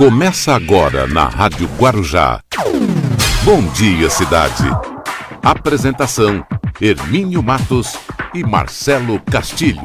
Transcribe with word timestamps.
Começa 0.00 0.54
agora 0.54 1.06
na 1.06 1.28
Rádio 1.28 1.68
Guarujá. 1.78 2.40
Bom 3.44 3.60
dia, 3.74 4.08
cidade. 4.08 4.64
Apresentação: 5.42 6.42
Hermínio 6.80 7.42
Matos 7.42 7.98
e 8.34 8.42
Marcelo 8.42 9.20
Castilho. 9.20 9.82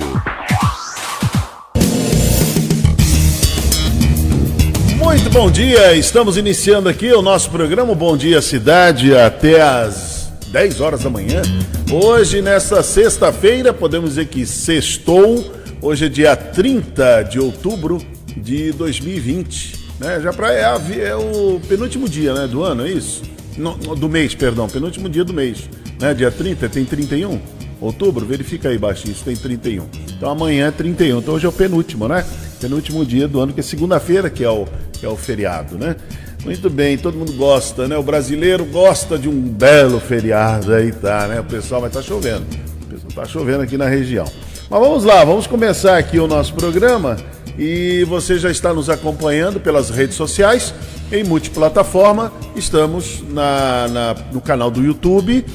Muito 4.96 5.29
bom 5.31 5.51
dia, 5.51 5.94
estamos 5.97 6.38
iniciando 6.38 6.88
aqui 6.88 7.12
o 7.12 7.22
nosso 7.22 7.52
programa 7.52 7.94
Bom 7.94 8.16
Dia 8.16 8.42
Cidade 8.42 9.13
até 9.13 9.62
às 9.62 10.32
10 10.50 10.79
horas 10.79 11.04
da 11.04 11.10
manhã. 11.10 11.42
Hoje, 11.92 12.42
nesta 12.42 12.82
sexta-feira, 12.82 13.74
podemos 13.74 14.12
dizer 14.12 14.28
que 14.29 14.46
sextou. 14.46 15.54
Hoje 15.82 16.05
é 16.05 16.09
dia 16.09 16.38
30 16.38 17.23
de 17.23 17.38
outubro 17.38 18.02
de 18.38 18.72
2020. 18.72 19.74
Né? 19.99 20.20
Já 20.21 20.34
pra, 20.34 20.53
é, 20.53 20.62
é, 20.62 21.16
o 21.16 21.59
penúltimo 21.67 22.08
dia 22.08 22.34
né, 22.34 22.48
do 22.48 22.63
ano, 22.63 22.86
é 22.86 22.91
isso? 22.91 23.23
No, 23.58 23.73
do 23.95 24.09
mês, 24.09 24.36
perdão, 24.36 24.67
penúltimo 24.67 25.09
dia 25.09 25.23
do 25.23 25.34
mês. 25.34 25.70
Né? 25.99 26.13
Dia 26.13 26.31
30, 26.31 26.67
tem 26.70 26.86
31? 26.86 27.40
Outubro, 27.80 28.26
verifica 28.26 28.70
aí 28.70 28.77
baixinho, 28.77 29.16
tem 29.23 29.36
31. 29.36 29.86
Então 30.17 30.30
amanhã 30.30 30.67
é 30.67 30.72
31, 30.72 31.20
então 31.20 31.34
hoje 31.34 31.45
é 31.45 31.50
o 31.50 31.52
penúltimo, 31.52 32.08
né? 32.08 32.26
Penúltimo 32.59 33.05
dia 33.05 33.27
do 33.27 33.39
ano, 33.39 33.53
que 33.53 33.59
é 33.59 33.63
segunda-feira, 33.63 34.30
que, 34.30 34.44
é 34.44 34.50
o, 34.50 34.66
que 34.94 35.05
é 35.05 35.09
o 35.09 35.16
feriado, 35.17 35.77
né? 35.77 35.95
Muito 36.44 36.70
bem, 36.70 36.98
todo 36.98 37.17
mundo 37.17 37.34
gosta, 37.34 37.88
né? 37.88 37.98
O 37.98 38.03
brasileiro 38.03 38.64
gosta 38.66 39.17
de 39.17 39.27
um 39.27 39.41
belo 39.41 40.00
feriado, 40.00 40.73
aí 40.73 40.91
tá, 40.91 41.27
né? 41.27 41.41
O 41.41 41.44
pessoal 41.44 41.81
vai 41.81 41.89
estar 41.89 42.02
tá 42.02 42.05
chovendo. 42.05 42.45
O 42.84 42.86
pessoal 42.86 43.12
tá 43.14 43.25
chovendo 43.25 43.64
aqui 43.64 43.77
na 43.77 43.88
região. 43.88 44.25
Mas 44.70 44.80
vamos 44.80 45.03
lá, 45.03 45.23
vamos 45.23 45.45
começar 45.45 45.98
aqui 45.98 46.17
o 46.17 46.27
nosso 46.27 46.53
programa 46.53 47.17
e 47.58 48.04
você 48.05 48.38
já 48.38 48.52
está 48.52 48.73
nos 48.73 48.90
acompanhando 48.90 49.59
pelas 49.59 49.90
redes 49.90 50.16
sociais, 50.16 50.73
em 51.12 51.23
multiplataforma. 51.23 52.31
Estamos 52.56 53.23
na, 53.30 53.88
na 53.88 54.16
no 54.31 54.42
canal 54.42 54.70
do 54.70 54.84
YouTube, 54.84 55.45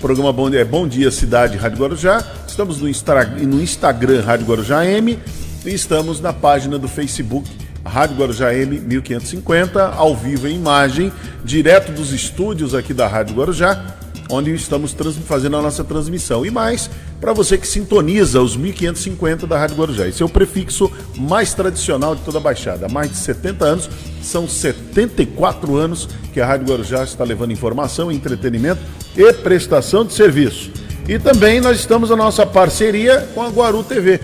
programa 0.00 0.32
Bom, 0.32 0.48
é 0.50 0.64
Bom 0.64 0.86
Dia 0.86 1.10
Cidade 1.10 1.56
Rádio 1.56 1.78
Guarujá. 1.78 2.24
Estamos 2.46 2.80
no, 2.80 2.88
Insta, 2.88 3.24
no 3.24 3.60
Instagram 3.60 4.22
Rádio 4.22 4.46
Guarujá 4.46 4.84
M 4.84 5.18
e 5.64 5.74
estamos 5.74 6.20
na 6.20 6.32
página 6.32 6.78
do 6.78 6.88
Facebook 6.88 7.48
Rádio 7.84 8.16
Guarujá 8.16 8.54
M 8.54 8.78
1550, 8.78 9.88
ao 9.94 10.14
vivo 10.14 10.46
em 10.46 10.56
imagem, 10.56 11.12
direto 11.44 11.92
dos 11.92 12.12
estúdios 12.12 12.74
aqui 12.74 12.92
da 12.92 13.08
Rádio 13.08 13.34
Guarujá 13.34 13.96
onde 14.30 14.54
estamos 14.54 14.94
fazendo 15.26 15.56
a 15.56 15.62
nossa 15.62 15.84
transmissão. 15.84 16.46
E 16.46 16.50
mais, 16.50 16.88
para 17.20 17.32
você 17.32 17.58
que 17.58 17.66
sintoniza 17.66 18.40
os 18.40 18.56
1550 18.56 19.46
da 19.46 19.58
Rádio 19.58 19.76
Guarujá. 19.76 20.06
Esse 20.06 20.22
é 20.22 20.26
o 20.26 20.28
prefixo 20.28 20.90
mais 21.16 21.52
tradicional 21.52 22.14
de 22.14 22.22
toda 22.22 22.38
a 22.38 22.40
Baixada. 22.40 22.86
Há 22.86 22.88
mais 22.88 23.10
de 23.10 23.16
70 23.16 23.64
anos, 23.64 23.90
são 24.22 24.48
74 24.48 25.76
anos 25.76 26.08
que 26.32 26.40
a 26.40 26.46
Rádio 26.46 26.68
Guarujá 26.68 27.04
está 27.04 27.24
levando 27.24 27.52
informação, 27.52 28.10
entretenimento 28.10 28.80
e 29.16 29.32
prestação 29.32 30.04
de 30.04 30.12
serviço. 30.12 30.70
E 31.08 31.18
também 31.18 31.60
nós 31.60 31.78
estamos 31.78 32.10
na 32.10 32.16
nossa 32.16 32.46
parceria 32.46 33.28
com 33.34 33.42
a 33.42 33.48
Guaru 33.48 33.82
TV. 33.82 34.20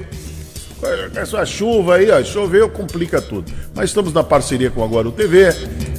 Essa 1.15 1.45
chuva 1.45 1.97
aí, 1.97 2.11
ó, 2.11 2.23
choveu, 2.23 2.69
complica 2.69 3.21
tudo. 3.21 3.51
Mas 3.75 3.91
estamos 3.91 4.13
na 4.13 4.23
parceria 4.23 4.71
com 4.71 4.85
a 4.85 4.87
Guaru 4.87 5.11
TV, 5.11 5.49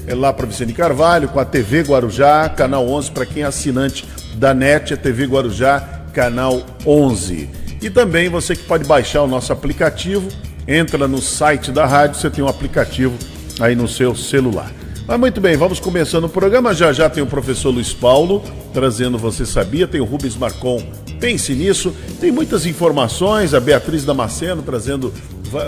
é 0.08 0.16
lá 0.16 0.32
para 0.32 0.48
Vicente 0.48 0.72
Carvalho, 0.72 1.28
com 1.28 1.40
a 1.40 1.44
TV 1.44 1.82
Guarujá, 1.82 2.48
canal 2.48 2.88
11 2.88 3.12
para 3.12 3.26
quem 3.26 3.44
é 3.44 3.46
assinante 3.46 4.06
da 4.36 4.54
NET, 4.54 4.94
a 4.94 4.98
TV 4.98 5.26
Guarujá, 5.26 5.82
canal 6.14 6.66
11. 6.86 7.50
E 7.82 7.90
também 7.90 8.30
você 8.30 8.56
que 8.56 8.64
pode 8.64 8.86
baixar 8.86 9.22
o 9.24 9.28
nosso 9.28 9.52
aplicativo, 9.52 10.30
entra 10.66 11.08
no 11.10 11.22
site 11.22 11.74
da 11.74 11.86
rádio, 11.86 12.20
você 12.20 12.30
tem 12.30 12.42
um 12.42 12.48
aplicativo 12.48 13.18
aí 13.60 13.76
no 13.76 13.88
seu 13.88 14.16
celular. 14.16 14.72
Mas 15.06 15.20
muito 15.20 15.42
bem, 15.42 15.58
vamos 15.58 15.80
começando 15.80 16.24
o 16.24 16.30
programa. 16.30 16.74
Já 16.74 16.92
já 16.94 17.10
tem 17.10 17.22
o 17.22 17.28
professor 17.28 17.72
Luiz 17.72 17.94
Paulo 17.94 18.44
trazendo 18.74 19.18
Você 19.18 19.46
Sabia, 19.46 19.88
tem 19.88 20.00
o 20.00 20.06
Rubens 20.06 20.36
Marcon, 20.38 20.82
pense 21.20 21.54
nisso. 21.54 21.94
Tem 22.20 22.32
muitas 22.32 22.66
informações, 22.66 23.54
a 23.54 23.60
Beatriz 23.60 24.06
Damasceno 24.06 24.62
trazendo 24.62 25.14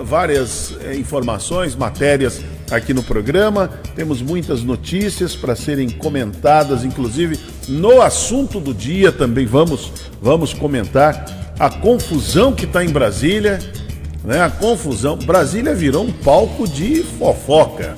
várias 0.03 0.75
é, 0.83 0.95
informações, 0.95 1.75
matérias 1.75 2.41
aqui 2.71 2.93
no 2.93 3.03
programa. 3.03 3.69
Temos 3.95 4.21
muitas 4.21 4.63
notícias 4.63 5.35
para 5.35 5.55
serem 5.55 5.89
comentadas, 5.89 6.83
inclusive 6.83 7.39
no 7.67 8.01
assunto 8.01 8.59
do 8.59 8.73
dia 8.73 9.11
também 9.11 9.45
vamos, 9.45 9.91
vamos 10.21 10.53
comentar 10.53 11.53
a 11.59 11.69
confusão 11.69 12.53
que 12.53 12.65
está 12.65 12.83
em 12.83 12.89
Brasília. 12.89 13.59
Né? 14.23 14.41
A 14.41 14.49
confusão. 14.49 15.17
Brasília 15.17 15.73
virou 15.73 16.03
um 16.03 16.11
palco 16.11 16.67
de 16.67 17.03
fofoca. 17.03 17.95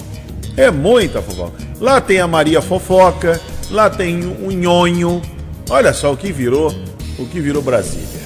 É 0.58 0.70
muita 0.70 1.22
fofoca. 1.22 1.54
Lá 1.80 2.00
tem 2.00 2.20
a 2.20 2.28
Maria 2.28 2.62
Fofoca, 2.62 3.40
lá 3.70 3.90
tem 3.90 4.20
o 4.26 4.52
Nhonho. 4.52 5.22
Olha 5.70 5.94
só 5.94 6.12
o 6.12 6.18
que 6.18 6.32
virou, 6.32 6.76
o 7.18 7.26
que 7.26 7.40
virou 7.40 7.62
Brasília. 7.62 8.22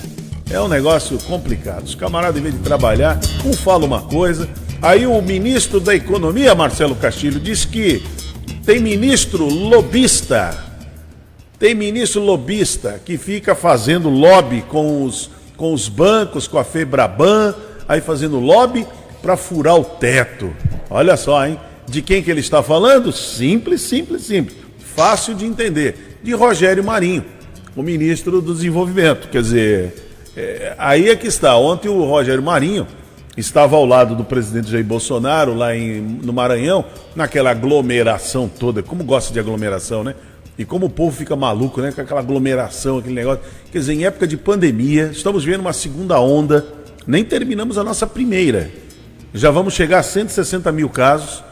É 0.49 0.59
um 0.59 0.67
negócio 0.67 1.17
complicado. 1.19 1.83
Os 1.83 1.95
camaradas, 1.95 2.37
em 2.37 2.41
vez 2.41 2.55
de 2.55 2.61
trabalhar, 2.61 3.19
um 3.45 3.53
fala 3.53 3.85
uma 3.85 4.01
coisa. 4.01 4.49
Aí 4.81 5.07
o 5.07 5.21
ministro 5.21 5.79
da 5.79 5.95
Economia, 5.95 6.53
Marcelo 6.53 6.95
Castilho, 6.95 7.39
diz 7.39 7.65
que 7.65 8.03
tem 8.65 8.79
ministro 8.79 9.45
lobista. 9.45 10.63
Tem 11.57 11.73
ministro 11.73 12.21
lobista 12.21 12.99
que 13.03 13.17
fica 13.17 13.55
fazendo 13.55 14.09
lobby 14.09 14.61
com 14.67 15.03
os, 15.03 15.29
com 15.55 15.73
os 15.73 15.87
bancos, 15.87 16.47
com 16.47 16.57
a 16.57 16.63
Febraban, 16.63 17.55
aí 17.87 18.01
fazendo 18.01 18.39
lobby 18.39 18.85
para 19.21 19.37
furar 19.37 19.75
o 19.75 19.83
teto. 19.83 20.53
Olha 20.89 21.15
só, 21.15 21.45
hein? 21.45 21.59
De 21.87 22.01
quem 22.01 22.21
que 22.21 22.29
ele 22.29 22.41
está 22.41 22.61
falando? 22.61 23.11
Simples, 23.11 23.81
simples, 23.81 24.23
simples. 24.23 24.57
Fácil 24.79 25.33
de 25.33 25.45
entender. 25.45 26.19
De 26.21 26.33
Rogério 26.33 26.83
Marinho, 26.83 27.23
o 27.75 27.81
ministro 27.81 28.41
do 28.41 28.53
Desenvolvimento. 28.53 29.29
Quer 29.29 29.41
dizer, 29.41 29.95
é, 30.35 30.75
aí 30.77 31.09
é 31.09 31.15
que 31.15 31.27
está. 31.27 31.55
Ontem 31.55 31.87
o 31.87 32.03
Rogério 32.03 32.43
Marinho 32.43 32.85
estava 33.37 33.75
ao 33.75 33.85
lado 33.85 34.15
do 34.15 34.23
presidente 34.23 34.69
Jair 34.69 34.85
Bolsonaro, 34.85 35.53
lá 35.53 35.75
em, 35.75 36.01
no 36.01 36.31
Maranhão, 36.31 36.85
naquela 37.15 37.51
aglomeração 37.51 38.47
toda. 38.47 38.81
Como 38.81 39.03
gosta 39.03 39.33
de 39.33 39.39
aglomeração, 39.39 40.03
né? 40.03 40.15
E 40.57 40.63
como 40.63 40.85
o 40.85 40.89
povo 40.89 41.15
fica 41.15 41.35
maluco, 41.35 41.81
né? 41.81 41.91
Com 41.91 42.01
aquela 42.01 42.19
aglomeração, 42.19 42.99
aquele 42.99 43.15
negócio. 43.15 43.43
Quer 43.71 43.79
dizer, 43.79 43.93
em 43.93 44.05
época 44.05 44.25
de 44.25 44.37
pandemia, 44.37 45.09
estamos 45.11 45.43
vendo 45.43 45.61
uma 45.61 45.73
segunda 45.73 46.19
onda. 46.19 46.65
Nem 47.05 47.23
terminamos 47.23 47.77
a 47.77 47.83
nossa 47.83 48.07
primeira. 48.07 48.71
Já 49.33 49.51
vamos 49.51 49.73
chegar 49.73 49.99
a 49.99 50.03
160 50.03 50.71
mil 50.71 50.89
casos. 50.89 51.43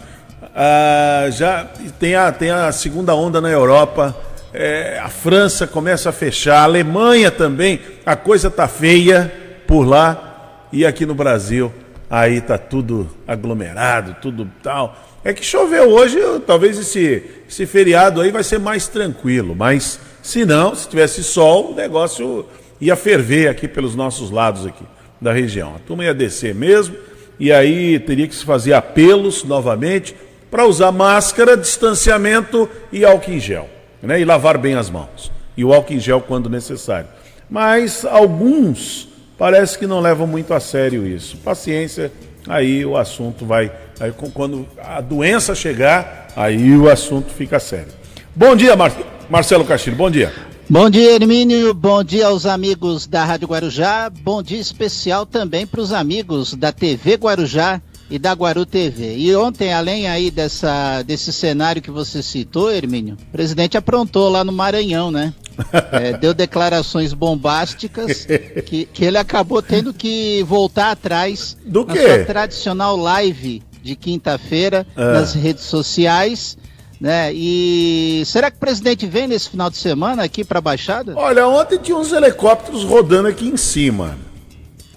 Ah, 0.56 1.28
já 1.32 1.66
tem 2.00 2.16
a, 2.16 2.32
tem 2.32 2.50
a 2.50 2.72
segunda 2.72 3.14
onda 3.14 3.42
na 3.42 3.50
Europa 3.50 4.16
é, 4.54 5.00
a 5.04 5.10
França 5.10 5.66
começa 5.66 6.10
a 6.10 6.14
fechar, 6.14 6.60
a 6.60 6.64
Alemanha 6.64 7.32
também, 7.32 7.82
a 8.06 8.16
coisa 8.16 8.52
tá 8.52 8.68
feia 8.68 9.34
por 9.66 9.84
lá 9.84 10.33
e 10.74 10.88
aqui 10.88 11.06
no 11.06 11.14
Brasil 11.14 11.72
aí 12.10 12.42
tá 12.42 12.58
tudo 12.58 13.08
aglomerado, 13.28 14.18
tudo 14.20 14.50
tal. 14.64 14.98
É 15.24 15.32
que 15.32 15.46
choveu 15.46 15.90
hoje, 15.90 16.20
talvez 16.46 16.78
esse, 16.80 17.24
esse 17.48 17.66
feriado 17.68 18.20
aí 18.20 18.32
vai 18.32 18.44
ser 18.44 18.60
mais 18.60 18.88
tranquilo, 18.88 19.56
mas 19.56 20.00
se 20.22 20.44
não, 20.44 20.76
se 20.76 20.90
tivesse 20.90 21.24
sol, 21.24 21.72
o 21.72 21.76
negócio 21.76 22.46
ia 22.82 22.96
ferver 22.96 23.50
aqui 23.50 23.68
pelos 23.68 23.96
nossos 23.96 24.32
lados 24.32 24.66
aqui 24.66 24.84
da 25.22 25.32
região. 25.32 25.76
A 25.76 25.80
turma 25.80 26.06
ia 26.06 26.14
descer 26.14 26.56
mesmo 26.56 26.96
e 27.40 27.52
aí 27.52 28.00
teria 28.00 28.28
que 28.28 28.36
se 28.36 28.44
fazer 28.44 28.74
apelos 28.74 29.44
novamente 29.44 30.16
para 30.50 30.66
usar 30.66 30.92
máscara, 30.92 31.56
distanciamento 31.56 32.68
e 32.92 33.06
álcool 33.06 33.32
em 33.32 33.40
gel 33.40 33.70
né? 34.02 34.20
e 34.20 34.26
lavar 34.26 34.58
bem 34.58 34.74
as 34.74 34.90
mãos. 34.90 35.32
E 35.56 35.64
o 35.64 35.72
álcool 35.72 35.94
em 35.94 36.00
gel 36.00 36.20
quando 36.22 36.50
necessário. 36.50 37.08
Mas 37.50 38.04
alguns 38.06 39.13
parece 39.44 39.78
que 39.78 39.86
não 39.86 40.00
levam 40.00 40.26
muito 40.26 40.54
a 40.54 40.60
sério 40.62 41.06
isso. 41.06 41.36
Paciência, 41.36 42.10
aí 42.48 42.86
o 42.86 42.96
assunto 42.96 43.46
vai. 43.46 43.70
Aí, 44.00 44.10
quando 44.34 44.66
a 44.82 45.02
doença 45.02 45.54
chegar, 45.54 46.30
aí 46.34 46.74
o 46.78 46.90
assunto 46.90 47.30
fica 47.30 47.60
sério. 47.60 47.92
Bom 48.34 48.56
dia, 48.56 48.74
Mar 48.78 48.94
Marcelo 49.30 49.66
Castilho, 49.66 49.98
bom 49.98 50.10
dia. 50.10 50.32
Bom 50.70 50.90
dia, 50.90 51.12
Hermínio. 51.12 51.74
Bom 51.74 52.02
dia 52.06 52.28
aos 52.28 52.46
amigos 52.46 53.06
da 53.06 53.26
Rádio 53.26 53.50
Guarujá. 53.50 54.10
Bom 54.10 54.42
dia 54.42 54.62
especial 54.62 55.26
também 55.26 55.68
para 55.68 55.82
os 55.82 55.92
amigos 55.92 56.54
da 56.54 56.72
TV 56.72 57.16
Guarujá 57.16 57.82
e 58.10 58.20
da 58.20 58.34
Guaru 58.34 58.66
TV. 58.66 59.16
E 59.18 59.36
ontem, 59.36 59.74
além 59.74 60.08
aí 60.08 60.30
dessa, 60.30 61.02
desse 61.04 61.32
cenário 61.32 61.82
que 61.82 61.92
você 61.92 62.22
citou, 62.22 62.72
Hermínio, 62.72 63.18
o 63.30 63.32
presidente 63.32 63.78
aprontou 63.78 64.30
lá 64.30 64.44
no 64.44 64.52
Maranhão, 64.52 65.12
né? 65.12 65.34
É, 65.92 66.18
deu 66.18 66.34
declarações 66.34 67.14
bombásticas 67.14 68.26
que, 68.66 68.86
que 68.86 69.06
ele 69.06 69.20
acabou 69.20 69.62
tendo 69.62 69.94
que 69.94 70.44
voltar 70.48 70.90
atrás 70.90 71.56
Do 71.64 71.86
na 71.86 71.96
sua 71.96 72.26
tradicional 72.26 72.98
live 72.98 73.62
de 73.84 73.96
quinta-feira 73.96 74.88
ah. 74.96 75.14
nas 75.14 75.34
redes 75.34 75.64
sociais. 75.66 76.58
Né? 77.00 77.32
E 77.34 78.24
será 78.26 78.50
que 78.50 78.58
o 78.58 78.60
presidente 78.60 79.06
vem 79.06 79.28
nesse 79.28 79.50
final 79.50 79.70
de 79.70 79.78
semana 79.78 80.24
aqui 80.24 80.44
para 80.44 80.58
a 80.60 80.62
Baixada? 80.62 81.14
Olha, 81.16 81.48
ontem 81.48 81.78
tinha 81.78 81.98
uns 81.98 82.12
helicópteros 82.12 82.84
rodando 82.84 83.28
aqui 83.28 83.48
em 83.48 83.58
cima. 83.58 84.18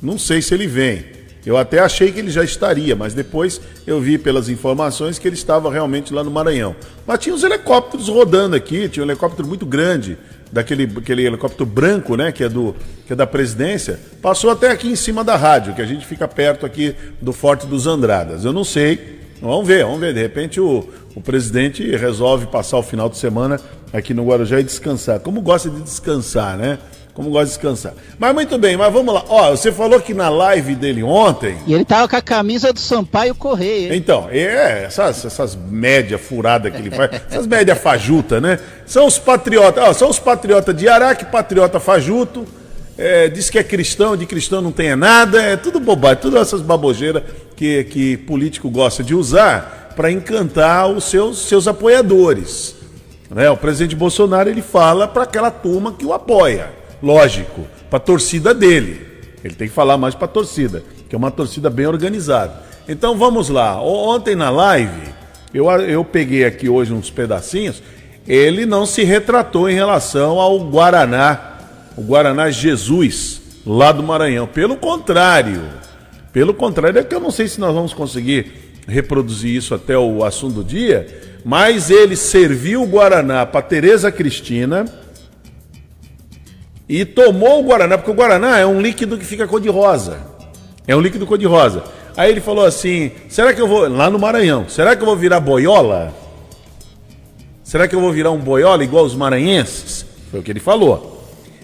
Não 0.01 0.19
sei 0.19 0.41
se 0.41 0.55
ele 0.55 0.67
vem. 0.67 1.16
Eu 1.47 1.57
até 1.57 1.79
achei 1.79 2.11
que 2.11 2.19
ele 2.19 2.31
já 2.31 2.43
estaria, 2.43 2.97
mas 2.97 3.15
depois 3.15 3.61
eu 3.87 4.01
vi 4.01 4.19
pelas 4.19 4.49
informações 4.49 5.17
que 5.17 5.29
ele 5.29 5.37
estava 5.37 5.71
realmente 5.71 6.13
lá 6.13 6.25
no 6.25 6.31
Maranhão. 6.31 6.75
Mas 7.07 7.21
tinha 7.21 7.33
os 7.33 7.45
helicópteros 7.45 8.09
rodando 8.09 8.57
aqui, 8.57 8.89
tinha 8.89 9.07
um 9.07 9.09
helicóptero 9.09 9.47
muito 9.47 9.65
grande, 9.65 10.19
daquele 10.51 10.91
aquele 10.97 11.25
helicóptero 11.25 11.65
branco, 11.65 12.17
né, 12.17 12.33
que 12.33 12.43
é 12.43 12.49
do 12.49 12.75
que 13.07 13.13
é 13.13 13.17
da 13.17 13.29
presidência, 13.29 14.01
passou 14.21 14.51
até 14.51 14.71
aqui 14.71 14.89
em 14.89 14.97
cima 14.97 15.23
da 15.23 15.37
rádio, 15.37 15.73
que 15.73 15.81
a 15.81 15.87
gente 15.87 16.05
fica 16.05 16.27
perto 16.27 16.67
aqui 16.67 16.97
do 17.23 17.33
Forte 17.33 17.65
dos 17.65 17.87
Andradas. 17.87 18.45
Eu 18.45 18.53
não 18.53 18.65
sei, 18.65 19.21
vamos 19.41 19.69
ver, 19.69 19.85
vamos 19.85 20.01
ver, 20.01 20.13
de 20.13 20.21
repente 20.21 20.61
o, 20.61 20.89
o 21.15 21.21
presidente 21.21 21.85
resolve 21.97 22.47
passar 22.47 22.79
o 22.79 22.83
final 22.83 23.09
de 23.09 23.19
semana 23.19 23.61
aqui 23.93 24.13
no 24.13 24.27
Guarujá 24.27 24.59
e 24.59 24.65
descansar. 24.65 25.21
Como 25.21 25.41
gosta 25.41 25.71
de 25.71 25.81
descansar, 25.81 26.57
né? 26.57 26.79
Como 27.17 27.31
gosta 27.31 27.47
de 27.47 27.53
descansar. 27.53 27.95
Mas 28.19 28.35
muito 28.35 28.59
bem, 28.59 28.77
mas 28.77 28.93
vamos 28.93 29.15
lá. 29.15 29.25
Ó, 29.27 29.51
você 29.51 29.73
falou 29.73 29.99
que 29.99 30.13
na 30.13 30.29
live 30.29 30.75
dele 30.75 31.03
ontem. 31.03 31.57
E 31.67 31.73
ele 31.73 31.85
tava 31.85 32.07
com 32.07 32.15
a 32.15 32.21
camisa 32.21 32.75
do 32.75 32.79
Sampaio 32.79 33.35
Correia. 33.35 33.97
Então, 33.97 34.29
é, 34.31 34.85
essas, 34.85 35.25
essas 35.25 35.57
médias 35.57 36.21
furadas 36.21 36.71
que 36.71 36.79
ele 36.79 36.91
faz, 36.91 37.11
essas 37.31 37.47
médias 37.47 37.79
fajuta, 37.79 38.39
né? 38.39 38.59
São 38.85 39.07
os 39.07 39.19
patriotas, 39.19 39.83
ó, 39.83 39.93
são 39.95 40.11
os 40.11 40.19
patriotas 40.19 40.77
de 40.77 40.87
Araque, 40.89 41.25
patriota 41.25 41.81
fajuto. 41.81 42.45
É, 42.99 43.29
diz 43.29 43.49
que 43.49 43.59
é 43.59 43.65
cristão, 43.65 44.15
de 44.15 44.27
cristão 44.27 44.61
não 44.61 44.73
tem 44.73 44.95
nada, 44.95 45.41
é 45.41 45.57
tudo 45.57 45.81
bobagem, 45.81 46.19
tudo 46.21 46.37
essas 46.37 46.61
babogeiras 46.61 47.23
que, 47.55 47.85
que 47.85 48.17
político 48.19 48.69
gosta 48.69 49.03
de 49.03 49.15
usar 49.15 49.95
para 49.97 50.11
encantar 50.11 50.87
os 50.89 51.05
seus, 51.05 51.49
seus 51.49 51.67
apoiadores. 51.67 52.75
Né? 53.31 53.49
O 53.49 53.57
presidente 53.57 53.97
Bolsonaro 53.97 54.51
ele 54.51 54.63
fala 54.63 55.09
para 55.09 55.23
aquela 55.23 55.51
turma 55.51 55.93
que 55.93 56.05
o 56.05 56.13
apoia 56.13 56.86
lógico, 57.07 57.67
para 57.89 57.99
a 57.99 58.01
torcida 58.01 58.53
dele. 58.53 59.07
Ele 59.45 59.55
tem 59.55 59.69
que 59.69 59.75
falar 59.75 59.97
mais 59.97 60.15
para 60.15 60.25
a 60.25 60.29
torcida, 60.29 60.83
que 61.09 61.15
é 61.15 61.19
uma 61.19 61.31
torcida 61.31 61.71
bem 61.71 61.87
organizada. 61.87 62.63
Então 62.89 63.17
vamos 63.17 63.49
lá. 63.49 63.81
Ontem 63.81 64.35
na 64.35 64.51
live, 64.51 65.15
eu, 65.55 65.71
eu 65.71 66.05
peguei 66.05 66.45
aqui 66.45 66.69
hoje 66.69 66.93
uns 66.93 67.11
pedacinhos, 67.11 67.83
ele 68.27 68.67
não 68.67 68.85
se 68.85 69.05
retratou 69.05 69.71
em 69.71 69.75
relação 69.75 70.41
ao 70.41 70.59
Guaraná, 70.69 71.59
o 71.97 72.03
Guaraná 72.03 72.51
Jesus, 72.51 73.41
lá 73.65 73.93
do 73.93 74.03
Maranhão. 74.03 74.49
Pelo 74.49 74.77
contrário, 74.77 75.63
pelo 76.33 76.53
contrário, 76.53 76.99
é 76.99 77.05
que 77.05 77.15
eu 77.15 77.21
não 77.21 77.31
sei 77.31 77.47
se 77.47 77.61
nós 77.61 77.73
vamos 77.73 77.95
conseguir 77.95 78.53
reproduzir 78.89 79.55
isso 79.55 79.75
até 79.75 79.97
o 79.97 80.25
assunto 80.25 80.57
do 80.57 80.65
dia, 80.65 81.07
mas 81.45 81.89
ele 81.89 82.17
serviu 82.17 82.83
o 82.83 82.87
Guaraná 82.87 83.47
para 83.47 83.63
Tereza 83.63 84.11
Cristina 84.11 84.85
e 86.89 87.05
tomou 87.05 87.61
o 87.61 87.65
Guaraná, 87.65 87.99
porque 87.99 88.11
o 88.11 88.15
Guaraná 88.15 88.59
é 88.59 88.67
um 88.67 88.81
líquido 88.81 89.19
que 89.19 89.25
fica 89.25 89.47
cor-de-rosa. 89.47 90.19
É 90.87 90.95
um 90.95 91.01
líquido 91.01 91.27
cor-de-rosa. 91.27 91.83
Aí 92.17 92.31
ele 92.31 92.41
falou 92.41 92.65
assim: 92.65 93.11
será 93.29 93.53
que 93.53 93.61
eu 93.61 93.67
vou. 93.67 93.89
Lá 93.89 94.09
no 94.09 94.19
Maranhão, 94.19 94.69
será 94.69 94.95
que 94.95 95.03
eu 95.03 95.07
vou 95.07 95.17
virar 95.17 95.41
boiola? 95.41 96.15
Será 97.65 97.89
que 97.89 97.97
eu 97.97 98.01
vou 98.01 98.13
virar 98.13 98.31
um 98.31 98.39
boiola 98.39 98.85
igual 98.85 99.05
os 99.05 99.15
maranhenses? 99.15 100.07
Foi 100.31 100.39
o 100.39 100.43
que 100.43 100.53
ele 100.53 100.61
falou. 100.61 101.17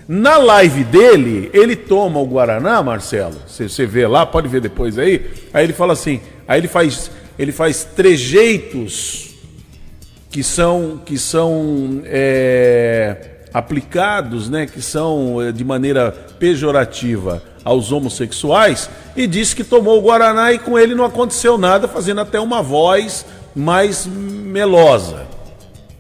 Na 0.09 0.37
live 0.37 0.83
dele, 0.83 1.49
ele 1.55 1.77
toma 1.77 2.19
o 2.19 2.27
Guaraná, 2.27 2.83
Marcelo. 2.83 3.37
Você 3.47 3.87
vê 3.87 4.07
lá, 4.07 4.27
pode 4.27 4.49
ver 4.49 4.61
depois 4.61 4.99
aí. 4.99 5.31
Aí 5.55 5.65
ele 5.65 5.73
fala 5.73 5.93
assim: 5.93 6.21
aí 6.47 6.59
ele 6.59 6.67
faz, 6.67 7.11
ele 7.39 7.53
faz 7.53 7.85
trejeitos 7.85 9.31
que 10.29 10.43
são, 10.43 11.01
que 11.05 11.17
são 11.17 12.03
é, 12.05 13.32
aplicados, 13.53 14.49
né, 14.49 14.67
que 14.67 14.81
são 14.81 15.41
eh, 15.43 15.53
de 15.53 15.65
maneira 15.65 16.11
pejorativa 16.39 17.43
aos 17.65 17.93
homossexuais, 17.93 18.89
e 19.15 19.27
disse 19.27 19.55
que 19.55 19.63
tomou 19.63 19.99
o 19.99 20.03
Guaraná 20.03 20.53
e 20.53 20.59
com 20.59 20.79
ele 20.79 20.95
não 20.95 21.05
aconteceu 21.05 21.59
nada, 21.59 21.87
fazendo 21.87 22.21
até 22.21 22.41
uma 22.41 22.63
voz 22.63 23.25
mais 23.55 24.07
melosa. 24.07 25.27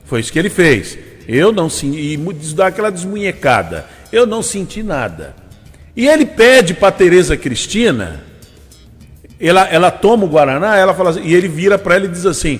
Foi 0.05 0.21
isso 0.21 0.33
que 0.33 0.39
ele 0.39 0.51
fez. 0.51 0.99
Eu 1.29 1.53
não 1.53 1.71
senti, 1.71 2.15
e 2.15 2.55
dá 2.55 2.67
aquela 2.67 2.91
desmunhecada. 2.91 3.87
Eu 4.11 4.27
não 4.27 4.43
senti 4.43 4.83
nada. 4.83 5.35
E 5.97 6.09
ele 6.09 6.27
pede 6.27 6.75
para 6.75 6.91
Tereza 6.91 7.37
Cristina, 7.37 8.23
ela, 9.39 9.69
ela 9.69 9.91
toma 9.91 10.25
o 10.25 10.29
Guaraná, 10.29 10.77
ela 10.77 10.95
fala 10.95 11.11
assim, 11.11 11.23
e 11.23 11.35
ele 11.35 11.49
vira 11.49 11.79
para 11.79 11.97
ela 11.97 12.07
e 12.07 12.09
diz 12.09 12.25
assim: 12.25 12.59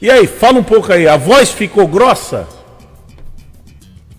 "E 0.00 0.10
aí, 0.10 0.26
fala 0.26 0.58
um 0.58 0.62
pouco 0.64 0.92
aí, 0.92 1.06
a 1.06 1.16
voz 1.16 1.50
ficou 1.50 1.86
grossa?" 1.86 2.46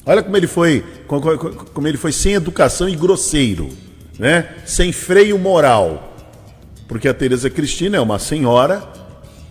Olha 0.05 0.21
como 0.21 0.35
ele 0.35 0.47
foi, 0.47 0.83
como 1.07 1.87
ele 1.87 1.97
foi 1.97 2.11
sem 2.11 2.33
educação 2.33 2.89
e 2.89 2.95
grosseiro, 2.95 3.69
né? 4.19 4.49
Sem 4.65 4.91
freio 4.91 5.39
moral. 5.39 6.13
Porque 6.87 7.07
a 7.07 7.13
Tereza 7.13 7.49
Cristina 7.49 7.97
é 7.97 8.01
uma 8.01 8.19
senhora, 8.19 8.83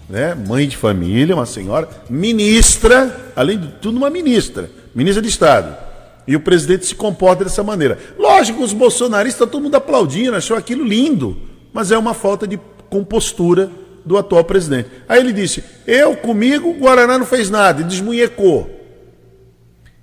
né? 0.08 0.34
Mãe 0.34 0.69
de 0.69 0.76
família, 0.76 1.34
uma 1.34 1.46
senhora, 1.46 1.88
ministra, 2.08 3.32
além 3.34 3.58
de 3.58 3.69
tudo 3.81 3.96
uma 3.96 4.10
ministra, 4.10 4.70
ministra 4.94 5.22
de 5.22 5.28
Estado. 5.28 5.75
E 6.26 6.37
o 6.37 6.40
presidente 6.40 6.87
se 6.87 6.94
comporta 6.94 7.44
dessa 7.44 7.64
maneira. 7.64 7.98
Lógico, 8.19 8.62
os 8.62 8.75
bolsonaristas, 8.75 9.48
todo 9.48 9.62
mundo 9.62 9.75
aplaudindo, 9.75 10.37
achou 10.37 10.56
aquilo 10.56 10.84
lindo, 10.84 11.37
mas 11.72 11.90
é 11.90 11.96
uma 11.96 12.12
falta 12.12 12.46
de 12.46 12.60
compostura 12.90 13.70
do 14.05 14.19
atual 14.19 14.44
presidente. 14.44 14.90
Aí 15.08 15.19
ele 15.19 15.32
disse: 15.32 15.64
Eu 15.87 16.14
comigo, 16.14 16.69
o 16.69 16.75
Guaraná 16.75 17.19
não 17.19 17.26
fez 17.26 17.48
nada, 17.48 17.81
e 17.81 17.84
desmunhecou. 17.84 18.81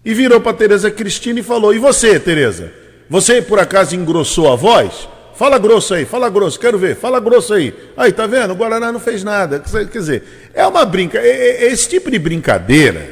E 0.10 0.14
virou 0.16 0.42
para 0.42 0.58
Tereza 0.58 0.90
Cristina 0.90 1.40
e 1.40 1.44
falou: 1.44 1.72
E 1.72 1.78
você, 1.78 2.20
Tereza? 2.20 2.74
Você 3.08 3.44
por 3.44 3.60
acaso 3.60 3.96
engrossou 3.96 4.52
a 4.52 4.56
voz? 4.56 5.08
Fala 5.36 5.60
grosso 5.60 5.94
aí, 5.94 6.04
fala 6.04 6.32
grosso, 6.32 6.60
quero 6.60 6.80
ver, 6.80 6.96
fala 6.96 7.20
grosso 7.20 7.54
aí. 7.54 7.72
Aí, 7.96 8.12
tá 8.12 8.26
vendo? 8.26 8.54
O 8.54 8.56
Guaraná 8.56 8.92
não 8.92 9.00
fez 9.00 9.24
nada. 9.24 9.60
Quer 9.60 10.00
dizer, 10.00 10.24
é 10.52 10.66
uma 10.66 10.84
brinca. 10.84 11.20
É, 11.20 11.28
é, 11.30 11.66
é 11.66 11.72
esse 11.72 11.88
tipo 11.88 12.10
de 12.10 12.18
brincadeira 12.18 13.08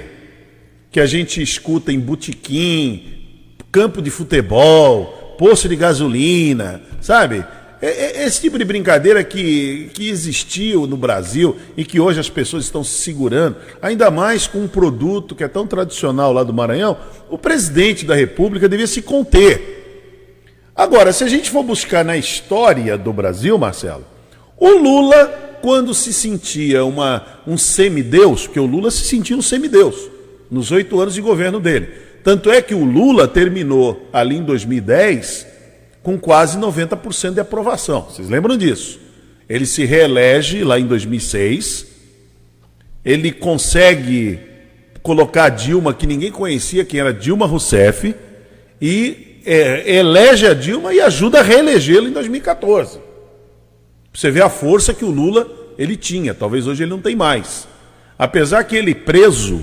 que 0.90 1.00
a 1.00 1.06
gente 1.06 1.40
escuta 1.40 1.94
em 1.94 2.00
botequim, 2.00 3.54
campo 3.72 4.02
de 4.02 4.10
futebol, 4.10 5.36
poço 5.38 5.70
de 5.70 5.76
gasolina, 5.76 6.82
sabe? 7.00 7.46
É, 7.82 8.22
é, 8.22 8.26
esse 8.26 8.42
tipo 8.42 8.58
de 8.58 8.66
brincadeira 8.66 9.24
que, 9.24 9.92
que 9.94 10.10
existiu 10.10 10.88
no 10.88 10.98
Brasil 10.98 11.56
e 11.76 11.86
que 11.86 12.00
hoje 12.00 12.20
as 12.20 12.30
pessoas 12.30 12.66
estão 12.66 12.84
se 12.84 13.02
segurando, 13.02 13.58
ainda 13.82 14.10
mais 14.10 14.48
com 14.48 14.60
um 14.60 14.68
produto 14.68 15.36
que 15.36 15.44
é 15.44 15.48
tão 15.48 15.68
tradicional 15.68 16.34
lá 16.34 16.44
do 16.44 16.54
Maranhão, 16.54 16.98
o 17.30 17.38
presidente 17.38 18.04
da 18.04 18.16
República 18.16 18.68
devia 18.68 18.88
se 18.88 19.02
conter. 19.02 19.76
Agora, 20.76 21.14
se 21.14 21.24
a 21.24 21.28
gente 21.28 21.52
for 21.52 21.64
buscar 21.64 22.04
na 22.04 22.18
história 22.18 22.98
do 22.98 23.14
Brasil, 23.14 23.58
Marcelo, 23.58 24.06
o 24.58 24.70
Lula, 24.70 25.58
quando 25.62 25.94
se 25.94 26.12
sentia 26.12 26.84
uma, 26.84 27.42
um 27.46 27.58
semideus, 27.58 28.48
porque 28.48 28.60
o 28.60 28.66
Lula 28.66 28.90
se 28.90 29.06
sentia 29.06 29.38
um 29.38 29.42
semideus 29.42 30.10
nos 30.50 30.72
oito 30.72 31.00
anos 31.00 31.14
de 31.14 31.22
governo 31.22 31.60
dele. 31.60 31.90
Tanto 32.24 32.50
é 32.50 32.62
que 32.62 32.74
o 32.74 32.84
Lula 32.84 33.28
terminou 33.28 34.08
ali 34.12 34.38
em 34.38 34.44
2010 34.44 35.57
com 36.08 36.18
quase 36.18 36.58
90% 36.58 37.34
de 37.34 37.42
aprovação. 37.42 38.04
Vocês 38.10 38.30
lembram 38.30 38.56
disso? 38.56 38.98
Ele 39.50 39.66
se 39.66 39.84
reelege 39.84 40.64
lá 40.64 40.80
em 40.80 40.88
2006. 40.88 41.86
Ele 43.04 43.30
consegue 43.30 44.40
colocar 45.04 45.50
Dilma, 45.50 45.94
que 45.94 46.08
ninguém 46.08 46.32
conhecia 46.32 46.86
quem 46.86 47.02
era 47.02 47.14
Dilma 47.14 47.46
Rousseff, 47.46 48.16
e 48.82 49.42
é, 49.46 49.98
elege 49.98 50.48
a 50.48 50.54
Dilma 50.54 50.94
e 50.94 51.02
ajuda 51.02 51.42
a 51.42 51.44
reelegê-la 51.44 52.08
em 52.08 52.14
2014. 52.14 53.02
Você 54.14 54.32
vê 54.32 54.42
a 54.42 54.50
força 54.50 54.94
que 54.94 55.04
o 55.04 55.12
Lula 55.12 55.46
ele 55.78 55.98
tinha, 55.98 56.34
talvez 56.34 56.68
hoje 56.68 56.84
ele 56.84 56.92
não 56.92 57.02
tem 57.02 57.18
mais. 57.18 57.68
Apesar 58.18 58.64
que 58.64 58.78
ele 58.78 58.96
preso 58.96 59.62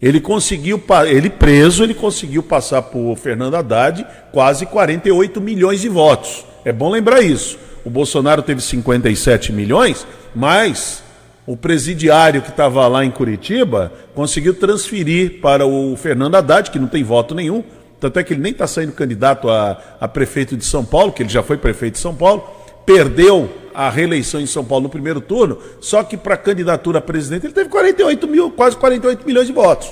ele 0.00 0.20
conseguiu, 0.20 0.82
ele 1.06 1.28
preso, 1.28 1.84
ele 1.84 1.94
conseguiu 1.94 2.42
passar 2.42 2.82
por 2.82 3.16
Fernando 3.16 3.54
Haddad 3.54 4.06
quase 4.32 4.64
48 4.66 5.40
milhões 5.40 5.80
de 5.80 5.88
votos. 5.88 6.44
É 6.64 6.72
bom 6.72 6.90
lembrar 6.90 7.20
isso. 7.20 7.58
O 7.84 7.90
Bolsonaro 7.90 8.42
teve 8.42 8.60
57 8.60 9.52
milhões, 9.52 10.06
mas 10.34 11.02
o 11.46 11.56
presidiário 11.56 12.42
que 12.42 12.50
estava 12.50 12.86
lá 12.86 13.04
em 13.04 13.10
Curitiba 13.10 13.92
conseguiu 14.14 14.54
transferir 14.54 15.40
para 15.40 15.66
o 15.66 15.96
Fernando 15.96 16.36
Haddad, 16.36 16.70
que 16.70 16.78
não 16.78 16.86
tem 16.86 17.02
voto 17.02 17.34
nenhum, 17.34 17.64
tanto 17.98 18.18
é 18.18 18.24
que 18.24 18.32
ele 18.32 18.40
nem 18.40 18.52
está 18.52 18.66
saindo 18.66 18.92
candidato 18.92 19.50
a, 19.50 19.78
a 20.00 20.08
prefeito 20.08 20.56
de 20.56 20.64
São 20.64 20.84
Paulo, 20.84 21.12
que 21.12 21.22
ele 21.22 21.28
já 21.28 21.42
foi 21.42 21.58
prefeito 21.58 21.94
de 21.94 22.00
São 22.00 22.14
Paulo, 22.14 22.42
perdeu 22.86 23.50
a 23.74 23.88
reeleição 23.88 24.40
em 24.40 24.46
São 24.46 24.64
Paulo 24.64 24.84
no 24.84 24.88
primeiro 24.88 25.20
turno, 25.20 25.58
só 25.80 26.02
que 26.02 26.16
para 26.16 26.36
candidatura 26.36 26.98
a 26.98 27.02
presidente 27.02 27.46
ele 27.46 27.52
teve 27.52 27.70
48 27.70 28.26
mil, 28.28 28.50
quase 28.50 28.76
48 28.76 29.26
milhões 29.26 29.46
de 29.46 29.52
votos. 29.52 29.90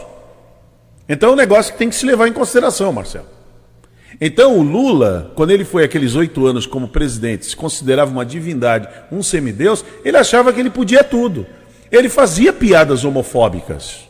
Então 1.08 1.30
é 1.30 1.32
um 1.32 1.36
negócio 1.36 1.72
que 1.72 1.78
tem 1.78 1.88
que 1.88 1.94
se 1.94 2.04
levar 2.04 2.28
em 2.28 2.32
consideração, 2.32 2.92
Marcelo. 2.92 3.26
Então 4.20 4.58
o 4.58 4.62
Lula, 4.62 5.32
quando 5.34 5.50
ele 5.50 5.64
foi 5.64 5.84
aqueles 5.84 6.14
oito 6.14 6.46
anos 6.46 6.66
como 6.66 6.88
presidente, 6.88 7.46
se 7.46 7.56
considerava 7.56 8.10
uma 8.10 8.26
divindade, 8.26 8.88
um 9.12 9.22
semideus, 9.22 9.84
ele 10.04 10.16
achava 10.16 10.52
que 10.52 10.60
ele 10.60 10.70
podia 10.70 11.04
tudo. 11.04 11.46
Ele 11.90 12.08
fazia 12.08 12.52
piadas 12.52 13.04
homofóbicas. 13.04 14.08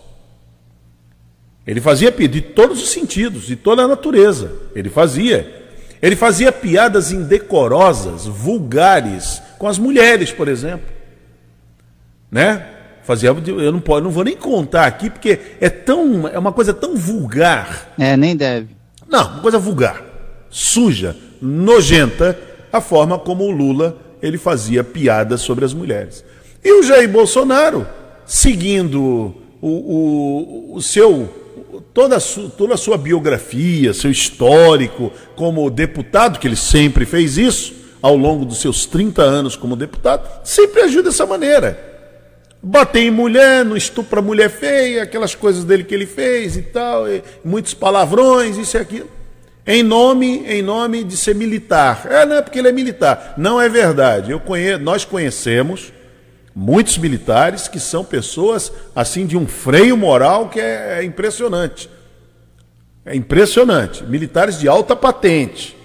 Ele 1.66 1.80
fazia 1.80 2.10
de 2.10 2.40
todos 2.40 2.82
os 2.82 2.88
sentidos, 2.88 3.46
de 3.46 3.54
toda 3.54 3.82
a 3.82 3.88
natureza. 3.88 4.52
Ele 4.74 4.88
fazia. 4.88 5.67
Ele 6.00 6.16
fazia 6.16 6.52
piadas 6.52 7.10
indecorosas, 7.12 8.26
vulgares, 8.26 9.42
com 9.58 9.66
as 9.66 9.78
mulheres, 9.78 10.30
por 10.30 10.48
exemplo. 10.48 10.86
Né? 12.30 12.66
Fazia, 13.02 13.30
eu 13.30 13.72
não, 13.72 13.80
posso, 13.80 14.04
não 14.04 14.10
vou 14.10 14.22
nem 14.22 14.36
contar 14.36 14.86
aqui, 14.86 15.08
porque 15.08 15.38
é 15.60 15.70
tão. 15.70 16.28
É 16.28 16.38
uma 16.38 16.52
coisa 16.52 16.74
tão 16.74 16.94
vulgar. 16.94 17.94
É, 17.98 18.16
nem 18.16 18.36
deve. 18.36 18.68
Não, 19.08 19.32
uma 19.32 19.40
coisa 19.40 19.58
vulgar, 19.58 20.02
suja, 20.50 21.16
nojenta, 21.40 22.38
a 22.70 22.80
forma 22.80 23.18
como 23.18 23.44
o 23.44 23.50
Lula 23.50 23.96
ele 24.20 24.36
fazia 24.36 24.84
piadas 24.84 25.40
sobre 25.40 25.64
as 25.64 25.72
mulheres. 25.72 26.22
E 26.62 26.70
o 26.72 26.82
Jair 26.82 27.08
Bolsonaro, 27.08 27.86
seguindo 28.26 29.34
o, 29.62 29.68
o, 29.68 30.74
o 30.74 30.82
seu 30.82 31.47
toda 31.98 32.14
a, 32.14 32.20
sua, 32.20 32.48
toda 32.48 32.74
a 32.74 32.76
sua 32.76 32.96
biografia, 32.96 33.92
seu 33.92 34.08
histórico 34.08 35.12
como 35.34 35.68
deputado, 35.68 36.38
que 36.38 36.46
ele 36.46 36.54
sempre 36.54 37.04
fez 37.04 37.36
isso 37.36 37.74
ao 38.00 38.16
longo 38.16 38.44
dos 38.44 38.60
seus 38.60 38.86
30 38.86 39.20
anos 39.20 39.56
como 39.56 39.74
deputado, 39.74 40.24
sempre 40.44 40.82
agiu 40.82 41.02
dessa 41.02 41.26
maneira. 41.26 41.76
Bater 42.62 43.00
em 43.00 43.10
mulher, 43.10 43.64
não 43.64 43.76
estupra 43.76 44.22
mulher 44.22 44.48
feia, 44.48 45.02
aquelas 45.02 45.34
coisas 45.34 45.64
dele 45.64 45.82
que 45.82 45.92
ele 45.92 46.06
fez 46.06 46.56
e 46.56 46.62
tal, 46.62 47.08
e 47.08 47.20
muitos 47.44 47.74
palavrões, 47.74 48.56
isso 48.56 48.76
e 48.76 48.80
aquilo. 48.80 49.10
Em 49.66 49.82
nome, 49.82 50.44
em 50.46 50.62
nome 50.62 51.02
de 51.02 51.16
ser 51.16 51.34
militar. 51.34 52.06
É, 52.08 52.24
não 52.24 52.36
é 52.36 52.42
porque 52.42 52.60
ele 52.60 52.68
é 52.68 52.72
militar. 52.72 53.34
Não 53.36 53.60
é 53.60 53.68
verdade. 53.68 54.30
Eu 54.30 54.38
conheço, 54.38 54.80
nós 54.80 55.04
conhecemos 55.04 55.92
muitos 56.58 56.98
militares 56.98 57.68
que 57.68 57.78
são 57.78 58.04
pessoas 58.04 58.72
assim 58.94 59.24
de 59.26 59.36
um 59.36 59.46
freio 59.46 59.96
moral 59.96 60.48
que 60.48 60.58
é, 60.58 60.98
é 60.98 61.04
impressionante. 61.04 61.88
É 63.06 63.14
impressionante. 63.14 64.02
Militares 64.02 64.58
de 64.58 64.66
alta 64.66 64.96
patente. 64.96 65.76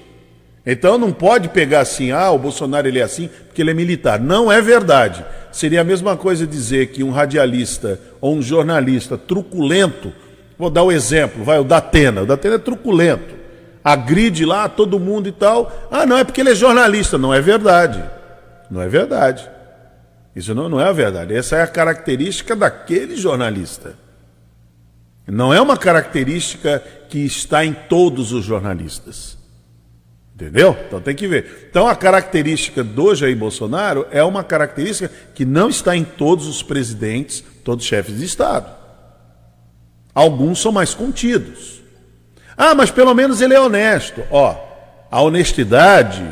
Então 0.66 0.98
não 0.98 1.12
pode 1.12 1.50
pegar 1.50 1.82
assim, 1.82 2.10
ah, 2.10 2.32
o 2.32 2.40
Bolsonaro 2.40 2.88
ele 2.88 2.98
é 2.98 3.04
assim 3.04 3.30
porque 3.46 3.62
ele 3.62 3.70
é 3.70 3.74
militar. 3.76 4.20
Não 4.20 4.52
é 4.52 4.62
verdade. 4.62 5.24
Seria 5.52 5.82
a 5.82 5.84
mesma 5.84 6.18
coisa 6.18 6.48
dizer 6.48 6.88
que 6.88 7.04
um 7.04 7.12
radialista 7.12 8.00
ou 8.20 8.36
um 8.36 8.42
jornalista 8.42 9.16
truculento, 9.16 10.12
vou 10.58 10.72
dar 10.72 10.82
o 10.82 10.88
um 10.88 10.92
exemplo, 10.92 11.44
vai, 11.44 11.60
o 11.60 11.64
Datena. 11.64 12.24
O 12.24 12.26
Datena 12.26 12.56
é 12.56 12.60
truculento. 12.60 13.36
Agride 13.84 14.44
lá 14.44 14.68
todo 14.68 15.00
mundo 15.00 15.30
e 15.30 15.32
tal. 15.32 15.72
Ah, 15.92 16.04
não, 16.04 16.18
é 16.18 16.24
porque 16.24 16.42
ele 16.42 16.50
é 16.50 16.56
jornalista. 16.56 17.16
Não 17.16 17.32
é 17.32 17.40
verdade. 17.40 18.04
Não 18.72 18.82
é 18.82 18.88
verdade. 18.88 19.53
Isso 20.36 20.56
não, 20.56 20.68
não 20.68 20.80
é 20.80 20.90
a 20.90 20.92
verdade. 20.92 21.34
Essa 21.34 21.58
é 21.58 21.62
a 21.62 21.68
característica 21.68 22.56
daquele 22.56 23.16
jornalista. 23.16 23.96
Não 25.28 25.54
é 25.54 25.62
uma 25.62 25.78
característica 25.78 26.84
que 27.10 27.20
está 27.20 27.64
em 27.64 27.74
todos 27.74 28.32
os 28.32 28.44
jornalistas. 28.44 29.38
Entendeu? 30.36 30.76
Então 30.88 31.00
tem 31.00 31.16
que 31.16 31.28
ver. 31.28 31.68
Então 31.70 31.88
a 31.88 31.96
característica 31.96 32.84
do 32.84 33.14
Jair 33.14 33.38
Bolsonaro 33.38 34.08
é 34.12 34.24
uma 34.24 34.44
característica 34.44 35.12
que 35.34 35.46
não 35.46 35.70
está 35.70 35.96
em 35.96 36.04
todos 36.04 36.48
os 36.48 36.64
presidentes, 36.64 37.44
todos 37.64 37.86
os 37.86 37.90
chefes 37.90 38.18
de 38.18 38.26
Estado. 38.26 38.70
Alguns 40.14 40.60
são 40.60 40.72
mais 40.72 40.94
contidos. 40.94 41.82
Ah, 42.58 42.74
mas 42.76 42.92
pelo 42.92 43.14
menos 43.14 43.42
ele 43.42 43.54
é 43.54 43.60
honesto. 43.60 44.24
Ó, 44.32 44.56
a 45.10 45.22
honestidade 45.22 46.24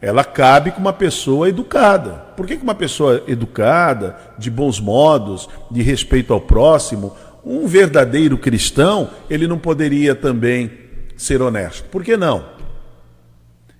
ela 0.00 0.24
cabe 0.24 0.72
com 0.72 0.80
uma 0.80 0.92
pessoa 0.92 1.48
educada. 1.48 2.26
Por 2.42 2.48
que, 2.48 2.56
que 2.56 2.64
uma 2.64 2.74
pessoa 2.74 3.22
educada, 3.28 4.16
de 4.36 4.50
bons 4.50 4.80
modos, 4.80 5.48
de 5.70 5.80
respeito 5.80 6.32
ao 6.32 6.40
próximo, 6.40 7.16
um 7.46 7.68
verdadeiro 7.68 8.36
cristão, 8.36 9.10
ele 9.30 9.46
não 9.46 9.56
poderia 9.56 10.12
também 10.12 10.68
ser 11.16 11.40
honesto? 11.40 11.84
Por 11.84 12.02
que 12.02 12.16
não? 12.16 12.44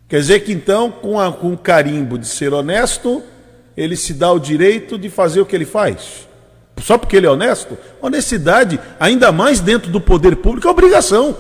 Quer 0.07 0.21
dizer 0.21 0.45
que 0.45 0.53
então, 0.53 0.93
com, 0.93 1.19
a, 1.19 1.33
com 1.33 1.53
o 1.53 1.59
carimbo 1.59 2.17
de 2.17 2.29
ser 2.29 2.55
honesto, 2.55 3.21
ele 3.77 3.97
se 3.97 4.15
dá 4.15 4.31
o 4.31 4.39
direito 4.39 4.97
de 4.97 5.11
fazer 5.11 5.41
o 5.41 5.45
que 5.45 5.57
ele 5.57 5.65
faz? 5.65 6.29
Só 6.81 6.97
porque 6.97 7.17
ele 7.17 7.27
é 7.27 7.31
honesto? 7.31 7.77
Honestidade, 8.01 8.79
ainda 9.01 9.33
mais 9.33 9.59
dentro 9.59 9.91
do 9.91 10.01
poder 10.01 10.37
público, 10.37 10.69
é 10.69 10.71
obrigação. 10.71 11.37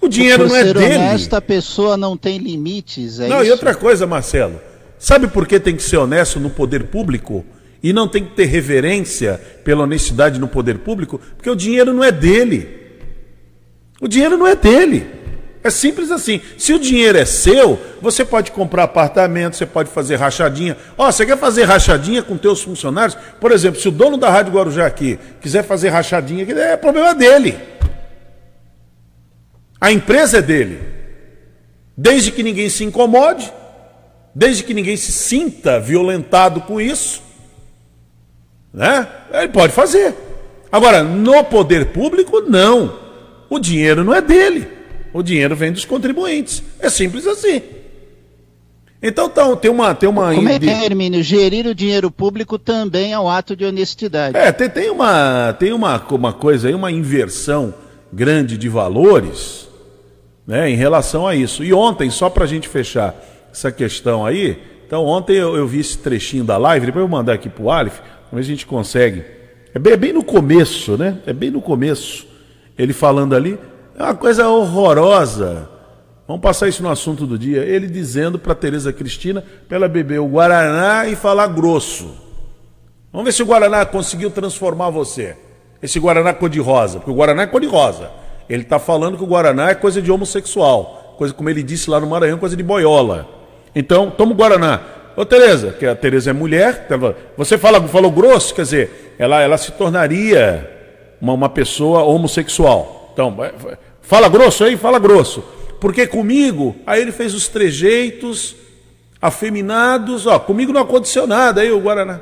O 0.00 0.06
dinheiro 0.06 0.44
por 0.44 0.50
não 0.50 0.56
é 0.56 0.62
ser 0.62 0.74
dele. 0.74 0.94
Honesto, 0.94 1.34
a 1.34 1.40
pessoa 1.40 1.96
não 1.96 2.16
tem 2.16 2.38
limites. 2.38 3.18
É 3.18 3.26
não, 3.26 3.38
isso? 3.38 3.48
e 3.48 3.50
outra 3.50 3.74
coisa, 3.74 4.06
Marcelo. 4.06 4.60
Sabe 4.98 5.28
por 5.28 5.46
que 5.46 5.60
tem 5.60 5.76
que 5.76 5.82
ser 5.82 5.96
honesto 5.96 6.40
no 6.40 6.50
poder 6.50 6.84
público? 6.84 7.44
E 7.82 7.92
não 7.92 8.08
tem 8.08 8.24
que 8.24 8.34
ter 8.34 8.46
reverência 8.46 9.40
pela 9.64 9.84
honestidade 9.84 10.40
no 10.40 10.48
poder 10.48 10.78
público? 10.78 11.20
Porque 11.36 11.48
o 11.48 11.54
dinheiro 11.54 11.92
não 11.92 12.02
é 12.02 12.10
dele. 12.10 12.68
O 14.00 14.08
dinheiro 14.08 14.36
não 14.36 14.46
é 14.46 14.56
dele. 14.56 15.06
É 15.62 15.70
simples 15.70 16.10
assim. 16.10 16.40
Se 16.56 16.72
o 16.72 16.78
dinheiro 16.78 17.18
é 17.18 17.24
seu, 17.24 17.80
você 18.00 18.24
pode 18.24 18.50
comprar 18.50 18.84
apartamento, 18.84 19.56
você 19.56 19.66
pode 19.66 19.90
fazer 19.90 20.16
rachadinha. 20.16 20.76
Ó, 20.96 21.06
oh, 21.06 21.12
você 21.12 21.26
quer 21.26 21.36
fazer 21.36 21.64
rachadinha 21.64 22.22
com 22.22 22.36
teus 22.36 22.62
funcionários? 22.62 23.16
Por 23.40 23.52
exemplo, 23.52 23.80
se 23.80 23.88
o 23.88 23.92
dono 23.92 24.16
da 24.16 24.30
Rádio 24.30 24.52
Guarujá 24.52 24.86
aqui 24.86 25.18
quiser 25.40 25.62
fazer 25.62 25.90
rachadinha, 25.90 26.46
é 26.58 26.76
problema 26.76 27.14
dele. 27.14 27.56
A 29.80 29.92
empresa 29.92 30.38
é 30.38 30.42
dele. 30.42 30.80
Desde 31.96 32.30
que 32.30 32.42
ninguém 32.42 32.68
se 32.68 32.84
incomode, 32.84 33.52
desde 34.38 34.62
que 34.62 34.72
ninguém 34.72 34.96
se 34.96 35.10
sinta 35.10 35.80
violentado 35.80 36.60
com 36.60 36.80
isso, 36.80 37.20
né? 38.72 39.08
Ele 39.32 39.48
pode 39.48 39.72
fazer. 39.72 40.14
Agora, 40.70 41.02
no 41.02 41.42
poder 41.42 41.86
público, 41.86 42.40
não. 42.42 43.00
O 43.50 43.58
dinheiro 43.58 44.04
não 44.04 44.14
é 44.14 44.20
dele. 44.20 44.68
O 45.12 45.24
dinheiro 45.24 45.56
vem 45.56 45.72
dos 45.72 45.84
contribuintes. 45.84 46.62
É 46.78 46.88
simples 46.88 47.26
assim. 47.26 47.60
Então, 49.02 49.26
então 49.26 49.56
tem 49.56 49.72
uma. 49.72 49.92
Tem 49.92 50.08
uma 50.08 50.32
Como 50.32 50.48
é 50.48 50.54
é, 50.54 50.84
Hermínio? 50.84 51.20
Gerir 51.20 51.66
o 51.66 51.74
dinheiro 51.74 52.08
público 52.08 52.60
também 52.60 53.12
é 53.12 53.18
um 53.18 53.28
ato 53.28 53.56
de 53.56 53.64
honestidade. 53.64 54.36
É, 54.36 54.52
tem, 54.52 54.70
tem, 54.70 54.88
uma, 54.88 55.52
tem 55.58 55.72
uma, 55.72 56.00
uma 56.10 56.32
coisa 56.32 56.68
aí, 56.68 56.74
uma 56.74 56.92
inversão 56.92 57.74
grande 58.12 58.56
de 58.56 58.68
valores 58.68 59.68
né, 60.46 60.70
em 60.70 60.76
relação 60.76 61.26
a 61.26 61.34
isso. 61.34 61.64
E 61.64 61.74
ontem, 61.74 62.08
só 62.08 62.30
para 62.30 62.44
a 62.44 62.46
gente 62.46 62.68
fechar 62.68 63.16
essa 63.52 63.72
questão 63.72 64.24
aí, 64.24 64.58
então 64.86 65.04
ontem 65.04 65.36
eu, 65.36 65.54
eu, 65.54 65.66
vi 65.66 65.80
esse 65.80 65.98
trechinho 65.98 66.44
da 66.44 66.56
live, 66.56 66.86
depois 66.86 67.02
eu 67.02 67.08
vou 67.08 67.18
mandar 67.18 67.34
aqui 67.34 67.48
para 67.48 67.62
o 67.62 67.70
Alif, 67.70 68.00
mas 68.32 68.40
a 68.40 68.48
gente 68.48 68.66
consegue. 68.66 69.22
É 69.74 69.78
bem, 69.78 69.92
é 69.92 69.96
bem, 69.96 70.12
no 70.14 70.24
começo, 70.24 70.96
né? 70.96 71.18
É 71.26 71.32
bem 71.32 71.50
no 71.50 71.60
começo. 71.60 72.26
Ele 72.76 72.94
falando 72.94 73.34
ali, 73.34 73.58
é 73.98 74.02
uma 74.02 74.14
coisa 74.14 74.48
horrorosa. 74.48 75.68
Vamos 76.26 76.42
passar 76.42 76.68
isso 76.68 76.82
no 76.82 76.90
assunto 76.90 77.26
do 77.26 77.38
dia. 77.38 77.64
Ele 77.64 77.86
dizendo 77.86 78.38
para 78.38 78.54
Tereza 78.54 78.92
Cristina 78.92 79.44
para 79.68 79.76
ela 79.76 79.88
beber 79.88 80.20
o 80.20 80.26
Guaraná 80.26 81.06
e 81.06 81.14
falar 81.16 81.48
grosso. 81.48 82.14
Vamos 83.12 83.26
ver 83.26 83.32
se 83.32 83.42
o 83.42 83.46
Guaraná 83.46 83.84
conseguiu 83.84 84.30
transformar 84.30 84.90
você. 84.90 85.36
Esse 85.82 86.00
Guaraná 86.00 86.32
cor-de-rosa, 86.32 86.98
porque 86.98 87.10
o 87.10 87.14
Guaraná 87.14 87.42
é 87.42 87.46
cor-de-rosa. 87.46 88.10
Ele 88.48 88.62
está 88.62 88.78
falando 88.78 89.16
que 89.16 89.22
o 89.22 89.26
Guaraná 89.26 89.70
é 89.70 89.74
coisa 89.74 90.00
de 90.00 90.10
homossexual, 90.10 91.14
coisa 91.18 91.34
como 91.34 91.50
ele 91.50 91.62
disse 91.62 91.90
lá 91.90 92.00
no 92.00 92.06
Maranhão, 92.06 92.38
coisa 92.38 92.56
de 92.56 92.62
boiola. 92.62 93.37
Então, 93.74 94.10
toma 94.10 94.32
o 94.32 94.34
Guaraná. 94.34 94.80
Ô 95.16 95.24
Tereza, 95.24 95.72
que 95.72 95.84
a 95.84 95.96
Tereza 95.96 96.30
é 96.30 96.32
mulher, 96.32 96.86
você 97.36 97.58
fala, 97.58 97.82
falou 97.88 98.10
grosso, 98.10 98.54
quer 98.54 98.62
dizer, 98.62 99.16
ela, 99.18 99.40
ela 99.42 99.58
se 99.58 99.72
tornaria 99.72 100.70
uma, 101.20 101.32
uma 101.32 101.48
pessoa 101.48 102.04
homossexual. 102.04 103.10
Então, 103.12 103.36
fala 104.00 104.28
grosso 104.28 104.62
aí, 104.62 104.76
fala 104.76 104.98
grosso. 104.98 105.42
Porque 105.80 106.06
comigo, 106.06 106.76
aí 106.86 107.02
ele 107.02 107.12
fez 107.12 107.34
os 107.34 107.48
trejeitos 107.48 108.54
afeminados, 109.20 110.26
ó, 110.26 110.38
comigo 110.38 110.72
não 110.72 110.80
aconteceu 110.80 111.26
nada, 111.26 111.60
aí 111.60 111.70
o 111.72 111.80
Guaraná. 111.80 112.20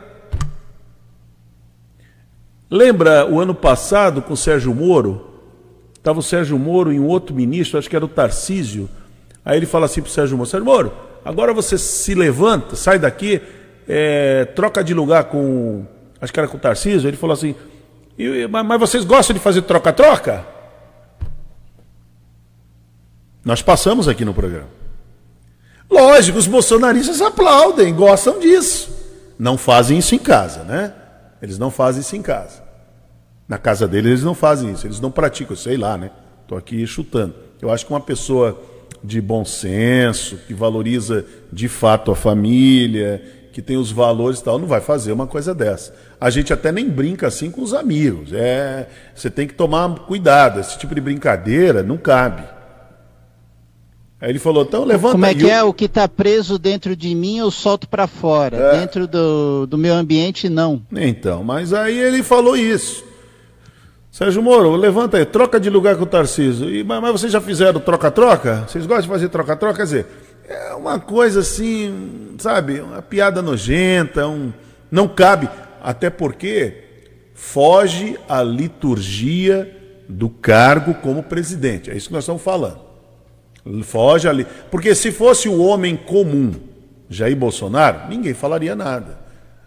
Lembra 2.70 3.30
o 3.30 3.38
ano 3.38 3.54
passado 3.54 4.20
com 4.22 4.32
o 4.32 4.36
Sérgio 4.36 4.74
Moro? 4.74 5.30
Estava 5.94 6.18
o 6.18 6.22
Sérgio 6.22 6.58
Moro 6.58 6.92
e 6.92 6.98
um 6.98 7.06
outro 7.06 7.34
ministro, 7.34 7.78
acho 7.78 7.88
que 7.88 7.96
era 7.96 8.04
o 8.04 8.08
Tarcísio. 8.08 8.88
Aí 9.44 9.56
ele 9.56 9.66
fala 9.66 9.86
assim 9.86 10.00
para 10.00 10.08
o 10.08 10.12
Sérgio 10.12 10.36
Moro: 10.36 10.48
Sérgio 10.48 10.66
Moro, 10.66 10.92
agora 11.26 11.52
você 11.52 11.76
se 11.76 12.14
levanta, 12.14 12.76
sai 12.76 12.98
daqui, 12.98 13.42
é, 13.88 14.44
troca 14.44 14.82
de 14.82 14.94
lugar 14.94 15.24
com. 15.24 15.84
Acho 16.20 16.32
que 16.32 16.38
era 16.38 16.48
com 16.48 16.56
o 16.56 16.60
Tarcísio. 16.60 17.08
Ele 17.08 17.16
falou 17.16 17.34
assim: 17.34 17.54
mas 18.48 18.80
vocês 18.80 19.04
gostam 19.04 19.34
de 19.34 19.40
fazer 19.40 19.62
troca-troca? 19.62 20.46
Nós 23.44 23.60
passamos 23.60 24.08
aqui 24.08 24.24
no 24.24 24.32
programa. 24.32 24.68
Lógico, 25.90 26.38
os 26.38 26.46
bolsonaristas 26.46 27.20
aplaudem, 27.20 27.94
gostam 27.94 28.40
disso. 28.40 28.90
Não 29.38 29.58
fazem 29.58 29.98
isso 29.98 30.14
em 30.14 30.18
casa, 30.18 30.64
né? 30.64 30.92
Eles 31.42 31.58
não 31.58 31.70
fazem 31.70 32.00
isso 32.00 32.16
em 32.16 32.22
casa. 32.22 32.64
Na 33.48 33.58
casa 33.58 33.86
deles 33.86 34.10
eles 34.10 34.24
não 34.24 34.34
fazem 34.34 34.72
isso, 34.72 34.86
eles 34.86 34.98
não 34.98 35.10
praticam, 35.10 35.54
sei 35.54 35.76
lá, 35.76 35.96
né? 35.96 36.10
Estou 36.42 36.58
aqui 36.58 36.84
chutando. 36.86 37.34
Eu 37.60 37.70
acho 37.70 37.86
que 37.86 37.92
uma 37.92 38.00
pessoa 38.00 38.60
de 39.06 39.20
bom 39.20 39.44
senso, 39.44 40.36
que 40.46 40.52
valoriza 40.52 41.24
de 41.52 41.68
fato 41.68 42.10
a 42.10 42.16
família, 42.16 43.22
que 43.52 43.62
tem 43.62 43.76
os 43.76 43.90
valores 43.90 44.40
e 44.40 44.44
tal, 44.44 44.58
não 44.58 44.66
vai 44.66 44.80
fazer 44.80 45.12
uma 45.12 45.26
coisa 45.26 45.54
dessa. 45.54 45.94
A 46.20 46.28
gente 46.28 46.52
até 46.52 46.72
nem 46.72 46.88
brinca 46.88 47.28
assim 47.28 47.50
com 47.50 47.62
os 47.62 47.72
amigos. 47.72 48.32
É, 48.32 48.88
você 49.14 49.30
tem 49.30 49.46
que 49.46 49.54
tomar 49.54 49.88
cuidado. 50.00 50.60
Esse 50.60 50.76
tipo 50.78 50.94
de 50.94 51.00
brincadeira 51.00 51.82
não 51.82 51.96
cabe. 51.96 52.42
Aí 54.20 54.30
ele 54.30 54.38
falou, 54.38 54.64
então 54.64 54.84
levanta 54.84 55.12
Como 55.12 55.24
é 55.24 55.34
que 55.34 55.48
é? 55.48 55.62
O 55.62 55.72
que 55.72 55.84
está 55.84 56.08
preso 56.08 56.58
dentro 56.58 56.96
de 56.96 57.14
mim 57.14 57.38
eu 57.38 57.50
solto 57.50 57.88
para 57.88 58.06
fora. 58.06 58.56
É. 58.56 58.80
Dentro 58.80 59.06
do, 59.06 59.66
do 59.66 59.78
meu 59.78 59.94
ambiente, 59.94 60.48
não. 60.48 60.82
Então, 60.92 61.44
mas 61.44 61.72
aí 61.72 61.98
ele 61.98 62.22
falou 62.22 62.56
isso. 62.56 63.05
Sérgio 64.16 64.42
Moro, 64.42 64.74
levanta 64.76 65.18
aí, 65.18 65.26
troca 65.26 65.60
de 65.60 65.68
lugar 65.68 65.94
com 65.94 66.04
o 66.04 66.06
Tarcísio. 66.06 66.70
E, 66.70 66.82
mas, 66.82 67.02
mas 67.02 67.12
vocês 67.12 67.30
já 67.30 67.38
fizeram 67.38 67.78
troca-troca? 67.78 68.64
Vocês 68.66 68.86
gostam 68.86 69.02
de 69.02 69.08
fazer 69.08 69.28
troca-troca? 69.28 69.76
Quer 69.76 69.82
dizer, 69.82 70.06
é 70.48 70.72
uma 70.72 70.98
coisa 70.98 71.40
assim, 71.40 72.34
sabe, 72.38 72.80
uma 72.80 73.02
piada 73.02 73.42
nojenta, 73.42 74.26
um, 74.26 74.54
não 74.90 75.06
cabe, 75.06 75.50
até 75.82 76.08
porque 76.08 76.82
foge 77.34 78.18
à 78.26 78.42
liturgia 78.42 79.70
do 80.08 80.30
cargo 80.30 80.94
como 80.94 81.22
presidente. 81.22 81.90
É 81.90 81.94
isso 81.94 82.08
que 82.08 82.14
nós 82.14 82.24
estamos 82.24 82.40
falando. 82.40 82.80
Foge 83.82 84.26
ali. 84.26 84.46
Porque 84.70 84.94
se 84.94 85.12
fosse 85.12 85.46
o 85.46 85.58
homem 85.58 85.94
comum, 85.94 86.54
Jair 87.10 87.36
Bolsonaro, 87.36 88.08
ninguém 88.08 88.32
falaria 88.32 88.74
nada. 88.74 89.25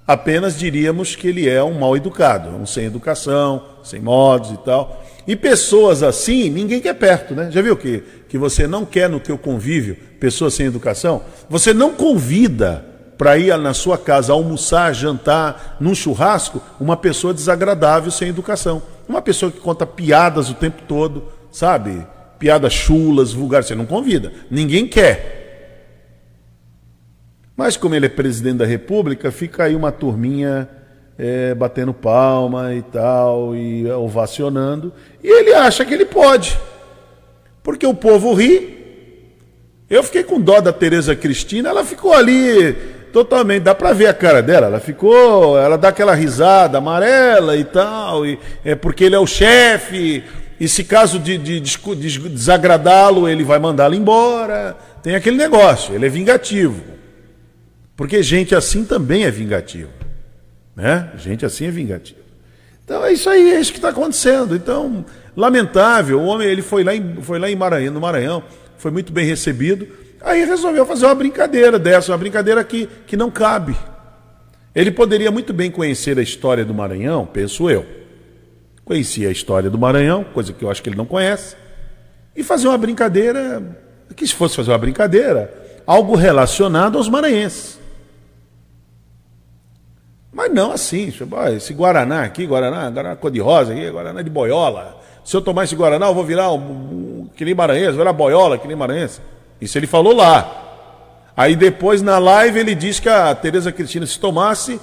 Apenas 0.09 0.57
diríamos 0.57 1.15
que 1.15 1.27
ele 1.27 1.47
é 1.47 1.63
um 1.63 1.77
mal 1.77 1.95
educado, 1.95 2.49
um 2.49 2.65
sem 2.65 2.85
educação, 2.85 3.63
sem 3.83 3.99
modos 3.99 4.49
e 4.49 4.57
tal. 4.57 5.05
E 5.27 5.35
pessoas 5.35 6.01
assim, 6.01 6.49
ninguém 6.49 6.81
quer 6.81 6.95
perto, 6.95 7.35
né? 7.35 7.51
Já 7.51 7.61
viu 7.61 7.77
que, 7.77 8.03
que 8.27 8.35
você 8.35 8.65
não 8.65 8.85
quer 8.85 9.07
no 9.07 9.19
teu 9.19 9.37
convívio 9.37 9.95
pessoas 10.19 10.55
sem 10.55 10.65
educação? 10.65 11.21
Você 11.47 11.75
não 11.75 11.93
convida 11.93 12.83
para 13.19 13.37
ir 13.37 13.55
na 13.59 13.71
sua 13.75 13.99
casa 13.99 14.33
almoçar, 14.33 14.95
jantar, 14.95 15.77
num 15.79 15.93
churrasco, 15.93 16.59
uma 16.79 16.97
pessoa 16.97 17.31
desagradável 17.31 18.09
sem 18.09 18.29
educação. 18.29 18.81
Uma 19.07 19.21
pessoa 19.21 19.51
que 19.51 19.59
conta 19.59 19.85
piadas 19.85 20.49
o 20.49 20.55
tempo 20.55 20.81
todo, 20.87 21.25
sabe? 21.51 22.03
Piadas 22.39 22.73
chulas, 22.73 23.31
vulgares, 23.31 23.67
você 23.67 23.75
não 23.75 23.85
convida. 23.85 24.33
Ninguém 24.49 24.87
quer. 24.87 25.38
Mas 27.59 27.75
como 27.75 27.93
ele 27.93 28.05
é 28.05 28.09
presidente 28.09 28.59
da 28.59 28.65
República, 28.65 29.31
fica 29.31 29.65
aí 29.65 29.75
uma 29.75 29.91
turminha 29.91 30.69
é, 31.17 31.53
batendo 31.53 31.93
palma 31.93 32.73
e 32.73 32.81
tal, 32.81 33.53
e 33.53 33.85
ovacionando. 33.91 34.93
E 35.21 35.27
ele 35.27 35.53
acha 35.53 35.83
que 35.83 35.93
ele 35.93 36.05
pode. 36.05 36.57
Porque 37.61 37.85
o 37.85 37.93
povo 37.93 38.33
ri. 38.33 38.79
Eu 39.89 40.01
fiquei 40.03 40.23
com 40.23 40.39
dó 40.39 40.61
da 40.61 40.71
Tereza 40.71 41.13
Cristina, 41.17 41.67
ela 41.67 41.83
ficou 41.83 42.13
ali 42.13 42.77
totalmente, 43.11 43.63
dá 43.63 43.75
para 43.75 43.91
ver 43.91 44.07
a 44.07 44.13
cara 44.13 44.41
dela, 44.41 44.67
ela 44.67 44.79
ficou, 44.79 45.59
ela 45.59 45.77
dá 45.77 45.89
aquela 45.89 46.15
risada 46.15 46.77
amarela 46.77 47.57
e 47.57 47.65
tal, 47.65 48.25
e, 48.25 48.39
é 48.63 48.73
porque 48.73 49.03
ele 49.03 49.15
é 49.15 49.19
o 49.19 49.27
chefe, 49.27 50.23
e 50.57 50.65
se 50.69 50.85
caso 50.85 51.19
de, 51.19 51.37
de, 51.37 51.59
de 51.59 52.19
desagradá-lo, 52.29 53.27
ele 53.27 53.43
vai 53.43 53.59
mandá-lo 53.59 53.95
embora. 53.95 54.77
Tem 55.03 55.13
aquele 55.13 55.35
negócio, 55.35 55.93
ele 55.93 56.05
é 56.05 56.09
vingativo. 56.09 56.98
Porque 57.99 58.23
gente 58.23 58.55
assim 58.55 58.85
também 58.85 59.25
é 59.25 59.29
vingativo. 59.29 59.89
Né? 60.73 61.11
Gente 61.17 61.45
assim 61.45 61.65
é 61.65 61.69
vingativo. 61.69 62.21
Então 62.85 63.03
é 63.03 63.11
isso 63.11 63.29
aí, 63.29 63.51
é 63.51 63.59
isso 63.59 63.73
que 63.73 63.77
está 63.77 63.89
acontecendo. 63.89 64.55
Então, 64.55 65.03
lamentável, 65.35 66.17
o 66.17 66.23
homem 66.23 66.47
ele 66.47 66.61
foi 66.61 66.81
lá 66.81 66.95
em, 66.95 67.17
foi 67.21 67.37
lá 67.37 67.51
em 67.51 67.57
Maranhão, 67.57 67.93
no 67.93 67.99
Maranhão, 67.99 68.41
foi 68.77 68.89
muito 68.89 69.11
bem 69.11 69.25
recebido. 69.25 69.85
Aí 70.21 70.45
resolveu 70.45 70.85
fazer 70.85 71.07
uma 71.07 71.15
brincadeira 71.15 71.77
dessa, 71.77 72.13
uma 72.13 72.17
brincadeira 72.17 72.63
que, 72.63 72.87
que 73.05 73.17
não 73.17 73.29
cabe. 73.29 73.75
Ele 74.73 74.91
poderia 74.91 75.29
muito 75.29 75.51
bem 75.51 75.69
conhecer 75.69 76.17
a 76.17 76.21
história 76.21 76.63
do 76.63 76.73
Maranhão, 76.73 77.25
penso 77.25 77.69
eu. 77.69 77.85
Conhecia 78.85 79.27
a 79.27 79.31
história 79.33 79.69
do 79.69 79.77
Maranhão, 79.77 80.23
coisa 80.23 80.53
que 80.53 80.63
eu 80.63 80.71
acho 80.71 80.81
que 80.81 80.87
ele 80.87 80.95
não 80.95 81.05
conhece, 81.05 81.57
e 82.33 82.43
fazer 82.45 82.69
uma 82.69 82.77
brincadeira, 82.77 83.61
que 84.15 84.25
se 84.25 84.33
fosse 84.33 84.55
fazer 84.55 84.71
uma 84.71 84.77
brincadeira, 84.77 85.53
algo 85.85 86.15
relacionado 86.15 86.97
aos 86.97 87.09
maranhenses. 87.09 87.78
Mas 90.31 90.53
não 90.53 90.71
assim, 90.71 91.11
esse 91.55 91.73
Guaraná 91.73 92.23
aqui, 92.23 92.45
Guaraná, 92.45 92.89
Guaraná 92.89 93.15
cor-de-rosa 93.15 93.73
aqui, 93.73 93.89
Guaraná 93.89 94.21
de 94.21 94.29
boiola. 94.29 94.97
Se 95.25 95.35
eu 95.35 95.41
tomar 95.41 95.63
esse 95.63 95.75
Guaraná, 95.75 96.07
eu 96.07 96.13
vou 96.13 96.23
virar 96.23 96.51
um, 96.51 96.57
um, 96.57 97.29
que 97.35 97.43
nem 97.43 97.55
maranhense, 97.55 97.91
vou 97.91 97.99
virar 97.99 98.13
boiola 98.13 98.57
que 98.57 98.67
nem 98.67 98.75
maranhense. 98.75 99.21
Isso 99.59 99.77
ele 99.77 99.87
falou 99.87 100.15
lá. 100.15 100.67
Aí 101.35 101.55
depois 101.55 102.01
na 102.01 102.17
live 102.19 102.59
ele 102.59 102.75
disse 102.75 103.01
que 103.01 103.09
a 103.09 103.33
Tereza 103.33 103.71
Cristina 103.71 104.05
se 104.05 104.19
tomasse, 104.19 104.79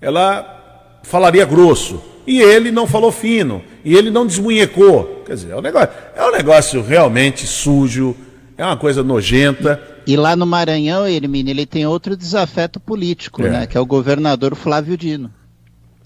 ela 0.00 0.98
falaria 1.02 1.44
grosso. 1.44 2.02
E 2.26 2.40
ele 2.40 2.70
não 2.70 2.86
falou 2.86 3.10
fino. 3.10 3.62
E 3.84 3.94
ele 3.94 4.10
não 4.10 4.26
desmunhecou. 4.26 5.22
Quer 5.26 5.34
dizer, 5.34 5.52
é 5.52 5.56
um 5.56 5.60
negócio, 5.60 5.90
é 6.14 6.24
um 6.24 6.32
negócio 6.32 6.82
realmente 6.82 7.46
sujo, 7.46 8.16
é 8.56 8.64
uma 8.64 8.76
coisa 8.76 9.02
nojenta. 9.02 9.80
E 10.06 10.16
lá 10.16 10.34
no 10.34 10.46
Maranhão, 10.46 11.06
Hermínio, 11.06 11.52
ele 11.52 11.66
tem 11.66 11.86
outro 11.86 12.16
desafeto 12.16 12.80
político, 12.80 13.42
é. 13.42 13.50
né? 13.50 13.66
Que 13.66 13.76
é 13.76 13.80
o 13.80 13.86
governador 13.86 14.54
Flávio 14.54 14.96
Dino. 14.96 15.30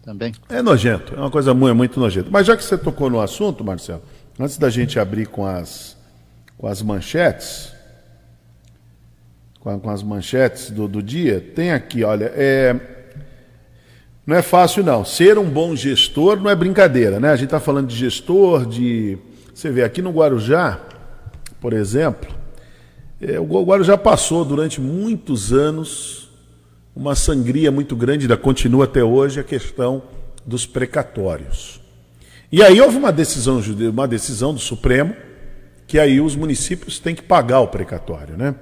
Também. 0.04 0.34
É 0.50 0.60
nojento, 0.60 1.14
é 1.14 1.18
uma 1.18 1.30
coisa 1.30 1.54
muito, 1.54 1.74
muito 1.74 1.98
nojenta. 1.98 2.28
Mas 2.30 2.46
já 2.46 2.56
que 2.56 2.62
você 2.62 2.76
tocou 2.76 3.08
no 3.08 3.20
assunto, 3.20 3.64
Marcelo, 3.64 4.02
antes 4.38 4.58
da 4.58 4.68
gente 4.68 4.98
abrir 4.98 5.26
com 5.26 5.46
as 5.46 5.96
com 6.58 6.68
as 6.68 6.82
manchetes, 6.82 7.72
com, 9.60 9.78
com 9.80 9.90
as 9.90 10.02
manchetes 10.02 10.70
do, 10.70 10.86
do, 10.86 11.02
dia, 11.02 11.40
tem 11.54 11.72
aqui, 11.72 12.04
olha, 12.04 12.32
é, 12.34 12.74
não 14.26 14.36
é 14.36 14.42
fácil 14.42 14.82
não. 14.82 15.04
Ser 15.04 15.38
um 15.38 15.48
bom 15.48 15.74
gestor 15.74 16.40
não 16.40 16.50
é 16.50 16.54
brincadeira, 16.54 17.20
né? 17.20 17.30
A 17.30 17.36
gente 17.36 17.46
está 17.46 17.60
falando 17.60 17.88
de 17.88 17.96
gestor, 17.96 18.66
de. 18.66 19.18
Você 19.54 19.70
vê 19.70 19.82
aqui 19.84 20.00
no 20.00 20.10
Guarujá, 20.10 20.80
por 21.60 21.72
exemplo, 21.72 22.34
é, 23.26 23.40
o 23.40 23.64
Guarujá 23.64 23.96
passou 23.96 24.44
durante 24.44 24.80
muitos 24.80 25.52
anos 25.52 26.28
uma 26.94 27.14
sangria 27.14 27.70
muito 27.72 27.96
grande, 27.96 28.24
ainda 28.24 28.36
continua 28.36 28.84
até 28.84 29.02
hoje, 29.02 29.40
a 29.40 29.44
questão 29.44 30.02
dos 30.46 30.66
precatórios. 30.66 31.80
E 32.52 32.62
aí 32.62 32.80
houve 32.80 32.96
uma 32.96 33.10
decisão, 33.10 33.60
uma 33.90 34.06
decisão 34.06 34.52
do 34.52 34.60
Supremo 34.60 35.16
que 35.86 35.98
aí 35.98 36.20
os 36.20 36.36
municípios 36.36 36.98
têm 36.98 37.14
que 37.14 37.22
pagar 37.22 37.60
o 37.60 37.68
precatório, 37.68 38.36
né? 38.36 38.54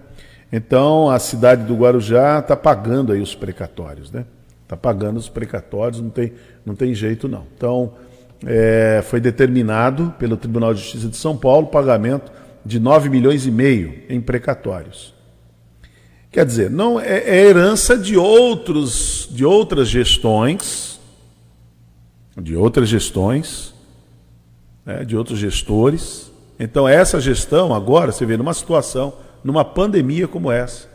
Então 0.53 1.11
a 1.11 1.19
cidade 1.19 1.65
do 1.65 1.75
Guarujá 1.75 2.39
está 2.39 2.57
pagando 2.57 3.13
aí 3.13 3.21
os 3.21 3.35
precatórios, 3.35 4.11
né? 4.11 4.25
Está 4.63 4.77
pagando 4.77 5.19
os 5.19 5.29
precatórios, 5.29 6.01
não 6.01 6.11
tem, 6.11 6.33
não 6.65 6.75
tem 6.75 6.95
jeito 6.95 7.29
não. 7.29 7.47
Então 7.57 7.93
é, 8.47 9.03
foi 9.05 9.21
determinado 9.21 10.15
pelo 10.19 10.37
Tribunal 10.37 10.75
de 10.75 10.81
Justiça 10.81 11.09
de 11.09 11.17
São 11.17 11.37
Paulo 11.37 11.67
o 11.67 11.71
pagamento 11.71 12.33
de 12.65 12.79
9 12.79 13.09
milhões 13.09 13.47
e 13.47 13.51
meio 13.51 14.03
em 14.09 14.21
precatórios. 14.21 15.15
Quer 16.31 16.47
dizer, 16.47 16.71
não 16.71 16.99
é, 16.99 17.19
é 17.19 17.47
herança 17.47 17.97
de 17.97 18.17
outros, 18.17 19.29
de 19.31 19.45
outras 19.45 19.89
gestões, 19.89 21.01
de 22.41 22.57
outras 22.57 22.89
gestões, 22.89 23.75
né, 24.85 25.05
de 25.05 25.17
outros 25.17 25.39
gestores 25.39 26.33
então, 26.63 26.89
essa 26.89 27.21
gestão, 27.21 27.75
agora, 27.75 28.13
você 28.13 28.25
vê, 28.25 28.37
numa 28.37 28.55
situação, 28.55 29.15
numa 29.43 29.65
pandemia 29.65 30.29
como 30.29 30.53
essa, 30.53 30.89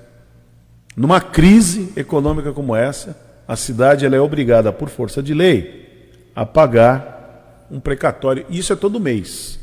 numa 0.95 1.19
crise 1.19 1.91
econômica 1.97 2.53
como 2.53 2.73
essa, 2.73 3.19
a 3.45 3.57
cidade 3.57 4.05
ela 4.05 4.15
é 4.15 4.21
obrigada, 4.21 4.71
por 4.71 4.87
força 4.87 5.21
de 5.21 5.33
lei, 5.33 6.09
a 6.33 6.45
pagar 6.45 7.65
um 7.69 7.81
precatório. 7.81 8.45
Isso 8.49 8.71
é 8.71 8.77
todo 8.77 8.97
mês. 8.97 9.59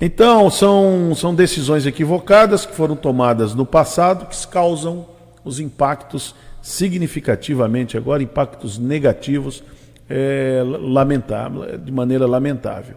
Então, 0.00 0.50
são, 0.50 1.14
são 1.14 1.34
decisões 1.34 1.86
equivocadas 1.86 2.66
que 2.66 2.74
foram 2.74 2.96
tomadas 2.96 3.54
no 3.54 3.64
passado 3.64 4.26
que 4.26 4.46
causam 4.48 5.06
os 5.44 5.60
impactos 5.60 6.34
significativamente 6.60 7.96
agora, 7.96 8.22
impactos 8.22 8.78
negativos, 8.78 9.62
é, 10.08 10.62
lamentável, 10.64 11.78
de 11.78 11.92
maneira 11.92 12.26
lamentável. 12.26 12.96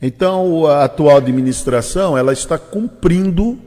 Então, 0.00 0.66
a 0.66 0.84
atual 0.84 1.18
administração 1.18 2.16
ela 2.16 2.32
está 2.32 2.58
cumprindo 2.58 3.58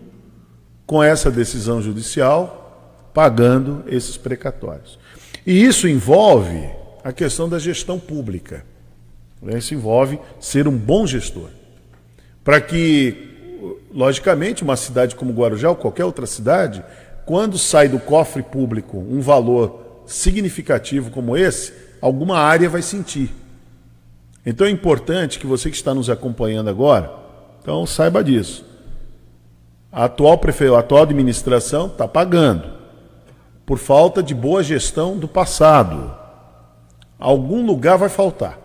com 0.85 1.01
essa 1.03 1.29
decisão 1.29 1.81
judicial, 1.81 3.09
pagando 3.13 3.83
esses 3.87 4.17
precatórios. 4.17 4.97
E 5.45 5.63
isso 5.63 5.87
envolve 5.87 6.69
a 7.03 7.11
questão 7.11 7.47
da 7.47 7.59
gestão 7.59 7.99
pública. 7.99 8.65
Isso 9.55 9.73
envolve 9.73 10.19
ser 10.39 10.67
um 10.67 10.77
bom 10.77 11.05
gestor. 11.05 11.49
Para 12.43 12.59
que, 12.59 13.77
logicamente, 13.93 14.63
uma 14.63 14.75
cidade 14.75 15.15
como 15.15 15.33
Guarujá 15.33 15.69
ou 15.69 15.75
qualquer 15.75 16.05
outra 16.05 16.25
cidade, 16.25 16.83
quando 17.25 17.57
sai 17.57 17.87
do 17.87 17.99
cofre 17.99 18.41
público 18.41 18.97
um 18.97 19.21
valor 19.21 20.03
significativo 20.05 21.11
como 21.11 21.37
esse, 21.37 21.73
alguma 22.01 22.39
área 22.39 22.69
vai 22.69 22.81
sentir. 22.81 23.31
Então 24.45 24.65
é 24.65 24.71
importante 24.71 25.37
que 25.37 25.45
você 25.45 25.69
que 25.69 25.75
está 25.75 25.93
nos 25.93 26.09
acompanhando 26.09 26.69
agora, 26.69 27.11
então 27.61 27.85
saiba 27.85 28.23
disso. 28.23 28.65
A 29.91 30.05
atual 30.05 30.39
a 30.75 30.79
atual 30.79 31.03
administração 31.03 31.87
está 31.87 32.07
pagando 32.07 32.81
por 33.65 33.77
falta 33.77 34.23
de 34.23 34.33
boa 34.33 34.63
gestão 34.63 35.17
do 35.17 35.27
passado. 35.27 36.15
Algum 37.19 37.65
lugar 37.65 37.97
vai 37.97 38.09
faltar. 38.09 38.59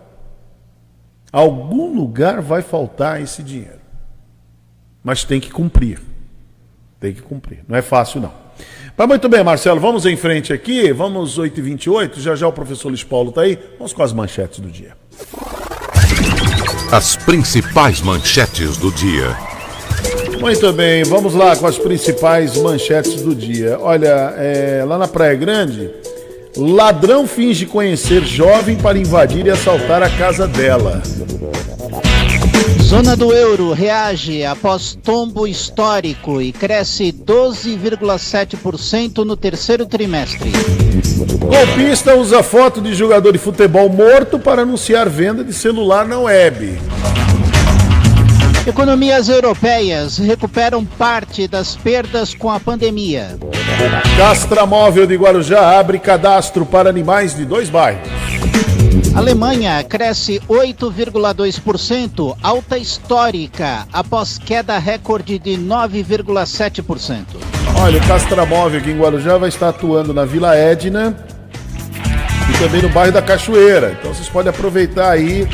Algum 1.36 1.94
lugar 1.94 2.40
vai 2.40 2.62
faltar 2.62 3.20
esse 3.20 3.42
dinheiro. 3.42 3.78
Mas 5.04 5.22
tem 5.22 5.38
que 5.38 5.50
cumprir. 5.50 6.00
Tem 6.98 7.12
que 7.12 7.20
cumprir. 7.20 7.62
Não 7.68 7.76
é 7.76 7.82
fácil, 7.82 8.22
não. 8.22 8.32
Mas 8.96 9.06
muito 9.06 9.28
bem, 9.28 9.44
Marcelo, 9.44 9.78
vamos 9.78 10.06
em 10.06 10.16
frente 10.16 10.50
aqui. 10.50 10.90
Vamos 10.94 11.38
8h28. 11.38 12.20
Já 12.20 12.34
já 12.34 12.48
o 12.48 12.52
professor 12.54 12.88
Luiz 12.88 13.04
Paulo 13.04 13.28
está 13.28 13.42
aí. 13.42 13.58
Vamos 13.76 13.92
com 13.92 14.02
as 14.02 14.14
manchetes 14.14 14.60
do 14.60 14.70
dia. 14.70 14.96
As 16.90 17.16
principais 17.16 18.00
manchetes 18.00 18.78
do 18.78 18.90
dia. 18.90 19.36
Muito 20.40 20.72
bem, 20.72 21.04
vamos 21.04 21.34
lá 21.34 21.54
com 21.54 21.66
as 21.66 21.76
principais 21.76 22.56
manchetes 22.56 23.20
do 23.20 23.34
dia. 23.34 23.78
Olha, 23.78 24.32
é, 24.38 24.82
lá 24.86 24.96
na 24.96 25.06
Praia 25.06 25.34
Grande, 25.34 25.90
ladrão 26.56 27.26
finge 27.26 27.66
conhecer 27.66 28.24
jovem 28.24 28.76
para 28.76 28.96
invadir 28.98 29.44
e 29.46 29.50
assaltar 29.50 30.02
a 30.02 30.08
casa 30.10 30.48
dela. 30.48 31.02
Zona 32.82 33.16
do 33.16 33.32
euro 33.32 33.72
reage 33.72 34.44
após 34.44 34.96
tombo 35.02 35.44
histórico 35.46 36.40
e 36.40 36.52
cresce 36.52 37.12
12,7% 37.12 39.24
no 39.24 39.36
terceiro 39.36 39.84
trimestre. 39.86 40.52
Golpista 41.40 42.14
usa 42.14 42.44
foto 42.44 42.80
de 42.80 42.94
jogador 42.94 43.32
de 43.32 43.38
futebol 43.38 43.88
morto 43.88 44.38
para 44.38 44.62
anunciar 44.62 45.08
venda 45.08 45.42
de 45.42 45.52
celular 45.52 46.06
na 46.06 46.20
web. 46.20 46.78
Economias 48.66 49.28
europeias 49.28 50.18
recuperam 50.18 50.84
parte 50.84 51.46
das 51.46 51.76
perdas 51.76 52.34
com 52.34 52.50
a 52.50 52.58
pandemia. 52.58 53.38
Castramóvel 54.18 55.06
de 55.06 55.14
Guarujá 55.14 55.78
abre 55.78 56.00
cadastro 56.00 56.66
para 56.66 56.90
animais 56.90 57.36
de 57.36 57.44
dois 57.44 57.70
bairros. 57.70 58.08
Alemanha 59.14 59.84
cresce 59.84 60.42
8,2%, 60.48 62.36
alta 62.42 62.76
histórica, 62.76 63.86
após 63.92 64.36
queda 64.36 64.76
recorde 64.78 65.38
de 65.38 65.52
9,7%. 65.52 67.24
Olha, 67.80 67.98
o 67.98 68.06
Castramóvel 68.08 68.80
aqui 68.80 68.90
em 68.90 68.98
Guarujá 68.98 69.38
vai 69.38 69.48
estar 69.48 69.68
atuando 69.68 70.12
na 70.12 70.24
Vila 70.24 70.56
Edna 70.56 71.16
e 72.50 72.58
também 72.58 72.82
no 72.82 72.88
bairro 72.88 73.12
da 73.12 73.22
Cachoeira. 73.22 73.96
Então 73.98 74.12
vocês 74.12 74.28
podem 74.28 74.50
aproveitar 74.50 75.10
aí 75.10 75.46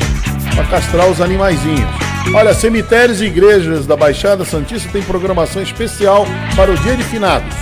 para 0.55 0.65
castrar 0.65 1.07
os 1.07 1.21
animaizinhos. 1.21 2.12
Olha, 2.31 2.53
cemitérios 2.53 3.21
e 3.21 3.25
igrejas 3.25 3.85
da 3.85 3.95
Baixada 3.95 4.45
Santista 4.45 4.89
têm 4.91 5.03
programação 5.03 5.61
especial 5.61 6.25
para 6.55 6.71
o 6.71 6.77
Dia 6.77 6.95
de 6.95 7.03
Finados. 7.03 7.53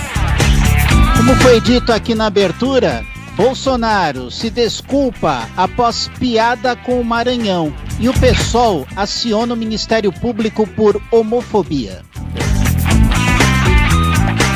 Como 1.16 1.34
foi 1.36 1.60
dito 1.60 1.92
aqui 1.92 2.14
na 2.14 2.26
abertura, 2.26 3.04
Bolsonaro 3.36 4.30
se 4.30 4.50
desculpa 4.50 5.48
após 5.56 6.08
piada 6.18 6.76
com 6.76 7.00
o 7.00 7.04
Maranhão 7.04 7.72
e 7.98 8.08
o 8.08 8.14
PSOL 8.14 8.86
aciona 8.96 9.54
o 9.54 9.56
Ministério 9.56 10.12
Público 10.12 10.66
por 10.66 11.00
homofobia. 11.10 12.02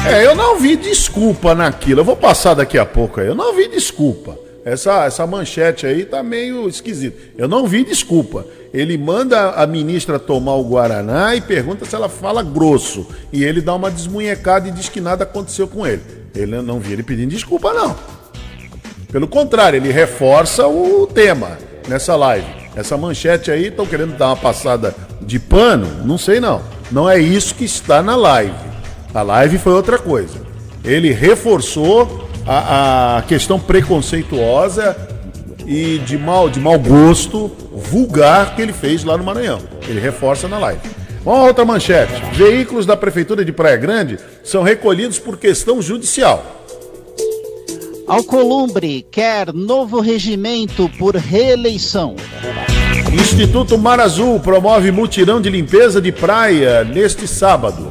É, 0.07 0.25
eu 0.25 0.37
não 0.37 0.59
vi 0.59 0.77
desculpa 0.77 1.55
naquilo. 1.55 2.01
Eu 2.01 2.05
vou 2.05 2.16
passar 2.16 2.55
daqui 2.55 2.79
a 2.79 2.87
pouco 2.87 3.21
aí. 3.21 3.27
Eu 3.27 3.35
não 3.35 3.55
vi 3.55 3.69
desculpa. 3.69 4.46
Essa, 4.66 5.05
essa 5.05 5.24
manchete 5.29 5.87
aí 5.87 6.05
tá 6.05 6.24
meio 6.24 6.68
esquisita. 6.68 7.16
Eu 7.38 7.46
não 7.46 7.68
vi 7.68 7.85
desculpa. 7.85 8.44
Ele 8.74 8.98
manda 8.98 9.50
a 9.50 9.64
ministra 9.64 10.18
tomar 10.18 10.57
o 10.57 10.64
Guaraná 10.64 11.37
e 11.37 11.40
pergunta 11.40 11.85
se 11.85 11.94
ela 11.94 12.09
fala 12.09 12.42
grosso. 12.42 13.07
E 13.33 13.44
ele 13.44 13.61
dá 13.61 13.72
uma 13.76 13.92
desmunhecada 13.92 14.66
e 14.66 14.72
diz 14.72 14.88
que 14.88 15.00
nada 15.00 15.22
aconteceu 15.22 15.68
com 15.68 15.87
ele. 15.87 16.02
Ele 16.35 16.61
não 16.62 16.81
vi 16.81 16.94
ele 16.94 17.05
pedindo 17.05 17.31
desculpa, 17.31 17.72
não. 17.72 17.96
Pelo 19.12 19.29
contrário, 19.29 19.76
ele 19.76 19.92
reforça 19.92 20.66
o 20.66 21.07
tema 21.07 21.57
nessa 21.87 22.16
live. 22.16 22.48
Essa 22.74 22.96
manchete 22.96 23.52
aí, 23.52 23.68
estão 23.68 23.87
querendo 23.87 24.18
dar 24.18 24.31
uma 24.31 24.37
passada 24.37 24.92
de 25.22 25.38
pano? 25.38 26.05
Não 26.05 26.18
sei 26.18 26.40
não. 26.40 26.61
Não 26.90 27.09
é 27.09 27.20
isso 27.20 27.55
que 27.55 27.64
está 27.64 28.02
na 28.02 28.16
live. 28.16 28.52
A 29.14 29.22
live 29.22 29.59
foi 29.59 29.74
outra 29.74 29.96
coisa. 29.96 30.44
Ele 30.85 31.12
reforçou 31.12 32.26
a, 32.47 33.19
a 33.19 33.23
questão 33.23 33.59
preconceituosa 33.59 34.97
e 35.67 35.99
de 35.99 36.17
mau, 36.17 36.49
de 36.49 36.61
mau 36.61 36.79
gosto 36.79 37.51
vulgar 37.73 38.55
que 38.55 38.63
ele 38.63 38.73
fez 38.73 39.05
lá 39.05 39.19
no 39.19 39.25
Maranhão. 39.25 39.61
Ele 39.89 40.01
reforça 40.01 40.47
na 40.47 40.59
live. 40.59 40.81
Uma 41.25 41.43
outra 41.43 41.65
manchete. 41.65 42.13
Veículos 42.35 42.87
da 42.87 42.97
Prefeitura 42.97 43.45
de 43.45 43.53
Praia 43.53 43.77
Grande 43.77 44.17
são 44.45 44.63
recolhidos 44.63 45.19
por 45.19 45.37
questão 45.37 45.83
judicial. 45.83 46.65
Alcolumbre 48.07 49.05
quer 49.11 49.53
novo 49.53 49.99
regimento 49.99 50.89
por 50.97 51.17
reeleição. 51.17 52.15
Instituto 53.16 53.79
Mar 53.79 53.98
Azul 53.98 54.38
promove 54.38 54.90
mutirão 54.90 55.40
de 55.40 55.48
limpeza 55.48 56.02
de 56.02 56.12
praia 56.12 56.85
neste 56.85 57.26
sábado. 57.26 57.88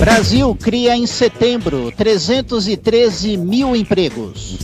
Brasil 0.00 0.56
cria 0.60 0.96
em 0.96 1.06
setembro 1.06 1.92
313 1.94 3.36
mil 3.36 3.76
empregos. 3.76 4.56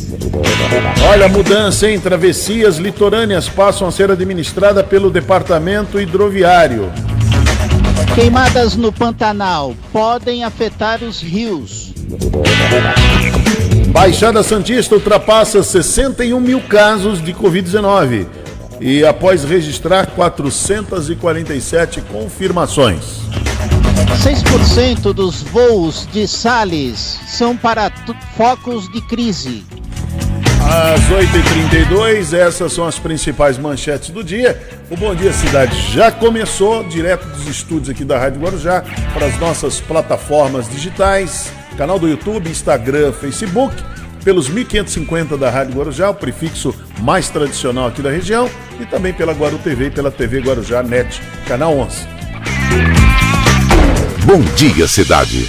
Olha 1.11 1.27
a 1.27 1.29
mudança 1.29 1.91
em 1.91 2.01
travessias 2.01 2.79
litorâneas 2.79 3.47
passam 3.47 3.87
a 3.87 3.93
ser 3.93 4.11
administradas 4.11 4.87
pelo 4.87 5.11
Departamento 5.11 6.01
Hidroviário. 6.01 6.91
Queimadas 8.15 8.75
no 8.75 8.91
Pantanal 8.91 9.75
podem 9.93 10.43
afetar 10.43 11.03
os 11.03 11.21
rios. 11.21 11.93
Baixada 13.89 14.43
Santista 14.43 14.95
ultrapassa 14.95 15.63
61 15.63 16.41
mil 16.41 16.63
casos 16.63 17.23
de 17.23 17.35
Covid-19 17.35 18.44
e 18.81 19.05
após 19.05 19.45
registrar 19.45 20.07
447 20.09 22.01
confirmações. 22.03 23.21
6% 24.23 25.13
dos 25.13 25.43
voos 25.43 26.09
de 26.13 26.27
Sales 26.27 27.19
são 27.27 27.57
para 27.57 27.91
focos 28.37 28.91
de 28.93 29.01
crise. 29.03 29.65
Às 30.63 31.01
8h32, 31.11 32.33
essas 32.33 32.73
são 32.73 32.87
as 32.87 32.99
principais 32.99 33.59
manchetes 33.59 34.11
do 34.11 34.25
dia. 34.25 34.61
O 34.91 34.97
Bom 34.97 35.15
Dia 35.15 35.33
Cidade 35.33 35.77
já 35.93 36.11
começou, 36.11 36.85
direto 36.85 37.27
dos 37.27 37.47
estúdios 37.47 37.91
aqui 37.91 38.05
da 38.05 38.19
Rádio 38.19 38.41
Guarujá, 38.41 38.83
para 39.13 39.27
as 39.27 39.39
nossas 39.39 39.81
plataformas 39.81 40.69
digitais 40.69 41.53
canal 41.75 41.99
do 41.99 42.09
YouTube, 42.09 42.49
Instagram, 42.49 43.13
Facebook, 43.13 43.75
pelos 44.25 44.49
1550 44.49 45.37
da 45.37 45.51
Rádio 45.51 45.75
Guarujá, 45.75 46.11
o 46.11 46.15
prefixo 46.15 46.75
mais 47.01 47.29
tradicional 47.29 47.89
aqui 47.89 48.01
da 48.01 48.11
região, 48.11 48.51
e 48.81 48.87
também 48.87 49.13
pela 49.13 49.33
Guaru 49.33 49.59
TV 49.59 49.87
e 49.87 49.91
pela 49.91 50.11
TV 50.11 50.41
Guarujá 50.41 50.83
Net, 50.83 51.21
canal 51.47 51.77
11. 51.77 52.09
Bom 54.25 54.41
dia, 54.57 54.89
cidade. 54.89 55.47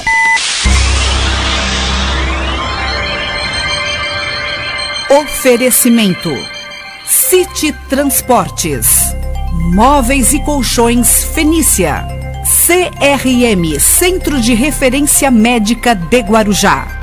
Oferecimento: 5.10 6.30
City 7.06 7.74
Transportes, 7.88 9.16
Móveis 9.74 10.34
e 10.34 10.40
Colchões 10.44 11.24
Fenícia. 11.24 12.06
CRM 12.66 13.80
Centro 13.80 14.42
de 14.42 14.54
Referência 14.54 15.32
Médica 15.32 15.96
de 15.96 16.20
Guarujá. 16.20 16.95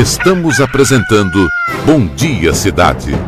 Estamos 0.00 0.60
apresentando 0.60 1.48
Bom 1.84 2.06
Dia 2.14 2.54
Cidade. 2.54 3.10
Muito 3.10 3.24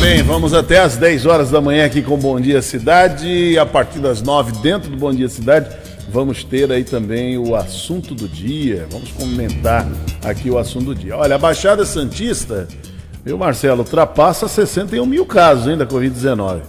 bem, 0.00 0.24
vamos 0.24 0.52
até 0.52 0.80
às 0.80 0.96
10 0.96 1.24
horas 1.24 1.52
da 1.52 1.60
manhã 1.60 1.86
aqui 1.86 2.02
com 2.02 2.16
Bom 2.16 2.40
Dia 2.40 2.60
Cidade. 2.60 3.56
A 3.56 3.64
partir 3.64 4.00
das 4.00 4.22
9, 4.22 4.60
dentro 4.60 4.90
do 4.90 4.96
Bom 4.96 5.14
Dia 5.14 5.28
Cidade, 5.28 5.68
vamos 6.10 6.42
ter 6.42 6.72
aí 6.72 6.82
também 6.82 7.38
o 7.38 7.54
assunto 7.54 8.12
do 8.12 8.26
dia. 8.26 8.88
Vamos 8.90 9.12
comentar 9.12 9.86
aqui 10.24 10.50
o 10.50 10.58
assunto 10.58 10.86
do 10.86 10.96
dia. 10.96 11.16
Olha, 11.16 11.36
a 11.36 11.38
Baixada 11.38 11.84
Santista 11.84 12.66
Viu, 13.24 13.38
Marcelo? 13.38 13.78
Ultrapassa 13.78 14.46
61 14.46 15.06
mil 15.06 15.24
casos 15.24 15.66
ainda 15.66 15.86
da 15.86 15.90
Covid-19. 15.90 16.60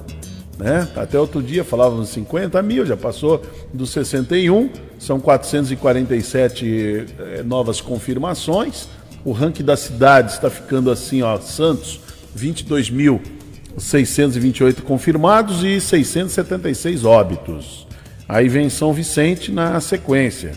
Né? 0.58 0.88
Até 0.96 1.20
outro 1.20 1.44
dia 1.44 1.66
falávamos 1.66 2.08
50 2.10 2.62
mil, 2.62 2.86
já 2.86 2.96
passou 2.96 3.42
dos 3.74 3.90
61, 3.90 4.70
são 4.98 5.20
447 5.20 7.06
eh, 7.20 7.44
novas 7.44 7.82
confirmações. 7.82 8.88
O 9.26 9.34
ranking 9.34 9.64
da 9.64 9.76
cidade 9.76 10.32
está 10.32 10.50
ficando 10.50 10.90
assim, 10.90 11.22
ó, 11.22 11.38
Santos, 11.40 12.00
22.628 12.38 14.82
confirmados 14.82 15.62
e 15.64 15.82
676 15.82 17.04
óbitos. 17.04 17.86
Aí 18.30 18.48
vem 18.48 18.70
São 18.70 18.94
Vicente 18.94 19.52
na 19.52 19.82
sequência, 19.82 20.54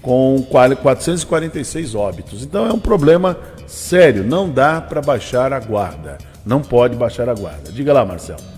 com 0.00 0.42
446 0.50 1.94
óbitos. 1.94 2.42
Então 2.42 2.66
é 2.66 2.72
um 2.72 2.78
problema 2.78 3.36
sério, 3.66 4.24
não 4.24 4.48
dá 4.48 4.80
para 4.80 5.02
baixar 5.02 5.52
a 5.52 5.60
guarda. 5.60 6.16
Não 6.44 6.60
pode 6.62 6.96
baixar 6.96 7.28
a 7.28 7.34
guarda. 7.34 7.70
Diga 7.70 7.92
lá, 7.92 8.04
Marcelo. 8.04 8.51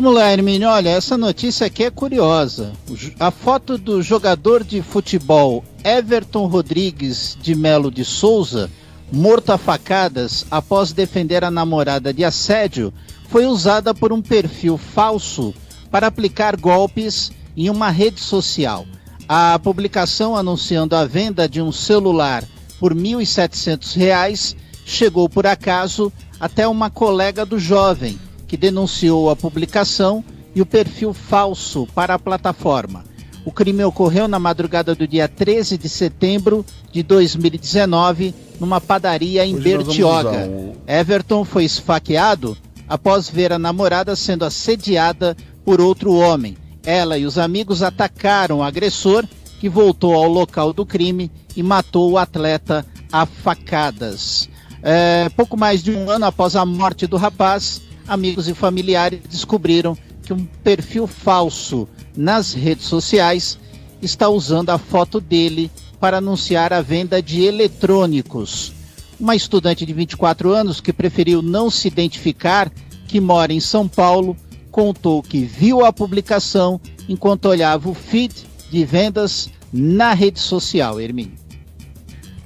Vamos 0.00 0.14
lá, 0.14 0.32
Hermínio. 0.32 0.68
Olha, 0.68 0.90
essa 0.90 1.18
notícia 1.18 1.66
aqui 1.66 1.82
é 1.82 1.90
curiosa. 1.90 2.72
A 3.18 3.32
foto 3.32 3.76
do 3.76 4.00
jogador 4.00 4.62
de 4.62 4.80
futebol 4.80 5.64
Everton 5.82 6.46
Rodrigues 6.46 7.36
de 7.42 7.52
Melo 7.56 7.90
de 7.90 8.04
Souza, 8.04 8.70
morto 9.10 9.50
a 9.50 9.58
facadas 9.58 10.46
após 10.52 10.92
defender 10.92 11.42
a 11.42 11.50
namorada 11.50 12.14
de 12.14 12.24
assédio, 12.24 12.94
foi 13.28 13.46
usada 13.46 13.92
por 13.92 14.12
um 14.12 14.22
perfil 14.22 14.78
falso 14.78 15.52
para 15.90 16.06
aplicar 16.06 16.56
golpes 16.56 17.32
em 17.56 17.68
uma 17.68 17.90
rede 17.90 18.20
social. 18.20 18.86
A 19.28 19.58
publicação 19.58 20.36
anunciando 20.36 20.94
a 20.94 21.04
venda 21.04 21.48
de 21.48 21.60
um 21.60 21.72
celular 21.72 22.44
por 22.78 22.92
R$ 22.92 23.00
1.700 23.00 24.54
chegou 24.86 25.28
por 25.28 25.44
acaso 25.44 26.12
até 26.38 26.68
uma 26.68 26.88
colega 26.88 27.44
do 27.44 27.58
jovem, 27.58 28.16
que 28.48 28.56
denunciou 28.56 29.30
a 29.30 29.36
publicação 29.36 30.24
e 30.54 30.60
o 30.60 30.66
perfil 30.66 31.12
falso 31.12 31.86
para 31.94 32.14
a 32.14 32.18
plataforma. 32.18 33.04
O 33.44 33.52
crime 33.52 33.84
ocorreu 33.84 34.26
na 34.26 34.38
madrugada 34.38 34.94
do 34.94 35.06
dia 35.06 35.28
13 35.28 35.78
de 35.78 35.88
setembro 35.88 36.66
de 36.90 37.02
2019, 37.02 38.34
numa 38.58 38.80
padaria 38.80 39.46
em 39.46 39.54
Hoje 39.54 39.64
Bertioga. 39.64 40.50
Everton 40.86 41.44
foi 41.44 41.64
esfaqueado 41.64 42.56
após 42.88 43.28
ver 43.28 43.52
a 43.52 43.58
namorada 43.58 44.16
sendo 44.16 44.44
assediada 44.44 45.36
por 45.64 45.80
outro 45.80 46.14
homem. 46.14 46.56
Ela 46.84 47.18
e 47.18 47.26
os 47.26 47.38
amigos 47.38 47.82
atacaram 47.82 48.58
o 48.58 48.62
agressor, 48.62 49.24
que 49.60 49.68
voltou 49.68 50.14
ao 50.14 50.28
local 50.28 50.72
do 50.72 50.86
crime 50.86 51.30
e 51.56 51.62
matou 51.62 52.12
o 52.12 52.18
atleta 52.18 52.86
a 53.12 53.26
facadas. 53.26 54.48
É, 54.82 55.28
pouco 55.30 55.56
mais 55.56 55.82
de 55.82 55.90
um 55.90 56.08
ano 56.10 56.26
após 56.26 56.54
a 56.54 56.64
morte 56.64 57.06
do 57.06 57.16
rapaz, 57.16 57.82
amigos 58.08 58.48
e 58.48 58.54
familiares 58.54 59.20
descobriram 59.28 59.96
que 60.24 60.32
um 60.32 60.44
perfil 60.44 61.06
falso 61.06 61.88
nas 62.16 62.52
redes 62.52 62.86
sociais 62.86 63.58
está 64.02 64.28
usando 64.28 64.70
a 64.70 64.78
foto 64.78 65.20
dele 65.20 65.70
para 66.00 66.18
anunciar 66.18 66.72
a 66.72 66.80
venda 66.80 67.22
de 67.22 67.42
eletrônicos. 67.44 68.72
Uma 69.18 69.36
estudante 69.36 69.84
de 69.84 69.92
24 69.92 70.52
anos 70.52 70.80
que 70.80 70.92
preferiu 70.92 71.42
não 71.42 71.70
se 71.70 71.88
identificar, 71.88 72.70
que 73.06 73.20
mora 73.20 73.52
em 73.52 73.60
São 73.60 73.88
Paulo, 73.88 74.36
contou 74.70 75.22
que 75.22 75.40
viu 75.40 75.84
a 75.84 75.92
publicação 75.92 76.80
enquanto 77.08 77.46
olhava 77.46 77.88
o 77.88 77.94
feed 77.94 78.32
de 78.70 78.84
vendas 78.84 79.50
na 79.72 80.14
rede 80.14 80.38
social, 80.38 81.00
Hermínio. 81.00 81.47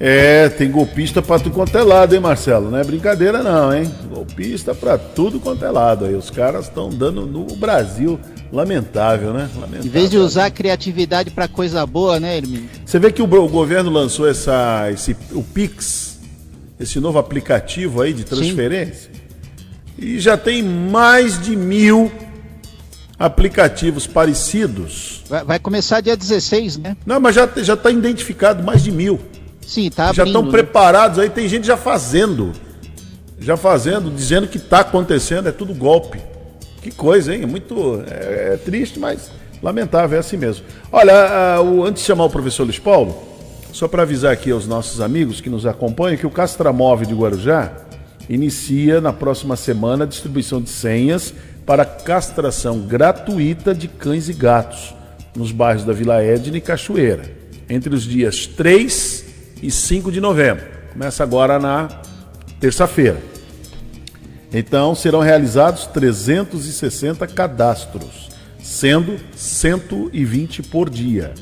É, 0.04 0.48
tem 0.48 0.68
golpista 0.68 1.22
pra 1.22 1.38
tudo 1.38 1.54
quanto 1.54 1.78
é 1.78 1.82
lado, 1.84 2.12
hein, 2.12 2.20
Marcelo? 2.20 2.68
Não 2.68 2.76
é 2.76 2.82
brincadeira 2.82 3.40
não, 3.40 3.72
hein? 3.72 3.88
Golpista 4.12 4.74
pra 4.74 4.98
tudo 4.98 5.38
quanto 5.38 5.64
é 5.64 5.70
lado 5.70 6.06
aí. 6.06 6.16
Os 6.16 6.28
caras 6.28 6.64
estão 6.64 6.90
dando 6.90 7.24
no 7.24 7.44
Brasil. 7.54 8.18
Lamentável, 8.52 9.32
né? 9.32 9.48
Lamentável. 9.54 9.86
Em 9.86 9.88
vez 9.88 10.10
de 10.10 10.18
usar 10.18 10.46
a 10.46 10.50
criatividade 10.50 11.30
para 11.30 11.46
coisa 11.46 11.86
boa, 11.86 12.18
né, 12.18 12.36
Hermínio? 12.36 12.68
Você 12.84 12.98
vê 12.98 13.12
que 13.12 13.22
o, 13.22 13.26
o, 13.26 13.48
governo 13.48 13.92
lançou 13.92 14.28
essa, 14.28 14.90
esse, 14.90 15.16
o 15.30 15.44
Pix, 15.44 16.18
esse 16.80 16.98
novo 16.98 17.20
aplicativo 17.20 18.02
aí 18.02 18.12
de 18.12 18.24
transferência, 18.24 19.08
Sim. 19.08 20.04
e 20.04 20.18
já 20.18 20.36
tem 20.36 20.64
mais 20.64 21.40
de 21.40 21.54
mil 21.54 22.10
aplicativos 23.16 24.04
parecidos. 24.08 25.22
Vai, 25.28 25.44
vai, 25.44 25.58
começar 25.60 26.00
dia 26.00 26.16
16, 26.16 26.78
né? 26.78 26.96
Não, 27.06 27.20
mas 27.20 27.36
já 27.36 27.44
está 27.44 27.88
identificado 27.88 28.64
mais 28.64 28.82
de 28.82 28.90
mil. 28.90 29.20
Sim, 29.66 29.90
tá 29.90 30.12
Já 30.12 30.24
estão 30.24 30.42
né? 30.42 30.50
preparados 30.50 31.18
aí, 31.18 31.30
tem 31.30 31.48
gente 31.48 31.66
já 31.66 31.76
fazendo. 31.76 32.52
Já 33.38 33.56
fazendo, 33.56 34.10
dizendo 34.10 34.46
que 34.46 34.56
está 34.56 34.80
acontecendo, 34.80 35.48
é 35.48 35.52
tudo 35.52 35.74
golpe. 35.74 36.20
Que 36.80 36.90
coisa, 36.90 37.34
hein? 37.34 37.42
É 37.42 37.46
muito 37.46 38.02
é, 38.06 38.54
é 38.54 38.56
triste, 38.56 38.98
mas 38.98 39.30
lamentável, 39.62 40.16
é 40.16 40.20
assim 40.20 40.36
mesmo. 40.36 40.64
Olha, 40.90 41.60
o, 41.60 41.84
antes 41.84 42.02
de 42.02 42.06
chamar 42.06 42.24
o 42.24 42.30
professor 42.30 42.64
Luiz 42.64 42.78
Paulo, 42.78 43.16
só 43.72 43.88
para 43.88 44.02
avisar 44.02 44.32
aqui 44.32 44.50
aos 44.50 44.66
nossos 44.66 45.00
amigos 45.00 45.40
que 45.40 45.48
nos 45.48 45.64
acompanham 45.64 46.18
que 46.18 46.26
o 46.26 46.30
Castramove 46.30 47.06
de 47.06 47.14
Guarujá 47.14 47.72
inicia 48.28 49.00
na 49.00 49.12
próxima 49.12 49.56
semana 49.56 50.04
a 50.04 50.06
distribuição 50.06 50.60
de 50.60 50.70
senhas 50.70 51.32
para 51.64 51.84
castração 51.84 52.80
gratuita 52.80 53.74
de 53.74 53.88
cães 53.88 54.28
e 54.28 54.32
gatos 54.32 54.94
nos 55.34 55.52
bairros 55.52 55.84
da 55.84 55.92
Vila 55.92 56.22
Edna 56.22 56.58
e 56.58 56.60
Cachoeira, 56.60 57.24
entre 57.68 57.94
os 57.94 58.02
dias 58.02 58.46
3 58.46 59.21
e 59.62 59.70
5 59.70 60.10
de 60.10 60.20
novembro. 60.20 60.64
Começa 60.92 61.22
agora 61.22 61.58
na 61.58 61.88
terça-feira. 62.60 63.18
Então 64.52 64.94
serão 64.94 65.20
realizados 65.20 65.86
360 65.86 67.26
cadastros, 67.28 68.28
sendo 68.58 69.16
120 69.34 70.62
por 70.64 70.90
dia. 70.90 71.32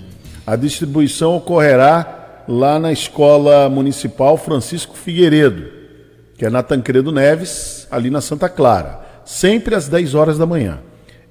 A 0.46 0.54
distribuição 0.54 1.36
ocorrerá 1.36 2.44
lá 2.46 2.78
na 2.78 2.92
Escola 2.92 3.68
Municipal 3.68 4.36
Francisco 4.36 4.96
Figueiredo, 4.96 5.68
que 6.36 6.44
é 6.44 6.50
na 6.50 6.62
Tancredo 6.62 7.10
Neves, 7.10 7.86
ali 7.90 8.10
na 8.10 8.20
Santa 8.20 8.48
Clara, 8.48 9.00
sempre 9.24 9.74
às 9.74 9.88
10 9.88 10.14
horas 10.14 10.38
da 10.38 10.46
manhã. 10.46 10.80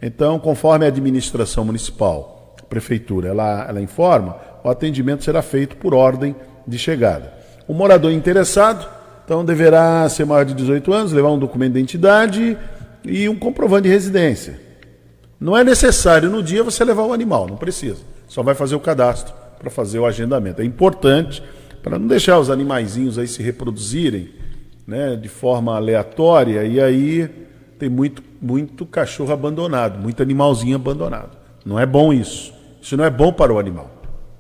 Então, 0.02 0.40
conforme 0.40 0.86
a 0.86 0.88
administração 0.88 1.66
municipal, 1.66 2.56
a 2.62 2.64
prefeitura, 2.64 3.30
ela, 3.30 3.66
ela 3.68 3.82
informa, 3.82 4.38
o 4.64 4.70
atendimento 4.70 5.24
será 5.24 5.42
feito 5.42 5.76
por 5.78 5.94
ordem 5.94 6.36
de 6.70 6.78
chegada. 6.78 7.34
O 7.68 7.74
morador 7.74 8.12
interessado, 8.12 8.88
então, 9.26 9.44
deverá 9.44 10.08
ser 10.10 10.26
maior 10.26 10.46
de 10.46 10.54
18 10.54 10.94
anos, 10.94 11.12
levar 11.12 11.30
um 11.30 11.40
documento 11.40 11.74
de 11.74 11.80
identidade 11.80 12.58
e 13.04 13.30
um 13.30 13.36
comprovante 13.36 13.84
de 13.84 13.90
residência. 13.90 14.60
Não 15.40 15.56
é 15.56 15.64
necessário 15.64 16.30
no 16.30 16.44
dia 16.44 16.64
você 16.64 16.84
levar 16.84 17.04
o 17.04 17.14
animal, 17.14 17.48
não 17.48 17.56
precisa. 17.56 18.02
Só 18.28 18.44
vai 18.44 18.56
fazer 18.56 18.76
o 18.76 18.80
cadastro 18.80 19.34
para 19.58 19.70
fazer 19.70 20.00
o 20.00 20.06
agendamento. 20.06 20.62
É 20.62 20.66
importante 20.66 21.44
para 21.82 21.98
não 21.98 22.08
deixar 22.08 22.40
os 22.40 22.50
animaizinhos 22.50 23.18
aí 23.18 23.28
se 23.28 23.42
reproduzirem 23.42 24.30
né, 24.86 25.16
de 25.16 25.30
forma 25.30 25.76
aleatória 25.76 26.66
e 26.66 26.82
aí 26.82 27.30
tem 27.78 27.88
muito, 27.88 28.24
muito 28.42 28.86
cachorro 28.86 29.32
abandonado, 29.32 30.00
muito 30.00 30.22
animalzinho 30.22 30.76
abandonado. 30.76 31.38
Não 31.66 31.80
é 31.80 31.86
bom 31.86 32.12
isso. 32.12 32.54
Isso 32.82 32.98
não 32.98 33.04
é 33.04 33.10
bom 33.10 33.32
para 33.32 33.54
o 33.54 33.60
animal. 33.60 33.99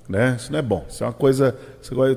Né? 0.09 0.35
Isso 0.39 0.51
não 0.51 0.57
é 0.57 0.61
bom. 0.63 0.83
Isso 0.89 1.03
é 1.03 1.07
uma 1.07 1.13
coisa. 1.13 1.55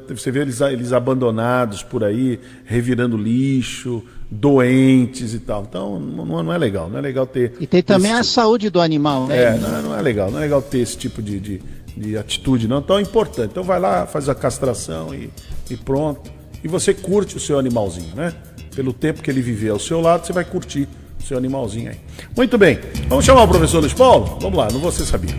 Você 0.08 0.30
vê 0.30 0.40
eles, 0.40 0.62
eles 0.62 0.94
abandonados 0.94 1.82
por 1.82 2.02
aí, 2.02 2.40
revirando 2.64 3.18
lixo, 3.18 4.02
doentes 4.30 5.34
e 5.34 5.38
tal. 5.38 5.66
Então 5.68 6.00
não, 6.00 6.42
não 6.42 6.52
é 6.52 6.56
legal. 6.56 6.88
Não 6.88 6.98
é 6.98 7.02
legal 7.02 7.26
ter. 7.26 7.52
E 7.60 7.66
tem 7.66 7.82
também 7.82 8.10
a 8.10 8.24
saúde 8.24 8.70
do 8.70 8.80
animal, 8.80 9.26
né? 9.26 9.42
É, 9.42 9.58
não, 9.58 9.82
não, 9.82 9.98
é 9.98 10.00
legal. 10.00 10.30
Não 10.30 10.38
é 10.38 10.42
legal 10.42 10.62
ter 10.62 10.78
esse 10.78 10.96
tipo 10.96 11.20
de, 11.20 11.38
de, 11.38 11.62
de 11.94 12.16
atitude, 12.16 12.66
não. 12.66 12.80
Tão 12.80 12.98
importante. 12.98 13.50
Então 13.50 13.62
vai 13.62 13.78
lá, 13.78 14.06
faz 14.06 14.26
a 14.26 14.34
castração 14.34 15.14
e, 15.14 15.30
e 15.70 15.76
pronto. 15.76 16.32
E 16.64 16.68
você 16.68 16.94
curte 16.94 17.36
o 17.36 17.40
seu 17.40 17.58
animalzinho, 17.58 18.16
né? 18.16 18.32
Pelo 18.74 18.94
tempo 18.94 19.20
que 19.20 19.30
ele 19.30 19.42
viver 19.42 19.68
ao 19.68 19.78
seu 19.78 20.00
lado, 20.00 20.26
você 20.26 20.32
vai 20.32 20.46
curtir 20.46 20.88
o 21.20 21.26
seu 21.26 21.36
animalzinho 21.36 21.90
aí. 21.90 21.98
Muito 22.34 22.56
bem. 22.56 22.78
Vamos 23.06 23.26
chamar 23.26 23.42
o 23.42 23.48
professor 23.48 23.80
Luiz 23.80 23.92
Paulo? 23.92 24.38
Vamos 24.40 24.58
lá, 24.58 24.68
não 24.72 24.80
você 24.80 25.04
sabia. 25.04 25.34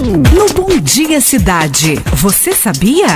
No 0.00 0.46
Bom 0.54 0.80
Dia 0.80 1.20
Cidade, 1.20 1.96
você 2.16 2.54
sabia? 2.54 3.06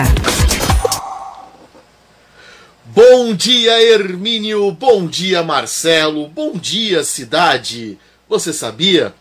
Bom 2.84 3.34
dia, 3.34 3.82
Hermínio. 3.82 4.70
Bom 4.72 5.06
dia, 5.06 5.42
Marcelo. 5.42 6.28
Bom 6.28 6.52
dia, 6.52 7.02
cidade. 7.02 7.98
Você 8.28 8.52
sabia? 8.52 9.14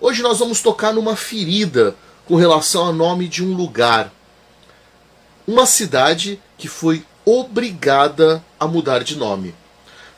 Hoje 0.00 0.22
nós 0.22 0.38
vamos 0.38 0.62
tocar 0.62 0.94
numa 0.94 1.14
ferida 1.14 1.94
com 2.24 2.36
relação 2.36 2.86
ao 2.86 2.92
nome 2.92 3.28
de 3.28 3.44
um 3.44 3.52
lugar. 3.52 4.10
Uma 5.46 5.66
cidade 5.66 6.40
que 6.56 6.68
foi 6.68 7.04
obrigada 7.24 8.42
a 8.58 8.66
mudar 8.66 9.04
de 9.04 9.16
nome. 9.16 9.54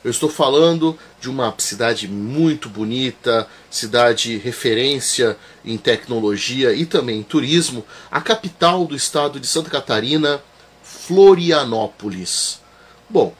Eu 0.03 0.11
estou 0.11 0.29
falando 0.29 0.97
de 1.25 1.29
uma 1.31 1.51
cidade 1.57 2.07
muito 2.07 2.69
bonita, 2.69 3.47
cidade 3.67 4.37
referência 4.37 5.35
em 5.65 5.75
tecnologia 5.75 6.71
e 6.71 6.85
também 6.85 7.21
em 7.21 7.23
turismo, 7.23 7.83
a 8.11 8.21
capital 8.21 8.85
do 8.85 8.95
estado 8.95 9.39
de 9.39 9.47
Santa 9.47 9.71
Catarina, 9.71 10.39
Florianópolis. 10.83 12.59
Bom, 13.09 13.33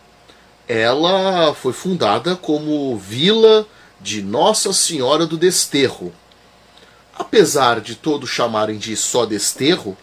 ela 0.67 1.53
foi 1.53 1.73
fundada 1.73 2.35
como 2.35 2.97
vila 2.97 3.67
de 4.01 4.23
Nossa 4.23 4.73
Senhora 4.73 5.27
do 5.27 5.37
Desterro. 5.37 6.11
Apesar 7.13 7.81
de 7.81 7.93
todos 7.93 8.31
chamarem 8.31 8.79
de 8.79 8.97
só 8.97 9.27
Desterro, 9.27 9.95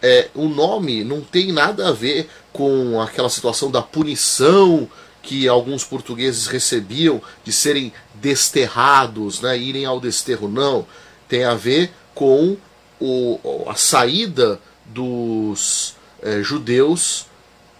é, 0.00 0.30
o 0.34 0.48
nome 0.48 1.04
não 1.04 1.20
tem 1.20 1.52
nada 1.52 1.88
a 1.88 1.92
ver 1.92 2.30
com 2.50 2.98
aquela 2.98 3.28
situação 3.28 3.70
da 3.70 3.82
punição 3.82 4.88
que 5.22 5.46
alguns 5.46 5.84
portugueses 5.84 6.46
recebiam 6.46 7.20
de 7.44 7.52
serem 7.52 7.92
desterrados, 8.14 9.40
né, 9.40 9.56
irem 9.56 9.84
ao 9.84 10.00
desterro. 10.00 10.48
Não, 10.48 10.86
tem 11.28 11.44
a 11.44 11.54
ver 11.54 11.92
com 12.14 12.56
o, 13.00 13.38
a 13.68 13.74
saída 13.74 14.60
dos 14.84 15.94
é, 16.22 16.42
judeus, 16.42 17.26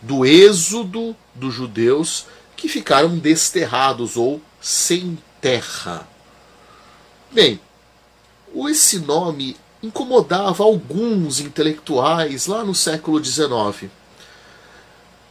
do 0.00 0.24
êxodo 0.24 1.14
dos 1.34 1.54
judeus 1.54 2.26
que 2.56 2.68
ficaram 2.68 3.18
desterrados 3.18 4.16
ou 4.16 4.40
sem 4.60 5.18
terra. 5.40 6.06
Bem, 7.32 7.60
esse 8.68 8.98
nome 8.98 9.56
incomodava 9.82 10.64
alguns 10.64 11.40
intelectuais 11.40 12.46
lá 12.46 12.64
no 12.64 12.74
século 12.74 13.22
XIX. 13.22 13.90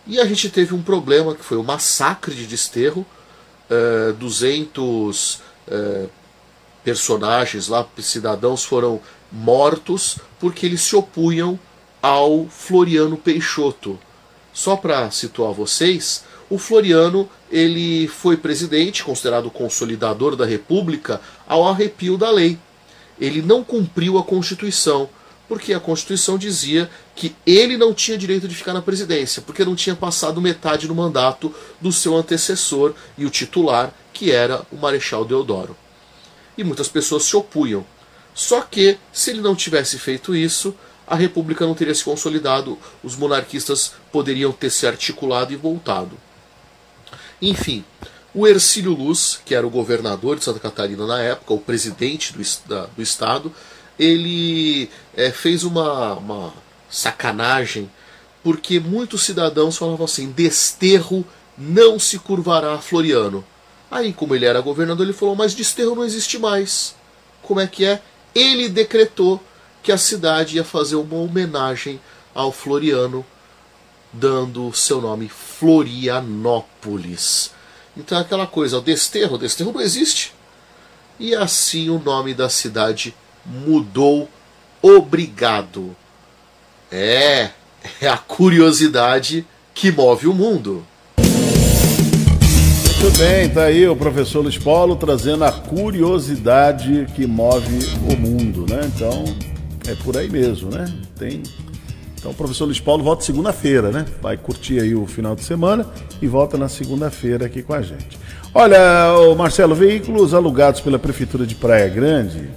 E 0.10 0.20
a 0.20 0.26
gente 0.26 0.50
teve 0.50 0.74
um 0.74 0.82
problema 0.82 1.36
que 1.36 1.46
foi 1.46 1.56
o 1.56 1.64
massacre 1.64 2.34
de 2.34 2.48
Desterro, 2.48 3.06
uh, 3.70 4.12
200 4.14 5.36
uh, 5.36 6.10
personagens 6.84 7.68
lá, 7.68 7.88
cidadãos 8.00 8.64
foram 8.66 9.00
mortos 9.32 10.18
porque 10.40 10.66
eles 10.66 10.82
se 10.82 10.96
opunham 10.96 11.60
ao 12.02 12.48
Floriano 12.48 13.18
Peixoto. 13.18 14.00
Só 14.52 14.76
para 14.76 15.12
situar 15.12 15.54
vocês, 15.54 16.24
o 16.50 16.58
Floriano 16.58 17.30
ele 17.52 18.08
foi 18.08 18.36
presidente, 18.36 19.04
considerado 19.04 19.52
consolidador 19.52 20.36
da 20.36 20.44
República, 20.44 21.22
ao 21.48 21.68
arrepio 21.68 22.18
da 22.18 22.32
lei. 22.32 22.58
Ele 23.22 23.44
não 23.44 23.64
cumpriu 23.64 24.18
a 24.18 24.24
Constituição, 24.24 25.08
porque 25.48 25.72
a 25.72 25.80
Constituição 25.80 26.36
dizia 26.36 26.90
que 27.20 27.36
ele 27.46 27.76
não 27.76 27.94
tinha 27.94 28.18
direito 28.18 28.48
de 28.48 28.56
ficar 28.56 28.74
na 28.74 28.82
presidência, 28.82 29.42
porque 29.42 29.66
não 29.66 29.76
tinha 29.76 29.94
passado 29.94 30.40
metade 30.40 30.88
do 30.88 30.96
mandato 30.96 31.54
do 31.82 31.92
seu 31.92 32.16
antecessor 32.16 32.94
e 33.18 33.26
o 33.26 33.30
titular, 33.30 33.94
que 34.14 34.32
era 34.32 34.66
o 34.72 34.78
Marechal 34.78 35.26
Deodoro. 35.26 35.76
E 36.58 36.64
muitas 36.64 36.88
pessoas 36.88 37.24
se 37.24 37.36
opunham. 37.36 37.86
Só 38.34 38.62
que, 38.62 38.98
se 39.12 39.32
ele 39.32 39.42
não 39.42 39.54
tivesse 39.54 40.00
feito 40.00 40.34
isso, 40.34 40.74
a 41.06 41.14
República 41.14 41.66
não 41.66 41.76
teria 41.76 41.94
se 41.94 42.06
consolidado, 42.06 42.80
os 43.04 43.18
monarquistas 43.18 43.92
poderiam 44.14 44.54
ter 44.54 44.70
se 44.70 44.88
articulado 44.88 45.52
e 45.52 45.58
voltado. 45.58 46.18
Enfim, 47.42 47.84
o 48.34 48.48
Ercílio 48.48 48.94
Luz, 48.94 49.42
que 49.44 49.54
era 49.54 49.68
o 49.68 49.70
governador 49.70 50.38
de 50.38 50.46
Santa 50.46 50.62
Catarina 50.62 51.06
na 51.06 51.22
época, 51.22 51.54
o 51.54 51.60
presidente 51.60 52.32
do, 52.32 52.88
do 52.96 53.02
estado, 53.02 53.54
ele 54.00 54.90
é, 55.18 55.32
fez 55.32 55.66
uma, 55.66 56.14
uma 56.14 56.69
sacanagem, 56.90 57.90
porque 58.44 58.80
muitos 58.80 59.24
cidadãos 59.24 59.78
falavam 59.78 60.06
assim: 60.06 60.32
desterro 60.32 61.26
não 61.58 62.00
se 62.00 62.20
curvará 62.20 62.74
a 62.74 62.80
Floriano. 62.80 63.44
Aí, 63.92 64.14
como 64.14 64.36
ele 64.36 64.46
era 64.46 64.62
governador, 64.62 65.06
ele 65.06 65.14
falou: 65.14 65.36
mas 65.36 65.54
desterro 65.54 65.96
não 65.96 66.06
existe 66.06 66.38
mais. 66.38 66.96
Como 67.42 67.60
é 67.60 67.68
que 67.68 67.86
é? 67.86 68.02
Ele 68.34 68.70
decretou 68.70 69.44
que 69.82 69.92
a 69.92 69.98
cidade 69.98 70.58
ia 70.58 70.64
fazer 70.64 70.96
uma 70.96 71.16
homenagem 71.16 72.00
ao 72.34 72.52
Floriano 72.52 73.26
dando 74.12 74.74
seu 74.74 75.00
nome 75.02 75.30
Florianópolis. 75.30 77.52
Então 77.96 78.18
é 78.18 78.22
aquela 78.22 78.48
coisa, 78.48 78.78
o 78.78 78.82
desterro, 78.82 79.36
o 79.36 79.38
desterro 79.38 79.72
não 79.72 79.82
existe. 79.82 80.34
E 81.20 81.36
assim 81.36 81.90
o 81.90 82.00
nome 82.00 82.34
da 82.34 82.50
cidade 82.50 83.14
mudou. 83.46 84.28
Obrigado. 84.82 85.96
É, 86.92 87.50
é 88.02 88.08
a 88.08 88.18
curiosidade 88.18 89.46
que 89.74 89.92
move 89.92 90.28
o 90.28 90.34
mundo. 90.34 90.86
Muito 93.02 93.18
bem, 93.18 93.50
tá 93.50 93.64
aí 93.64 93.88
o 93.88 93.96
professor 93.96 94.42
Luiz 94.42 94.58
Paulo 94.58 94.96
trazendo 94.96 95.46
a 95.46 95.52
curiosidade 95.52 97.08
que 97.16 97.26
move 97.26 97.80
o 98.12 98.18
mundo, 98.18 98.66
né? 98.70 98.82
Então, 98.94 99.24
é 99.88 99.96
por 99.96 100.18
aí 100.18 100.30
mesmo, 100.30 100.70
né? 100.70 100.86
Tem 101.18 101.42
então 102.20 102.32
o 102.32 102.34
professor 102.34 102.66
Luiz 102.66 102.82
Paulo 102.82 103.02
volta 103.02 103.24
segunda-feira, 103.24 103.92
né? 103.92 104.06
Vai 104.22 104.36
curtir 104.36 104.82
aí 104.82 104.94
o 104.94 105.06
final 105.06 105.36
de 105.36 105.44
semana 105.44 105.86
e 106.22 106.28
volta 106.28 106.58
na 106.58 106.68
segunda-feira 106.68 107.46
aqui 107.46 107.64
com 107.64 107.74
a 107.74 107.82
gente. 107.82 108.20
Olha, 108.54 108.78
Marcelo, 109.38 109.74
veículos 109.74 110.34
alugados 110.34 110.82
pela 110.82 111.00
Prefeitura 111.00 111.46
de 111.46 111.56
Praia 111.56 111.88
Grande 111.88 112.50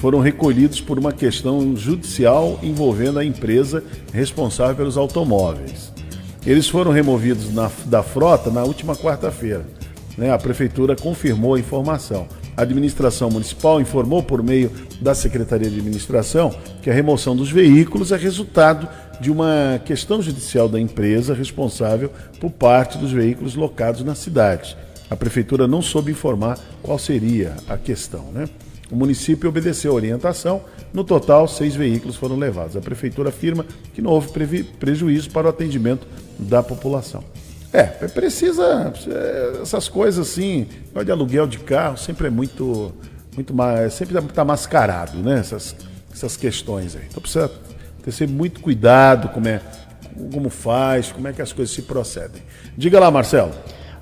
foram 0.00 0.18
recolhidos 0.18 0.80
por 0.80 0.98
uma 0.98 1.12
questão 1.12 1.76
judicial 1.76 2.58
envolvendo 2.62 3.18
a 3.18 3.24
empresa 3.24 3.84
responsável 4.14 4.74
pelos 4.74 4.96
automóveis. 4.96 5.92
Eles 6.46 6.66
foram 6.66 6.90
removidos 6.90 7.52
na, 7.52 7.70
da 7.84 8.02
frota 8.02 8.50
na 8.50 8.64
última 8.64 8.96
quarta-feira. 8.96 9.66
Né? 10.16 10.32
A 10.32 10.38
Prefeitura 10.38 10.96
confirmou 10.96 11.54
a 11.54 11.60
informação. 11.60 12.26
A 12.56 12.62
administração 12.62 13.28
municipal 13.28 13.78
informou 13.78 14.22
por 14.22 14.42
meio 14.42 14.70
da 15.02 15.14
Secretaria 15.14 15.68
de 15.68 15.78
Administração 15.78 16.50
que 16.80 16.88
a 16.88 16.94
remoção 16.94 17.36
dos 17.36 17.50
veículos 17.50 18.10
é 18.10 18.16
resultado 18.16 18.88
de 19.20 19.30
uma 19.30 19.78
questão 19.84 20.22
judicial 20.22 20.66
da 20.66 20.80
empresa 20.80 21.34
responsável 21.34 22.10
por 22.40 22.50
parte 22.50 22.96
dos 22.96 23.12
veículos 23.12 23.54
locados 23.54 24.02
na 24.02 24.14
cidade. 24.14 24.78
A 25.10 25.16
prefeitura 25.16 25.68
não 25.68 25.82
soube 25.82 26.10
informar 26.10 26.58
qual 26.82 26.98
seria 26.98 27.54
a 27.68 27.76
questão, 27.76 28.32
né? 28.32 28.48
O 28.90 28.96
município 28.96 29.48
obedeceu 29.48 29.92
a 29.92 29.94
orientação. 29.94 30.62
No 30.92 31.04
total, 31.04 31.46
seis 31.46 31.74
veículos 31.76 32.16
foram 32.16 32.36
levados. 32.36 32.76
A 32.76 32.80
prefeitura 32.80 33.28
afirma 33.28 33.64
que 33.94 34.02
não 34.02 34.10
houve 34.10 34.64
prejuízo 34.64 35.30
para 35.30 35.46
o 35.46 35.50
atendimento 35.50 36.06
da 36.38 36.62
população. 36.62 37.22
É, 37.72 37.84
precisa. 37.84 38.92
É, 39.06 39.62
essas 39.62 39.88
coisas 39.88 40.28
assim, 40.28 40.66
de 41.04 41.12
aluguel 41.12 41.46
de 41.46 41.58
carro 41.58 41.96
sempre 41.96 42.26
é 42.26 42.30
muito. 42.30 42.92
muito 43.34 43.54
mais, 43.54 43.94
sempre 43.94 44.18
está 44.18 44.44
mascarado, 44.44 45.18
né? 45.18 45.38
Essas, 45.38 45.76
essas 46.12 46.36
questões 46.36 46.96
aí. 46.96 47.04
Então 47.08 47.22
precisa 47.22 47.50
ter 48.02 48.10
sempre 48.10 48.34
muito 48.34 48.60
cuidado 48.60 49.28
como 49.28 49.46
é, 49.46 49.60
como 50.32 50.50
faz, 50.50 51.12
como 51.12 51.28
é 51.28 51.32
que 51.32 51.40
as 51.40 51.52
coisas 51.52 51.72
se 51.72 51.82
procedem. 51.82 52.42
Diga 52.76 52.98
lá, 52.98 53.10
Marcelo. 53.10 53.52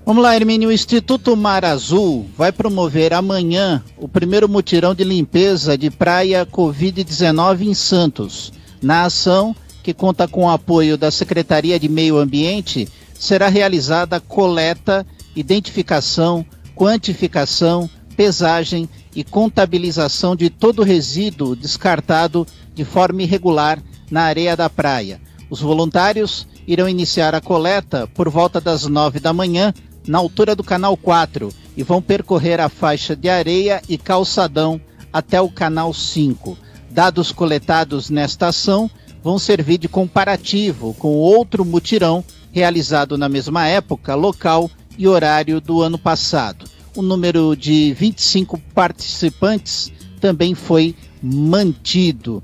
Vamos 0.09 0.23
lá, 0.23 0.35
Hermínio. 0.35 0.71
O 0.71 0.73
Instituto 0.73 1.37
Mar 1.37 1.67
Azul 1.67 2.25
vai 2.35 2.51
promover 2.51 3.13
amanhã 3.13 3.85
o 3.99 4.09
primeiro 4.09 4.49
mutirão 4.49 4.95
de 4.95 5.05
limpeza 5.05 5.77
de 5.77 5.91
praia 5.91 6.47
Covid-19 6.47 7.67
em 7.67 7.75
Santos. 7.75 8.51
Na 8.81 9.03
ação, 9.03 9.55
que 9.83 9.93
conta 9.93 10.27
com 10.27 10.47
o 10.47 10.49
apoio 10.49 10.97
da 10.97 11.11
Secretaria 11.11 11.79
de 11.79 11.91
Meio 11.91 12.17
Ambiente, 12.17 12.89
será 13.13 13.49
realizada 13.49 14.19
coleta, 14.19 15.07
identificação, 15.37 16.43
quantificação, 16.75 17.87
pesagem 18.17 18.89
e 19.15 19.23
contabilização 19.23 20.35
de 20.35 20.49
todo 20.49 20.83
resíduo 20.83 21.55
descartado 21.55 22.47
de 22.75 22.83
forma 22.83 23.25
irregular 23.25 23.79
na 24.11 24.23
areia 24.23 24.57
da 24.57 24.71
praia. 24.71 25.21
Os 25.51 25.61
voluntários 25.61 26.47
irão 26.67 26.89
iniciar 26.89 27.35
a 27.35 27.41
coleta 27.41 28.07
por 28.15 28.29
volta 28.29 28.59
das 28.61 28.87
nove 28.87 29.21
da 29.21 29.33
manhã, 29.33 29.73
na 30.09 30.19
altura 30.19 30.57
do 30.57 30.65
Canal 30.65 30.97
4, 30.97 31.51
e 31.77 31.83
vão 31.85 32.03
percorrer 32.03 32.61
a 32.61 32.69
faixa 32.69 33.15
de 33.15 33.29
areia 33.29 33.81
e 33.89 33.97
calçadão 33.97 34.81
até 35.13 35.41
o 35.41 35.49
Canal 35.49 35.95
5. 35.95 36.59
Dados 36.91 37.31
coletados 37.31 38.11
nesta 38.11 38.49
ação 38.49 38.91
vão 39.23 39.39
servir 39.39 39.79
de 39.79 39.89
comparativo 39.89 40.95
com 40.95 41.15
outro 41.15 41.65
mutirão 41.65 42.25
realizado 42.51 43.17
na 43.17 43.29
mesma 43.29 43.67
época, 43.67 44.15
local 44.15 44.71
e 44.97 45.07
horário 45.07 45.61
do 45.61 45.83
ano 45.83 45.99
passado. 45.99 46.65
O 46.97 47.03
número 47.03 47.55
de 47.55 47.93
25 47.93 48.59
participantes 48.75 49.93
também 50.21 50.55
foi 50.55 50.97
mantido. 51.23 52.43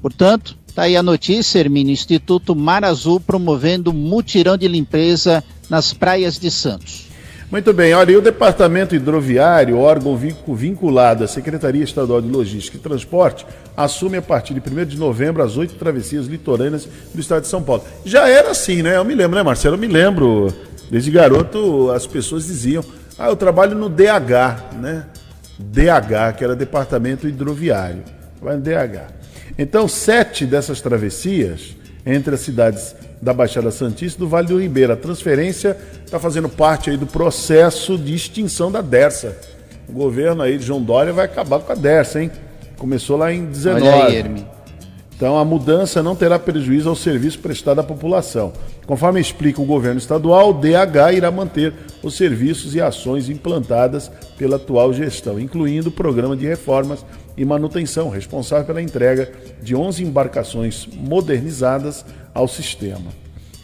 Portanto, 0.00 0.58
está 0.66 0.82
aí 0.82 0.96
a 0.96 1.02
notícia, 1.02 1.60
Hermínio, 1.60 1.92
Instituto 1.92 2.56
Mar 2.56 2.84
Azul 2.84 3.20
promovendo 3.20 3.92
mutirão 3.92 4.56
de 4.56 4.66
limpeza 4.66 5.44
nas 5.68 5.92
praias 5.92 6.38
de 6.38 6.50
Santos. 6.50 7.12
Muito 7.52 7.70
bem, 7.74 7.92
olha, 7.92 8.12
e 8.12 8.16
o 8.16 8.22
Departamento 8.22 8.94
Hidroviário, 8.94 9.78
órgão 9.78 10.16
vinculado 10.16 11.22
à 11.22 11.28
Secretaria 11.28 11.84
Estadual 11.84 12.22
de 12.22 12.28
Logística 12.28 12.78
e 12.78 12.80
Transporte, 12.80 13.44
assume 13.76 14.16
a 14.16 14.22
partir 14.22 14.54
de 14.54 14.60
1 14.60 14.86
de 14.86 14.96
novembro 14.96 15.42
as 15.42 15.58
oito 15.58 15.74
travessias 15.74 16.26
litorâneas 16.26 16.88
do 17.12 17.20
estado 17.20 17.42
de 17.42 17.48
São 17.48 17.62
Paulo. 17.62 17.84
Já 18.06 18.26
era 18.26 18.52
assim, 18.52 18.80
né? 18.80 18.96
Eu 18.96 19.04
me 19.04 19.14
lembro, 19.14 19.36
né, 19.36 19.42
Marcelo? 19.42 19.74
Eu 19.74 19.78
me 19.78 19.86
lembro, 19.86 20.50
desde 20.90 21.10
garoto, 21.10 21.90
as 21.90 22.06
pessoas 22.06 22.46
diziam, 22.46 22.82
ah, 23.18 23.28
eu 23.28 23.36
trabalho 23.36 23.76
no 23.76 23.90
DH, 23.90 24.72
né? 24.80 25.04
DH, 25.58 26.38
que 26.38 26.44
era 26.44 26.56
Departamento 26.56 27.28
Hidroviário. 27.28 28.02
Vai 28.40 28.56
no 28.56 28.62
DH. 28.62 29.12
Então, 29.58 29.86
sete 29.86 30.46
dessas 30.46 30.80
travessias 30.80 31.76
entre 32.06 32.34
as 32.34 32.40
cidades 32.40 32.96
da 33.22 33.32
Baixada 33.32 33.70
Santista 33.70 34.18
do 34.18 34.28
Vale 34.28 34.48
do 34.48 34.60
Ribeira. 34.60 34.94
A 34.94 34.96
transferência 34.96 35.76
está 36.04 36.18
fazendo 36.18 36.48
parte 36.48 36.90
aí 36.90 36.96
do 36.96 37.06
processo 37.06 37.96
de 37.96 38.12
extinção 38.12 38.70
da 38.70 38.80
Dersa. 38.80 39.38
O 39.88 39.92
governo 39.92 40.42
aí 40.42 40.58
de 40.58 40.66
João 40.66 40.82
Dória 40.82 41.12
vai 41.12 41.26
acabar 41.26 41.60
com 41.60 41.70
a 41.70 41.76
Dersa, 41.76 42.20
hein? 42.20 42.32
Começou 42.76 43.16
lá 43.16 43.32
em 43.32 43.46
19. 43.46 43.86
Olha 43.86 44.04
aí. 44.06 44.46
Então 45.14 45.38
a 45.38 45.44
mudança 45.44 46.02
não 46.02 46.16
terá 46.16 46.36
prejuízo 46.36 46.88
ao 46.88 46.96
serviço 46.96 47.38
prestado 47.38 47.78
à 47.78 47.84
população. 47.84 48.52
Conforme 48.86 49.20
explica 49.20 49.62
o 49.62 49.64
governo 49.64 49.98
estadual, 49.98 50.50
o 50.50 50.54
DH 50.54 51.14
irá 51.14 51.30
manter 51.30 51.72
os 52.02 52.16
serviços 52.16 52.74
e 52.74 52.80
ações 52.80 53.28
implantadas 53.28 54.10
pela 54.36 54.56
atual 54.56 54.92
gestão, 54.92 55.38
incluindo 55.38 55.90
o 55.90 55.92
programa 55.92 56.36
de 56.36 56.44
reformas 56.44 57.06
e 57.36 57.44
manutenção, 57.44 58.10
responsável 58.10 58.66
pela 58.66 58.82
entrega 58.82 59.30
de 59.62 59.76
11 59.76 60.02
embarcações 60.02 60.88
modernizadas 60.92 62.04
ao 62.34 62.48
sistema. 62.48 63.10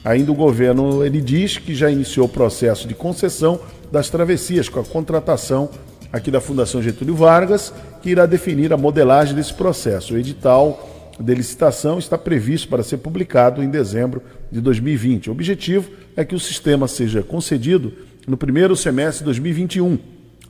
Ainda 0.05 0.33
o 0.33 0.35
governo 0.35 1.05
ele 1.05 1.21
diz 1.21 1.59
que 1.59 1.75
já 1.75 1.91
iniciou 1.91 2.27
o 2.27 2.31
processo 2.31 2.87
de 2.87 2.95
concessão 2.95 3.61
das 3.91 4.09
travessias 4.09 4.69
com 4.69 4.81
a 4.81 4.85
contratação 4.85 5.69
aqui 6.13 6.31
da 6.31 6.41
Fundação 6.41 6.83
Getúlio 6.83 7.15
Vargas, 7.15 7.73
que 8.03 8.11
irá 8.11 8.25
definir 8.25 8.73
a 8.73 8.77
modelagem 8.77 9.35
desse 9.35 9.53
processo. 9.53 10.15
O 10.15 10.19
edital 10.19 10.89
de 11.21 11.35
licitação 11.35 11.99
está 11.99 12.17
previsto 12.17 12.69
para 12.69 12.83
ser 12.83 12.99
publicado 12.99 13.63
em 13.63 13.69
dezembro 13.69 14.23
de 14.51 14.61
2020. 14.61 15.29
O 15.29 15.33
objetivo 15.33 15.91
é 16.17 16.25
que 16.25 16.35
o 16.35 16.41
sistema 16.41 16.87
seja 16.87 17.23
concedido 17.23 17.93
no 18.27 18.37
primeiro 18.37 18.77
semestre 18.77 19.19
de 19.19 19.25
2021. 19.25 19.99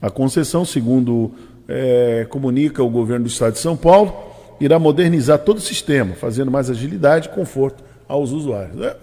A 0.01 0.09
concessão, 0.09 0.63
segundo 0.63 1.31
é, 1.67 2.25
comunica 2.29 2.83
o 2.83 2.89
governo 2.89 3.25
do 3.25 3.29
estado 3.29 3.53
de 3.53 3.59
São 3.59 3.75
Paulo, 3.75 4.13
irá 4.61 4.77
modernizar 4.77 5.39
todo 5.39 5.57
o 5.57 5.61
sistema, 5.61 6.13
fazendo 6.13 6.51
mais 6.51 6.69
agilidade 6.69 7.27
e 7.27 7.31
conforto 7.31 7.83
aos 8.09 8.31
usuários. 8.31 8.81
É, 8.81 8.97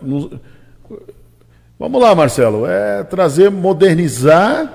vamos 1.78 2.00
lá, 2.02 2.14
Marcelo, 2.14 2.66
é 2.66 3.04
trazer, 3.04 3.50
modernizar, 3.50 4.70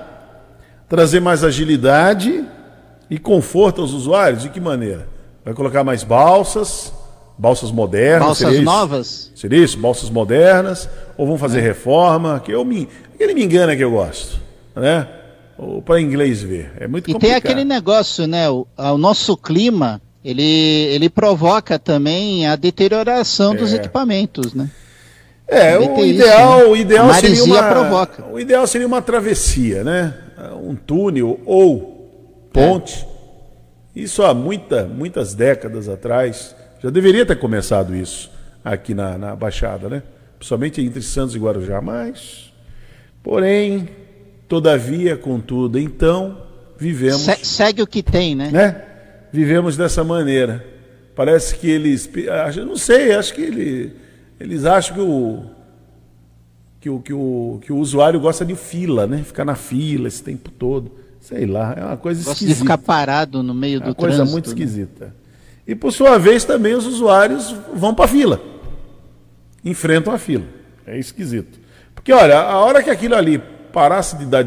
trazer 0.88 1.20
mais 1.20 1.44
agilidade 1.44 2.44
e 3.10 3.18
conforto 3.18 3.82
aos 3.82 3.92
usuários. 3.92 4.42
De 4.42 4.48
que 4.48 4.58
maneira? 4.58 5.06
Vai 5.44 5.54
colocar 5.54 5.84
mais 5.84 6.02
balsas, 6.02 6.92
balsas 7.36 7.70
modernas. 7.70 8.40
Balsas 8.40 8.60
novas? 8.60 9.32
Seria 9.34 9.62
isso? 9.62 9.78
Balsas 9.78 10.08
modernas? 10.08 10.88
Ou 11.16 11.26
vão 11.26 11.36
fazer 11.36 11.58
é. 11.58 11.62
reforma? 11.62 12.40
Que 12.40 12.52
eu 12.52 12.64
me, 12.64 12.88
aquele 13.14 13.34
me 13.34 13.44
engana 13.44 13.76
que 13.76 13.84
eu 13.84 13.90
gosto, 13.90 14.40
né? 14.74 15.06
para 15.84 16.00
inglês 16.00 16.42
ver. 16.42 16.72
É 16.78 16.88
muito 16.88 17.08
e 17.08 17.12
complicado. 17.12 17.38
E 17.38 17.40
tem 17.40 17.50
aquele 17.50 17.64
negócio, 17.64 18.26
né? 18.26 18.48
O, 18.48 18.66
o, 18.76 18.98
nosso 18.98 19.36
clima, 19.36 20.00
ele, 20.24 20.42
ele 20.42 21.10
provoca 21.10 21.78
também 21.78 22.46
a 22.46 22.56
deterioração 22.56 23.54
é. 23.54 23.56
dos 23.56 23.72
equipamentos, 23.72 24.54
né? 24.54 24.70
É, 25.48 25.78
o 25.78 26.04
ideal, 26.04 26.58
isso, 26.58 26.66
né? 26.66 26.72
o 26.72 26.76
ideal 26.76 27.14
seria 27.14 27.44
uma 27.44 27.62
provoca. 27.64 28.24
O 28.32 28.40
ideal 28.40 28.66
seria 28.66 28.86
uma 28.86 29.02
travessia, 29.02 29.84
né? 29.84 30.14
Um 30.62 30.74
túnel 30.74 31.40
ou 31.44 32.48
ponte. 32.52 33.06
É. 33.94 34.00
Isso 34.00 34.22
há 34.22 34.32
muita, 34.32 34.84
muitas 34.84 35.34
décadas 35.34 35.88
atrás. 35.88 36.54
Já 36.82 36.88
deveria 36.88 37.26
ter 37.26 37.36
começado 37.36 37.94
isso 37.94 38.30
aqui 38.64 38.94
na, 38.94 39.18
na 39.18 39.36
Baixada, 39.36 39.88
né? 39.88 40.02
Principalmente 40.38 40.80
entre 40.80 41.02
Santos 41.02 41.34
e 41.34 41.38
Guarujá, 41.38 41.80
mas 41.82 42.50
porém 43.22 43.88
Todavia, 44.52 45.16
contudo, 45.16 45.78
então, 45.78 46.36
vivemos. 46.78 47.22
Se, 47.22 47.42
segue 47.42 47.80
o 47.80 47.86
que 47.86 48.02
tem, 48.02 48.34
né? 48.34 48.50
né? 48.50 48.82
Vivemos 49.32 49.76
dessa 49.76 50.04
maneira. 50.04 50.64
Parece 51.14 51.56
que 51.56 51.68
eles. 51.68 52.08
Não 52.66 52.76
sei, 52.76 53.14
acho 53.14 53.34
que 53.34 53.40
ele, 53.40 53.96
eles 54.38 54.64
acham 54.64 54.94
que 54.94 55.00
o, 55.00 55.44
que 56.80 56.90
o, 56.90 56.98
que, 57.00 57.12
o, 57.12 57.60
que 57.62 57.72
o 57.72 57.76
usuário 57.76 58.20
gosta 58.20 58.44
de 58.44 58.54
fila, 58.54 59.06
né? 59.06 59.22
Ficar 59.24 59.44
na 59.44 59.54
fila 59.54 60.08
esse 60.08 60.22
tempo 60.22 60.50
todo. 60.50 60.92
Sei 61.20 61.46
lá, 61.46 61.74
é 61.76 61.84
uma 61.84 61.96
coisa 61.96 62.18
gosta 62.20 62.32
esquisita. 62.32 62.54
de 62.54 62.60
ficar 62.62 62.78
parado 62.78 63.42
no 63.42 63.54
meio 63.54 63.76
é 63.76 63.80
do 63.80 63.86
uma 63.86 63.94
coisa 63.94 64.24
muito 64.24 64.46
né? 64.46 64.52
esquisita. 64.52 65.14
E 65.66 65.74
por 65.74 65.92
sua 65.92 66.18
vez 66.18 66.44
também 66.44 66.74
os 66.74 66.86
usuários 66.86 67.54
vão 67.74 67.94
para 67.94 68.06
a 68.06 68.08
fila. 68.08 68.40
Enfrentam 69.64 70.12
a 70.12 70.18
fila. 70.18 70.44
É 70.86 70.98
esquisito. 70.98 71.60
Porque 71.94 72.12
olha, 72.12 72.40
a 72.40 72.58
hora 72.58 72.82
que 72.82 72.90
aquilo 72.90 73.14
ali 73.14 73.38
parasse 73.72 74.16
de, 74.16 74.26
dar, 74.26 74.44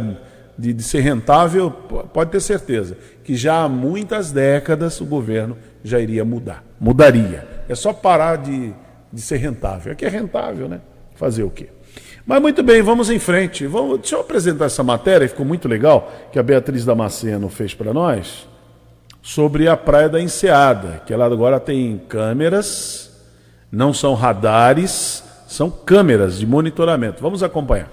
de, 0.58 0.74
de 0.74 0.84
ser 0.84 1.02
rentável, 1.02 1.70
pode 1.72 2.32
ter 2.32 2.40
certeza 2.40 2.98
que 3.24 3.36
já 3.36 3.64
há 3.64 3.70
muitas 3.70 4.32
décadas 4.32 5.02
o 5.02 5.06
governo 5.06 5.58
já 5.84 6.00
iria 6.00 6.24
mudar. 6.24 6.64
Mudaria. 6.80 7.48
É 7.68 7.76
só 7.76 7.92
parar 7.92 8.38
de, 8.38 8.74
de 9.12 9.22
ser 9.22 9.38
rentável. 9.38 9.96
Que 9.96 10.06
é 10.06 10.10
rentável, 10.10 10.68
né? 10.70 10.82
Fazer 11.16 11.44
o 11.44 11.50
quê? 11.50 11.70
Mas 12.26 12.42
muito 12.42 12.64
bem, 12.64 12.82
vamos 12.82 13.10
em 13.10 13.20
frente. 13.20 13.68
Vamos, 13.68 14.00
deixa 14.00 14.16
eu 14.16 14.22
apresentar 14.22 14.66
essa 14.66 14.84
matéria, 14.84 15.28
ficou 15.28 15.46
muito 15.46 15.68
legal, 15.68 16.12
que 16.32 16.40
a 16.40 16.44
Beatriz 16.44 16.84
Damasceno 16.84 17.50
fez 17.50 17.74
para 17.74 17.94
nós, 17.94 18.48
sobre 19.22 19.68
a 19.68 19.78
Praia 19.78 20.10
da 20.10 20.22
Enseada, 20.22 21.02
que 21.06 21.14
ela 21.14 21.26
agora 21.26 21.60
tem 21.60 22.02
câmeras, 22.10 23.12
não 23.72 23.94
são 23.94 24.14
radares, 24.14 25.24
são 25.48 25.70
câmeras 25.70 26.40
de 26.40 26.48
monitoramento. 26.48 27.22
Vamos 27.22 27.44
acompanhar. 27.44 27.90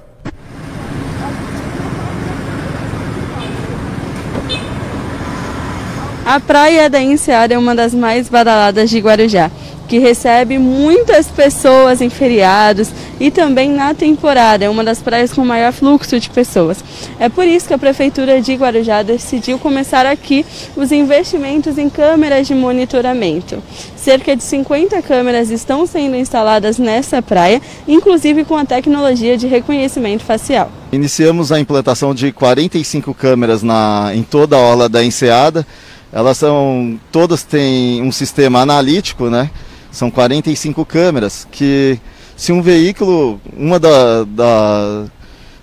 A 6.24 6.38
Praia 6.38 6.88
da 6.88 7.02
Enseada 7.02 7.52
é 7.52 7.58
uma 7.58 7.74
das 7.74 7.92
mais 7.92 8.28
badaladas 8.28 8.88
de 8.88 9.00
Guarujá, 9.00 9.50
que 9.88 9.98
recebe 9.98 10.56
muitas 10.56 11.26
pessoas 11.26 12.00
em 12.00 12.08
feriados 12.08 12.90
e 13.18 13.28
também 13.28 13.68
na 13.68 13.92
temporada. 13.92 14.64
É 14.64 14.70
uma 14.70 14.84
das 14.84 15.00
praias 15.00 15.32
com 15.32 15.44
maior 15.44 15.72
fluxo 15.72 16.20
de 16.20 16.30
pessoas. 16.30 16.78
É 17.18 17.28
por 17.28 17.44
isso 17.44 17.66
que 17.66 17.74
a 17.74 17.78
Prefeitura 17.78 18.40
de 18.40 18.54
Guarujá 18.54 19.02
decidiu 19.02 19.58
começar 19.58 20.06
aqui 20.06 20.46
os 20.76 20.92
investimentos 20.92 21.76
em 21.76 21.90
câmeras 21.90 22.46
de 22.46 22.54
monitoramento. 22.54 23.60
Cerca 23.96 24.36
de 24.36 24.44
50 24.44 25.02
câmeras 25.02 25.50
estão 25.50 25.84
sendo 25.86 26.14
instaladas 26.14 26.78
nessa 26.78 27.20
praia, 27.20 27.60
inclusive 27.86 28.44
com 28.44 28.56
a 28.56 28.64
tecnologia 28.64 29.36
de 29.36 29.48
reconhecimento 29.48 30.22
facial. 30.22 30.70
Iniciamos 30.92 31.50
a 31.50 31.58
implantação 31.58 32.14
de 32.14 32.30
45 32.30 33.12
câmeras 33.12 33.62
na, 33.62 34.12
em 34.14 34.22
toda 34.22 34.54
a 34.56 34.60
orla 34.60 34.88
da 34.88 35.04
Enseada 35.04 35.66
elas 36.12 36.36
são, 36.36 37.00
todas 37.10 37.42
têm 37.42 38.02
um 38.02 38.12
sistema 38.12 38.60
analítico, 38.60 39.30
né? 39.30 39.50
São 39.90 40.10
45 40.10 40.84
câmeras 40.84 41.46
que 41.50 41.98
se 42.36 42.52
um 42.52 42.60
veículo, 42.60 43.40
uma 43.56 43.78
da, 43.78 44.24
da 44.24 45.04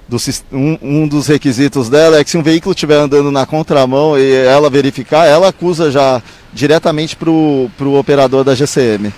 do, 0.08 0.18
um, 0.52 0.78
um, 0.82 1.08
dos 1.08 1.28
requisitos 1.28 1.88
dela 1.88 2.18
é 2.18 2.24
que 2.24 2.32
se 2.32 2.38
um 2.38 2.44
veículo 2.44 2.74
estiver 2.74 2.98
andando 2.98 3.30
na 3.32 3.46
contramão 3.46 4.18
e 4.18 4.34
ela 4.34 4.70
verificar, 4.70 5.26
ela 5.26 5.50
acusa 5.50 5.92
já 5.92 6.22
diretamente 6.52 7.16
para 7.16 7.30
o 7.30 8.00
operador 8.00 8.44
da 8.44 8.56
GCM. 8.56 9.14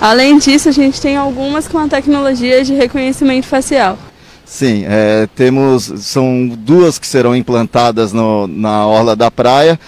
Além 0.00 0.38
disso, 0.38 0.68
a 0.68 0.72
gente 0.72 1.00
tem 1.00 1.16
algumas 1.16 1.68
com 1.68 1.78
a 1.78 1.88
tecnologia 1.88 2.64
de 2.64 2.74
reconhecimento 2.74 3.46
facial. 3.46 3.98
Sim, 4.44 4.84
é, 4.86 5.28
temos, 5.34 5.92
são 5.98 6.46
duas 6.46 6.98
que 6.98 7.06
serão 7.06 7.34
implantadas 7.34 8.12
no, 8.12 8.46
na 8.46 8.86
orla 8.86 9.16
da 9.16 9.30
praia 9.30 9.78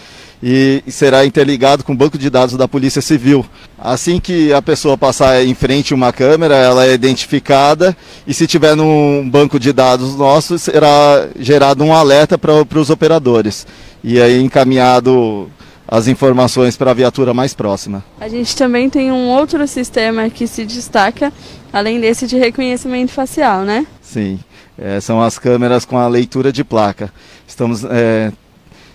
e 0.43 0.83
será 0.89 1.25
interligado 1.27 1.83
com 1.83 1.93
o 1.93 1.97
banco 1.97 2.17
de 2.17 2.31
dados 2.31 2.57
da 2.57 2.69
Polícia 2.69 3.03
Civil. 3.03 3.45
Assim 3.79 4.21
que 4.21 4.53
a 4.53 4.63
pessoa 4.63 4.97
passar 4.97 5.45
em 5.45 5.55
frente 5.55 5.93
a 5.93 5.97
uma 5.97 6.13
câmera, 6.13 6.55
ela 6.57 6.87
é 6.87 6.93
identificada 6.93 7.97
e 8.27 8.33
se 8.33 8.47
tiver 8.47 8.75
num 8.77 9.29
banco 9.29 9.59
de 9.59 9.73
dados 9.73 10.17
nosso, 10.17 10.59
será 10.59 11.29
gerado 11.39 11.85
um 11.85 11.93
alerta 11.93 12.39
para 12.39 12.79
os 12.79 12.91
operadores 12.91 13.67
e 14.03 14.21
aí 14.21 14.41
encaminhado 14.41 15.51
as 15.87 16.07
informações 16.07 16.77
para 16.77 16.91
a 16.91 16.95
viatura 16.95 17.33
mais 17.33 17.55
próxima. 17.55 18.05
A 18.21 18.29
gente 18.29 18.55
também 18.55 18.91
tem 18.91 19.11
um 19.11 19.29
outro 19.29 19.67
sistema 19.67 20.29
que 20.29 20.47
se 20.47 20.65
destaca, 20.67 21.33
além 21.73 21.99
desse 21.99 22.27
de 22.27 22.37
reconhecimento 22.37 23.11
facial, 23.11 23.63
né? 23.63 23.87
Sim, 24.03 24.39
é, 24.79 25.01
são 25.01 25.23
as 25.23 25.39
câmeras 25.39 25.87
com 25.87 25.97
a 25.97 26.07
leitura 26.07 26.53
de 26.53 26.63
placa. 26.63 27.11
Estamos 27.47 27.85
é, 27.85 28.31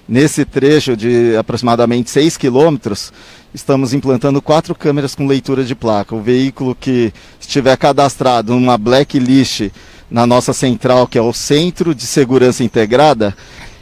Nesse 0.07 0.43
trecho 0.43 0.97
de 0.97 1.35
aproximadamente 1.37 2.09
6 2.09 2.35
quilômetros, 2.35 3.13
estamos 3.53 3.93
implantando 3.93 4.41
quatro 4.41 4.75
câmeras 4.75 5.15
com 5.15 5.25
leitura 5.25 5.63
de 5.63 5.73
placa. 5.73 6.13
O 6.13 6.21
veículo 6.21 6.75
que 6.75 7.13
estiver 7.39 7.77
cadastrado 7.77 8.53
numa 8.53 8.77
blacklist 8.77 9.69
na 10.11 10.27
nossa 10.27 10.51
central, 10.51 11.07
que 11.07 11.17
é 11.17 11.21
o 11.21 11.31
Centro 11.31 11.95
de 11.95 12.03
Segurança 12.03 12.63
Integrada, 12.63 13.33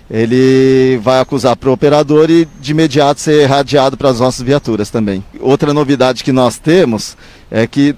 ele 0.09 0.99
vai 1.01 1.19
acusar 1.19 1.55
para 1.55 1.69
o 1.69 1.73
operador 1.73 2.29
e 2.29 2.45
de 2.59 2.71
imediato 2.71 3.19
ser 3.19 3.45
radiado 3.47 3.97
para 3.97 4.09
as 4.09 4.19
nossas 4.19 4.41
viaturas 4.41 4.89
também. 4.89 5.23
Outra 5.39 5.73
novidade 5.73 6.23
que 6.23 6.31
nós 6.31 6.59
temos 6.59 7.17
é 7.49 7.65
que 7.65 7.95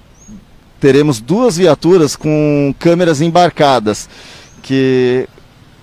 teremos 0.80 1.20
duas 1.20 1.58
viaturas 1.58 2.16
com 2.16 2.74
câmeras 2.80 3.20
embarcadas, 3.20 4.08
que 4.62 5.28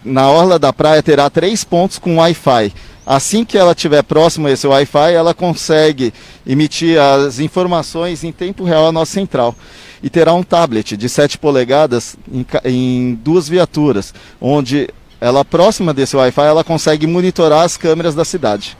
na 0.04 0.28
orla 0.28 0.58
da 0.58 0.72
praia 0.72 1.02
terá 1.02 1.28
três 1.28 1.64
pontos 1.64 1.98
com 1.98 2.16
Wi-Fi. 2.16 2.72
Assim 3.06 3.44
que 3.44 3.58
ela 3.58 3.72
estiver 3.72 4.02
próximo 4.02 4.46
a 4.46 4.52
esse 4.52 4.66
Wi-Fi, 4.66 5.12
ela 5.12 5.34
consegue 5.34 6.12
emitir 6.46 7.00
as 7.00 7.40
informações 7.40 8.22
em 8.22 8.30
tempo 8.30 8.64
real 8.64 8.86
à 8.86 8.92
nossa 8.92 9.12
central. 9.12 9.54
E 10.02 10.08
terá 10.08 10.32
um 10.32 10.42
tablet 10.42 10.96
de 10.96 11.08
7 11.08 11.36
polegadas 11.38 12.16
em, 12.32 12.46
em 12.64 13.14
duas 13.14 13.48
viaturas, 13.48 14.14
onde 14.40 14.88
ela 15.20 15.44
próxima 15.44 15.92
desse 15.92 16.16
Wi-Fi 16.16 16.42
ela 16.42 16.64
consegue 16.64 17.06
monitorar 17.06 17.64
as 17.64 17.76
câmeras 17.76 18.14
da 18.14 18.24
cidade. 18.24 18.76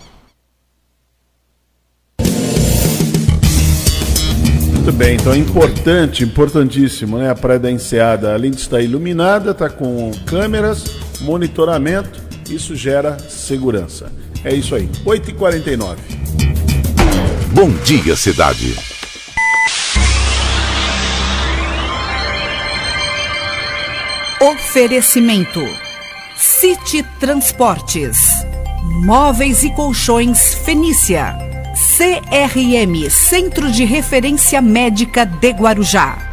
Muito 4.83 4.93
bem, 4.93 5.17
então 5.17 5.35
é 5.35 5.37
importante, 5.37 6.25
importantíssimo, 6.25 7.19
né? 7.19 7.31
A 7.31 7.35
Praia 7.35 7.59
da 7.59 7.71
Enseada, 7.71 8.33
além 8.33 8.51
de 8.51 8.57
estar 8.57 8.81
iluminada, 8.81 9.51
está 9.51 9.69
com 9.69 10.11
câmeras, 10.25 10.85
monitoramento, 11.21 12.21
isso 12.49 12.75
gera 12.75 13.19
segurança. 13.19 14.13
É 14.45 14.55
isso 14.55 14.75
aí, 14.75 14.89
8h49. 15.05 15.97
Bom 17.53 17.71
dia, 17.85 18.17
cidade. 18.17 18.75
Oferecimento: 24.41 25.61
City 26.37 27.05
Transportes, 27.19 28.19
Móveis 29.05 29.63
e 29.63 29.71
Colchões 29.75 30.55
Fenícia. 30.55 31.37
CRM 31.97 33.11
Centro 33.11 33.71
de 33.71 33.85
Referência 33.85 34.63
Médica 34.63 35.27
de 35.27 35.51
Guarujá. 35.51 36.30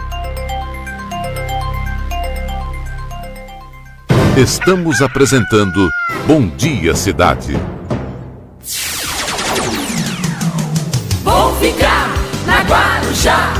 Estamos 4.38 5.01
apresentando 5.01 5.89
Bom 6.27 6.47
Dia 6.47 6.93
Cidade. 6.93 7.59
Vou 11.23 11.55
ficar 11.55 12.13
na 12.45 12.61
Guarujá, 12.61 13.55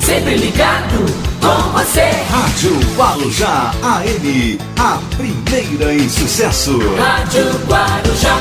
sempre 0.00 0.36
ligado 0.36 1.04
com 1.38 1.72
você. 1.72 2.08
Rádio 2.30 2.70
Guarujá 2.96 3.72
AM, 3.82 4.58
a 4.78 4.98
primeira 5.18 5.92
em 5.92 6.08
sucesso. 6.08 6.78
Rádio 6.96 7.44
Guarujá. 7.66 8.40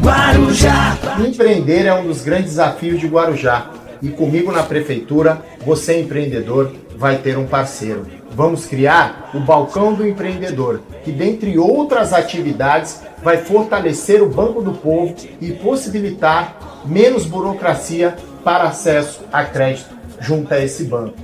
Guarujá. 0.00 0.96
Empreender 1.26 1.86
é 1.86 1.94
um 1.94 2.06
dos 2.06 2.22
grandes 2.22 2.50
desafios 2.50 3.00
de 3.00 3.08
Guarujá. 3.08 3.72
E 4.00 4.10
comigo 4.10 4.52
na 4.52 4.62
prefeitura, 4.62 5.42
você 5.64 5.98
empreendedor 5.98 6.72
vai 6.96 7.18
ter 7.18 7.36
um 7.36 7.48
parceiro 7.48 8.06
Vamos 8.36 8.66
criar 8.66 9.30
o 9.32 9.40
Balcão 9.40 9.94
do 9.94 10.06
Empreendedor, 10.06 10.82
que 11.02 11.10
dentre 11.10 11.58
outras 11.58 12.12
atividades 12.12 13.00
vai 13.22 13.38
fortalecer 13.38 14.22
o 14.22 14.28
Banco 14.28 14.60
do 14.60 14.72
Povo 14.72 15.14
e 15.40 15.52
possibilitar 15.52 16.82
menos 16.84 17.24
burocracia 17.24 18.14
para 18.44 18.64
acesso 18.64 19.20
a 19.32 19.42
crédito 19.42 19.96
junto 20.20 20.52
a 20.52 20.62
esse 20.62 20.84
banco. 20.84 21.14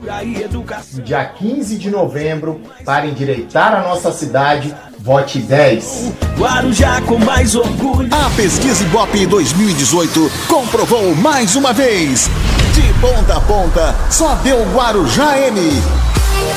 No 0.95 1.03
dia 1.03 1.23
15 1.27 1.77
de 1.77 1.91
novembro, 1.91 2.63
para 2.83 3.05
endireitar 3.05 3.75
a 3.75 3.83
nossa 3.83 4.11
cidade, 4.11 4.75
vote 4.99 5.39
10. 5.39 6.13
Guarujá 6.39 7.03
com 7.03 7.19
mais 7.19 7.55
orgulho. 7.55 8.09
A 8.11 8.31
pesquisa 8.35 8.83
Ibope 8.85 9.27
2018 9.27 10.31
comprovou 10.49 11.15
mais 11.17 11.57
uma 11.57 11.75
vez. 11.75 12.31
De 12.73 13.01
ponta 13.03 13.37
a 13.37 13.41
ponta, 13.43 13.95
só 14.11 14.35
deu 14.37 14.63
Guarujá 14.73 15.39
M. 15.39 15.61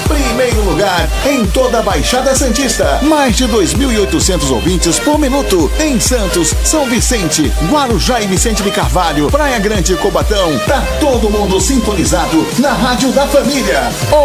Primeiro 0.07 0.61
lugar 0.63 1.09
em 1.25 1.45
toda 1.47 1.79
a 1.79 1.81
Baixada 1.81 2.35
Santista. 2.35 2.99
Mais 3.03 3.35
de 3.35 3.47
2.800 3.47 4.51
ouvintes 4.51 4.99
por 4.99 5.17
minuto. 5.17 5.71
Em 5.79 5.99
Santos, 5.99 6.53
São 6.63 6.85
Vicente, 6.85 7.51
Guarujá 7.69 8.21
e 8.21 8.27
Vicente 8.27 8.61
de 8.61 8.71
Carvalho, 8.71 9.29
Praia 9.31 9.59
Grande 9.59 9.93
e 9.93 9.97
Cobatão. 9.97 10.57
Tá 10.67 10.81
todo 10.99 11.29
mundo 11.29 11.59
sintonizado 11.59 12.45
na 12.59 12.73
Rádio 12.73 13.11
da 13.11 13.25
Família. 13.27 13.83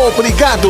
Obrigado. 0.08 0.68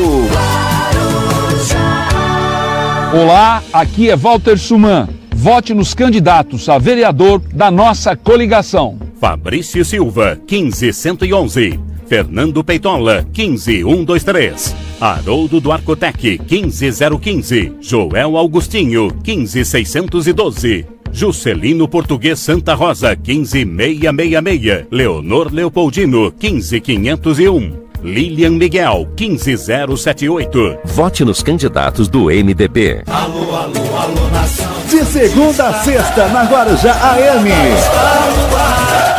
Olá, 3.12 3.62
aqui 3.72 4.08
é 4.08 4.16
Walter 4.16 4.58
Suman. 4.58 5.08
Vote 5.34 5.74
nos 5.74 5.94
candidatos 5.94 6.68
a 6.68 6.78
vereador 6.78 7.40
da 7.52 7.70
nossa 7.70 8.14
coligação. 8.14 8.98
Fabrício 9.20 9.84
Silva, 9.84 10.38
15111. 10.46 11.89
Fernando 12.10 12.64
Peitola, 12.64 13.24
15123. 13.32 14.74
Haroldo 15.00 15.60
do 15.60 15.70
Arcotec, 15.70 16.40
15015. 16.44 17.74
Joel 17.80 18.36
Augustinho, 18.36 19.12
15612. 19.22 20.86
Juscelino 21.12 21.86
Português 21.86 22.40
Santa 22.40 22.74
Rosa, 22.74 23.14
15666. 23.14 24.86
Leonor 24.90 25.52
Leopoldino, 25.52 26.32
15501. 26.32 27.78
Lilian 28.02 28.50
Miguel, 28.50 29.06
15078. 29.14 30.78
Vote 30.86 31.24
nos 31.24 31.44
candidatos 31.44 32.08
do 32.08 32.24
MDB. 32.24 33.04
Alô, 33.06 33.54
alô, 33.54 33.96
alô, 33.96 34.28
nação. 34.32 34.66
De 34.88 35.04
segunda 35.04 35.68
a 35.68 35.74
sexta, 35.84 36.28
na 36.30 36.42
Guarujá 36.42 36.92
AM. 36.92 38.19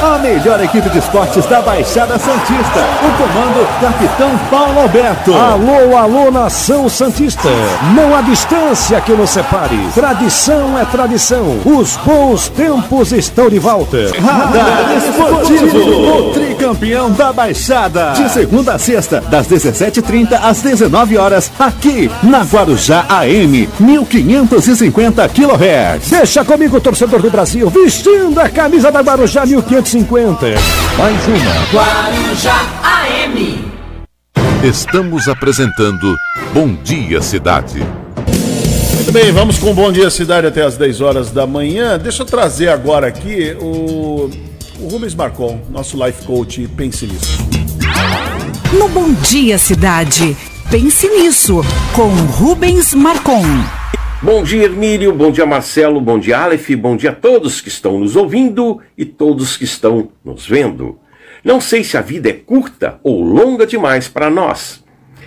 A 0.02 0.18
melhor 0.18 0.60
equipe 0.64 0.90
de 0.90 0.98
esportes 0.98 1.46
da 1.46 1.62
Baixada 1.62 2.18
Santista. 2.18 2.80
O 3.04 3.12
comando 3.18 3.68
Capitão 3.80 4.36
Paulo 4.50 4.82
Alberto. 4.82 5.32
Alô, 5.32 5.96
alô, 5.96 6.32
nação 6.32 6.90
Santista. 6.90 7.48
Não 7.96 8.16
há 8.16 8.22
distância 8.22 9.00
que 9.00 9.12
nos 9.12 9.30
separe. 9.30 9.78
Tradição 9.94 10.76
é 10.80 10.86
tradição. 10.86 11.60
Os 11.64 11.98
bons 11.98 12.50
tempos 12.50 13.12
estão 13.12 13.48
de 13.48 13.60
volta. 13.60 13.98
Radar 14.20 14.92
Esportivo. 14.98 16.51
O 16.62 16.76
tricampeão 16.76 17.12
da 17.12 17.34
Baixada. 17.34 18.12
De 18.12 18.30
segunda 18.30 18.76
a 18.76 18.78
sexta, 18.78 19.20
das 19.20 19.48
17h30 19.48 20.34
às 20.44 20.62
19 20.62 21.18
horas, 21.18 21.52
aqui 21.58 22.08
na 22.22 22.44
Guarujá 22.44 23.04
AM, 23.10 23.68
1550 23.80 25.28
kHz. 25.30 26.12
Deixa 26.12 26.46
comigo, 26.46 26.80
torcedor 26.80 27.20
do 27.20 27.32
Brasil, 27.32 27.68
vestindo 27.68 28.40
a 28.40 28.48
camisa 28.48 28.92
da 28.92 29.02
Guarujá 29.02 29.44
1550. 29.44 30.46
Mais 31.00 31.28
uma. 31.28 31.84
Guarujá 31.84 32.62
AM. 32.84 33.66
Estamos 34.64 35.28
apresentando 35.28 36.16
Bom 36.54 36.76
Dia 36.84 37.24
Cidade. 37.24 37.84
Muito 38.98 39.12
bem, 39.12 39.32
vamos 39.32 39.58
com 39.58 39.74
Bom 39.74 39.92
Dia 39.92 40.12
Cidade 40.12 40.46
até 40.46 40.62
as 40.62 40.78
10 40.78 41.02
horas 41.02 41.32
da 41.32 41.48
manhã. 41.48 41.98
Deixa 41.98 42.22
eu 42.22 42.26
trazer 42.28 42.70
agora 42.70 43.08
aqui 43.08 43.58
o, 43.60 44.30
o 44.82 44.88
Rubens 44.88 45.14
Marcon, 45.14 45.62
nosso 45.70 46.04
life 46.04 46.26
coach. 46.26 46.68
Pense 46.76 47.06
nisso. 47.06 47.38
No 48.78 48.90
Bom 48.90 49.14
Dia 49.14 49.58
Cidade, 49.58 50.36
pense 50.72 51.08
nisso, 51.08 51.62
com 51.96 52.10
Rubens 52.10 52.94
Marcon. 52.94 53.44
Bom 54.22 54.44
dia, 54.44 54.64
Hermílio. 54.64 55.14
Bom 55.14 55.32
dia, 55.32 55.46
Marcelo. 55.46 56.02
Bom 56.02 56.20
dia, 56.20 56.40
Aleph. 56.40 56.70
Bom 56.72 56.96
dia 56.96 57.12
a 57.12 57.16
todos 57.16 57.62
que 57.62 57.70
estão 57.70 58.00
nos 58.00 58.16
ouvindo 58.16 58.80
e 58.98 59.06
todos 59.06 59.58
que 59.58 59.64
estão 59.64 60.10
nos 60.24 60.48
vendo. 60.48 61.00
Não 61.44 61.60
sei 61.60 61.84
se 61.84 61.98
a 61.98 62.02
vida 62.02 62.30
é 62.30 62.34
curta 62.34 63.00
ou 63.04 63.24
longa 63.24 63.66
demais 63.66 64.08
para 64.08 64.30
nós, 64.30 64.84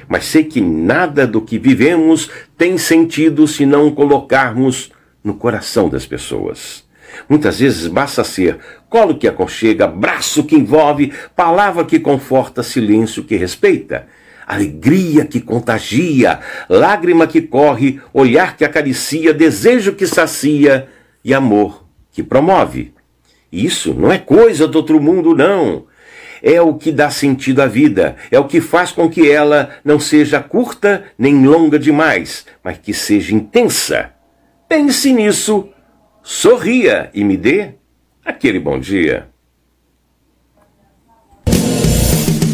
mas 0.09 0.27
sei 0.27 0.45
que 0.45 0.61
nada 0.61 1.27
do 1.27 1.41
que 1.41 1.59
vivemos 1.59 2.31
tem 2.57 2.79
sentido 2.79 3.49
se 3.49 3.67
não 3.67 3.91
colocarmos 3.91 4.91
no 5.25 5.35
coração 5.35 5.89
das 5.89 6.07
pessoas. 6.07 6.84
Muitas 7.29 7.59
vezes 7.59 7.87
basta 7.87 8.25
ser 8.25 8.59
colo 8.89 9.17
que 9.17 9.29
aconchega, 9.29 9.87
braço 9.87 10.45
que 10.45 10.57
envolve, 10.57 11.13
palavra 11.35 11.85
que 11.85 11.99
conforta, 11.99 12.63
silêncio 12.63 13.25
que 13.25 13.37
respeita 13.37 14.07
alegria 14.47 15.25
que 15.25 15.41
contagia, 15.41 16.41
lágrima 16.69 17.27
que 17.27 17.41
corre, 17.41 18.01
olhar 18.13 18.57
que 18.57 18.65
acaricia, 18.65 19.33
desejo 19.33 19.95
que 19.95 20.07
sacia 20.07 20.89
e 21.25 21.33
amor 21.33 21.85
que 22.13 22.23
promove. 22.23 22.93
Isso 23.51 23.95
não 23.95 24.13
é 24.13 24.19
coisa 24.19 24.67
do 24.67 24.77
outro 24.77 25.01
mundo, 25.01 25.35
não. 25.35 25.87
É 26.43 26.61
o 26.61 26.75
que 26.75 26.93
dá 26.93 27.11
sentido 27.11 27.63
à 27.63 27.67
vida, 27.67 28.17
é 28.31 28.39
o 28.39 28.47
que 28.47 28.61
faz 28.61 28.93
com 28.93 29.09
que 29.09 29.31
ela 29.31 29.71
não 29.83 29.99
seja 29.99 30.41
curta 30.41 31.05
nem 31.17 31.47
longa 31.47 31.79
demais, 31.79 32.45
mas 32.63 32.77
que 32.77 32.93
seja 32.93 33.35
intensa. 33.35 34.11
Pense 34.69 35.13
nisso, 35.13 35.69
sorria 36.25 37.11
e 37.13 37.23
me 37.23 37.37
dê 37.37 37.75
aquele 38.25 38.59
bom 38.59 38.81
dia. 38.81 39.29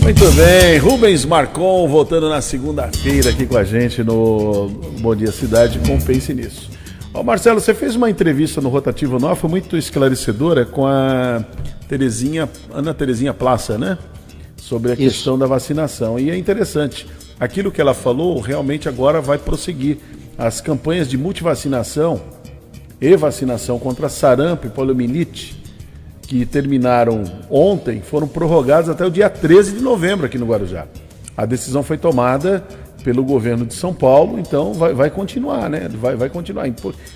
Muito 0.03 0.29
bem, 0.33 0.77
Rubens 0.79 1.25
Marcon 1.25 1.87
voltando 1.87 2.29
na 2.29 2.43
segunda-feira 2.43 3.31
aqui 3.31 3.47
com 3.47 3.57
a 3.57 3.63
gente 3.63 4.03
no 4.03 4.69
Bom 5.01 5.15
Dia 5.15 5.31
Cidade 5.31 5.79
com 5.87 6.01
Pense 6.01 6.35
Nisso. 6.35 6.69
Ó, 7.15 7.23
Marcelo, 7.23 7.61
você 7.61 7.73
fez 7.73 7.95
uma 7.95 8.11
entrevista 8.11 8.61
no 8.61 8.69
Rotativo 8.69 9.19
foi 9.37 9.49
muito 9.49 9.77
esclarecedora 9.77 10.65
com 10.65 10.85
a 10.85 11.45
Terezinha, 11.89 12.49
Ana 12.73 12.93
Terezinha 12.93 13.33
Plaça, 13.33 13.79
né? 13.79 13.97
Sobre 14.57 14.91
a 14.91 14.95
Isso. 14.95 15.03
questão 15.03 15.39
da 15.39 15.47
vacinação. 15.47 16.19
E 16.19 16.31
é 16.31 16.37
interessante, 16.37 17.07
aquilo 17.39 17.71
que 17.71 17.81
ela 17.81 17.95
falou 17.95 18.41
realmente 18.41 18.89
agora 18.89 19.21
vai 19.21 19.39
prosseguir. 19.39 19.99
As 20.37 20.61
campanhas 20.61 21.09
de 21.09 21.19
multivacinação 21.19 22.21
e 23.01 23.17
vacinação 23.17 23.79
contra 23.79 24.09
sarampo 24.09 24.67
e 24.67 24.71
poliomielite 24.71 25.61
que 26.23 26.47
terminaram 26.47 27.25
ontem 27.51 28.01
foram 28.01 28.29
prorrogados 28.29 28.89
até 28.89 29.05
o 29.05 29.11
dia 29.11 29.29
13 29.29 29.73
de 29.73 29.81
novembro 29.83 30.27
aqui 30.27 30.39
no 30.39 30.47
Guarujá. 30.47 30.87
A 31.37 31.45
decisão 31.45 31.83
foi 31.83 31.99
tomada 31.99 32.65
pelo 33.03 33.25
governo 33.25 33.67
de 33.67 33.75
São 33.75 33.93
Paulo, 33.93 34.39
então 34.39 34.73
vai, 34.75 34.93
vai 34.93 35.11
continuar, 35.11 35.69
né? 35.69 35.89
Vai, 35.89 36.15
vai 36.15 36.29
continuar. 36.29 36.67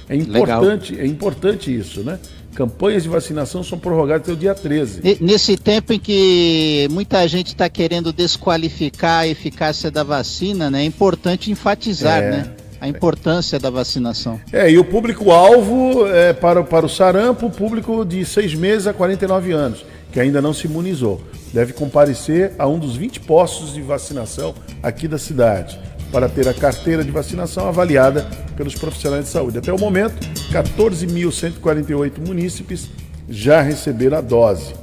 É 0.08 0.16
importante, 0.16 0.98
é 0.98 1.06
importante 1.06 1.76
isso, 1.76 2.02
né? 2.02 2.18
Campanhas 2.54 3.02
de 3.02 3.08
vacinação 3.08 3.62
são 3.62 3.78
prorrogadas 3.78 4.22
até 4.22 4.32
o 4.32 4.36
dia 4.36 4.54
13. 4.54 5.18
Nesse 5.20 5.56
tempo 5.56 5.92
em 5.92 5.98
que 5.98 6.88
muita 6.90 7.26
gente 7.28 7.48
está 7.48 7.68
querendo 7.68 8.12
desqualificar 8.12 9.20
a 9.20 9.28
eficácia 9.28 9.90
da 9.90 10.02
vacina, 10.02 10.70
né? 10.70 10.82
É 10.82 10.84
importante 10.84 11.50
enfatizar, 11.50 12.22
é. 12.22 12.30
né? 12.30 12.50
A 12.84 12.88
importância 12.88 13.58
da 13.58 13.70
vacinação. 13.70 14.38
É, 14.52 14.70
e 14.70 14.78
o 14.78 14.84
público-alvo 14.84 16.06
é 16.06 16.34
para, 16.34 16.62
para 16.62 16.84
o 16.84 16.88
sarampo, 16.88 17.48
público 17.48 18.04
de 18.04 18.26
6 18.26 18.54
meses 18.54 18.86
a 18.86 18.92
49 18.92 19.52
anos, 19.52 19.86
que 20.12 20.20
ainda 20.20 20.42
não 20.42 20.52
se 20.52 20.66
imunizou. 20.66 21.22
Deve 21.50 21.72
comparecer 21.72 22.52
a 22.58 22.68
um 22.68 22.78
dos 22.78 22.94
20 22.94 23.20
postos 23.20 23.72
de 23.72 23.80
vacinação 23.80 24.54
aqui 24.82 25.08
da 25.08 25.16
cidade, 25.16 25.80
para 26.12 26.28
ter 26.28 26.46
a 26.46 26.52
carteira 26.52 27.02
de 27.02 27.10
vacinação 27.10 27.66
avaliada 27.66 28.28
pelos 28.54 28.74
profissionais 28.74 29.24
de 29.24 29.30
saúde. 29.30 29.56
Até 29.56 29.72
o 29.72 29.78
momento, 29.78 30.16
14.148 30.52 32.18
munícipes 32.18 32.90
já 33.26 33.62
receberam 33.62 34.18
a 34.18 34.20
dose. 34.20 34.74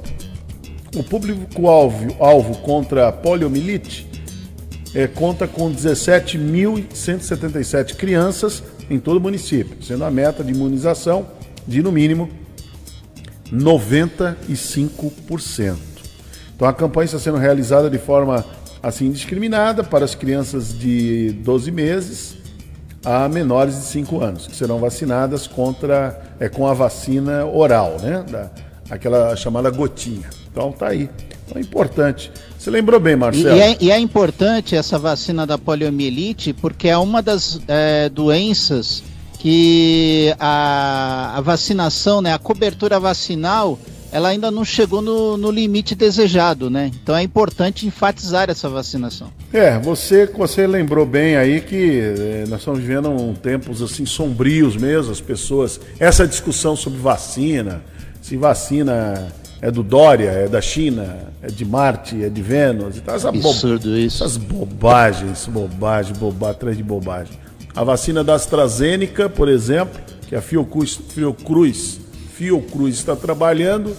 O 0.96 1.04
público-alvo 1.04 2.16
alvo 2.18 2.58
contra 2.58 3.06
a 3.06 3.12
poliomielite 3.12 4.11
é, 4.94 5.06
conta 5.06 5.48
com 5.48 5.72
17.177 5.72 7.96
crianças 7.96 8.62
em 8.90 8.98
todo 8.98 9.16
o 9.16 9.20
município, 9.20 9.82
sendo 9.82 10.04
a 10.04 10.10
meta 10.10 10.44
de 10.44 10.52
imunização 10.52 11.26
de, 11.66 11.82
no 11.82 11.90
mínimo, 11.90 12.28
95%. 13.50 15.78
Então 16.54 16.68
a 16.68 16.72
campanha 16.72 17.06
está 17.06 17.18
sendo 17.18 17.38
realizada 17.38 17.90
de 17.90 17.98
forma 17.98 18.44
assim 18.82 19.06
indiscriminada 19.06 19.84
para 19.84 20.04
as 20.04 20.14
crianças 20.14 20.78
de 20.78 21.32
12 21.44 21.70
meses 21.70 22.36
a 23.04 23.28
menores 23.28 23.74
de 23.76 23.84
5 23.84 24.22
anos, 24.22 24.46
que 24.46 24.54
serão 24.54 24.78
vacinadas 24.78 25.46
contra 25.46 26.20
é 26.38 26.48
com 26.48 26.66
a 26.66 26.74
vacina 26.74 27.44
oral, 27.44 27.96
né? 28.00 28.24
Da, 28.30 28.50
aquela 28.90 29.34
chamada 29.36 29.70
gotinha. 29.70 30.28
Então 30.50 30.72
tá 30.72 30.88
aí. 30.88 31.08
Então 31.52 31.60
é 31.60 31.60
importante. 31.60 32.32
Você 32.58 32.70
lembrou 32.70 32.98
bem, 32.98 33.16
Marcelo? 33.16 33.56
E, 33.56 33.60
é, 33.60 33.76
e 33.80 33.90
é, 33.90 33.98
importante 33.98 34.74
essa 34.74 34.98
vacina 34.98 35.46
da 35.46 35.58
poliomielite 35.58 36.52
porque 36.52 36.88
é 36.88 36.96
uma 36.96 37.22
das 37.22 37.60
é, 37.68 38.08
doenças 38.08 39.02
que 39.38 40.34
a, 40.38 41.34
a, 41.36 41.40
vacinação, 41.40 42.22
né, 42.22 42.32
a 42.32 42.38
cobertura 42.38 43.00
vacinal, 43.00 43.76
ela 44.12 44.28
ainda 44.28 44.50
não 44.50 44.64
chegou 44.64 45.02
no, 45.02 45.36
no, 45.36 45.50
limite 45.50 45.96
desejado, 45.96 46.70
né? 46.70 46.92
Então 47.02 47.16
é 47.16 47.22
importante 47.22 47.84
enfatizar 47.84 48.48
essa 48.48 48.68
vacinação. 48.68 49.32
É, 49.52 49.78
você, 49.80 50.26
você 50.26 50.64
lembrou 50.66 51.04
bem 51.04 51.34
aí 51.36 51.60
que 51.60 51.98
é, 51.98 52.44
nós 52.48 52.60
estamos 52.60 52.78
vivendo 52.78 53.08
um, 53.08 53.34
tempos 53.34 53.82
assim 53.82 54.06
sombrios 54.06 54.76
mesmo, 54.76 55.10
as 55.10 55.20
pessoas. 55.20 55.80
Essa 55.98 56.26
discussão 56.26 56.76
sobre 56.76 57.00
vacina, 57.00 57.82
se 58.20 58.36
vacina 58.36 59.32
é 59.62 59.70
do 59.70 59.84
Dória, 59.84 60.28
é 60.28 60.48
da 60.48 60.60
China, 60.60 61.28
é 61.40 61.46
de 61.46 61.64
Marte, 61.64 62.24
é 62.24 62.28
de 62.28 62.42
Vênus 62.42 62.96
e 62.96 63.00
tal. 63.00 63.14
Essa 63.14 63.28
Absurdo 63.28 63.90
bo... 63.90 63.96
isso. 63.96 64.24
Essas 64.24 64.36
bobagens, 64.36 65.46
bobagem, 65.46 66.14
bobagem, 66.16 66.56
atrás 66.56 66.76
de 66.76 66.82
bobagem. 66.82 67.32
A 67.72 67.84
vacina 67.84 68.24
da 68.24 68.34
AstraZeneca, 68.34 69.30
por 69.30 69.48
exemplo, 69.48 70.00
que 70.28 70.34
a 70.34 70.42
Fiocruz, 70.42 70.98
Fiocruz, 71.10 72.00
Fiocruz 72.34 72.96
está 72.96 73.14
trabalhando, 73.14 73.96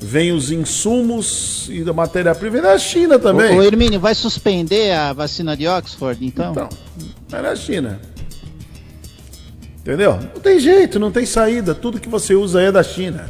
vem 0.00 0.32
os 0.32 0.50
insumos 0.50 1.68
e 1.68 1.84
da 1.84 1.92
matéria-prima 1.92 2.62
da 2.62 2.78
China 2.78 3.18
também. 3.18 3.56
O, 3.56 3.58
o 3.58 3.62
Hermínio, 3.62 4.00
vai 4.00 4.14
suspender 4.14 4.92
a 4.92 5.12
vacina 5.12 5.54
de 5.54 5.68
Oxford, 5.68 6.24
então? 6.24 6.52
Então, 6.52 6.68
é 7.30 7.42
da 7.42 7.54
China. 7.54 8.00
Entendeu? 9.80 10.18
Não 10.34 10.40
tem 10.40 10.58
jeito, 10.58 10.98
não 10.98 11.12
tem 11.12 11.26
saída. 11.26 11.74
Tudo 11.74 12.00
que 12.00 12.08
você 12.08 12.34
usa 12.34 12.62
é 12.62 12.72
da 12.72 12.82
China. 12.82 13.28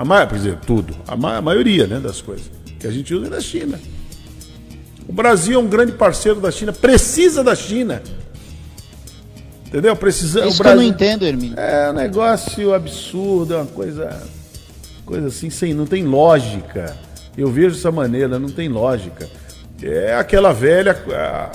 A 0.00 0.04
maioria, 0.04 0.28
por 0.28 0.38
exemplo, 0.38 0.60
tudo. 0.66 0.96
A, 1.06 1.14
ma 1.14 1.36
a 1.36 1.42
maioria 1.42 1.86
né, 1.86 2.00
das 2.00 2.22
coisas 2.22 2.50
que 2.78 2.86
a 2.86 2.90
gente 2.90 3.14
usa 3.14 3.26
é 3.26 3.28
da 3.28 3.40
China. 3.40 3.78
O 5.06 5.12
Brasil 5.12 5.60
é 5.60 5.62
um 5.62 5.66
grande 5.66 5.92
parceiro 5.92 6.40
da 6.40 6.50
China, 6.50 6.72
precisa 6.72 7.44
da 7.44 7.54
China. 7.54 8.02
Entendeu? 9.66 9.94
Precisa, 9.94 10.46
Isso 10.46 10.54
o 10.54 10.58
Brasil... 10.58 10.62
que 10.62 10.68
eu 10.68 10.76
não 10.76 10.82
entendo, 10.82 11.26
Hermínio. 11.26 11.60
É 11.60 11.90
um 11.90 11.92
negócio 11.92 12.72
absurdo, 12.72 13.52
é 13.52 13.56
uma 13.58 13.66
coisa, 13.66 14.22
coisa 15.04 15.26
assim, 15.26 15.50
sem, 15.50 15.74
não 15.74 15.84
tem 15.84 16.02
lógica. 16.04 16.96
Eu 17.36 17.50
vejo 17.50 17.74
dessa 17.74 17.92
maneira, 17.92 18.38
não 18.38 18.48
tem 18.48 18.70
lógica. 18.70 19.28
É 19.82 20.14
aquela 20.14 20.54
velha, 20.54 20.96
a, 21.12 21.50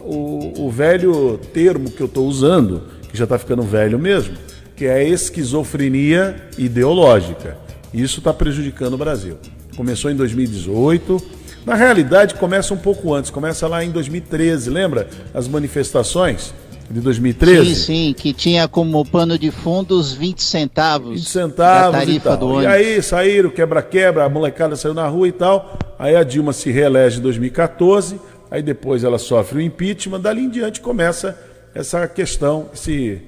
o, 0.00 0.68
o 0.68 0.70
velho 0.70 1.38
termo 1.52 1.90
que 1.90 2.00
eu 2.00 2.06
estou 2.06 2.26
usando, 2.26 2.80
que 3.10 3.18
já 3.18 3.24
está 3.24 3.38
ficando 3.38 3.62
velho 3.62 3.98
mesmo, 3.98 4.34
que 4.74 4.86
é 4.86 4.94
a 4.94 5.04
esquizofrenia 5.04 6.48
ideológica. 6.56 7.68
Isso 7.92 8.18
está 8.18 8.32
prejudicando 8.32 8.94
o 8.94 8.98
Brasil. 8.98 9.36
Começou 9.76 10.10
em 10.10 10.16
2018. 10.16 11.22
Na 11.64 11.74
realidade, 11.74 12.34
começa 12.34 12.72
um 12.72 12.76
pouco 12.76 13.12
antes, 13.12 13.30
começa 13.30 13.66
lá 13.66 13.84
em 13.84 13.90
2013, 13.90 14.70
lembra? 14.70 15.08
As 15.34 15.46
manifestações 15.46 16.54
de 16.90 17.00
2013? 17.00 17.74
Sim, 17.74 17.74
sim, 17.74 18.14
que 18.16 18.32
tinha 18.32 18.66
como 18.66 19.04
pano 19.04 19.38
de 19.38 19.50
fundo 19.50 19.98
os 19.98 20.12
20 20.12 20.42
centavos. 20.42 21.14
20 21.14 21.28
centavos 21.28 21.92
da 21.92 21.98
tarifa 21.98 22.32
e, 22.32 22.36
do 22.36 22.46
ônibus. 22.46 22.64
e 22.64 22.66
aí 22.66 23.02
saíram, 23.02 23.50
quebra-quebra, 23.50 24.24
a 24.24 24.28
molecada 24.28 24.74
saiu 24.74 24.94
na 24.94 25.06
rua 25.06 25.28
e 25.28 25.32
tal. 25.32 25.78
Aí 25.98 26.16
a 26.16 26.22
Dilma 26.22 26.52
se 26.52 26.70
reelege 26.70 27.18
em 27.18 27.22
2014, 27.22 28.18
aí 28.50 28.62
depois 28.62 29.04
ela 29.04 29.18
sofre 29.18 29.58
o 29.58 29.60
impeachment, 29.60 30.20
dali 30.20 30.42
em 30.42 30.48
diante 30.48 30.80
começa 30.80 31.38
essa 31.74 32.08
questão, 32.08 32.70
esse, 32.74 33.20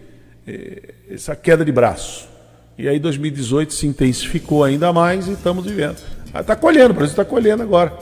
eh, 0.47 0.95
essa 1.11 1.37
queda 1.37 1.65
de 1.65 1.71
braço. 1.71 2.32
E 2.79 2.89
aí 2.89 2.99
2018 2.99 3.73
se 3.75 3.87
intensificou 3.87 4.65
ainda 4.65 4.93
mais 4.93 5.29
e 5.29 5.33
estamos 5.33 5.65
vivendo. 5.65 5.97
Está 6.27 6.55
ah, 6.55 6.57
colhendo, 6.57 6.91
o 6.91 6.95
Brasil 6.95 7.13
está 7.13 7.25
colhendo 7.25 7.63
agora. 7.63 7.93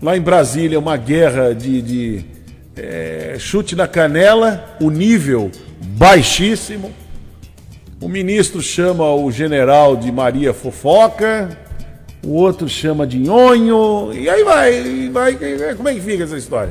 Lá 0.00 0.16
em 0.16 0.20
Brasília, 0.20 0.78
uma 0.78 0.96
guerra 0.96 1.52
de, 1.52 1.82
de 1.82 2.24
é, 2.76 3.36
chute 3.38 3.74
na 3.74 3.88
canela, 3.88 4.76
o 4.80 4.90
nível 4.90 5.50
baixíssimo. 5.80 6.92
O 8.00 8.08
ministro 8.08 8.62
chama 8.62 9.12
o 9.12 9.30
general 9.32 9.96
de 9.96 10.12
Maria 10.12 10.54
Fofoca, 10.54 11.48
o 12.24 12.30
outro 12.30 12.68
chama 12.68 13.04
de 13.04 13.18
Nhonho, 13.18 14.12
e 14.14 14.30
aí 14.30 14.44
vai, 14.44 15.10
vai, 15.10 15.74
como 15.74 15.88
é 15.88 15.94
que 15.94 16.00
fica 16.00 16.22
essa 16.22 16.36
história? 16.36 16.70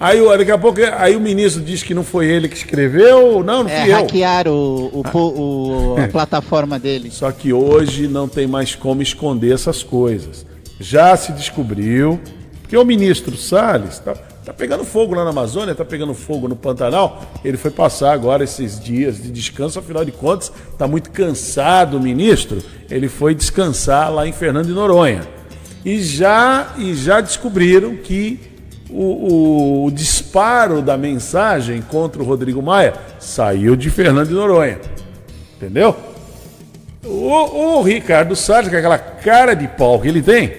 Aí 0.00 0.20
daqui 0.38 0.50
a 0.52 0.58
pouco 0.58 0.78
aí 0.96 1.16
o 1.16 1.20
ministro 1.20 1.60
diz 1.62 1.82
que 1.82 1.92
não 1.92 2.04
foi 2.04 2.26
ele 2.26 2.48
que 2.48 2.56
escreveu, 2.56 3.42
não, 3.42 3.64
não 3.64 3.70
é, 3.70 3.82
fui 3.82 3.92
eu. 3.92 3.96
Hackearam 3.96 4.52
o, 4.52 5.02
o, 5.12 5.18
o, 5.18 5.96
a 6.00 6.06
plataforma 6.08 6.78
dele. 6.78 7.10
Só 7.10 7.32
que 7.32 7.52
hoje 7.52 8.06
não 8.06 8.28
tem 8.28 8.46
mais 8.46 8.76
como 8.76 9.02
esconder 9.02 9.52
essas 9.52 9.82
coisas. 9.82 10.46
Já 10.78 11.16
se 11.16 11.32
descobriu 11.32 12.20
que 12.68 12.76
o 12.76 12.84
ministro 12.84 13.36
Salles 13.36 13.94
está 13.94 14.14
tá 14.14 14.52
pegando 14.52 14.84
fogo 14.84 15.14
lá 15.14 15.24
na 15.24 15.30
Amazônia, 15.30 15.72
está 15.72 15.84
pegando 15.84 16.14
fogo 16.14 16.46
no 16.46 16.54
Pantanal. 16.54 17.20
Ele 17.44 17.56
foi 17.56 17.72
passar 17.72 18.12
agora 18.12 18.44
esses 18.44 18.78
dias 18.78 19.20
de 19.20 19.32
descanso, 19.32 19.80
afinal 19.80 20.04
de 20.04 20.12
contas, 20.12 20.52
está 20.70 20.86
muito 20.86 21.10
cansado 21.10 21.96
o 21.96 22.00
ministro. 22.00 22.62
Ele 22.88 23.08
foi 23.08 23.34
descansar 23.34 24.14
lá 24.14 24.28
em 24.28 24.32
Fernando 24.32 24.66
de 24.66 24.72
Noronha. 24.72 25.22
E 25.84 26.00
já, 26.00 26.74
e 26.78 26.94
já 26.94 27.20
descobriram 27.20 27.96
que 27.96 28.47
o, 28.90 29.84
o, 29.84 29.90
disparo 29.90 30.80
da 30.80 30.96
mensagem 30.96 31.82
contra 31.82 32.22
o 32.22 32.24
Rodrigo 32.24 32.62
Maia 32.62 32.94
saiu 33.18 33.76
de 33.76 33.90
Fernando 33.90 34.28
de 34.28 34.34
Noronha. 34.34 34.78
Entendeu? 35.56 35.94
O, 37.04 37.78
o 37.78 37.82
Ricardo 37.82 38.34
Salles, 38.34 38.70
com 38.70 38.76
aquela 38.76 38.98
cara 38.98 39.54
de 39.54 39.68
pau 39.68 40.00
que 40.00 40.08
ele 40.08 40.22
tem, 40.22 40.52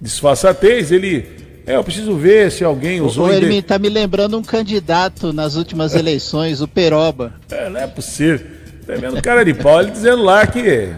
disfarçatez, 0.00 0.92
ele. 0.92 1.36
É, 1.66 1.74
eu 1.74 1.82
preciso 1.82 2.14
ver 2.14 2.52
se 2.52 2.62
alguém 2.62 3.00
usou. 3.00 3.26
O 3.26 3.32
ele 3.32 3.60
tá 3.60 3.76
me 3.76 3.88
lembrando 3.88 4.38
um 4.38 4.42
candidato 4.42 5.32
nas 5.32 5.56
últimas 5.56 5.94
eleições, 5.96 6.60
o 6.60 6.68
Peroba. 6.68 7.34
É, 7.50 7.68
não 7.68 7.80
é 7.80 7.86
possível. 7.86 8.46
Tá 8.86 8.94
vendo 8.94 9.20
cara 9.20 9.44
de 9.44 9.52
pau, 9.52 9.80
ele 9.80 9.90
dizendo 9.90 10.22
lá 10.22 10.46
que. 10.46 10.90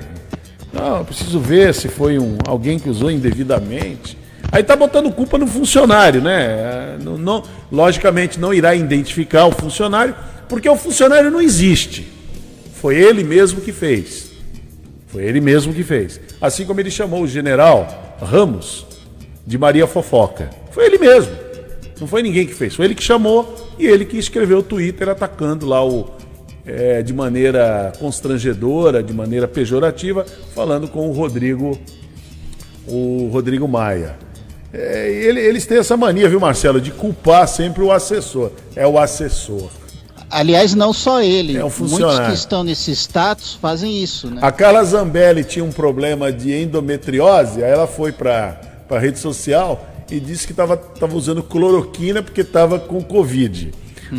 Não, 0.72 0.98
eu 0.98 1.04
preciso 1.06 1.40
ver 1.40 1.74
se 1.74 1.88
foi 1.88 2.18
um, 2.18 2.36
alguém 2.46 2.78
que 2.78 2.90
usou 2.90 3.10
indevidamente. 3.10 4.18
Aí 4.50 4.62
tá 4.62 4.74
botando 4.74 5.10
culpa 5.12 5.36
no 5.36 5.46
funcionário, 5.46 6.22
né? 6.22 6.96
Não, 7.02 7.18
não, 7.18 7.44
logicamente 7.70 8.40
não 8.40 8.52
irá 8.54 8.74
identificar 8.74 9.46
o 9.46 9.52
funcionário, 9.52 10.14
porque 10.48 10.68
o 10.68 10.76
funcionário 10.76 11.30
não 11.30 11.40
existe. 11.40 12.08
Foi 12.74 12.96
ele 12.96 13.22
mesmo 13.24 13.60
que 13.60 13.72
fez. 13.72 14.30
Foi 15.08 15.24
ele 15.24 15.40
mesmo 15.40 15.72
que 15.74 15.82
fez. 15.82 16.20
Assim 16.40 16.64
como 16.64 16.80
ele 16.80 16.90
chamou 16.90 17.22
o 17.22 17.28
general 17.28 18.16
Ramos 18.20 18.86
de 19.46 19.58
Maria 19.58 19.86
Fofoca. 19.86 20.50
Foi 20.70 20.86
ele 20.86 20.98
mesmo. 20.98 21.32
Não 22.00 22.06
foi 22.06 22.22
ninguém 22.22 22.46
que 22.46 22.54
fez. 22.54 22.74
Foi 22.74 22.84
ele 22.84 22.94
que 22.94 23.02
chamou 23.02 23.54
e 23.78 23.86
ele 23.86 24.04
que 24.04 24.16
escreveu 24.16 24.58
o 24.58 24.62
Twitter 24.62 25.08
atacando 25.08 25.66
lá 25.66 25.84
o. 25.84 26.16
É, 26.64 27.02
de 27.02 27.14
maneira 27.14 27.92
constrangedora, 27.98 29.02
de 29.02 29.14
maneira 29.14 29.48
pejorativa, 29.48 30.26
falando 30.54 30.86
com 30.86 31.08
o 31.08 31.12
Rodrigo, 31.12 31.78
o 32.86 33.30
Rodrigo 33.32 33.66
Maia. 33.66 34.27
É, 34.72 35.08
ele, 35.10 35.40
eles 35.40 35.66
têm 35.66 35.78
essa 35.78 35.96
mania, 35.96 36.28
viu, 36.28 36.38
Marcelo, 36.38 36.80
de 36.80 36.90
culpar 36.90 37.48
sempre 37.48 37.82
o 37.82 37.90
assessor. 37.90 38.50
É 38.76 38.86
o 38.86 38.98
assessor. 38.98 39.70
Aliás, 40.30 40.74
não 40.74 40.92
só 40.92 41.22
ele. 41.22 41.56
É 41.56 41.64
um 41.64 41.70
funcionário. 41.70 42.16
Muitos 42.16 42.34
que 42.34 42.38
estão 42.38 42.62
nesse 42.62 42.92
status 42.92 43.54
fazem 43.54 44.02
isso, 44.02 44.28
né? 44.28 44.40
A 44.42 44.52
Carla 44.52 44.84
Zambelli 44.84 45.42
tinha 45.42 45.64
um 45.64 45.72
problema 45.72 46.30
de 46.30 46.52
endometriose, 46.52 47.64
aí 47.64 47.70
ela 47.70 47.86
foi 47.86 48.12
para 48.12 48.60
a 48.90 48.98
rede 48.98 49.18
social 49.18 49.86
e 50.10 50.20
disse 50.20 50.46
que 50.46 50.52
estava 50.52 50.76
tava 50.76 51.16
usando 51.16 51.42
cloroquina 51.42 52.22
porque 52.22 52.42
estava 52.42 52.78
com 52.78 53.02
Covid. 53.02 53.72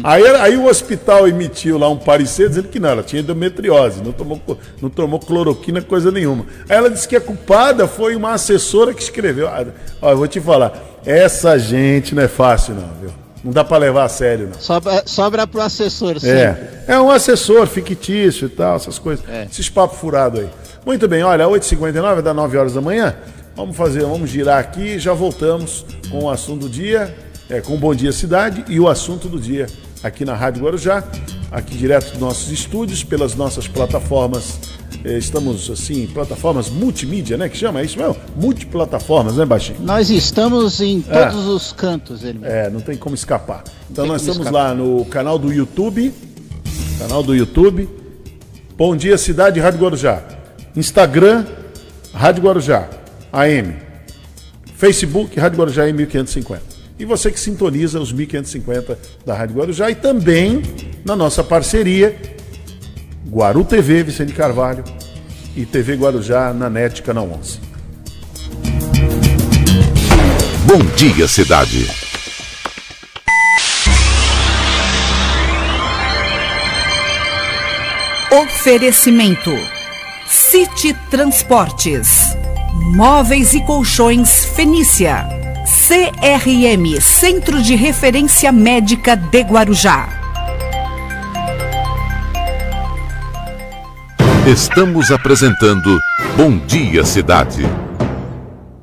Aí, 0.03 0.25
aí 0.27 0.57
o 0.57 0.65
hospital 0.65 1.27
emitiu 1.27 1.77
lá 1.77 1.89
um 1.89 1.97
parecer 1.97 2.49
dizendo 2.49 2.67
que 2.67 2.79
não, 2.79 2.89
ela 2.89 3.03
tinha 3.03 3.21
endometriose, 3.21 4.01
não 4.03 4.11
tomou, 4.11 4.39
não 4.81 4.89
tomou 4.89 5.19
cloroquina, 5.19 5.81
coisa 5.81 6.11
nenhuma. 6.11 6.45
Aí 6.67 6.77
ela 6.77 6.89
disse 6.89 7.07
que 7.07 7.15
a 7.15 7.21
culpada 7.21 7.87
foi 7.87 8.15
uma 8.15 8.33
assessora 8.33 8.93
que 8.93 9.01
escreveu. 9.01 9.47
Ah, 9.47 9.65
ó, 10.01 10.11
eu 10.11 10.17
vou 10.17 10.27
te 10.27 10.39
falar, 10.39 10.99
essa 11.05 11.57
gente 11.57 12.13
não 12.13 12.23
é 12.23 12.27
fácil, 12.27 12.75
não, 12.75 12.89
viu? 13.01 13.11
Não 13.43 13.53
dá 13.53 13.63
para 13.63 13.77
levar 13.77 14.03
a 14.03 14.09
sério, 14.09 14.49
não. 14.53 14.59
Sobra, 14.59 15.03
sobra 15.05 15.47
pro 15.47 15.61
assessor, 15.61 16.19
sim. 16.19 16.29
É, 16.29 16.83
é 16.87 16.99
um 16.99 17.09
assessor 17.09 17.65
fictício 17.67 18.47
e 18.47 18.49
tal, 18.49 18.75
essas 18.75 18.99
coisas. 18.99 19.23
É. 19.29 19.47
Esses 19.49 19.69
papos 19.69 19.97
furados 19.97 20.41
aí. 20.41 20.49
Muito 20.85 21.07
bem, 21.07 21.23
olha, 21.23 21.45
8h59, 21.45 22.21
dá 22.21 22.33
9 22.33 22.57
horas 22.57 22.73
da 22.73 22.81
manhã. 22.81 23.15
Vamos 23.55 23.75
fazer, 23.75 24.01
vamos 24.01 24.29
girar 24.29 24.59
aqui 24.59 24.95
e 24.95 24.99
já 24.99 25.13
voltamos 25.13 25.85
com 26.09 26.25
o 26.25 26.29
assunto 26.29 26.67
do 26.67 26.69
dia 26.69 27.13
é, 27.49 27.61
com 27.61 27.75
Bom 27.77 27.93
Dia 27.95 28.11
Cidade 28.11 28.63
e 28.67 28.79
o 28.79 28.87
assunto 28.87 29.27
do 29.27 29.39
dia 29.39 29.67
aqui 30.03 30.23
na 30.23 30.35
Rádio 30.35 30.63
Guarujá, 30.63 31.03
aqui 31.51 31.75
direto 31.75 32.11
dos 32.11 32.19
nossos 32.19 32.51
estúdios, 32.51 33.03
pelas 33.03 33.35
nossas 33.35 33.67
plataformas 33.67 34.59
eh, 35.03 35.17
estamos 35.17 35.69
assim, 35.69 36.07
plataformas 36.07 36.69
multimídia, 36.69 37.37
né? 37.37 37.47
Que 37.49 37.57
chama 37.57 37.81
é 37.81 37.85
isso 37.85 37.97
mesmo? 37.97 38.17
Multiplataformas, 38.35 39.35
né, 39.37 39.45
Baixinho? 39.45 39.79
Nós 39.81 40.09
estamos 40.09 40.81
em 40.81 41.03
É. 41.09 41.25
todos 41.25 41.47
os 41.47 41.71
cantos, 41.71 42.23
ele. 42.23 42.39
É, 42.43 42.69
não 42.69 42.81
tem 42.81 42.97
como 42.97 43.15
escapar. 43.15 43.63
Então 43.89 44.05
nós 44.05 44.21
estamos 44.21 44.45
escapar. 44.47 44.69
lá 44.69 44.73
no 44.75 45.05
canal 45.05 45.39
do 45.39 45.51
YouTube, 45.53 46.13
canal 46.97 47.23
do 47.23 47.33
YouTube, 47.33 47.89
Bom 48.77 48.95
Dia 48.95 49.17
Cidade 49.17 49.59
Rádio 49.59 49.79
Guarujá, 49.79 50.21
Instagram 50.75 51.45
Rádio 52.13 52.43
Guarujá, 52.43 52.89
AM, 53.31 53.75
Facebook 54.75 55.39
Rádio 55.39 55.59
Guarujá 55.59 55.87
em 55.89 55.93
1550. 55.93 56.78
E 56.99 57.05
você 57.05 57.31
que 57.31 57.39
sintoniza 57.39 57.97
os 57.97 58.11
1550 58.11 58.99
da 59.25 59.33
Rádio 59.33 59.55
Guarujá 59.55 59.89
e 59.89 59.95
também 59.95 60.61
na 61.05 61.15
nossa 61.15 61.41
parceria 61.41 62.19
Guaru 63.25 63.63
TV 63.63 64.03
Vicente 64.03 64.33
Carvalho 64.33 64.83
e 65.55 65.65
TV 65.65 65.95
Guarujá 65.95 66.53
na 66.53 66.69
NET 66.69 67.01
Canal 67.01 67.31
11. 67.31 67.59
Bom 70.65 70.83
dia, 70.97 71.25
cidade. 71.25 71.87
Oferecimento: 78.31 79.51
City 80.27 80.93
Transportes, 81.09 82.35
Móveis 82.93 83.53
e 83.53 83.61
Colchões 83.65 84.45
Fenícia, 84.45 85.38
CRM 85.89 87.01
Centro 87.01 87.63
de 87.63 87.73
Referência 87.73 88.51
Médica 88.51 89.15
de 89.15 89.41
Guarujá. 89.41 90.07
Estamos 94.45 95.09
apresentando 95.09 95.99
Bom 96.37 96.59
Dia, 96.67 97.03
cidade. 97.03 97.65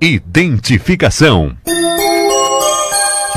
Identificação. 0.00 1.56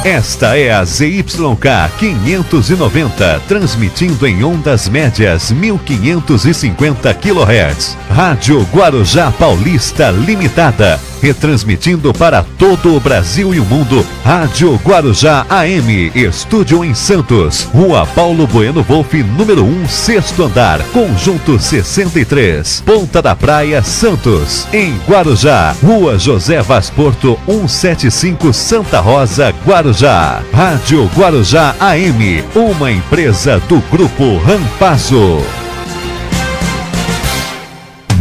Esta 0.03 0.57
é 0.57 0.71
a 0.71 0.83
ZYK 0.85 1.91
590, 1.99 3.41
transmitindo 3.49 4.25
em 4.25 4.43
ondas 4.45 4.87
médias 4.87 5.51
1550 5.51 7.13
kHz. 7.13 7.97
Rádio 8.09 8.61
Guarujá 8.73 9.29
Paulista 9.29 10.09
Limitada, 10.09 10.99
retransmitindo 11.21 12.13
para 12.13 12.43
todo 12.57 12.95
o 12.95 12.99
Brasil 12.99 13.53
e 13.53 13.59
o 13.59 13.65
mundo. 13.65 14.05
Rádio 14.23 14.79
Guarujá 14.83 15.45
AM, 15.49 16.11
estúdio 16.15 16.83
em 16.83 16.93
Santos, 16.93 17.63
Rua 17.73 18.05
Paulo 18.05 18.47
Bueno 18.47 18.83
Wolff, 18.83 19.21
número 19.23 19.63
1, 19.63 19.87
sexto 19.87 20.43
andar, 20.43 20.81
Conjunto 20.93 21.59
63, 21.59 22.81
Ponta 22.85 23.21
da 23.21 23.35
Praia, 23.35 23.83
Santos. 23.83 24.67
Em 24.73 24.95
Guarujá, 25.07 25.75
Rua 25.83 26.17
José 26.17 26.61
Vaz 26.61 26.89
Porto, 26.89 27.39
175 27.45 28.53
Santa 28.53 28.99
Rosa, 28.99 29.53
Guarujá. 29.65 30.41
Rádio 30.53 31.09
Guarujá 31.15 31.75
AM, 31.79 32.43
uma 32.55 32.91
empresa 32.91 33.59
do 33.67 33.79
Grupo 33.89 34.37
Rampazo. 34.37 35.58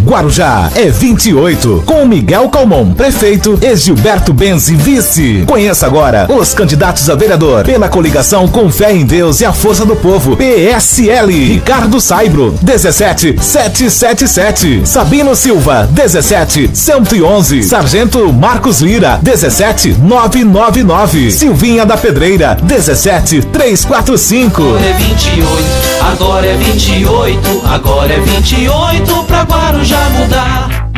Guarujá 0.09 0.71
é 0.75 0.89
28, 0.89 1.83
com 1.85 2.07
Miguel 2.07 2.49
Calmon, 2.49 2.95
prefeito, 2.95 3.59
e 3.61 3.77
Gilberto 3.77 4.33
Benzi, 4.33 4.75
vice. 4.75 5.45
Conheça 5.47 5.85
agora 5.85 6.27
os 6.33 6.55
candidatos 6.55 7.11
a 7.11 7.15
vereador 7.15 7.65
pela 7.65 7.91
coligação 7.91 8.49
Com 8.49 8.71
Fé 8.71 8.95
em 8.95 9.05
Deus 9.05 9.43
e 9.43 9.45
a 9.45 9.53
Força 9.53 9.85
do 9.85 9.95
Povo. 9.95 10.35
PSL, 10.35 11.53
Ricardo 11.53 12.01
Saibro, 12.01 12.59
17777. 12.65 14.81
Sabino 14.87 15.37
Silva, 15.37 15.87
17111. 15.95 17.65
Sargento 17.65 18.33
Marcos 18.33 18.81
Lira, 18.81 19.21
17999. 19.23 21.31
Silvinha 21.33 21.85
da 21.85 21.99
Pedreira, 21.99 22.57
17345. 22.67 24.63
Agora 24.63 24.87
é 24.87 24.93
28, 24.95 25.98
agora 26.09 26.47
é 26.47 26.57
28, 26.57 27.67
agora 27.67 28.13
é 28.13 28.21
28 28.21 29.25
pra 29.25 29.43
Guarujá 29.43 30.09
mudar. 30.11 30.91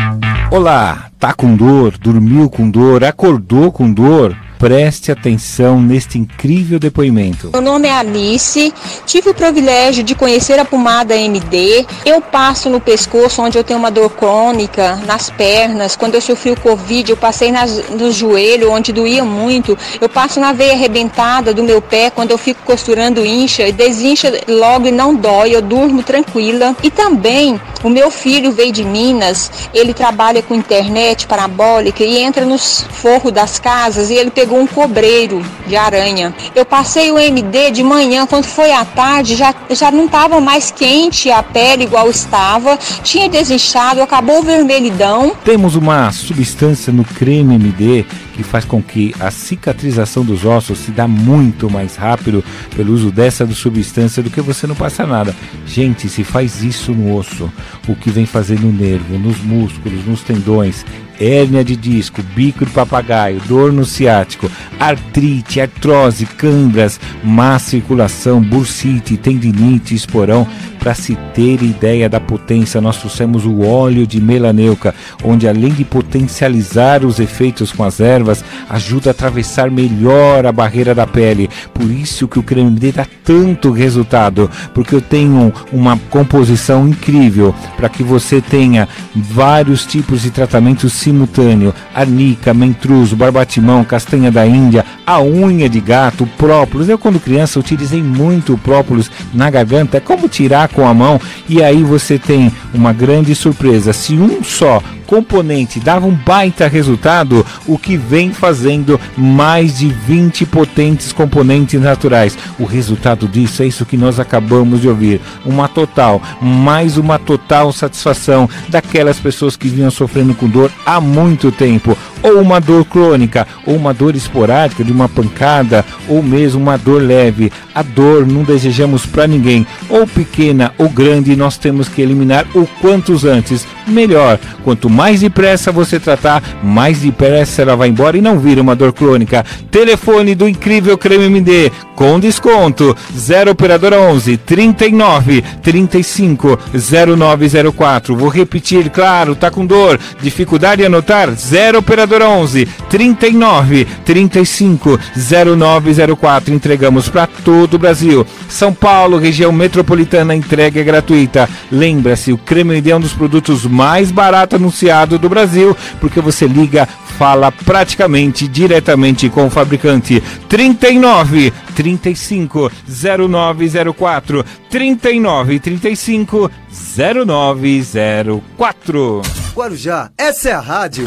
Olá, 0.51 1.07
tá 1.19 1.33
com 1.33 1.57
dor, 1.57 1.99
dormiu 1.99 2.49
com 2.49 2.71
dor, 2.71 3.03
acordou 3.03 3.73
com 3.73 3.93
dor? 3.93 4.37
Preste 4.61 5.11
atenção 5.11 5.81
neste 5.81 6.19
incrível 6.19 6.79
depoimento. 6.79 7.49
Meu 7.55 7.63
nome 7.63 7.89
é 7.89 7.93
Alice, 7.93 8.75
tive 9.07 9.31
o 9.31 9.35
privilégio 9.35 10.05
de 10.05 10.15
conhecer 10.15 10.59
a 10.59 10.67
pomada 10.67 11.17
MD. 11.17 11.87
Eu 12.05 12.21
passo 12.21 12.69
no 12.69 12.79
pescoço 12.79 13.41
onde 13.41 13.57
eu 13.57 13.65
tenho 13.65 13.79
uma 13.79 13.91
dor 13.91 14.11
crônica, 14.11 14.97
nas 15.07 15.31
pernas. 15.31 15.97
Quando 15.97 16.15
eu 16.15 16.21
sofri 16.21 16.51
o 16.51 16.61
Covid, 16.61 17.11
eu 17.11 17.17
passei 17.17 17.51
nas, 17.51 17.89
no 17.89 18.13
joelho 18.13 18.71
onde 18.71 18.93
doía 18.93 19.25
muito. 19.25 19.79
Eu 19.99 20.11
passo 20.11 20.39
na 20.39 20.53
veia 20.53 20.75
arrebentada 20.75 21.55
do 21.55 21.63
meu 21.63 21.81
pé 21.81 22.11
quando 22.11 22.31
eu 22.31 22.37
fico 22.37 22.61
costurando 22.63 23.25
incha 23.25 23.67
e 23.67 23.73
desincha 23.73 24.31
logo 24.47 24.87
e 24.87 24.93
não 24.93 25.15
dói. 25.15 25.57
Eu 25.57 25.63
durmo 25.63 26.03
tranquila. 26.03 26.77
E 26.83 26.91
também 26.91 27.59
o 27.83 27.89
meu 27.89 28.11
filho 28.11 28.53
veio 28.53 28.73
de 28.73 28.85
Minas, 28.85 29.51
ele 29.73 29.95
trabalha 29.95 30.43
com 30.43 30.55
internet 30.55 31.27
parabólica 31.27 32.05
e 32.05 32.19
entra 32.19 32.45
nos 32.45 32.85
forros 32.91 33.33
das 33.33 33.59
casas 33.59 34.11
e 34.11 34.15
ele 34.15 34.31
pegou 34.31 34.50
um 34.59 34.67
cobreiro 34.67 35.45
de 35.67 35.77
aranha. 35.77 36.35
Eu 36.55 36.65
passei 36.65 37.11
o 37.11 37.19
MD 37.19 37.71
de 37.71 37.83
manhã, 37.83 38.27
quando 38.27 38.45
foi 38.45 38.73
à 38.73 38.85
tarde, 38.85 39.37
já, 39.37 39.55
já 39.71 39.91
não 39.91 40.07
estava 40.07 40.41
mais 40.41 40.71
quente 40.71 41.31
a 41.31 41.43
pele 41.43 41.85
igual 41.85 42.11
estava, 42.11 42.77
tinha 43.03 43.29
desinchado, 43.29 44.03
acabou 44.03 44.43
vermelhidão. 44.43 45.33
Temos 45.45 45.77
uma 45.77 46.11
substância 46.13 46.93
no 46.93 47.05
creme 47.05 47.55
MD 47.55 48.05
que 48.35 48.43
faz 48.43 48.65
com 48.65 48.83
que 48.83 49.15
a 49.21 49.31
cicatrização 49.31 50.25
dos 50.25 50.45
ossos 50.45 50.79
se 50.79 50.91
dá 50.91 51.07
muito 51.07 51.71
mais 51.71 51.97
rápido 51.97 52.43
pelo 52.75 52.93
uso 52.93 53.11
dessa 53.11 53.47
substância 53.47 54.23
do 54.23 54.31
que 54.31 54.41
você 54.41 54.67
não 54.67 54.75
passa 54.75 55.07
nada. 55.07 55.35
Gente, 55.67 56.09
se 56.09 56.25
faz 56.25 56.63
isso 56.63 56.93
no 56.93 57.15
osso, 57.15 57.53
o 57.87 57.95
que 57.95 58.11
vem 58.11 58.25
fazer 58.25 58.59
no 58.59 58.73
nervo, 58.73 59.19
nos 59.19 59.39
músculos, 59.43 60.07
nos 60.07 60.23
tendões, 60.23 60.85
hérnia 61.21 61.62
de 61.62 61.77
disco, 61.77 62.23
bico 62.35 62.64
de 62.64 62.73
papagaio, 62.73 63.41
dor 63.47 63.73
no 63.73 63.85
ciático, 63.85 64.51
artrite, 64.79 65.61
artrose, 65.61 66.25
câimbras, 66.25 66.99
má 67.23 67.59
circulação, 67.59 68.41
bursite, 68.41 69.16
tendinite, 69.16 69.95
esporão. 69.95 70.47
Para 70.79 70.95
se 70.95 71.14
ter 71.35 71.62
ideia 71.62 72.09
da 72.09 72.18
potência, 72.18 72.81
nós 72.81 72.97
trouxemos 72.97 73.45
o 73.45 73.61
óleo 73.61 74.07
de 74.07 74.18
melaneuca, 74.18 74.95
onde 75.23 75.47
além 75.47 75.75
de 75.75 75.85
potencializar 75.85 77.05
os 77.05 77.21
efeitos 77.21 77.71
com 77.71 77.85
as 77.85 78.01
ervas, 78.01 78.43
ajuda 78.66 79.11
a 79.11 79.12
atravessar 79.12 79.71
melhor 79.71 80.47
a 80.47 80.53
barreira 80.53 80.95
da 80.95 81.07
pele. 81.07 81.51
Por 81.75 81.85
isso 81.91 82.27
que 82.27 82.39
o 82.39 82.43
creme 82.43 82.71
MD 82.71 82.93
dá 82.93 83.07
tanto 83.23 83.71
resultado, 83.71 84.51
porque 84.73 84.95
eu 84.95 85.03
tenho 85.03 85.53
uma 85.71 85.99
composição 86.09 86.89
incrível 86.89 87.55
para 87.77 87.91
que 87.91 88.03
você 88.03 88.41
tenha 88.41 88.89
vários 89.14 89.85
tipos 89.85 90.23
de 90.23 90.31
tratamento 90.31 90.89
simultâneo: 91.11 91.75
arnica, 91.95 92.55
mentruso, 92.55 93.17
barbatimão, 93.17 93.85
castanha 93.85 94.31
da 94.31 94.47
Índia, 94.47 94.85
a 95.07 95.21
unha 95.21 95.69
de 95.69 95.81
gato, 95.81 96.27
própolis. 96.39 96.89
Eu 96.89 96.99
quando 96.99 97.21
criança 97.21 97.59
utilizei 97.59 98.03
muito 98.03 98.57
própolis 98.59 99.11
na 99.35 99.51
garganta, 99.51 99.97
é 99.97 100.01
como 100.01 100.29
tirar 100.29 100.69
com 100.69 100.87
a 100.87 100.95
mão 100.95 101.21
e 101.49 101.63
aí 101.63 101.83
você 101.83 102.19
tem 102.19 102.53
uma 102.73 102.93
grande 102.93 103.35
surpresa. 103.35 103.93
Se 103.93 104.15
um 104.15 104.43
só 104.43 104.83
componente 105.11 105.81
dava 105.81 106.07
um 106.07 106.15
baita 106.15 106.69
resultado, 106.69 107.45
o 107.67 107.77
que 107.77 107.97
vem 107.97 108.33
fazendo 108.33 108.99
mais 109.17 109.81
de 109.81 109.89
20 109.89 110.47
potentes 110.47 111.13
componentes 111.13 111.81
naturais. 111.81 112.39
O 112.61 112.65
resultado 112.65 113.27
disso 113.27 113.65
é 113.65 113.67
isso 113.67 113.85
que 113.85 113.97
nós 113.97 114.21
acabamos 114.21 114.81
de 114.81 114.89
ouvir. 114.89 115.21
Uma 115.45 115.67
total, 115.67 116.23
mais 116.41 116.97
uma 116.97 117.19
total 117.19 117.73
satisfação 117.73 118.49
daquelas 118.69 119.19
pessoas 119.19 119.57
que 119.57 119.67
vinham 119.69 119.91
sofrendo 119.91 120.33
com 120.33 120.49
dor 120.49 120.71
há 120.87 121.01
muito 121.01 121.51
tempo, 121.51 121.99
ou 122.23 122.41
uma 122.41 122.61
dor 122.61 122.85
crônica, 122.85 123.49
ou 123.67 123.75
uma 123.75 123.93
dor 123.93 124.15
esporádica 124.15 124.85
de 124.85 124.93
uma 124.93 125.09
pancada, 125.09 125.85
ou 126.07 126.23
mesmo 126.23 126.63
uma 126.63 126.79
dor 126.79 127.03
leve. 127.03 127.51
A 127.75 127.83
dor 127.83 128.25
não 128.29 128.45
desejamos 128.45 129.07
para 129.07 129.27
ninguém, 129.27 129.67
ou 129.89 130.07
pequena 130.07 130.73
ou 130.79 130.89
grande, 130.89 131.35
nós 131.35 131.59
temos 131.59 131.89
que 131.89 132.01
eliminar 132.01 132.47
o 132.55 132.65
quantos 132.81 133.25
antes, 133.25 133.67
melhor. 133.89 134.39
Quanto 134.63 134.89
mais 134.89 135.00
depressa 135.21 135.73
você 135.73 135.99
tratar, 135.99 136.43
mais 136.63 136.99
depressa 136.99 137.63
ela 137.63 137.77
vai 137.77 137.89
embora 137.89 138.19
e 138.19 138.21
não 138.21 138.39
vira 138.39 138.61
uma 138.61 138.77
dor 138.77 138.93
crônica. 138.93 139.47
Telefone 139.71 140.35
do 140.35 140.47
incrível 140.47 140.99
Creme 140.99 141.25
MD 141.25 141.73
com 141.95 142.19
desconto 142.19 142.95
0 143.17 143.53
operadora 143.53 144.01
11 144.01 144.37
39 144.37 145.43
35 145.63 146.59
0904. 146.75 148.17
Vou 148.17 148.29
repetir, 148.29 148.91
claro, 148.91 149.35
tá 149.35 149.51
com 149.51 149.65
dor, 149.65 149.99
dificuldade 150.21 150.83
em 150.83 150.87
anotar 150.87 151.31
0 151.31 151.79
operadora 151.79 152.11
Operadora 152.11 152.29
11 152.29 152.67
39 152.89 153.85
35 154.05 154.99
0904. 155.17 156.55
Entregamos 156.55 157.09
para 157.09 157.27
todo 157.27 157.75
o 157.75 157.79
Brasil. 157.79 158.27
São 158.49 158.73
Paulo, 158.73 159.19
região 159.19 159.53
metropolitana, 159.53 160.35
entrega 160.35 160.81
é 160.81 160.85
gratuita. 160.85 161.49
Lembra-se, 161.71 162.33
o 162.33 162.39
creme 162.39 162.73
MD 162.73 162.91
é 162.91 162.97
um 162.97 163.01
dos 163.01 163.13
produtos 163.13 163.65
mais 163.65 164.11
barato 164.11 164.59
anunciado 164.91 165.18
do 165.18 165.28
Brasil, 165.28 165.76
porque 166.01 166.20
você 166.20 166.47
liga, 166.47 166.88
fala 167.18 167.53
praticamente 167.53 168.49
diretamente 168.49 169.28
com 169.28 169.47
o 169.47 169.51
fabricante. 169.51 170.22
39 170.49 171.53
35 171.74 172.72
0904 172.86 174.45
39 174.68 175.61
35 175.61 176.51
0904. 176.70 179.22
Guarujá, 179.55 180.11
essa 180.18 180.51
é 180.51 180.53
a 180.53 180.61
rádio. 180.61 181.07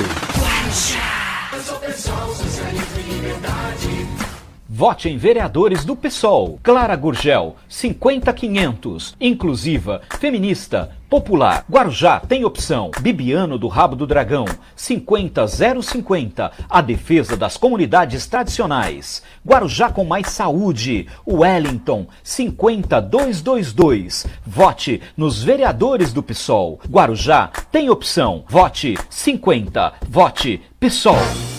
Vote 4.84 5.08
em 5.08 5.16
vereadores 5.16 5.86
do 5.86 5.96
PSOL. 5.96 6.60
Clara 6.62 6.94
Gurgel, 6.98 7.56
50500. 7.70 9.16
Inclusiva, 9.18 10.02
feminista, 10.20 10.92
popular. 11.10 11.64
Guarujá 11.72 12.20
tem 12.20 12.44
opção. 12.44 12.92
Bibiano 13.00 13.58
do 13.58 13.70
Rabo 13.70 13.96
do 13.96 14.06
Dragão, 14.06 14.44
50050. 14.76 16.52
A 16.70 16.82
defesa 16.82 17.38
das 17.38 17.56
comunidades 17.56 18.28
tradicionais. 18.28 19.24
Guarujá 19.48 19.90
com 19.90 20.04
mais 20.04 20.28
saúde. 20.28 21.08
Wellington, 21.26 22.06
50222. 22.22 24.28
Vote 24.46 25.02
nos 25.16 25.42
vereadores 25.42 26.12
do 26.12 26.22
PSOL. 26.22 26.82
Guarujá 26.90 27.50
tem 27.72 27.90
opção. 27.90 28.44
Vote 28.50 28.98
50. 29.10 29.94
Vote 30.10 30.62
PSOL. 30.78 31.53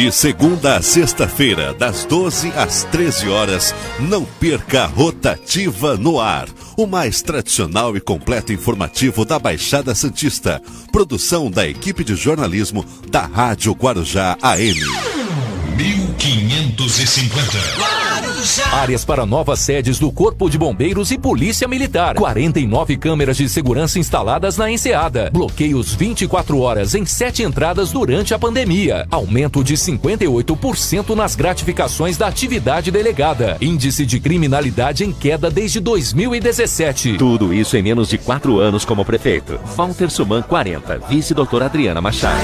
De 0.00 0.10
segunda 0.10 0.78
a 0.78 0.82
sexta-feira, 0.82 1.74
das 1.74 2.06
12 2.06 2.50
às 2.56 2.84
13 2.84 3.28
horas, 3.28 3.74
não 3.98 4.24
perca 4.24 4.84
a 4.84 4.86
Rotativa 4.86 5.94
no 5.94 6.18
Ar, 6.18 6.48
o 6.74 6.86
mais 6.86 7.20
tradicional 7.20 7.94
e 7.94 8.00
completo 8.00 8.50
informativo 8.50 9.26
da 9.26 9.38
Baixada 9.38 9.94
Santista. 9.94 10.62
Produção 10.90 11.50
da 11.50 11.68
equipe 11.68 12.02
de 12.02 12.14
jornalismo 12.14 12.82
da 13.10 13.26
Rádio 13.26 13.74
Guarujá 13.74 14.38
AM. 14.40 14.80
1550. 16.70 17.58
Áreas 18.72 19.04
para 19.04 19.26
novas 19.26 19.58
sedes 19.58 19.98
do 19.98 20.10
Corpo 20.10 20.48
de 20.48 20.56
Bombeiros 20.56 21.10
e 21.10 21.18
Polícia 21.18 21.66
Militar. 21.68 22.14
49 22.14 22.96
câmeras 22.96 23.36
de 23.36 23.48
segurança 23.48 23.98
instaladas 23.98 24.56
na 24.56 24.70
enseada. 24.70 25.30
Bloqueios 25.32 25.94
24 25.94 26.58
horas 26.60 26.94
em 26.94 27.04
sete 27.04 27.42
entradas 27.42 27.92
durante 27.92 28.32
a 28.32 28.38
pandemia. 28.38 29.06
Aumento 29.10 29.62
de 29.64 29.74
58% 29.74 31.14
nas 31.14 31.34
gratificações 31.34 32.16
da 32.16 32.28
atividade 32.28 32.90
delegada. 32.90 33.56
Índice 33.60 34.06
de 34.06 34.20
criminalidade 34.20 35.04
em 35.04 35.12
queda 35.12 35.50
desde 35.50 35.80
2017. 35.80 37.18
Tudo 37.18 37.52
isso 37.52 37.76
em 37.76 37.82
menos 37.82 38.08
de 38.08 38.16
quatro 38.16 38.58
anos 38.60 38.84
como 38.84 39.04
prefeito. 39.04 39.58
Walter 39.76 40.10
Suman 40.10 40.42
40, 40.42 41.00
vice 41.08 41.34
doutora 41.34 41.66
Adriana 41.66 42.00
Machado. 42.00 42.40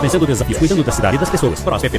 Vencendo 0.00 0.22
o 0.22 0.26
desafio, 0.26 0.56
cuidando 0.56 0.84
da 0.84 0.92
cidade 0.92 1.16
e 1.16 1.18
das 1.18 1.30
pessoas. 1.30 1.60
PT, 1.60 1.98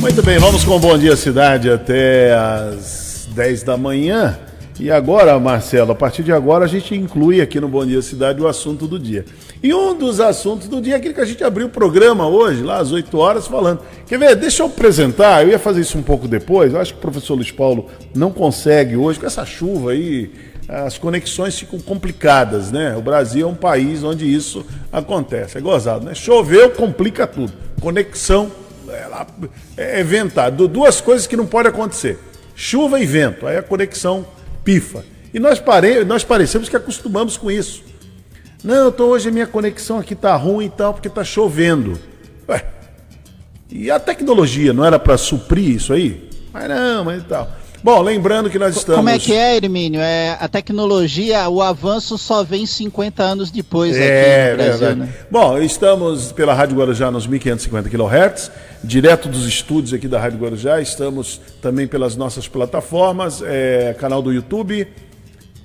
Muito 0.00 0.22
bem, 0.22 0.38
vamos 0.38 0.64
com 0.64 0.76
o 0.76 0.78
Bom 0.78 0.98
Dia 0.98 1.16
Cidade 1.16 1.70
até 1.70 2.34
às 2.34 3.28
10 3.30 3.62
da 3.62 3.76
manhã. 3.76 4.38
E 4.80 4.90
agora, 4.90 5.38
Marcelo, 5.40 5.92
a 5.92 5.94
partir 5.94 6.22
de 6.22 6.32
agora 6.32 6.64
a 6.64 6.68
gente 6.68 6.94
inclui 6.94 7.40
aqui 7.40 7.60
no 7.60 7.68
Bom 7.68 7.84
Dia 7.84 8.02
Cidade 8.02 8.40
o 8.40 8.46
assunto 8.46 8.86
do 8.86 8.98
dia. 8.98 9.24
E 9.62 9.74
um 9.74 9.96
dos 9.96 10.20
assuntos 10.20 10.68
do 10.68 10.80
dia 10.80 10.94
é 10.94 10.96
aquele 10.96 11.14
que 11.14 11.20
a 11.20 11.24
gente 11.24 11.42
abriu 11.42 11.66
o 11.66 11.70
programa 11.70 12.28
hoje, 12.28 12.62
lá 12.62 12.78
às 12.78 12.92
8 12.92 13.18
horas, 13.18 13.46
falando. 13.46 13.80
Quer 14.06 14.18
ver? 14.18 14.36
Deixa 14.36 14.62
eu 14.62 14.66
apresentar, 14.66 15.42
eu 15.42 15.50
ia 15.50 15.58
fazer 15.58 15.80
isso 15.80 15.98
um 15.98 16.02
pouco 16.02 16.28
depois, 16.28 16.72
eu 16.72 16.80
acho 16.80 16.92
que 16.92 16.98
o 16.98 17.02
professor 17.02 17.34
Luiz 17.34 17.50
Paulo 17.50 17.86
não 18.14 18.30
consegue 18.30 18.96
hoje, 18.96 19.18
com 19.18 19.26
essa 19.26 19.44
chuva 19.44 19.90
aí, 19.90 20.30
as 20.68 20.98
conexões 20.98 21.58
ficam 21.58 21.80
complicadas, 21.80 22.70
né? 22.70 22.94
O 22.96 23.00
Brasil 23.00 23.48
é 23.48 23.50
um 23.50 23.54
país 23.54 24.04
onde 24.04 24.32
isso 24.32 24.64
acontece. 24.92 25.56
É 25.56 25.60
gozado, 25.60 26.04
né? 26.04 26.14
Choveu, 26.14 26.70
complica 26.70 27.26
tudo. 27.26 27.52
Conexão 27.80 28.52
ela 28.86 29.26
é 29.76 30.02
ventado. 30.02 30.68
Duas 30.68 31.00
coisas 31.00 31.26
que 31.26 31.36
não 31.36 31.46
podem 31.46 31.70
acontecer: 31.70 32.18
chuva 32.54 33.00
e 33.00 33.06
vento. 33.06 33.46
Aí 33.46 33.56
a 33.56 33.62
conexão 33.62 34.26
pifa. 34.62 35.04
E 35.32 35.38
nós, 35.38 35.58
pare... 35.58 36.04
nós 36.04 36.22
parecemos 36.22 36.68
que 36.68 36.76
acostumamos 36.76 37.36
com 37.36 37.50
isso. 37.50 37.82
Não, 38.62 38.90
tô, 38.90 39.06
hoje 39.06 39.28
a 39.28 39.32
minha 39.32 39.46
conexão 39.46 39.98
aqui 39.98 40.14
tá 40.14 40.34
ruim 40.34 40.66
e 40.66 40.70
tal, 40.70 40.92
porque 40.92 41.08
tá 41.08 41.22
chovendo. 41.22 41.98
Ué, 42.48 42.64
e 43.70 43.90
a 43.90 44.00
tecnologia 44.00 44.72
não 44.72 44.84
era 44.84 44.98
para 44.98 45.16
suprir 45.16 45.76
isso 45.76 45.92
aí? 45.92 46.28
Mas 46.52 46.68
não, 46.68 47.04
mas 47.04 47.22
e 47.22 47.24
tal. 47.24 47.48
Bom, 47.82 48.02
lembrando 48.02 48.50
que 48.50 48.58
nós 48.58 48.76
estamos. 48.76 48.96
Como 48.96 49.08
é 49.08 49.18
que 49.20 49.32
é, 49.32 49.56
Hermínio? 49.56 50.00
É, 50.00 50.36
a 50.40 50.48
tecnologia, 50.48 51.48
o 51.48 51.62
avanço 51.62 52.18
só 52.18 52.42
vem 52.42 52.66
50 52.66 53.22
anos 53.22 53.52
depois 53.52 53.96
é, 53.96 54.00
aqui 54.00 54.50
no 54.50 54.56
Brasil, 54.56 54.78
verdade. 54.78 55.00
né? 55.00 55.14
Bom, 55.30 55.58
estamos 55.58 56.32
pela 56.32 56.52
Rádio 56.52 56.76
Guarujá 56.76 57.08
nos 57.12 57.28
1550 57.28 57.88
kHz, 57.88 58.50
direto 58.82 59.28
dos 59.28 59.46
estúdios 59.46 59.94
aqui 59.94 60.08
da 60.08 60.18
Rádio 60.18 60.40
Guarujá. 60.40 60.80
Estamos 60.80 61.40
também 61.62 61.86
pelas 61.86 62.16
nossas 62.16 62.48
plataformas, 62.48 63.40
é, 63.42 63.94
canal 63.96 64.20
do 64.20 64.32
YouTube, 64.32 64.88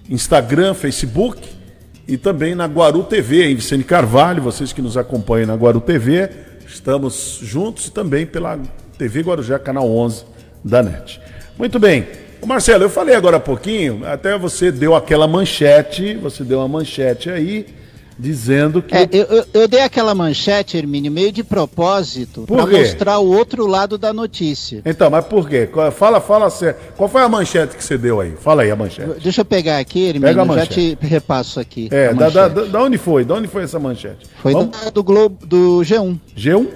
Instagram, 0.07 0.75
Facebook 0.75 1.62
e 2.07 2.17
também 2.17 2.53
na 2.53 2.65
Guaru 2.65 3.03
TV, 3.03 3.45
em 3.45 3.55
Vicente 3.55 3.83
Carvalho, 3.83 4.41
vocês 4.41 4.73
que 4.73 4.81
nos 4.81 4.97
acompanham 4.97 5.47
na 5.47 5.55
Guaru 5.55 5.79
TV, 5.79 6.29
estamos 6.67 7.39
juntos 7.41 7.89
também 7.89 8.25
pela 8.25 8.59
TV 8.97 9.21
Guarujá, 9.21 9.57
canal 9.57 9.89
11 9.89 10.25
da 10.63 10.83
NET. 10.83 11.21
Muito 11.57 11.79
bem. 11.79 12.07
Marcelo, 12.45 12.83
eu 12.83 12.89
falei 12.89 13.15
agora 13.15 13.37
há 13.37 13.39
pouquinho, 13.39 14.01
até 14.05 14.37
você 14.37 14.69
deu 14.69 14.95
aquela 14.95 15.27
manchete, 15.27 16.15
você 16.15 16.43
deu 16.43 16.59
uma 16.59 16.67
manchete 16.67 17.29
aí, 17.29 17.65
dizendo 18.17 18.81
que. 18.81 18.95
É, 18.95 19.07
eu, 19.11 19.45
eu- 19.53 19.67
dei 19.67 19.81
aquela 19.81 20.13
manchete, 20.13 20.77
Hermínio, 20.77 21.11
meio 21.11 21.31
de 21.31 21.43
propósito, 21.43 22.43
para 22.47 22.65
mostrar 22.65 23.19
o 23.19 23.27
outro 23.31 23.65
lado 23.67 23.97
da 23.97 24.13
notícia. 24.13 24.81
Então, 24.85 25.09
mas 25.09 25.25
por 25.25 25.49
quê? 25.49 25.67
Fala, 25.95 26.21
fala 26.21 26.49
sério. 26.49 26.79
Qual 26.95 27.09
foi 27.09 27.21
a 27.21 27.29
manchete 27.29 27.75
que 27.75 27.83
você 27.83 27.97
deu 27.97 28.19
aí? 28.19 28.33
Fala 28.39 28.61
aí 28.63 28.71
a 28.71 28.75
manchete. 28.75 29.19
Deixa 29.21 29.41
eu 29.41 29.45
pegar 29.45 29.79
aqui, 29.79 30.11
Pega 30.13 30.27
a 30.27 30.29
Hermínio, 30.31 30.35
já 30.35 30.45
manchete. 30.45 30.97
te 31.01 31.05
repasso 31.05 31.59
aqui. 31.59 31.87
É, 31.91 32.13
da, 32.13 32.29
da, 32.29 32.49
manchete. 32.49 32.71
da, 32.71 32.81
onde 32.83 32.97
foi? 32.97 33.25
Da 33.25 33.35
onde 33.35 33.47
foi 33.47 33.63
essa 33.63 33.79
manchete? 33.79 34.25
Foi 34.41 34.53
Vamos- 34.53 34.79
da- 34.79 34.89
do 34.89 35.03
Globo, 35.03 35.45
do 35.45 35.81
G1. 35.81 36.17
G1? 36.37 36.67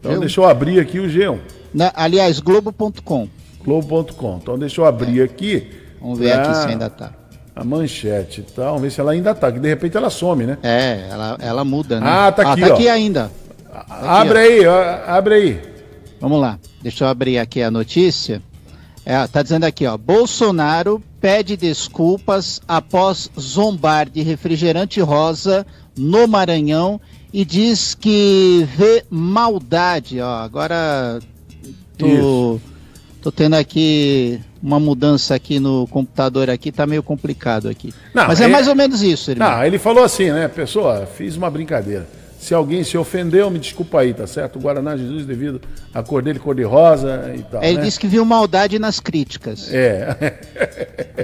Então 0.00 0.12
G1. 0.12 0.20
deixa 0.20 0.40
eu 0.40 0.44
abrir 0.48 0.80
aqui 0.80 0.98
o 0.98 1.08
G1. 1.08 1.38
Na- 1.72 1.92
aliás, 1.94 2.40
Globo.com. 2.40 3.28
Globo.com. 3.64 4.38
Então 4.42 4.58
deixa 4.58 4.80
eu 4.80 4.84
abrir 4.84 5.22
aqui. 5.22 5.68
Vamos 6.00 6.18
ver 6.18 6.32
pra- 6.32 6.42
aqui 6.42 6.54
se 6.62 6.66
ainda 6.66 6.90
tá. 6.90 7.12
A 7.54 7.64
manchete 7.64 8.40
e 8.40 8.44
tal. 8.44 8.66
Vamos 8.66 8.82
ver 8.82 8.90
se 8.90 9.00
ela 9.00 9.12
ainda 9.12 9.34
tá, 9.34 9.52
que 9.52 9.58
de 9.58 9.68
repente 9.68 9.96
ela 9.96 10.08
some, 10.08 10.46
né? 10.46 10.58
É, 10.62 11.08
ela, 11.10 11.36
ela 11.40 11.64
muda, 11.64 12.00
né? 12.00 12.06
Ah, 12.08 12.32
tá 12.32 12.52
aqui, 12.52 12.60
tá 12.62 12.68
ó. 12.68 12.72
aqui 12.74 12.88
ainda. 12.88 13.30
Tá 13.70 13.80
aqui, 13.80 14.06
abre 14.06 14.38
ó. 14.38 14.40
aí, 14.40 14.66
ó, 14.66 15.10
abre 15.10 15.34
aí. 15.34 15.62
Vamos 16.20 16.40
lá, 16.40 16.58
deixa 16.80 17.04
eu 17.04 17.08
abrir 17.08 17.38
aqui 17.38 17.62
a 17.62 17.70
notícia. 17.70 18.40
É, 19.04 19.26
tá 19.26 19.42
dizendo 19.42 19.64
aqui, 19.64 19.86
ó. 19.86 19.96
Bolsonaro 19.98 21.02
pede 21.20 21.56
desculpas 21.56 22.60
após 22.66 23.30
zombar 23.38 24.08
de 24.08 24.22
refrigerante 24.22 25.00
rosa 25.00 25.66
no 25.96 26.26
Maranhão 26.26 27.00
e 27.32 27.44
diz 27.44 27.94
que 27.94 28.66
vê 28.76 29.04
maldade, 29.10 30.20
ó. 30.20 30.36
Agora 30.42 31.18
tô, 31.98 32.06
Isso. 32.06 32.60
Tô 33.22 33.30
tendo 33.30 33.54
aqui 33.54 34.40
uma 34.60 34.80
mudança 34.80 35.34
aqui 35.34 35.60
no 35.60 35.86
computador 35.86 36.50
aqui, 36.50 36.72
tá 36.72 36.86
meio 36.86 37.02
complicado 37.02 37.68
aqui. 37.68 37.94
Não, 38.12 38.26
Mas 38.26 38.40
é, 38.40 38.44
é- 38.44 38.48
mais 38.48 38.66
ou 38.66 38.74
menos 38.74 39.00
isso, 39.02 39.30
irmão. 39.30 39.48
Não, 39.48 39.64
ele 39.64 39.78
falou 39.78 40.02
assim, 40.02 40.30
né? 40.30 40.48
Pessoa, 40.48 41.06
fiz 41.06 41.36
uma 41.36 41.48
brincadeira. 41.48 42.06
Se 42.38 42.52
alguém 42.52 42.82
se 42.82 42.98
ofendeu, 42.98 43.48
me 43.48 43.60
desculpa 43.60 44.00
aí, 44.00 44.12
tá 44.12 44.26
certo? 44.26 44.56
O 44.56 44.60
Guaraná 44.60 44.96
Jesus 44.96 45.24
devido 45.24 45.60
à 45.94 46.02
cor 46.02 46.22
dele, 46.22 46.40
cor 46.40 46.56
de 46.56 46.64
rosa 46.64 47.32
e 47.36 47.42
tal. 47.44 47.62
É, 47.62 47.68
ele 47.68 47.78
né? 47.78 47.84
disse 47.84 48.00
que 48.00 48.08
viu 48.08 48.24
maldade 48.24 48.80
nas 48.80 48.98
críticas. 48.98 49.72
É. 49.72 50.34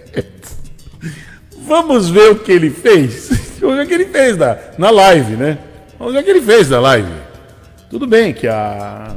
Vamos 1.67 2.09
ver 2.09 2.31
o 2.31 2.37
que 2.37 2.53
ele 2.53 2.71
fez. 2.71 3.29
Vamos 3.61 3.77
ver 3.79 3.85
o 3.85 3.89
que 3.89 3.95
ele 3.95 4.07
fez 4.07 4.37
na, 4.39 4.57
na 4.79 4.91
live, 4.91 5.35
né? 5.35 5.59
Vamos 5.99 6.15
ver 6.15 6.21
o 6.21 6.25
que 6.25 6.31
ele 6.31 6.43
fez 6.43 6.71
na 6.71 6.79
live. 6.79 7.13
Tudo 7.91 8.07
bem 8.07 8.33
que 8.33 8.47
a. 8.47 9.17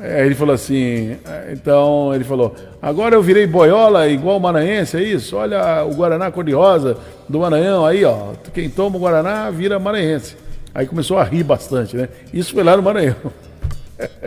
É, 0.00 0.24
ele 0.24 0.34
falou 0.34 0.54
assim, 0.54 1.16
é, 1.26 1.52
então 1.52 2.14
ele 2.14 2.24
falou, 2.24 2.54
agora 2.80 3.14
eu 3.14 3.22
virei 3.22 3.46
boiola 3.46 4.08
igual 4.08 4.36
o 4.36 4.40
maranhense, 4.40 4.96
é 4.96 5.02
isso? 5.02 5.36
Olha 5.36 5.84
o 5.84 5.94
Guaraná 5.94 6.30
cor-de-rosa 6.30 6.96
do 7.28 7.40
Maranhão 7.40 7.84
aí, 7.84 8.04
ó. 8.04 8.32
Quem 8.54 8.70
toma 8.70 8.96
o 8.96 9.00
Guaraná 9.00 9.50
vira 9.50 9.78
maranhense. 9.78 10.36
Aí 10.74 10.86
começou 10.86 11.18
a 11.18 11.24
rir 11.24 11.42
bastante, 11.42 11.96
né? 11.96 12.08
Isso 12.32 12.52
foi 12.52 12.62
lá 12.62 12.76
no 12.76 12.82
Maranhão. 12.82 13.16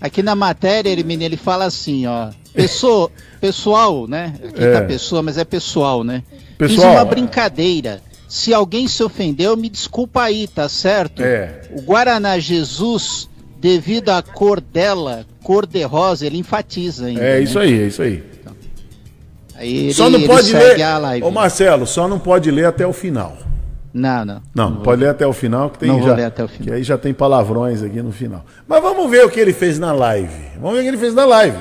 Aqui 0.00 0.22
na 0.22 0.36
matéria, 0.36 0.90
ele, 0.90 1.04
ele 1.24 1.36
fala 1.36 1.64
assim, 1.64 2.06
ó. 2.06 2.30
Pessoa, 2.54 3.10
pessoal, 3.40 4.06
né? 4.06 4.34
Aqui 4.48 4.62
É. 4.64 4.72
tá 4.72 4.82
pessoa, 4.82 5.22
mas 5.22 5.38
é 5.38 5.44
pessoal, 5.44 6.04
né? 6.04 6.22
Fiz 6.58 6.72
Pessoal, 6.72 6.92
uma 6.92 7.00
é. 7.00 7.04
brincadeira. 7.04 8.00
Se 8.28 8.54
alguém 8.54 8.86
se 8.86 9.02
ofendeu, 9.02 9.56
me 9.56 9.68
desculpa 9.68 10.22
aí, 10.22 10.46
tá 10.46 10.68
certo? 10.68 11.22
É. 11.22 11.62
O 11.72 11.82
Guaraná 11.82 12.38
Jesus, 12.38 13.28
devido 13.60 14.10
à 14.10 14.22
cor 14.22 14.60
dela, 14.60 15.24
cor 15.42 15.66
de 15.66 15.82
rosa, 15.82 16.24
ele 16.26 16.38
enfatiza 16.38 17.06
ainda. 17.06 17.20
É 17.20 17.34
né? 17.34 17.40
isso 17.40 17.58
aí, 17.58 17.82
é 17.82 17.86
isso 17.86 18.02
aí. 18.02 18.22
Aí 19.56 19.76
ele- 19.76 19.94
só 19.94 20.08
não 20.08 20.22
pode 20.22 20.52
ler. 20.52 20.80
a 20.82 20.98
live. 20.98 21.26
Ô 21.26 21.30
Marcelo, 21.30 21.86
só 21.86 22.06
não 22.06 22.18
pode 22.18 22.50
ler 22.50 22.66
até 22.66 22.86
o 22.86 22.92
final. 22.92 23.36
Não, 23.92 24.24
não. 24.24 24.42
Não, 24.54 24.76
pode 24.76 25.00
ler 25.02 25.08
até 25.08 25.26
o 25.26 25.32
final, 25.32 25.70
que 25.70 25.78
tem 25.78 25.88
Não 25.88 25.98
vou 25.98 26.08
já, 26.08 26.14
ler 26.14 26.24
até 26.26 26.44
o 26.44 26.48
final. 26.48 26.64
Que 26.68 26.72
aí 26.74 26.82
já 26.84 26.96
tem 26.96 27.12
palavrões 27.12 27.82
aqui 27.82 28.00
no 28.00 28.12
final. 28.12 28.44
Mas 28.68 28.80
vamos 28.80 29.10
ver 29.10 29.24
o 29.24 29.30
que 29.30 29.40
ele 29.40 29.52
fez 29.52 29.78
na 29.78 29.90
live. 29.92 30.30
Vamos 30.60 30.74
ver 30.74 30.78
o 30.78 30.82
que 30.82 30.88
ele 30.88 30.96
fez 30.98 31.14
na 31.14 31.24
live. 31.24 31.58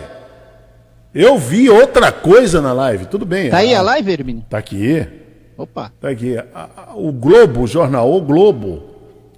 Eu 1.15 1.37
vi 1.39 1.69
outra 1.69 2.11
coisa 2.11 2.61
na 2.61 2.73
live, 2.73 3.05
tudo 3.07 3.25
bem. 3.25 3.49
Tá 3.49 3.57
aí 3.57 3.73
a 3.73 3.81
live, 3.81 4.11
Hermínio? 4.11 4.45
Tá 4.47 4.59
aqui. 4.59 5.07
Opa. 5.57 5.91
Tá 5.99 6.09
aqui. 6.09 6.37
A- 6.37 6.43
a- 6.53 6.95
O 6.95 7.11
Globo, 7.11 7.61
o 7.61 7.67
jornal 7.67 8.13
O 8.13 8.21
Globo, 8.21 8.83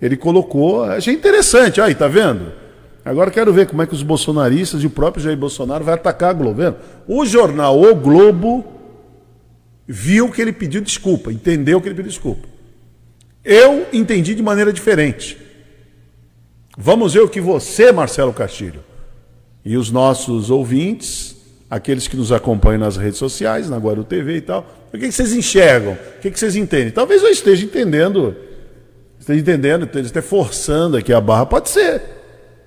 ele 0.01 0.17
colocou. 0.17 0.83
Achei 0.83 1.13
interessante, 1.13 1.81
aí, 1.81 1.93
tá 1.95 2.07
vendo? 2.07 2.51
Agora 3.03 3.31
quero 3.31 3.51
ver 3.53 3.67
como 3.67 3.81
é 3.81 3.87
que 3.87 3.93
os 3.93 4.03
bolsonaristas 4.03 4.83
e 4.83 4.87
o 4.87 4.89
próprio 4.89 5.23
Jair 5.23 5.37
Bolsonaro 5.37 5.83
vai 5.83 5.95
atacar 5.95 6.33
Globo. 6.33 6.61
Vendo? 6.61 6.77
O 7.07 7.25
jornal 7.25 7.81
O 7.81 7.95
Globo 7.95 8.65
viu 9.87 10.29
que 10.29 10.41
ele 10.41 10.53
pediu 10.53 10.81
desculpa, 10.81 11.31
entendeu 11.31 11.81
que 11.81 11.87
ele 11.87 11.95
pediu 11.95 12.11
desculpa. 12.11 12.47
Eu 13.43 13.87
entendi 13.91 14.35
de 14.35 14.43
maneira 14.43 14.71
diferente. 14.71 15.37
Vamos 16.77 17.13
ver 17.13 17.21
o 17.21 17.27
que 17.27 17.41
você, 17.41 17.91
Marcelo 17.91 18.31
Castilho, 18.31 18.83
e 19.65 19.75
os 19.75 19.89
nossos 19.89 20.49
ouvintes, 20.49 21.35
aqueles 21.69 22.07
que 22.07 22.15
nos 22.15 22.31
acompanham 22.31 22.79
nas 22.79 22.95
redes 22.95 23.17
sociais, 23.17 23.69
na 23.69 23.77
Guaru 23.77 24.03
TV 24.03 24.37
e 24.37 24.41
tal, 24.41 24.65
o 24.93 24.97
que, 24.97 25.11
vocês 25.11 25.33
enxergam? 25.33 25.93
O 25.93 26.21
que 26.21 26.29
vocês 26.29 26.55
entendem? 26.55 26.91
Talvez 26.91 27.21
eu 27.21 27.29
esteja 27.29 27.65
entendendo, 27.65 28.35
esteja 29.29 29.39
entendendo, 29.39 29.85
esteja 29.85 30.09
até 30.09 30.21
forçando 30.21 30.97
aqui 30.97 31.13
a 31.13 31.21
barra. 31.21 31.45
Pode 31.45 31.69
ser, 31.69 32.01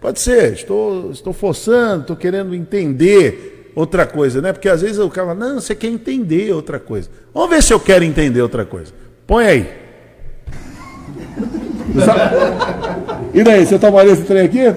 pode 0.01 0.21
ser. 0.21 0.53
Estou, 0.53 1.11
estou 1.11 1.33
forçando, 1.33 2.03
estou 2.03 2.17
querendo 2.17 2.55
entender 2.55 3.73
outra 3.75 4.07
coisa, 4.07 4.41
né? 4.41 4.53
Porque 4.53 4.69
às 4.69 4.83
vezes 4.83 4.99
o 4.99 5.11
cara 5.11 5.29
fala, 5.29 5.39
não, 5.39 5.61
você 5.61 5.75
quer 5.75 5.89
entender 5.89 6.53
outra 6.53 6.79
coisa. 6.79 7.11
Vamos 7.35 7.51
ver 7.51 7.63
se 7.63 7.73
eu 7.73 7.81
quero 7.81 8.05
entender 8.05 8.41
outra 8.41 8.65
coisa. 8.65 8.93
Põe 9.27 9.47
aí. 9.47 9.83
E 13.35 13.43
daí, 13.43 13.67
você 13.67 13.79
tomaria 13.79 14.13
esse 14.13 14.23
trem 14.23 14.45
aqui? 14.45 14.75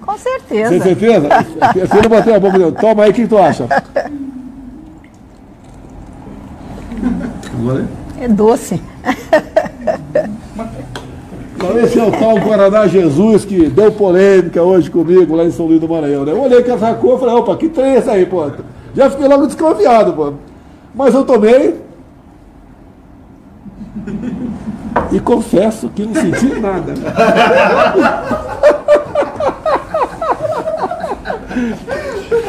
Com 0.00 0.16
certeza. 0.16 0.70
Tem 0.70 0.80
certeza? 0.80 1.28
Você 1.74 2.02
não 2.02 2.08
bateu 2.08 2.34
a 2.34 2.40
boca 2.40 2.58
dele. 2.58 2.72
Toma 2.72 3.04
aí, 3.04 3.10
o 3.10 3.14
que 3.14 3.26
tu 3.26 3.36
acha? 3.36 3.68
É 8.20 8.28
doce. 8.28 8.80
Então 11.56 11.76
esse 11.78 11.98
é 11.98 12.04
o 12.04 12.12
tal 12.12 12.38
Guaraná 12.38 12.86
Jesus 12.86 13.46
que 13.46 13.70
deu 13.70 13.90
polêmica 13.90 14.62
hoje 14.62 14.90
comigo 14.90 15.34
lá 15.34 15.44
em 15.44 15.50
São 15.50 15.64
Luís 15.64 15.80
do 15.80 15.88
Maranhão, 15.88 16.22
né? 16.22 16.32
Eu 16.32 16.42
olhei 16.42 16.62
com 16.62 16.72
essa 16.72 16.92
cor 16.92 17.16
e 17.16 17.20
falei, 17.20 17.34
opa, 17.34 17.56
que 17.56 17.70
trem 17.70 17.94
é 17.94 17.96
esse 17.96 18.10
aí, 18.10 18.26
pô? 18.26 18.46
Já 18.94 19.08
fiquei 19.08 19.26
logo 19.26 19.46
desconfiado, 19.46 20.12
pô. 20.12 20.34
Mas 20.94 21.14
eu 21.14 21.24
tomei. 21.24 21.80
E 25.10 25.18
confesso 25.18 25.88
que 25.88 26.04
não 26.04 26.14
senti 26.14 26.60
nada. 26.60 26.92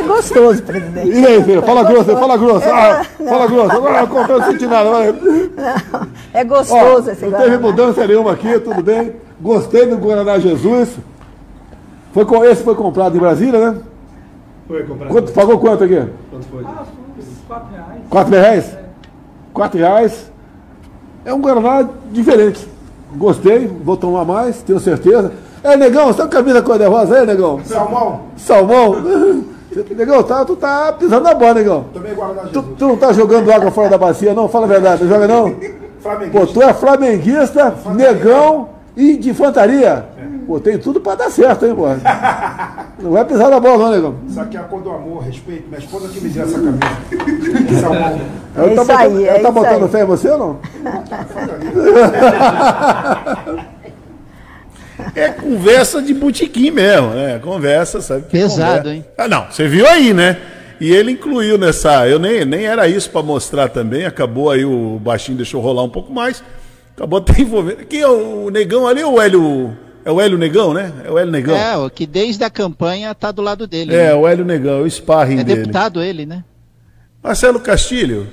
É 0.07 0.15
gostoso, 0.15 0.63
presidente. 0.63 1.09
E 1.09 1.25
aí, 1.25 1.43
filho? 1.43 1.61
Fala 1.61 1.83
grosso, 1.83 2.05
fala 2.17 2.37
grosso. 2.37 2.67
Ah, 2.69 3.05
fala 3.27 3.47
grosso. 3.47 3.87
Ah, 3.87 4.07
que 4.25 4.31
não 4.31 4.43
senti 4.43 4.67
nada. 4.67 4.89
Vai. 4.89 5.11
Não, 5.11 6.07
é 6.33 6.43
gostoso 6.43 7.09
Ó, 7.09 7.11
esse 7.11 7.25
Não 7.25 7.31
teve 7.31 7.57
Guaraná. 7.57 7.59
mudança 7.59 8.07
nenhuma 8.07 8.31
aqui, 8.31 8.59
tudo 8.59 8.81
bem. 8.81 9.13
Gostei 9.41 9.85
do 9.85 9.97
Guaraná 9.97 10.39
Jesus. 10.39 10.89
Foi, 12.13 12.25
com- 12.25 12.43
esse 12.43 12.63
foi 12.63 12.75
comprado 12.75 13.15
em 13.15 13.19
Brasília, 13.19 13.59
né? 13.71 13.77
Foi 14.67 14.83
comprado. 14.83 15.11
Quanto, 15.11 15.31
pagou 15.31 15.59
quanto 15.59 15.83
aqui? 15.83 16.03
Quanto 16.31 16.45
foi? 16.47 16.63
quatro 17.47 17.67
reais. 17.71 18.01
Quatro 18.09 18.31
reais? 18.33 18.77
Quatro 19.53 19.79
reais. 19.79 20.31
É 21.25 21.33
um 21.33 21.41
Guaraná 21.41 21.87
diferente. 22.11 22.67
Gostei, 23.15 23.67
vou 23.67 23.95
tomar 23.97 24.25
mais, 24.25 24.61
tenho 24.63 24.79
certeza. 24.79 25.31
É, 25.63 25.75
negão, 25.75 26.07
você 26.07 26.17
tá 26.19 26.23
com 26.25 26.29
camisa 26.29 26.61
cor-de-rosa 26.61 27.19
aí, 27.19 27.25
negão? 27.25 27.59
Salmão. 27.63 28.21
Salmão? 28.37 28.95
negão, 29.95 30.23
tá, 30.23 30.45
tu 30.45 30.55
tá 30.55 30.93
pisando 30.93 31.23
na 31.23 31.33
bola, 31.33 31.55
negão. 31.55 31.85
Tu, 32.51 32.63
tu 32.63 32.87
não 32.87 32.97
tá 32.97 33.11
jogando 33.13 33.51
água 33.51 33.71
fora 33.71 33.89
da 33.89 33.97
bacia, 33.97 34.33
não? 34.33 34.47
Fala 34.47 34.65
a 34.65 34.69
verdade, 34.69 35.03
não 35.03 35.09
joga 35.09 35.27
não? 35.27 35.55
Flamenguista. 35.99 36.39
Pô, 36.39 36.47
tu 36.47 36.61
é 36.61 36.73
flamenguista, 36.73 37.75
negão 37.93 38.69
e 38.95 39.17
de 39.17 39.29
infantaria. 39.29 40.05
Pô, 40.47 40.59
tem 40.61 40.77
tudo 40.77 41.01
pra 41.01 41.15
dar 41.15 41.29
certo, 41.29 41.65
hein, 41.65 41.75
pô. 41.75 41.87
Não 42.99 43.11
vai 43.11 43.23
pisar 43.25 43.49
na 43.49 43.59
bola, 43.59 43.77
não, 43.77 43.91
negão. 43.91 44.15
Isso 44.27 44.39
aqui 44.39 44.57
é 44.57 44.59
a 44.59 44.63
cor 44.63 44.81
do 44.81 44.89
amor, 44.89 45.21
respeito. 45.21 45.67
Minha 45.67 45.77
esposa 45.77 46.07
que 46.07 46.19
me 46.19 46.29
deu 46.29 46.43
essa 46.43 46.57
camisa. 46.57 46.79
Salmão. 47.81 48.21
Ela 48.55 48.75
tá 48.75 48.83
botando, 48.83 49.25
ela 49.25 49.39
tá 49.39 49.51
botando 49.51 49.87
fé 49.89 50.01
em 50.01 50.05
você 50.05 50.29
ou 50.29 50.37
não? 50.39 50.57
É 55.15 55.29
conversa 55.29 56.01
de 56.01 56.13
botequim 56.13 56.71
mesmo, 56.71 57.09
né? 57.11 57.39
Conversa, 57.39 58.01
sabe? 58.01 58.23
que 58.23 58.29
Pesado, 58.31 58.77
conversa. 58.77 58.93
hein? 58.95 59.05
Ah, 59.17 59.27
não, 59.27 59.45
você 59.51 59.67
viu 59.67 59.87
aí, 59.87 60.13
né? 60.13 60.37
E 60.79 60.91
ele 60.91 61.11
incluiu 61.11 61.57
nessa. 61.57 62.07
Eu 62.07 62.19
nem, 62.19 62.45
nem 62.45 62.65
era 62.65 62.87
isso 62.87 63.09
pra 63.09 63.21
mostrar 63.23 63.69
também. 63.69 64.05
Acabou 64.05 64.49
aí, 64.51 64.63
o 64.65 64.99
baixinho 64.99 65.37
deixou 65.37 65.61
rolar 65.61 65.83
um 65.83 65.89
pouco 65.89 66.13
mais. 66.13 66.43
Acabou 66.95 67.19
até 67.19 67.33
envolvendo. 67.41 67.85
Quem 67.85 68.01
é 68.01 68.07
o 68.07 68.49
negão 68.49 68.87
ali? 68.87 69.03
O 69.03 69.19
Hélio. 69.21 69.75
É 70.05 70.11
o 70.11 70.21
Hélio 70.21 70.37
Negão, 70.37 70.73
né? 70.73 70.93
É 71.03 71.11
o 71.11 71.17
Hélio 71.19 71.31
Negão. 71.33 71.53
É, 71.57 71.75
o 71.75 71.89
que 71.89 72.07
desde 72.07 72.41
a 72.43 72.49
campanha 72.49 73.13
tá 73.13 73.29
do 73.29 73.41
lado 73.41 73.67
dele. 73.67 73.93
É, 73.93 74.05
né? 74.05 74.13
o 74.15 74.25
Hélio 74.25 74.45
Negão, 74.45 74.83
o 74.83 74.89
sparring 74.89 75.39
É 75.39 75.43
dele. 75.43 75.59
deputado 75.63 76.01
ele, 76.01 76.25
né? 76.25 76.45
Marcelo 77.21 77.59
Castilho, 77.59 78.25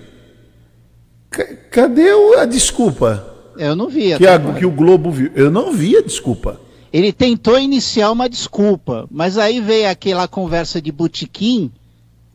ca- 1.30 1.48
cadê 1.72 2.10
a 2.38 2.44
desculpa 2.44 3.33
Eu 3.58 3.74
não 3.76 3.88
vi. 3.88 4.16
que, 4.16 4.26
a- 4.26 4.38
que 4.38 4.66
o 4.66 4.70
Globo 4.70 5.10
viu? 5.10 5.30
Eu 5.34 5.50
não 5.50 5.72
vi 5.72 5.96
a 5.96 6.02
desculpa. 6.02 6.60
Ele 6.92 7.12
tentou 7.12 7.58
iniciar 7.58 8.10
uma 8.12 8.28
desculpa, 8.28 9.06
mas 9.10 9.36
aí 9.36 9.60
veio 9.60 9.88
aquela 9.90 10.28
conversa 10.28 10.80
de 10.80 10.92
botequim 10.92 11.70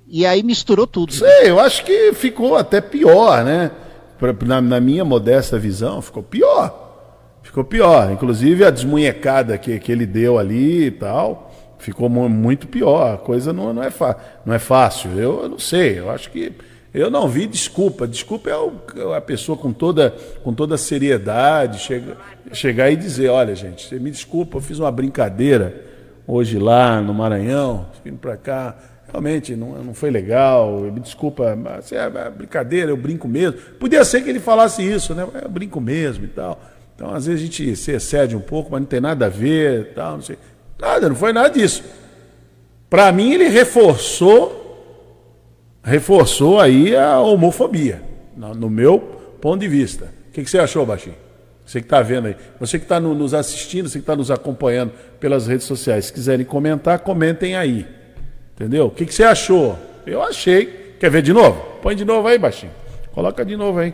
e 0.08 0.26
aí 0.26 0.44
misturou 0.44 0.86
tudo. 0.86 1.14
Sei, 1.14 1.50
eu 1.50 1.60
acho 1.60 1.86
que 1.86 2.12
ficou 2.14 2.58
até 2.58 2.82
pior, 2.82 3.44
né? 3.46 3.72
Na, 4.46 4.60
na 4.60 4.80
minha 4.82 5.06
modesta 5.06 5.58
visão, 5.58 6.02
ficou 6.02 6.22
pior. 6.22 6.88
Ficou 7.42 7.64
pior. 7.64 8.12
Inclusive 8.12 8.66
a 8.66 8.70
desmunhecada 8.70 9.58
que, 9.58 9.80
que 9.80 9.92
ele 9.92 10.06
deu 10.06 10.38
ali 10.38 10.88
e 10.88 10.92
tal, 10.92 11.54
ficou 11.78 12.10
mu- 12.10 12.28
muito 12.28 12.68
pior. 12.68 13.14
A 13.14 13.18
coisa 13.18 13.54
não, 13.54 13.74
não, 13.74 13.82
é, 13.82 13.92
não 14.46 14.54
é 14.54 14.60
fácil. 14.60 15.12
Eu, 15.12 15.44
eu 15.44 15.50
não 15.50 15.60
sei, 15.60 16.00
eu 16.00 16.10
acho 16.12 16.30
que. 16.32 16.52
Eu 16.94 17.12
não 17.12 17.28
vi 17.28 17.46
desculpa. 17.46 18.08
Desculpa 18.08 18.50
é 18.50 19.16
a 19.16 19.22
pessoa 19.22 19.58
com 19.58 19.72
toda, 19.72 20.14
com 20.44 20.54
toda 20.54 20.78
seriedade 20.78 21.80
chega, 21.80 22.18
chegar 22.52 22.90
e 22.90 22.96
dizer: 22.96 23.30
olha, 23.30 23.56
gente, 23.56 23.88
você 23.88 24.00
me 24.00 24.10
desculpa, 24.10 24.58
eu 24.58 24.62
fiz 24.62 24.80
uma 24.80 24.92
brincadeira 24.92 25.86
hoje 26.26 26.58
lá 26.58 27.02
no 27.02 27.14
Maranhão, 27.14 27.88
vindo 28.04 28.18
para 28.18 28.38
cá. 28.38 28.76
Realmente 29.12 29.56
não, 29.56 29.84
não 29.84 29.94
foi 29.94 30.12
legal, 30.12 30.82
me 30.82 31.00
desculpa, 31.00 31.56
mas 31.56 31.92
é 31.92 31.98
é 31.98 32.30
brincadeira, 32.30 32.92
eu 32.92 32.98
brinco 32.98 33.28
mesmo. 33.28 33.60
Podia 33.80 34.06
ser 34.06 34.22
que 34.22 34.30
ele 34.30 34.40
falasse 34.40 34.84
isso, 34.84 35.16
né? 35.16 35.28
Eu 35.42 35.50
brinco 35.50 35.82
mesmo 35.82 36.26
e 36.26 36.28
tal. 36.28 36.62
Então, 36.96 37.14
às 37.14 37.26
vezes 37.26 37.42
a 37.42 37.46
gente 37.46 37.76
se 37.76 37.92
excede 37.92 38.36
um 38.36 38.42
pouco, 38.42 38.72
mas 38.72 38.82
não 38.82 38.88
tem 38.88 39.00
nada 39.00 39.26
a 39.26 39.30
ver 39.30 39.94
tal, 39.96 40.18
não 40.18 40.22
sei. 40.22 40.38
Nada, 40.80 41.10
não 41.10 41.16
foi 41.16 41.34
nada 41.34 41.50
disso. 41.50 41.84
Para 42.90 43.12
mim, 43.12 43.34
ele 43.34 43.48
reforçou 43.48 44.59
reforçou 45.84 46.60
aí 46.60 46.96
a 46.96 47.20
homofobia, 47.20 48.02
no, 48.36 48.54
no 48.54 48.70
meu 48.70 49.00
ponto 49.42 49.60
de 49.60 49.68
vista. 49.68 50.06
O 50.30 50.32
que, 50.32 50.44
que 50.44 50.50
você 50.50 50.60
achou, 50.60 50.86
Baixinho? 50.86 51.16
Você 51.66 51.82
que 51.82 51.86
está 51.86 52.02
vendo 52.02 52.28
aí. 52.28 52.36
Você 52.60 52.80
que 52.80 52.86
está 52.86 53.00
nos 53.00 53.34
assistindo, 53.34 53.88
você 53.88 54.00
que 54.00 54.04
está 54.04 54.16
nos 54.16 54.32
acompanhando 54.32 54.92
pelas 55.20 55.46
redes 55.46 55.68
sociais. 55.68 56.06
Se 56.06 56.14
quiserem 56.14 56.44
comentar, 56.44 56.98
comentem 57.00 57.56
aí. 57.56 57.86
Entendeu? 58.56 58.88
O 58.88 58.90
que, 58.90 59.06
que 59.06 59.14
você 59.14 59.24
achou? 59.24 59.78
Eu 60.06 60.24
achei. 60.24 60.96
Quer 61.00 61.12
ver 61.12 61.22
de 61.22 61.32
novo? 61.32 61.62
Põe 61.82 61.96
de 61.96 62.04
novo 62.04 62.28
aí, 62.28 62.40
baixinho. 62.40 62.72
Coloca 63.14 63.46
de 63.46 63.56
novo 63.56 63.78
aí. 63.80 63.94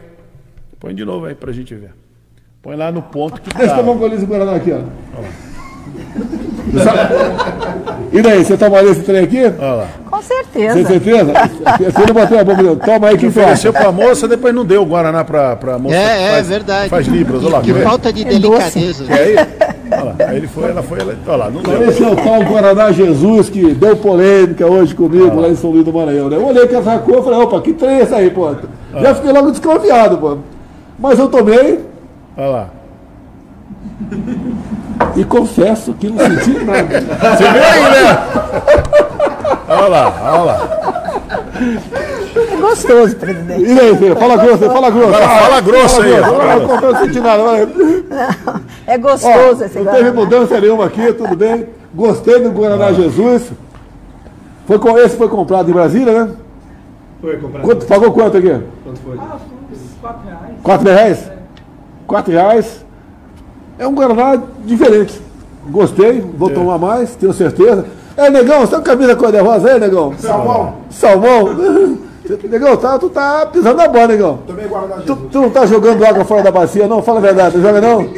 Põe 0.79 0.95
de 0.95 1.03
novo 1.03 1.25
aí 1.25 1.35
pra 1.35 1.51
gente 1.51 1.75
ver. 1.75 1.91
Põe 2.61 2.77
lá 2.77 2.91
no 2.91 3.01
ponto 3.01 3.41
que 3.41 3.49
Deixa 3.49 3.73
eu 3.73 3.75
tá. 3.75 3.77
tomar 3.77 3.91
um 3.91 3.97
golinho 3.97 4.25
Guaraná 4.25 4.55
aqui, 4.55 4.71
ó. 4.71 4.79
E 8.11 8.21
daí, 8.21 8.43
você 8.43 8.57
tomaria 8.57 8.89
esse 8.91 9.03
trem 9.03 9.23
aqui? 9.23 9.43
Olha 9.43 9.73
lá. 9.73 9.89
Com 10.15 10.21
certeza. 10.21 10.73
Tem 10.75 10.85
certeza? 10.85 11.33
Você 11.91 12.05
não 12.07 12.13
bateu 12.13 12.39
a 12.39 12.43
boca 12.45 12.63
dele. 12.63 12.75
Toma 12.77 13.07
aí 13.07 13.15
Que 13.15 13.19
que 13.19 13.27
ofereceu 13.27 13.73
faz. 13.73 13.83
pra 13.83 13.91
moça, 13.91 14.27
depois 14.29 14.55
não 14.55 14.63
deu 14.63 14.81
o 14.81 14.85
Guaraná 14.85 15.25
pra, 15.25 15.57
pra 15.57 15.77
moça. 15.77 15.93
É, 15.93 16.15
que 16.17 16.23
é 16.23 16.31
faz, 16.31 16.47
verdade. 16.47 16.89
Faz 16.89 17.07
libras, 17.07 17.43
olha 17.43 17.55
lá. 17.55 17.61
Que 17.61 17.73
falta 17.73 18.13
de 18.13 18.21
É 18.21 18.25
delicadeza. 18.25 19.03
Quer 19.03 19.13
aí? 19.13 19.35
Olha 19.91 20.03
lá. 20.03 20.15
Aí 20.27 20.37
ele 20.37 20.47
foi, 20.47 20.69
ela 20.69 20.81
foi, 20.81 21.01
ela... 21.01 21.17
olha 21.27 21.35
lá, 21.35 21.49
não 21.49 21.61
deu. 21.61 21.89
Esse 21.89 22.01
é 22.01 22.07
o 22.07 22.15
tal 22.15 22.43
Guaraná 22.43 22.91
Jesus 22.93 23.49
que 23.49 23.73
deu 23.73 23.97
polêmica 23.97 24.65
hoje 24.65 24.95
comigo 24.95 25.37
lá 25.37 25.49
em 25.49 25.55
São 25.55 25.71
Luís 25.71 25.83
do 25.83 25.91
Maranhão. 25.91 26.29
Né? 26.29 26.37
Eu 26.37 26.47
olhei 26.47 26.65
com 26.65 26.77
essa 26.77 26.97
cor 26.99 27.19
e 27.19 27.23
falei, 27.23 27.39
opa, 27.39 27.61
que 27.61 27.73
trem 27.73 27.97
é 27.97 28.03
esse 28.03 28.13
aí, 28.13 28.29
pô? 28.29 28.55
Já 29.01 29.15
fiquei 29.15 29.33
logo 29.33 29.51
desconfiado, 29.51 30.17
pô. 30.17 30.37
Mas 30.97 31.19
eu 31.19 31.27
tomei 31.27 31.81
Olha 32.37 32.47
lá. 32.47 32.69
e 35.17 35.25
confesso 35.25 35.93
que 35.93 36.07
não 36.07 36.19
senti 36.19 36.63
nada. 36.63 37.01
Você 37.01 37.43
viu 37.43 37.63
aí, 37.63 37.81
né? 37.91 39.01
Olha 39.85 39.89
lá, 39.89 40.13
olha 40.31 40.43
lá. 40.43 40.85
É 42.35 42.57
gostoso, 42.57 43.15
presidente. 43.17 43.69
E 43.69 43.75
daí, 43.75 43.95
filho? 43.97 44.15
Fala 44.15 44.35
grosso, 44.35 44.63
aí, 44.63 44.69
fala 44.69 44.89
grosso. 44.89 45.13
Fala 45.13 45.61
grosso 45.61 46.01
aí. 46.01 46.11
Eu 46.11 46.81
não 46.81 46.99
senti 46.99 47.19
nada. 47.19 47.43
Não, 47.43 48.61
é 48.87 48.97
gostoso 48.97 49.61
Ó, 49.61 49.65
esse 49.65 49.79
não 49.79 49.93
teve 49.93 50.11
mudança 50.11 50.59
nenhuma 50.59 50.85
aqui, 50.85 51.13
tudo 51.13 51.35
bem. 51.35 51.67
Gostei 51.93 52.39
do 52.41 52.49
Guaraná 52.51 52.91
Jesus. 52.93 53.51
Foi 54.65 54.79
com, 54.79 54.97
esse 54.97 55.15
foi 55.15 55.29
comprado 55.29 55.69
em 55.69 55.73
Brasília, 55.73 56.25
né? 56.25 56.31
Foi 57.21 57.37
comprado. 57.37 57.63
Quanto, 57.63 57.85
pagou 57.85 58.11
quanto 58.11 58.37
aqui? 58.37 58.59
Quanto 58.83 58.99
foi? 59.01 59.17
Ah, 59.19 59.37
quatro 60.01 60.25
reais. 60.25 60.55
Quatro 60.63 60.89
reais? 60.89 61.31
Quatro 62.07 62.31
reais. 62.31 62.85
É 63.77 63.87
um 63.87 63.93
Guaraná 63.93 64.41
diferente. 64.65 65.21
Gostei, 65.69 66.21
vou 66.21 66.49
tomar 66.49 66.79
mais, 66.79 67.15
tenho 67.15 67.33
certeza. 67.33 67.85
É, 68.17 68.29
negão, 68.29 68.61
você 68.61 68.71
tá 68.71 68.77
com 68.77 68.83
camisa 68.83 69.15
cor-de-rosa 69.15 69.71
aí, 69.73 69.79
negão? 69.79 70.13
Salmão. 70.17 70.75
Salmão? 70.89 71.49
negão, 72.49 72.77
tá, 72.77 72.97
tu 72.97 73.09
tá 73.09 73.45
pisando 73.45 73.75
na 73.77 73.87
bola, 73.87 74.07
negão. 74.07 74.39
Também 74.47 74.65
Tu, 75.05 75.15
tu 75.15 75.41
não 75.41 75.49
tá 75.49 75.65
jogando 75.65 76.03
água 76.05 76.23
fora 76.25 76.41
da 76.43 76.51
bacia, 76.51 76.87
não? 76.87 77.01
Fala 77.03 77.19
a 77.19 77.21
verdade, 77.21 77.57
não 77.57 77.63
joga 77.63 77.81
não? 77.81 78.09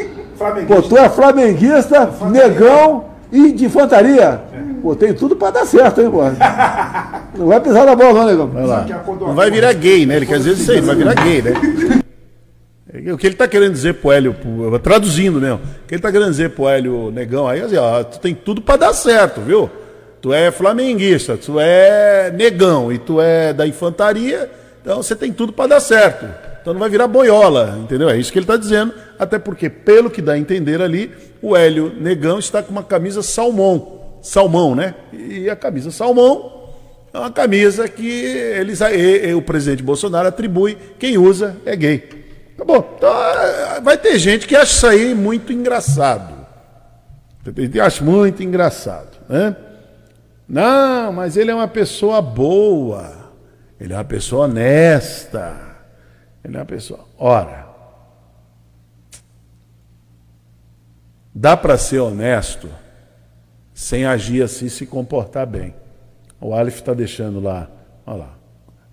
Pô, 0.67 0.81
tu 0.83 0.97
é 0.97 1.09
flamenguista, 1.09 2.09
negão 2.29 3.05
e 3.31 3.51
de 3.51 3.65
infantaria. 3.65 4.39
Pô, 4.81 4.95
tem 4.95 5.13
tudo 5.13 5.35
pra 5.35 5.49
dar 5.49 5.65
certo, 5.65 5.99
hein, 6.01 6.11
pô. 6.11 6.19
Não 7.37 7.47
vai 7.47 7.59
pisar 7.59 7.85
na 7.85 7.95
bola, 7.95 8.13
não, 8.13 8.25
negão. 8.25 8.51
Olha 8.55 8.65
lá. 8.65 8.85
Não 9.19 9.33
vai 9.35 9.51
virar 9.51 9.71
gay, 9.73 10.05
né? 10.07 10.15
Ele 10.15 10.25
quer 10.25 10.37
dizer 10.37 10.53
isso 10.53 10.71
aí, 10.71 10.79
não 10.79 10.87
vai 10.87 10.95
virar 10.95 11.13
gay, 11.13 11.41
né? 11.41 11.53
O 13.13 13.17
que 13.17 13.27
ele 13.27 13.35
está 13.35 13.47
querendo 13.47 13.73
dizer 13.73 13.95
pro 13.95 14.11
Hélio, 14.11 14.33
pro- 14.33 14.79
traduzindo 14.79 15.39
mesmo, 15.39 15.57
o 15.57 15.87
que 15.87 15.93
ele 15.93 15.99
está 15.99 16.11
querendo 16.11 16.31
dizer 16.31 16.51
pro 16.51 16.67
Hélio 16.67 17.11
Negão 17.11 17.47
aí, 17.47 17.61
assim, 17.61 17.75
ó, 17.77 18.03
tu 18.03 18.19
tem 18.19 18.33
tudo 18.33 18.59
para 18.61 18.77
dar 18.77 18.93
certo, 18.93 19.39
viu? 19.41 19.69
Tu 20.21 20.33
é 20.33 20.51
flamenguista, 20.51 21.37
tu 21.37 21.59
é 21.59 22.31
negão 22.31 22.91
e 22.91 22.97
tu 22.97 23.21
é 23.21 23.53
da 23.53 23.67
infantaria, 23.67 24.49
então 24.81 24.97
você 25.01 25.15
tem 25.15 25.31
tudo 25.31 25.53
para 25.53 25.67
dar 25.67 25.79
certo. 25.79 26.25
Então 26.61 26.73
não 26.73 26.79
vai 26.79 26.89
virar 26.89 27.07
boiola, 27.07 27.77
entendeu? 27.81 28.09
É 28.09 28.17
isso 28.17 28.31
que 28.31 28.39
ele 28.39 28.43
está 28.43 28.57
dizendo, 28.57 28.93
até 29.17 29.39
porque, 29.39 29.69
pelo 29.69 30.09
que 30.09 30.21
dá 30.21 30.33
a 30.33 30.37
entender 30.37 30.81
ali, 30.81 31.11
o 31.41 31.55
Hélio 31.55 31.93
Negão 31.97 32.39
está 32.39 32.61
com 32.61 32.71
uma 32.71 32.83
camisa 32.83 33.21
salmão, 33.21 34.17
salmão, 34.21 34.75
né? 34.75 34.95
E 35.13 35.49
a 35.49 35.55
camisa 35.55 35.91
salmão 35.91 36.57
é 37.13 37.19
uma 37.19 37.31
camisa 37.31 37.87
que 37.87 38.07
eles, 38.09 38.79
o 39.35 39.41
presidente 39.41 39.81
Bolsonaro 39.81 40.27
atribui, 40.27 40.77
quem 40.99 41.17
usa 41.17 41.55
é 41.65 41.75
gay. 41.75 42.17
Acabou. 42.55 42.95
Então, 42.97 43.09
é, 43.09 43.79
vai 43.81 43.97
ter 43.97 44.17
gente 44.17 44.47
que 44.47 44.55
acha 44.55 44.73
isso 44.73 44.87
aí 44.87 45.15
muito 45.15 45.53
engraçado. 45.53 46.35
Que 47.71 47.79
acha 47.79 48.03
muito 48.03 48.43
engraçado. 48.43 49.17
Né? 49.29 49.55
Não, 50.47 51.11
mas 51.11 51.35
ele 51.35 51.51
é 51.51 51.55
uma 51.55 51.67
pessoa 51.67 52.21
boa. 52.21 53.31
Ele 53.79 53.93
é 53.93 53.97
uma 53.97 54.05
pessoa 54.05 54.45
honesta. 54.45 55.59
Ele 56.43 56.55
é 56.55 56.59
uma 56.59 56.65
pessoa. 56.65 57.01
Ora, 57.17 57.67
dá 61.33 61.57
para 61.57 61.77
ser 61.77 61.99
honesto 61.99 62.69
sem 63.73 64.05
agir 64.05 64.41
assim 64.41 64.65
e 64.65 64.69
se 64.69 64.85
comportar 64.85 65.45
bem. 65.45 65.75
O 66.39 66.53
Aleph 66.53 66.75
está 66.75 66.93
deixando 66.93 67.39
lá, 67.39 67.69
olha 68.05 68.17
lá. 68.17 68.37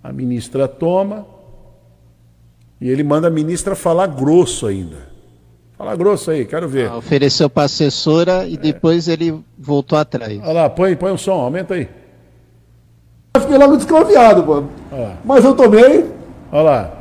A 0.03 0.11
ministra 0.11 0.67
toma 0.67 1.25
e 2.79 2.89
ele 2.89 3.03
manda 3.03 3.27
a 3.27 3.31
ministra 3.31 3.75
falar 3.75 4.07
grosso 4.07 4.67
ainda. 4.67 5.14
Fala 5.77 5.95
grosso 5.95 6.31
aí, 6.31 6.45
quero 6.45 6.69
ver. 6.69 6.89
Ah, 6.89 6.97
Ofereceu 6.97 7.49
para 7.49 7.63
assessora 7.63 8.47
e 8.47 8.55
depois 8.55 9.07
ele 9.07 9.43
voltou 9.57 9.97
atrás. 9.97 10.39
Olha 10.41 10.53
lá, 10.53 10.69
põe, 10.69 10.95
põe 10.95 11.11
o 11.11 11.17
som, 11.17 11.33
aumenta 11.33 11.73
aí. 11.73 11.89
Eu 13.35 13.41
fiquei 13.41 13.57
logo 13.57 13.75
desconfiado, 13.75 14.45
lá. 14.91 15.17
Mas 15.25 15.43
eu 15.43 15.53
tomei 15.53 16.05
Olha 16.51 16.61
lá. 16.61 16.91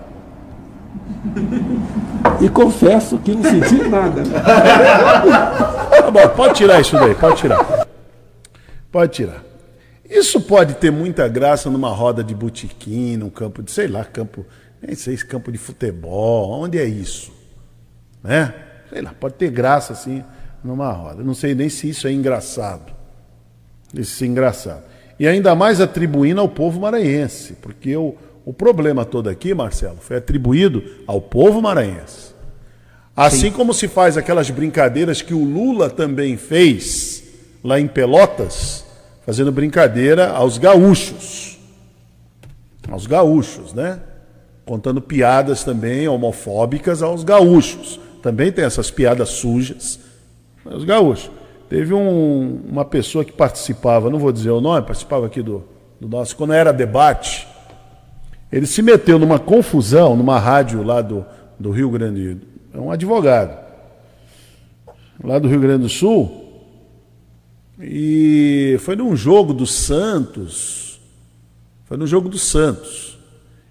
e 2.41 2.49
confesso 2.49 3.19
que 3.19 3.33
não 3.35 3.43
senti 3.45 3.89
nada. 3.89 4.23
Tá 5.95 6.11
bom, 6.11 6.29
pode 6.37 6.55
tirar 6.55 6.81
isso 6.81 6.99
daí, 6.99 7.15
pode 7.15 7.37
tirar. 7.37 7.87
Pode 8.93 9.13
tirar. 9.13 9.43
Isso 10.09 10.39
pode 10.41 10.75
ter 10.75 10.91
muita 10.91 11.27
graça 11.29 11.71
numa 11.71 11.89
roda 11.89 12.23
de 12.23 12.35
botequim, 12.35 13.17
num 13.17 13.31
campo 13.31 13.63
de, 13.63 13.71
sei 13.71 13.89
lá, 13.89 14.05
campo, 14.05 14.45
nem 14.83 14.95
sei 14.95 15.17
se 15.17 15.25
campo 15.25 15.51
de 15.51 15.57
futebol, 15.57 16.51
onde 16.51 16.79
é 16.79 16.85
isso? 16.85 17.33
Né? 18.25 18.55
Sei 18.89 19.03
lá, 19.03 19.15
pode 19.19 19.35
ter 19.35 19.51
graça 19.51 19.93
assim 19.93 20.25
numa 20.65 20.91
roda. 20.91 21.23
Não 21.23 21.35
sei 21.35 21.55
nem 21.55 21.69
se 21.69 21.91
isso 21.91 22.09
é 22.09 22.13
engraçado. 22.13 22.93
Isso 23.93 24.25
é 24.25 24.27
engraçado. 24.27 24.83
E 25.21 25.29
ainda 25.29 25.55
mais 25.55 25.81
atribuindo 25.81 26.41
ao 26.41 26.49
povo 26.49 26.81
maranhense, 26.81 27.53
porque 27.61 27.95
o, 27.97 28.17
o 28.45 28.53
problema 28.53 29.05
todo 29.05 29.29
aqui, 29.29 29.55
Marcelo, 29.55 29.99
foi 30.01 30.17
atribuído 30.17 30.83
ao 31.07 31.21
povo 31.21 31.61
maranhense. 31.61 32.35
Assim 33.17 33.53
como 33.53 33.73
se 33.73 33.87
faz 33.87 34.17
aquelas 34.17 34.51
brincadeiras 34.51 35.23
que 35.23 35.35
o 35.35 35.45
Lula 35.45 35.89
também 35.89 36.37
fez 36.37 37.23
lá 37.63 37.79
em 37.79 37.87
Pelotas, 37.87 38.85
fazendo 39.25 39.53
brincadeira 39.53 40.31
aos 40.31 40.59
gaúchos. 40.59 41.59
Aos 42.91 43.07
gaúchos, 43.07 43.73
né? 43.73 44.01
Contando 44.65 45.01
piadas 45.01 45.63
também 45.63 46.09
homofóbicas 46.09 47.03
aos 47.03 47.23
gaúchos. 47.23 48.01
Também 48.25 48.51
tem 48.51 48.65
essas 48.65 48.91
piadas 48.91 49.29
sujas 49.29 50.01
aos 50.65 50.83
gaúchos. 50.83 51.31
Teve 51.69 51.93
um- 51.93 52.63
uma 52.67 52.83
pessoa 52.83 53.23
que 53.23 53.31
participava, 53.31 54.09
não 54.09 54.19
vou 54.19 54.33
dizer 54.33 54.49
o 54.49 54.63
nome, 54.63 54.81
participava 54.87 55.27
aqui 55.27 55.43
do, 55.43 55.63
do 56.01 56.09
nosso, 56.09 56.35
quando 56.35 56.55
era 56.55 56.73
debate, 56.73 57.47
ele 58.51 58.67
se 58.67 58.81
meteu 58.81 59.19
numa 59.19 59.39
confusão 59.39 60.17
numa 60.17 60.39
rádio 60.39 60.83
lá 60.83 61.03
do, 61.03 61.27
do 61.61 61.71
Rio 61.71 61.91
Grande, 61.91 62.39
é 62.73 62.79
um 62.79 62.91
advogado, 62.91 63.63
lá 65.23 65.39
do 65.39 65.47
Rio 65.47 65.61
Grande 65.61 65.83
do 65.83 65.89
Sul, 65.91 66.63
e 67.79 68.79
foi 68.81 68.97
num 68.97 69.15
jogo 69.15 69.53
do 69.53 69.67
Santos, 69.67 70.99
foi 71.85 71.99
no 71.99 72.07
jogo 72.07 72.31
do 72.31 72.39
Santos, 72.39 73.19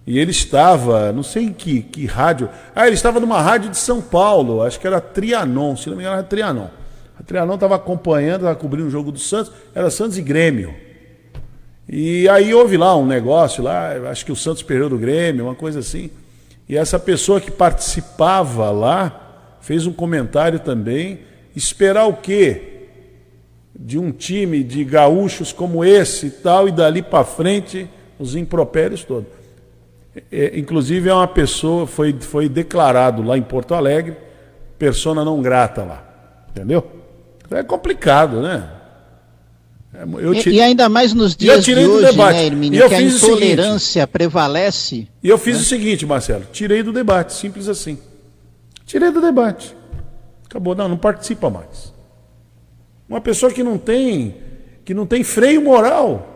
e 0.05 0.19
ele 0.19 0.31
estava, 0.31 1.13
não 1.13 1.23
sei 1.23 1.43
em 1.43 1.53
que, 1.53 1.81
que 1.81 2.05
rádio, 2.05 2.49
ah, 2.75 2.85
ele 2.85 2.95
estava 2.95 3.19
numa 3.19 3.41
rádio 3.41 3.69
de 3.69 3.77
São 3.77 4.01
Paulo, 4.01 4.61
acho 4.61 4.79
que 4.79 4.85
era 4.85 4.99
Trianon, 4.99 5.77
se 5.77 5.89
não 5.89 5.95
me 5.95 6.03
engano 6.03 6.17
era 6.17 6.23
Trianon. 6.23 6.67
A 7.17 7.23
Trianon 7.23 7.55
estava 7.55 7.75
acompanhando, 7.75 8.41
estava 8.41 8.55
cobrindo 8.55 8.87
o 8.87 8.91
jogo 8.91 9.11
do 9.11 9.19
Santos, 9.19 9.53
era 9.73 9.89
Santos 9.89 10.17
e 10.17 10.21
Grêmio. 10.21 10.75
E 11.87 12.27
aí 12.27 12.53
houve 12.53 12.75
lá 12.75 12.97
um 12.97 13.05
negócio 13.05 13.63
lá, 13.63 13.91
acho 14.09 14.25
que 14.25 14.31
o 14.31 14.35
Santos 14.35 14.61
perdeu 14.61 14.89
do 14.89 14.97
Grêmio, 14.97 15.45
uma 15.45 15.55
coisa 15.55 15.79
assim. 15.79 16.09
E 16.67 16.75
essa 16.75 16.99
pessoa 16.99 17.39
que 17.39 17.51
participava 17.51 18.71
lá 18.71 19.57
fez 19.61 19.87
um 19.87 19.93
comentário 19.93 20.59
também, 20.59 21.19
esperar 21.55 22.07
o 22.07 22.15
quê? 22.15 22.87
De 23.73 23.97
um 23.97 24.11
time 24.11 24.63
de 24.63 24.83
gaúchos 24.83 25.53
como 25.53 25.85
esse 25.85 26.27
e 26.27 26.31
tal, 26.31 26.67
e 26.67 26.71
dali 26.71 27.01
para 27.01 27.23
frente 27.23 27.87
os 28.19 28.35
impropérios 28.35 29.03
todos. 29.03 29.42
É, 30.31 30.57
inclusive 30.59 31.09
é 31.09 31.13
uma 31.13 31.27
pessoa, 31.27 31.87
foi, 31.87 32.13
foi 32.19 32.47
declarado 32.47 33.23
lá 33.23 33.37
em 33.37 33.41
Porto 33.41 33.73
Alegre, 33.73 34.15
persona 34.77 35.25
não 35.25 35.41
grata 35.41 35.83
lá. 35.83 36.03
Entendeu? 36.51 36.85
É 37.49 37.63
complicado, 37.63 38.41
né? 38.41 38.69
É, 39.93 40.03
eu 40.03 40.33
E- 40.33 40.39
tirei- 40.39 40.59
E, 40.59 40.61
ainda 40.61 40.87
mais 40.89 41.13
nos 41.13 41.31
eu 41.33 41.37
dias 41.37 41.65
tirei 41.65 41.83
de 41.83 41.89
do 41.89 41.95
hoje, 41.97 42.05
debate. 42.11 42.35
né, 42.35 42.43
E 42.43 42.45
Hermínio, 42.47 42.79
eu 42.81 42.89
que 42.89 42.95
a 42.95 42.97
fiz 42.99 43.13
seguinte. 43.15 43.31
intolerância 43.37 44.07
prevalece. 44.07 45.07
E 45.21 45.29
eu 45.29 45.37
fiz 45.37 45.59
o 45.59 45.63
seguinte, 45.63 46.05
Marcelo, 46.05 46.45
tirei 46.51 46.83
do 46.83 46.91
debate, 46.93 47.33
simples 47.33 47.67
assim. 47.67 47.97
Tirei 48.85 49.09
do 49.11 49.21
debate. 49.21 49.75
Acabou, 50.45 50.75
não, 50.75 50.87
não 50.89 50.97
participa 50.97 51.49
mais. 51.49 51.91
Uma 53.09 53.21
pessoa 53.21 53.51
que 53.51 53.63
não 53.63 53.77
tem, 53.77 54.35
que 54.85 54.93
não 54.93 55.05
tem 55.07 55.23
freio 55.23 55.61
moral 55.63 56.29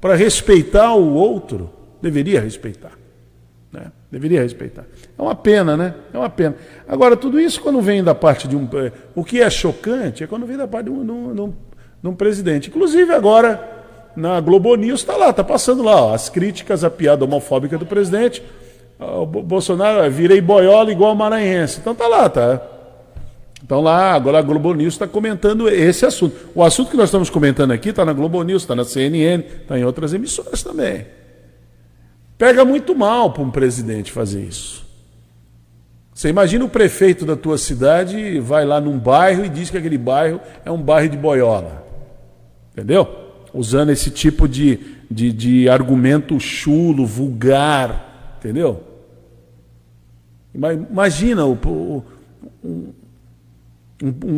para 0.00 0.14
respeitar 0.14 0.94
o 0.94 1.12
outro, 1.14 1.70
deveria 2.00 2.40
respeitar. 2.40 2.92
Né? 3.72 3.90
Deveria 4.10 4.42
respeitar. 4.42 4.84
É 5.18 5.20
uma 5.22 5.34
pena, 5.34 5.76
né? 5.76 5.94
É 6.12 6.18
uma 6.18 6.30
pena. 6.30 6.54
Agora, 6.88 7.16
tudo 7.16 7.38
isso 7.40 7.60
quando 7.60 7.80
vem 7.80 8.02
da 8.02 8.14
parte 8.14 8.46
de 8.48 8.56
um. 8.56 8.68
eh, 8.74 8.92
O 9.14 9.24
que 9.24 9.40
é 9.42 9.50
chocante 9.50 10.22
é 10.24 10.26
quando 10.26 10.46
vem 10.46 10.56
da 10.56 10.66
parte 10.68 10.86
de 10.86 10.90
um, 10.92 11.04
de 11.04 11.10
um- 11.12 11.34
de 11.34 11.40
um- 11.40 11.54
de 12.02 12.08
um 12.08 12.14
presidente. 12.14 12.68
Inclusive 12.70 13.12
agora, 13.12 13.60
na 14.16 14.40
Globo 14.40 14.74
News, 14.76 15.00
está 15.00 15.16
lá, 15.16 15.30
está 15.30 15.42
passando 15.44 15.82
lá, 15.82 16.00
ó, 16.00 16.14
as 16.14 16.28
críticas 16.28 16.84
à 16.84 16.90
piada 16.90 17.24
homofóbica 17.24 17.76
do 17.76 17.84
presidente. 17.84 18.42
O 18.98 19.26
Bo- 19.26 19.42
Bolsonaro, 19.42 20.00
ah, 20.00 20.08
virei 20.08 20.40
boiola 20.40 20.90
igual 20.90 21.14
maranhense. 21.14 21.80
Então 21.80 21.94
tá 21.94 22.06
lá, 22.06 22.28
tá? 22.30 22.62
Então 23.62 23.80
lá, 23.80 24.12
agora 24.12 24.38
a 24.38 24.42
Globo 24.42 24.72
News 24.74 24.94
está 24.94 25.06
comentando 25.08 25.68
esse 25.68 26.06
assunto. 26.06 26.34
O 26.54 26.62
assunto 26.62 26.90
que 26.90 26.96
nós 26.96 27.06
estamos 27.08 27.28
comentando 27.28 27.72
aqui 27.72 27.88
está 27.88 28.04
na 28.04 28.12
Globo 28.12 28.42
News, 28.42 28.62
está 28.62 28.74
na 28.76 28.84
CNN, 28.84 29.42
está 29.44 29.78
em 29.78 29.84
outras 29.84 30.14
emissoras 30.14 30.62
também. 30.62 31.04
Pega 32.38 32.64
muito 32.64 32.94
mal 32.94 33.32
para 33.32 33.42
um 33.42 33.50
presidente 33.50 34.12
fazer 34.12 34.42
isso. 34.42 34.84
Você 36.14 36.28
imagina 36.28 36.64
o 36.64 36.68
prefeito 36.68 37.24
da 37.26 37.36
tua 37.36 37.58
cidade 37.58 38.40
vai 38.40 38.64
lá 38.64 38.80
num 38.80 38.98
bairro 38.98 39.44
e 39.44 39.48
diz 39.48 39.70
que 39.70 39.76
aquele 39.76 39.98
bairro 39.98 40.40
é 40.64 40.70
um 40.70 40.80
bairro 40.80 41.10
de 41.10 41.16
boiola. 41.16 41.84
Entendeu? 42.72 43.06
Usando 43.52 43.90
esse 43.90 44.10
tipo 44.10 44.46
de, 44.48 44.78
de, 45.10 45.32
de 45.32 45.68
argumento 45.68 46.38
chulo, 46.40 47.06
vulgar. 47.06 48.34
Entendeu? 48.38 48.82
Ima- 50.54 50.72
Imagina 50.72 51.44
o, 51.46 51.52
o- 51.52 52.04
um- 52.64 52.92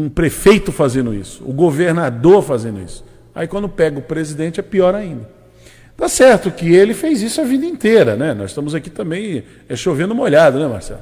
um 0.04 0.08
prefeito 0.08 0.70
fazendo 0.70 1.12
isso, 1.12 1.42
o 1.44 1.52
governador 1.52 2.42
fazendo 2.42 2.80
isso. 2.80 3.04
Aí 3.34 3.46
quando 3.48 3.68
pega 3.68 3.98
o 3.98 4.02
presidente 4.02 4.60
é 4.60 4.62
pior 4.62 4.94
ainda. 4.94 5.28
Tá 5.98 6.08
certo 6.08 6.52
que 6.52 6.72
ele 6.72 6.94
fez 6.94 7.20
isso 7.22 7.40
a 7.40 7.44
vida 7.44 7.66
inteira, 7.66 8.14
né? 8.14 8.32
Nós 8.32 8.50
estamos 8.50 8.72
aqui 8.72 8.88
também 8.88 9.42
é 9.68 9.74
chovendo 9.74 10.14
molhado, 10.14 10.56
né, 10.56 10.68
Marcelo? 10.68 11.00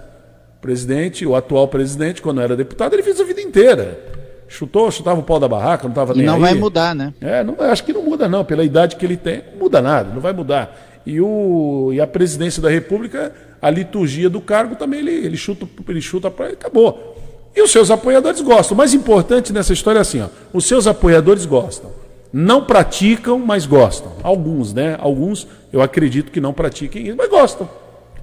O 0.56 0.60
presidente, 0.62 1.26
o 1.26 1.36
atual 1.36 1.68
presidente, 1.68 2.22
quando 2.22 2.40
era 2.40 2.56
deputado, 2.56 2.94
ele 2.94 3.02
fez 3.02 3.20
a 3.20 3.24
vida 3.24 3.42
inteira. 3.42 4.00
Chutou, 4.48 4.90
chutava 4.90 5.20
o 5.20 5.22
pau 5.22 5.38
da 5.38 5.46
barraca, 5.46 5.82
não 5.84 5.90
estava 5.90 6.14
E 6.14 6.16
nem 6.16 6.26
não 6.26 6.36
aí. 6.36 6.40
vai 6.40 6.54
mudar, 6.54 6.94
né? 6.94 7.12
É, 7.20 7.44
não, 7.44 7.54
acho 7.60 7.84
que 7.84 7.92
não 7.92 8.02
muda 8.02 8.26
não, 8.26 8.42
pela 8.42 8.64
idade 8.64 8.96
que 8.96 9.04
ele 9.04 9.18
tem, 9.18 9.42
não 9.52 9.58
muda 9.58 9.82
nada, 9.82 10.14
não 10.14 10.20
vai 10.20 10.32
mudar. 10.32 11.02
E, 11.04 11.20
o, 11.20 11.90
e 11.92 12.00
a 12.00 12.06
presidência 12.06 12.62
da 12.62 12.70
República, 12.70 13.34
a 13.60 13.68
liturgia 13.68 14.30
do 14.30 14.40
cargo 14.40 14.76
também, 14.76 15.00
ele, 15.00 15.12
ele 15.12 15.36
chuta, 15.36 15.68
ele 15.90 16.00
chuta 16.00 16.30
para 16.30 16.46
acabou. 16.46 17.52
E 17.54 17.60
os 17.60 17.70
seus 17.70 17.90
apoiadores 17.90 18.40
gostam. 18.40 18.74
O 18.74 18.78
mais 18.78 18.94
importante 18.94 19.52
nessa 19.52 19.74
história 19.74 19.98
é 19.98 20.00
assim, 20.00 20.22
ó, 20.22 20.28
os 20.54 20.64
seus 20.64 20.86
apoiadores 20.86 21.44
gostam. 21.44 22.05
Não 22.38 22.62
praticam, 22.62 23.38
mas 23.38 23.64
gostam. 23.64 24.12
Alguns, 24.22 24.74
né? 24.74 24.94
Alguns 25.00 25.46
eu 25.72 25.80
acredito 25.80 26.30
que 26.30 26.38
não 26.38 26.52
pratiquem 26.52 27.06
isso, 27.08 27.16
mas 27.16 27.30
gostam. 27.30 27.66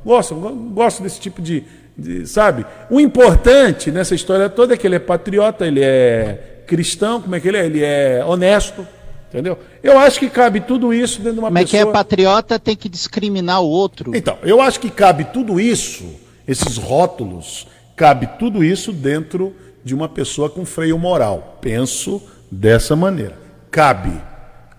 Gostam, 0.05 0.39
go- 0.39 0.49
gostam 0.71 1.03
desse 1.03 1.19
tipo 1.19 1.41
de, 1.41 1.63
de- 1.97 2.27
Sabe? 2.27 2.63
O 2.91 2.99
importante 2.99 3.89
nessa 3.89 4.13
história 4.13 4.47
toda 4.51 4.75
é 4.75 4.77
que 4.77 4.85
ele 4.85 4.95
é 4.97 4.99
patriota, 4.99 5.65
ele 5.65 5.79
é 5.81 6.63
cristão, 6.67 7.21
como 7.21 7.33
é 7.33 7.39
que 7.39 7.47
ele 7.47 7.57
é? 7.57 7.65
Ele 7.65 7.83
é 7.83 8.23
honesto. 8.23 8.85
Entendeu? 9.29 9.57
Eu 9.81 9.97
acho 9.97 10.19
que 10.19 10.29
cabe 10.29 10.59
tudo 10.59 10.93
isso 10.93 11.17
dentro 11.17 11.33
de 11.33 11.39
uma 11.39 11.47
Como 11.47 11.57
é 11.57 11.65
que 11.65 11.75
é 11.75 11.79
pessoa. 11.79 11.91
patriota 11.93 12.59
tem 12.59 12.75
que 12.75 12.87
discriminar 12.87 13.63
o 13.63 13.67
outro. 13.67 14.15
Então, 14.15 14.37
eu 14.43 14.61
acho 14.61 14.79
que 14.79 14.91
cabe 14.91 15.23
tudo 15.23 15.59
isso, 15.59 16.05
esses 16.47 16.77
rótulos, 16.77 17.65
cabe 17.95 18.27
tudo 18.37 18.63
isso 18.63 18.91
dentro 18.93 19.55
de 19.83 19.95
uma 19.95 20.07
pessoa 20.07 20.51
com 20.51 20.63
freio 20.65 20.99
moral. 20.99 21.57
Penso 21.59 22.21
dessa 22.51 22.95
maneira. 22.95 23.41
Cabe. 23.73 24.21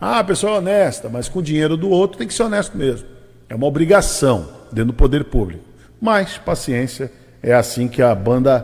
Ah, 0.01 0.21
a 0.21 0.25
pessoa 0.25 0.55
é 0.55 0.59
honesta, 0.59 1.09
mas 1.09 1.29
com 1.29 1.41
o 1.41 1.43
dinheiro 1.43 1.77
do 1.77 1.91
outro 1.91 2.17
tem 2.17 2.29
que 2.29 2.33
ser 2.33 2.45
honesto 2.45 2.79
mesmo. 2.79 3.09
É 3.49 3.55
uma 3.57 3.67
obrigação 3.67 4.49
dentro 4.71 4.93
do 4.93 4.95
poder 4.95 5.25
público. 5.25 5.65
Mas, 6.01 6.39
paciência, 6.39 7.11
é 7.43 7.53
assim 7.53 7.89
que 7.89 8.01
a 8.01 8.15
banda 8.15 8.61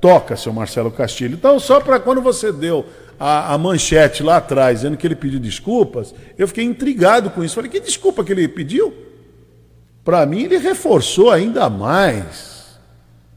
toca, 0.00 0.34
seu 0.34 0.50
Marcelo 0.50 0.90
Castilho. 0.90 1.34
Então, 1.34 1.60
só 1.60 1.78
para 1.78 2.00
quando 2.00 2.22
você 2.22 2.50
deu 2.50 2.86
a, 3.20 3.52
a 3.52 3.58
manchete 3.58 4.22
lá 4.22 4.38
atrás, 4.38 4.78
dizendo 4.78 4.96
que 4.96 5.06
ele 5.06 5.14
pediu 5.14 5.38
desculpas, 5.38 6.14
eu 6.38 6.48
fiquei 6.48 6.64
intrigado 6.64 7.28
com 7.28 7.44
isso. 7.44 7.54
Falei, 7.54 7.70
que 7.70 7.78
desculpa 7.78 8.24
que 8.24 8.32
ele 8.32 8.48
pediu? 8.48 8.94
Para 10.02 10.24
mim, 10.24 10.44
ele 10.44 10.56
reforçou 10.56 11.30
ainda 11.30 11.68
mais. 11.68 12.78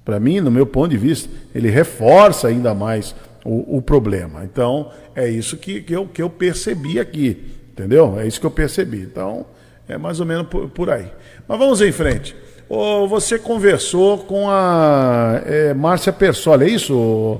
Para 0.05 0.21
mim, 0.21 0.39
no 0.39 0.49
meu 0.49 0.65
ponto 0.65 0.91
de 0.91 0.97
vista, 0.97 1.29
ele 1.53 1.69
reforça 1.69 2.47
ainda 2.47 2.73
mais 2.73 3.13
o, 3.43 3.77
o 3.77 3.81
problema. 3.81 4.43
Então, 4.43 4.89
é 5.15 5.27
isso 5.27 5.57
que, 5.57 5.81
que, 5.81 5.93
eu, 5.93 6.07
que 6.07 6.21
eu 6.21 6.29
percebi 6.29 6.99
aqui. 6.99 7.55
Entendeu? 7.71 8.19
É 8.19 8.27
isso 8.27 8.39
que 8.39 8.45
eu 8.45 8.51
percebi. 8.51 9.01
Então, 9.01 9.45
é 9.87 9.97
mais 9.97 10.19
ou 10.19 10.25
menos 10.25 10.47
por, 10.47 10.69
por 10.69 10.89
aí. 10.89 11.07
Mas 11.47 11.57
vamos 11.57 11.81
em 11.81 11.91
frente. 11.91 12.35
Ô, 12.67 13.07
você 13.07 13.39
conversou 13.39 14.19
com 14.19 14.49
a 14.49 15.41
é, 15.45 15.73
Márcia 15.73 16.13
Persoli, 16.13 16.65
é 16.65 16.69
isso? 16.69 17.39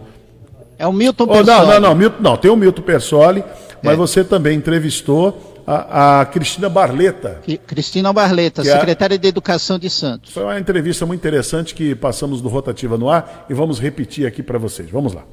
É 0.77 0.88
o 0.88 0.93
Milton 0.93 1.27
Persoli. 1.27 1.47
Não, 1.47 1.65
não, 1.67 1.80
não, 1.81 1.95
Milton, 1.95 2.17
não, 2.21 2.38
tem 2.38 2.49
o 2.49 2.55
Milton 2.55 2.81
Persoli, 2.81 3.43
mas 3.84 3.93
É. 3.93 3.95
você 3.95 4.23
também 4.23 4.57
entrevistou 4.57 5.61
a, 5.67 6.21
a 6.21 6.26
Cristina 6.26 6.67
Barleta. 6.67 7.41
Cristina 7.67 8.11
Barleta, 8.11 8.61
é- 8.61 8.65
secretária 8.65 9.19
de 9.19 9.27
Educação 9.27 9.77
de 9.77 9.89
Santos. 9.89 10.31
Foi 10.31 10.43
uma 10.43 10.59
entrevista 10.59 11.05
muito 11.05 11.19
interessante 11.19 11.76
que 11.76 11.93
passamos 11.93 12.41
do 12.41 12.49
Rotativa 12.49 12.97
no 12.97 13.07
ar 13.09 13.45
e 13.49 13.53
vamos 13.53 13.80
repetir 13.80 14.26
aqui 14.26 14.41
para 14.41 14.57
vocês. 14.57 14.89
Vamos 14.89 15.13
lá. 15.13 15.23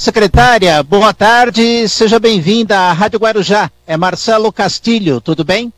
Secretária, 0.00 0.82
boa 0.82 1.12
tarde, 1.12 1.86
seja 1.86 2.18
bem-vinda 2.18 2.74
à 2.74 2.90
Rádio 2.90 3.18
Guarujá. 3.18 3.70
É 3.86 3.98
Marcelo 3.98 4.50
Castilho, 4.50 5.20
tudo 5.20 5.44
bem? 5.44 5.70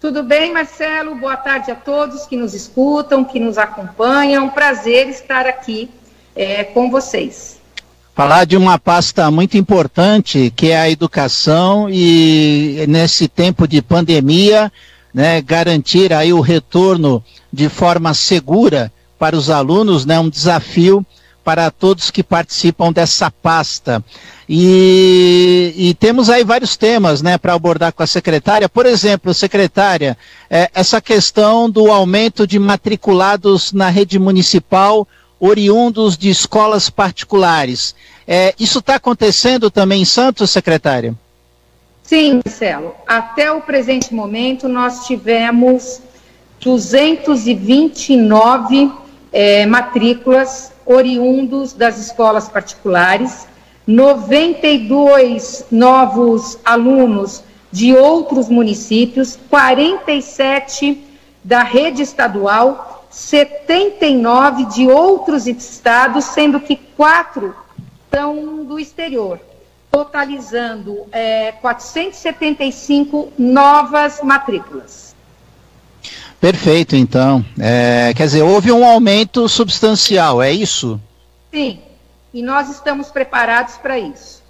Tudo 0.00 0.22
bem, 0.22 0.52
Marcelo? 0.52 1.16
Boa 1.16 1.36
tarde 1.36 1.72
a 1.72 1.74
todos 1.74 2.26
que 2.26 2.36
nos 2.36 2.54
escutam, 2.54 3.24
que 3.24 3.40
nos 3.40 3.58
acompanham. 3.58 4.48
Prazer 4.48 5.08
estar 5.08 5.48
aqui 5.48 5.90
é, 6.36 6.62
com 6.62 6.92
vocês. 6.92 7.58
Falar 8.14 8.46
de 8.46 8.56
uma 8.56 8.78
pasta 8.78 9.28
muito 9.32 9.56
importante, 9.58 10.52
que 10.54 10.70
é 10.70 10.78
a 10.78 10.88
educação, 10.88 11.90
e 11.90 12.84
nesse 12.88 13.26
tempo 13.26 13.66
de 13.66 13.82
pandemia, 13.82 14.70
né, 15.12 15.42
garantir 15.42 16.12
aí 16.12 16.32
o 16.32 16.40
retorno 16.40 17.20
de 17.52 17.68
forma 17.68 18.14
segura 18.14 18.92
para 19.18 19.34
os 19.34 19.50
alunos, 19.50 20.06
né, 20.06 20.20
um 20.20 20.30
desafio 20.30 21.04
para 21.44 21.70
todos 21.70 22.10
que 22.10 22.22
participam 22.22 22.92
dessa 22.92 23.30
pasta. 23.30 24.04
E, 24.48 25.72
e 25.76 25.94
temos 25.94 26.28
aí 26.28 26.44
vários 26.44 26.76
temas 26.76 27.22
né, 27.22 27.38
para 27.38 27.54
abordar 27.54 27.92
com 27.92 28.02
a 28.02 28.06
secretária. 28.06 28.68
Por 28.68 28.86
exemplo, 28.86 29.32
secretária, 29.32 30.16
é, 30.50 30.70
essa 30.74 31.00
questão 31.00 31.70
do 31.70 31.90
aumento 31.90 32.46
de 32.46 32.58
matriculados 32.58 33.72
na 33.72 33.88
rede 33.88 34.18
municipal 34.18 35.06
oriundos 35.40 36.16
de 36.16 36.30
escolas 36.30 36.88
particulares. 36.88 37.94
É, 38.26 38.54
isso 38.58 38.78
está 38.78 38.96
acontecendo 38.96 39.70
também 39.70 40.02
em 40.02 40.04
Santos, 40.04 40.50
secretária? 40.50 41.14
Sim, 42.02 42.40
Marcelo. 42.44 42.94
Até 43.06 43.50
o 43.50 43.60
presente 43.60 44.14
momento, 44.14 44.68
nós 44.68 45.06
tivemos 45.06 46.00
229 46.60 48.92
eh, 49.32 49.66
matrículas 49.66 50.72
oriundos 50.86 51.72
das 51.72 51.98
escolas 51.98 52.48
particulares, 52.48 53.46
92 53.86 55.66
novos 55.70 56.58
alunos 56.64 57.42
de 57.70 57.94
outros 57.94 58.48
municípios, 58.48 59.38
47 59.48 61.02
da 61.42 61.62
rede 61.62 62.02
estadual, 62.02 63.06
79 63.10 64.66
de 64.66 64.88
outros 64.88 65.46
estados, 65.46 66.24
sendo 66.26 66.60
que 66.60 66.76
quatro 66.76 67.54
são 68.10 68.64
do 68.64 68.78
exterior, 68.78 69.40
totalizando 69.90 71.06
eh, 71.10 71.52
475 71.60 73.32
novas 73.38 74.20
matrículas. 74.22 75.11
Perfeito, 76.42 76.96
então. 76.96 77.44
É, 77.56 78.12
quer 78.16 78.24
dizer, 78.24 78.42
houve 78.42 78.72
um 78.72 78.84
aumento 78.84 79.48
substancial, 79.48 80.42
é 80.42 80.50
isso? 80.50 81.00
Sim, 81.52 81.78
e 82.34 82.42
nós 82.42 82.68
estamos 82.68 83.10
preparados 83.10 83.74
para 83.76 83.96
isso. 83.96 84.42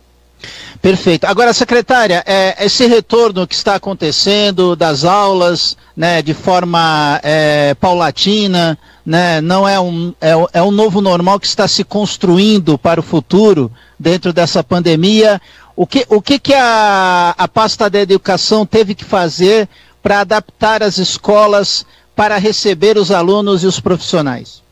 Perfeito. 0.80 1.26
Agora, 1.26 1.52
secretária, 1.52 2.24
é, 2.26 2.64
esse 2.64 2.86
retorno 2.86 3.46
que 3.46 3.54
está 3.54 3.74
acontecendo 3.74 4.74
das 4.74 5.04
aulas, 5.04 5.76
né, 5.94 6.22
de 6.22 6.32
forma 6.32 7.20
é, 7.22 7.74
paulatina, 7.74 8.78
né, 9.04 9.42
não 9.42 9.68
é 9.68 9.78
um, 9.78 10.14
é, 10.18 10.30
é 10.54 10.62
um 10.62 10.70
novo 10.70 11.02
normal 11.02 11.38
que 11.38 11.46
está 11.46 11.68
se 11.68 11.84
construindo 11.84 12.78
para 12.78 13.00
o 13.00 13.02
futuro 13.02 13.70
dentro 13.98 14.32
dessa 14.32 14.64
pandemia. 14.64 15.38
O 15.76 15.86
que, 15.86 16.06
o 16.08 16.22
que, 16.22 16.38
que 16.38 16.54
a, 16.54 17.34
a 17.36 17.46
pasta 17.46 17.90
da 17.90 18.00
educação 18.00 18.64
teve 18.64 18.94
que 18.94 19.04
fazer 19.04 19.68
para 20.02 20.20
adaptar 20.20 20.82
as 20.82 20.98
escolas 20.98 21.86
para 22.14 22.36
receber 22.36 22.98
os 22.98 23.10
alunos 23.10 23.62
e 23.62 23.66
os 23.66 23.80
profissionais? 23.80 24.62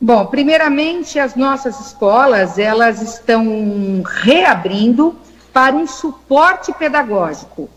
Bom, 0.00 0.24
primeiramente, 0.26 1.18
as 1.18 1.34
nossas 1.34 1.78
escolas, 1.78 2.58
elas 2.58 3.02
estão 3.02 4.02
reabrindo 4.22 5.14
para 5.52 5.76
um 5.76 5.86
suporte 5.86 6.72
pedagógico. 6.72 7.68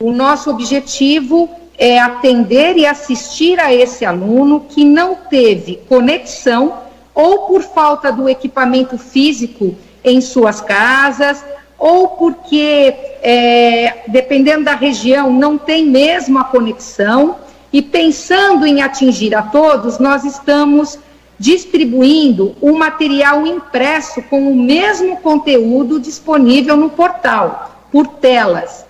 O 0.00 0.12
nosso 0.12 0.48
objetivo 0.48 1.50
é 1.76 1.98
atender 1.98 2.78
e 2.78 2.86
assistir 2.86 3.60
a 3.60 3.74
esse 3.74 4.04
aluno 4.04 4.60
que 4.60 4.84
não 4.84 5.14
teve 5.14 5.76
conexão 5.88 6.78
ou 7.14 7.46
por 7.46 7.62
falta 7.62 8.10
do 8.10 8.28
equipamento 8.28 8.96
físico 8.96 9.76
em 10.02 10.20
suas 10.20 10.60
casas, 10.60 11.44
ou 11.78 12.08
porque, 12.08 12.94
é, 13.22 14.04
dependendo 14.08 14.64
da 14.64 14.74
região, 14.74 15.32
não 15.32 15.58
tem 15.58 15.84
mesmo 15.84 16.38
a 16.38 16.44
conexão. 16.44 17.36
E 17.72 17.82
pensando 17.82 18.64
em 18.64 18.80
atingir 18.80 19.34
a 19.34 19.42
todos, 19.42 19.98
nós 19.98 20.24
estamos 20.24 20.98
distribuindo 21.38 22.56
o 22.60 22.72
material 22.72 23.46
impresso 23.46 24.22
com 24.22 24.50
o 24.50 24.56
mesmo 24.56 25.18
conteúdo 25.18 26.00
disponível 26.00 26.76
no 26.76 26.88
portal, 26.88 27.84
por 27.92 28.06
telas. 28.06 28.86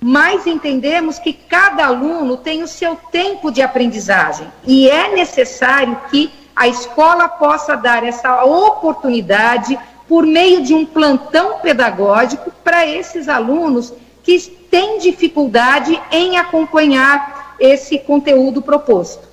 Mas 0.00 0.46
entendemos 0.46 1.18
que 1.18 1.32
cada 1.32 1.86
aluno 1.86 2.36
tem 2.36 2.62
o 2.62 2.68
seu 2.68 2.96
tempo 3.10 3.52
de 3.52 3.62
aprendizagem 3.62 4.48
e 4.66 4.88
é 4.88 5.14
necessário 5.14 5.96
que 6.10 6.32
a 6.56 6.66
escola 6.66 7.28
possa 7.28 7.76
dar 7.76 8.04
essa 8.04 8.44
oportunidade 8.44 9.78
por 10.12 10.26
meio 10.26 10.62
de 10.62 10.74
um 10.74 10.84
plantão 10.84 11.60
pedagógico 11.60 12.52
para 12.62 12.86
esses 12.86 13.30
alunos 13.30 13.94
que 14.22 14.38
têm 14.70 14.98
dificuldade 14.98 15.98
em 16.10 16.36
acompanhar 16.36 17.56
esse 17.58 17.98
conteúdo 17.98 18.60
proposto. 18.60 19.26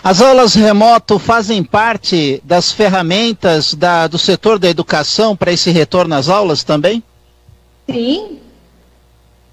As 0.00 0.22
aulas 0.22 0.54
remoto 0.54 1.18
fazem 1.18 1.64
parte 1.64 2.40
das 2.44 2.70
ferramentas 2.70 3.74
da, 3.74 4.06
do 4.06 4.16
setor 4.16 4.60
da 4.60 4.68
educação 4.68 5.34
para 5.34 5.50
esse 5.50 5.72
retorno 5.72 6.14
às 6.14 6.28
aulas 6.28 6.62
também? 6.62 7.02
Sim. 7.90 8.38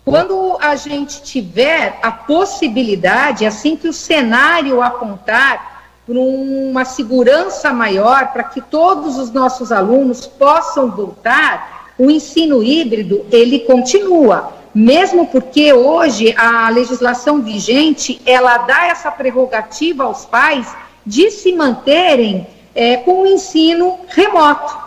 Quando 0.06 0.56
a 0.62 0.76
gente 0.76 1.24
tiver 1.24 1.98
a 2.04 2.12
possibilidade, 2.12 3.44
assim 3.44 3.76
que 3.76 3.88
o 3.88 3.94
cenário 3.94 4.84
apontar 4.84 5.75
para 6.06 6.20
uma 6.20 6.86
segurança 6.86 7.74
maior, 7.74 8.32
para 8.32 8.44
que 8.44 8.62
todos 8.62 9.18
os 9.18 9.32
nossos 9.32 9.72
alunos 9.72 10.28
possam 10.28 10.92
voltar, 10.92 11.94
o 11.98 12.12
ensino 12.12 12.62
híbrido 12.62 13.26
ele 13.32 13.60
continua 13.60 14.54
mesmo 14.76 15.28
porque 15.28 15.72
hoje 15.72 16.36
a 16.38 16.70
legislação 16.70 17.42
vigente 17.42 18.22
ela 18.26 18.58
dá 18.58 18.88
essa 18.88 19.10
prerrogativa 19.10 20.04
aos 20.04 20.26
pais 20.26 20.68
de 21.06 21.32
se 21.32 21.54
manterem 21.54 22.46
é, 22.76 22.98
com 22.98 23.22
o 23.22 23.26
ensino 23.26 23.98
remoto. 24.10 24.78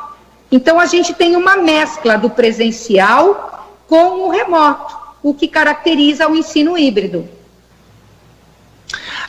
Então 0.53 0.79
a 0.79 0.85
gente 0.85 1.15
tem 1.15 1.37
uma 1.37 1.57
mescla 1.57 2.19
do 2.19 2.29
presencial 2.29 3.67
com 3.89 4.27
o 4.27 4.29
remoto, 4.29 4.95
o 5.23 5.33
que 5.33 5.49
caracteriza 5.49 6.29
o 6.29 6.37
ensino 6.37 6.77
híbrido. 6.77 7.27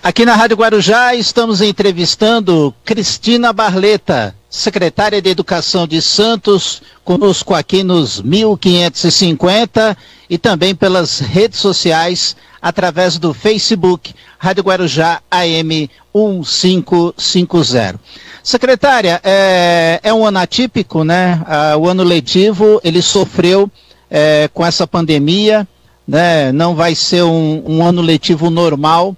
Aqui 0.02 0.24
na 0.24 0.34
Rádio 0.34 0.56
Guarujá 0.56 1.14
estamos 1.14 1.60
entrevistando 1.60 2.74
Cristina 2.86 3.52
Barleta, 3.52 4.34
secretária 4.50 5.22
de 5.22 5.30
Educação 5.30 5.86
de 5.86 6.02
Santos, 6.02 6.82
conosco 7.04 7.54
aqui 7.54 7.84
nos 7.84 8.22
1550 8.22 9.98
e 10.30 10.38
também 10.38 10.74
pelas 10.74 11.20
redes 11.20 11.60
sociais, 11.60 12.38
através 12.62 13.20
do 13.20 13.34
Facebook 13.34 14.16
Rádio 14.38 14.64
Guarujá 14.64 15.22
AM 15.30 15.90
1550. 16.16 18.00
Secretária, 18.42 19.20
é, 19.22 20.00
é 20.02 20.14
um 20.14 20.26
ano 20.26 20.40
atípico, 20.40 21.04
né? 21.04 21.44
Ah, 21.46 21.76
o 21.78 21.90
ano 21.90 22.04
letivo, 22.04 22.80
ele 22.86 23.02
sofreu 23.02 23.70
é, 24.10 24.50
com 24.54 24.66
essa 24.66 24.88
pandemia, 24.88 25.68
né? 26.08 26.54
Não 26.54 26.74
vai 26.74 26.96
ser 26.96 27.24
um, 27.24 27.64
um 27.68 27.84
ano 27.86 28.02
letivo 28.02 28.50
normal, 28.50 29.14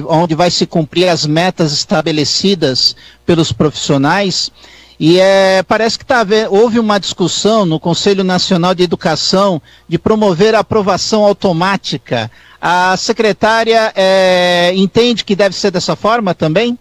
onde 0.00 0.34
vai 0.34 0.50
se 0.50 0.64
cumprir 0.64 1.08
as 1.08 1.26
metas 1.26 1.72
estabelecidas 1.72 2.96
pelos 3.26 3.52
profissionais. 3.52 4.50
E 4.98 5.18
é, 5.18 5.62
parece 5.64 5.98
que 5.98 6.04
tá, 6.04 6.24
houve 6.48 6.78
uma 6.78 7.00
discussão 7.00 7.66
no 7.66 7.80
Conselho 7.80 8.22
Nacional 8.22 8.74
de 8.74 8.84
Educação 8.84 9.60
de 9.88 9.98
promover 9.98 10.54
a 10.54 10.60
aprovação 10.60 11.24
automática. 11.24 12.30
A 12.60 12.96
secretária 12.96 13.92
é, 13.96 14.72
entende 14.76 15.24
que 15.24 15.34
deve 15.34 15.56
ser 15.56 15.72
dessa 15.72 15.96
forma 15.96 16.34
também? 16.34 16.78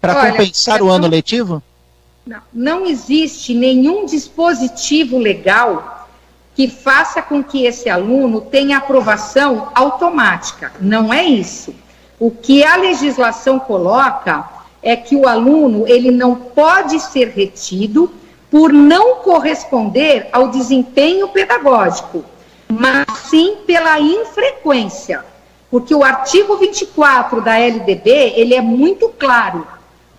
Para 0.00 0.30
compensar 0.30 0.82
o 0.82 0.90
ano 0.90 1.06
letivo? 1.06 1.62
Não, 2.26 2.40
não 2.52 2.86
existe 2.86 3.54
nenhum 3.54 4.04
dispositivo 4.04 5.18
legal 5.18 6.08
que 6.54 6.66
faça 6.66 7.22
com 7.22 7.42
que 7.42 7.64
esse 7.64 7.88
aluno 7.88 8.40
tenha 8.40 8.78
aprovação 8.78 9.70
automática. 9.76 10.72
Não 10.80 11.14
é 11.14 11.24
isso. 11.24 11.72
O 12.20 12.30
que 12.30 12.64
a 12.64 12.76
legislação 12.76 13.60
coloca 13.60 14.48
é 14.82 14.96
que 14.96 15.14
o 15.14 15.28
aluno 15.28 15.86
ele 15.86 16.10
não 16.10 16.34
pode 16.34 16.98
ser 16.98 17.28
retido 17.28 18.10
por 18.50 18.72
não 18.72 19.16
corresponder 19.16 20.28
ao 20.32 20.48
desempenho 20.48 21.28
pedagógico, 21.28 22.24
mas 22.68 23.06
sim 23.28 23.58
pela 23.66 24.00
infrequência. 24.00 25.24
Porque 25.70 25.94
o 25.94 26.02
artigo 26.02 26.56
24 26.56 27.40
da 27.40 27.58
LDB, 27.58 28.32
ele 28.34 28.54
é 28.54 28.60
muito 28.60 29.08
claro. 29.10 29.66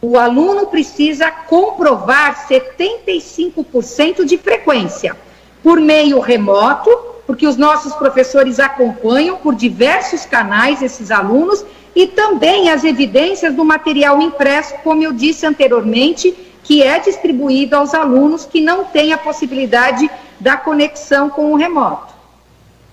O 0.02 0.18
aluno 0.18 0.68
precisa 0.68 1.30
comprovar 1.30 2.48
75% 2.48 4.24
de 4.24 4.38
frequência 4.38 5.18
por 5.62 5.82
meio 5.82 6.20
remoto, 6.20 6.90
porque 7.28 7.46
os 7.46 7.58
nossos 7.58 7.94
professores 7.96 8.60
acompanham 8.60 9.38
por 9.38 9.54
diversos 9.54 10.26
canais 10.26 10.82
esses 10.82 11.12
alunos 11.12 11.66
e 11.96 12.08
também 12.08 12.70
as 12.70 12.84
evidências 12.84 13.54
do 13.54 13.66
material 13.66 14.22
impresso, 14.22 14.76
como 14.84 15.04
eu 15.04 15.12
disse 15.12 15.46
anteriormente, 15.46 16.36
que 16.64 16.84
é 16.84 17.00
distribuído 17.00 17.76
aos 17.76 17.94
alunos 17.94 18.46
que 18.46 18.62
não 18.62 18.86
têm 18.86 19.12
a 19.12 19.18
possibilidade 19.18 20.10
da 20.40 20.56
conexão 20.56 21.30
com 21.30 21.52
o 21.52 21.56
remoto. 21.56 22.14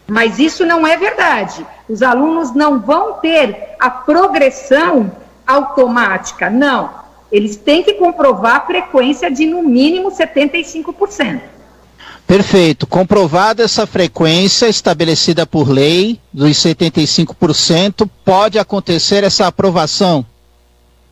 Mas 0.07 0.39
isso 0.39 0.65
não 0.65 0.87
é 0.87 0.97
verdade. 0.97 1.67
Os 1.89 2.03
alunos 2.03 2.55
não 2.55 2.81
vão 2.81 3.15
ter 3.15 3.75
a 3.79 3.91
progressão 3.91 5.11
automática, 5.47 6.49
não. 6.49 6.91
Eles 7.31 7.57
têm 7.57 7.83
que 7.83 7.95
comprovar 7.95 8.57
a 8.57 8.67
frequência 8.67 9.31
de 9.31 9.47
no 9.47 9.63
mínimo 9.63 10.11
75%. 10.11 11.56
Perfeito. 12.27 12.87
Comprovada 12.89 13.63
essa 13.63 13.87
frequência 13.87 14.67
estabelecida 14.67 15.47
por 15.47 15.69
lei 15.69 16.21
dos 16.33 16.57
75%, 16.57 18.09
pode 18.25 18.59
acontecer 18.59 19.23
essa 19.23 19.47
aprovação? 19.47 20.27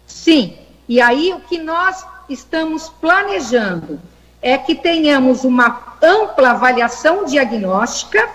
Sim. 0.07 0.55
E 0.89 1.01
aí 1.01 1.33
o 1.33 1.41
que 1.41 1.59
nós 1.59 2.05
estamos 2.29 2.91
planejando 3.01 4.01
é 4.43 4.59
que 4.59 4.75
tenhamos 4.75 5.45
uma 5.45 5.97
ampla 6.03 6.51
avaliação 6.51 7.25
diagnóstica 7.25 8.29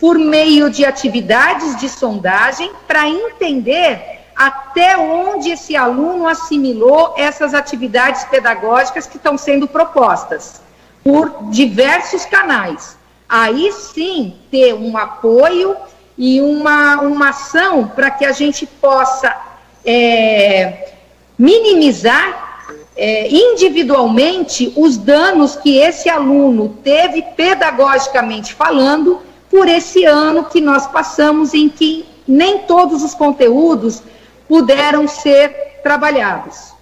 por 0.00 0.18
meio 0.18 0.70
de 0.70 0.84
atividades 0.84 1.78
de 1.78 1.88
sondagem 1.88 2.72
para 2.86 3.08
entender 3.08 4.18
até 4.34 4.96
onde 4.96 5.50
esse 5.50 5.74
aluno 5.76 6.28
assimilou 6.28 7.14
essas 7.16 7.54
atividades 7.54 8.24
pedagógicas 8.24 9.06
que 9.06 9.16
estão 9.16 9.38
sendo 9.38 9.66
propostas 9.66 10.60
por 11.08 11.44
diversos 11.44 12.26
canais. 12.26 12.98
Aí 13.26 13.72
sim 13.72 14.34
ter 14.50 14.74
um 14.74 14.94
apoio 14.94 15.74
e 16.18 16.38
uma, 16.38 17.00
uma 17.00 17.30
ação 17.30 17.88
para 17.88 18.10
que 18.10 18.26
a 18.26 18.32
gente 18.32 18.66
possa 18.66 19.34
é, 19.82 20.92
minimizar 21.38 22.66
é, 22.94 23.26
individualmente 23.26 24.70
os 24.76 24.98
danos 24.98 25.56
que 25.56 25.78
esse 25.78 26.10
aluno 26.10 26.76
teve 26.84 27.22
pedagogicamente 27.22 28.52
falando 28.52 29.22
por 29.48 29.66
esse 29.66 30.04
ano 30.04 30.44
que 30.44 30.60
nós 30.60 30.86
passamos 30.88 31.54
em 31.54 31.70
que 31.70 32.04
nem 32.26 32.58
todos 32.58 33.02
os 33.02 33.14
conteúdos 33.14 34.02
puderam 34.46 35.08
ser 35.08 35.80
trabalhados. 35.82 36.74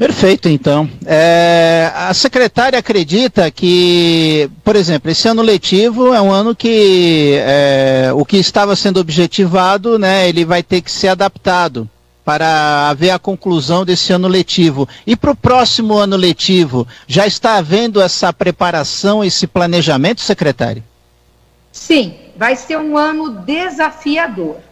Perfeito, 0.00 0.48
então. 0.48 0.88
É, 1.04 1.92
a 1.94 2.14
secretária 2.14 2.78
acredita 2.78 3.50
que, 3.50 4.50
por 4.64 4.74
exemplo, 4.74 5.10
esse 5.10 5.28
ano 5.28 5.42
letivo 5.42 6.14
é 6.14 6.22
um 6.22 6.32
ano 6.32 6.56
que 6.56 7.38
é, 7.44 8.10
o 8.14 8.24
que 8.24 8.38
estava 8.38 8.74
sendo 8.74 8.98
objetivado, 8.98 9.98
né, 9.98 10.26
ele 10.26 10.42
vai 10.42 10.62
ter 10.62 10.80
que 10.80 10.90
ser 10.90 11.08
adaptado 11.08 11.86
para 12.24 12.88
haver 12.88 13.10
a 13.10 13.18
conclusão 13.18 13.84
desse 13.84 14.10
ano 14.10 14.26
letivo. 14.26 14.88
E 15.06 15.14
para 15.14 15.32
o 15.32 15.36
próximo 15.36 15.98
ano 15.98 16.16
letivo, 16.16 16.88
já 17.06 17.26
está 17.26 17.56
havendo 17.56 18.00
essa 18.00 18.32
preparação, 18.32 19.22
esse 19.22 19.46
planejamento, 19.46 20.22
secretário? 20.22 20.82
Sim, 21.70 22.14
vai 22.38 22.56
ser 22.56 22.78
um 22.78 22.96
ano 22.96 23.32
desafiador. 23.44 24.69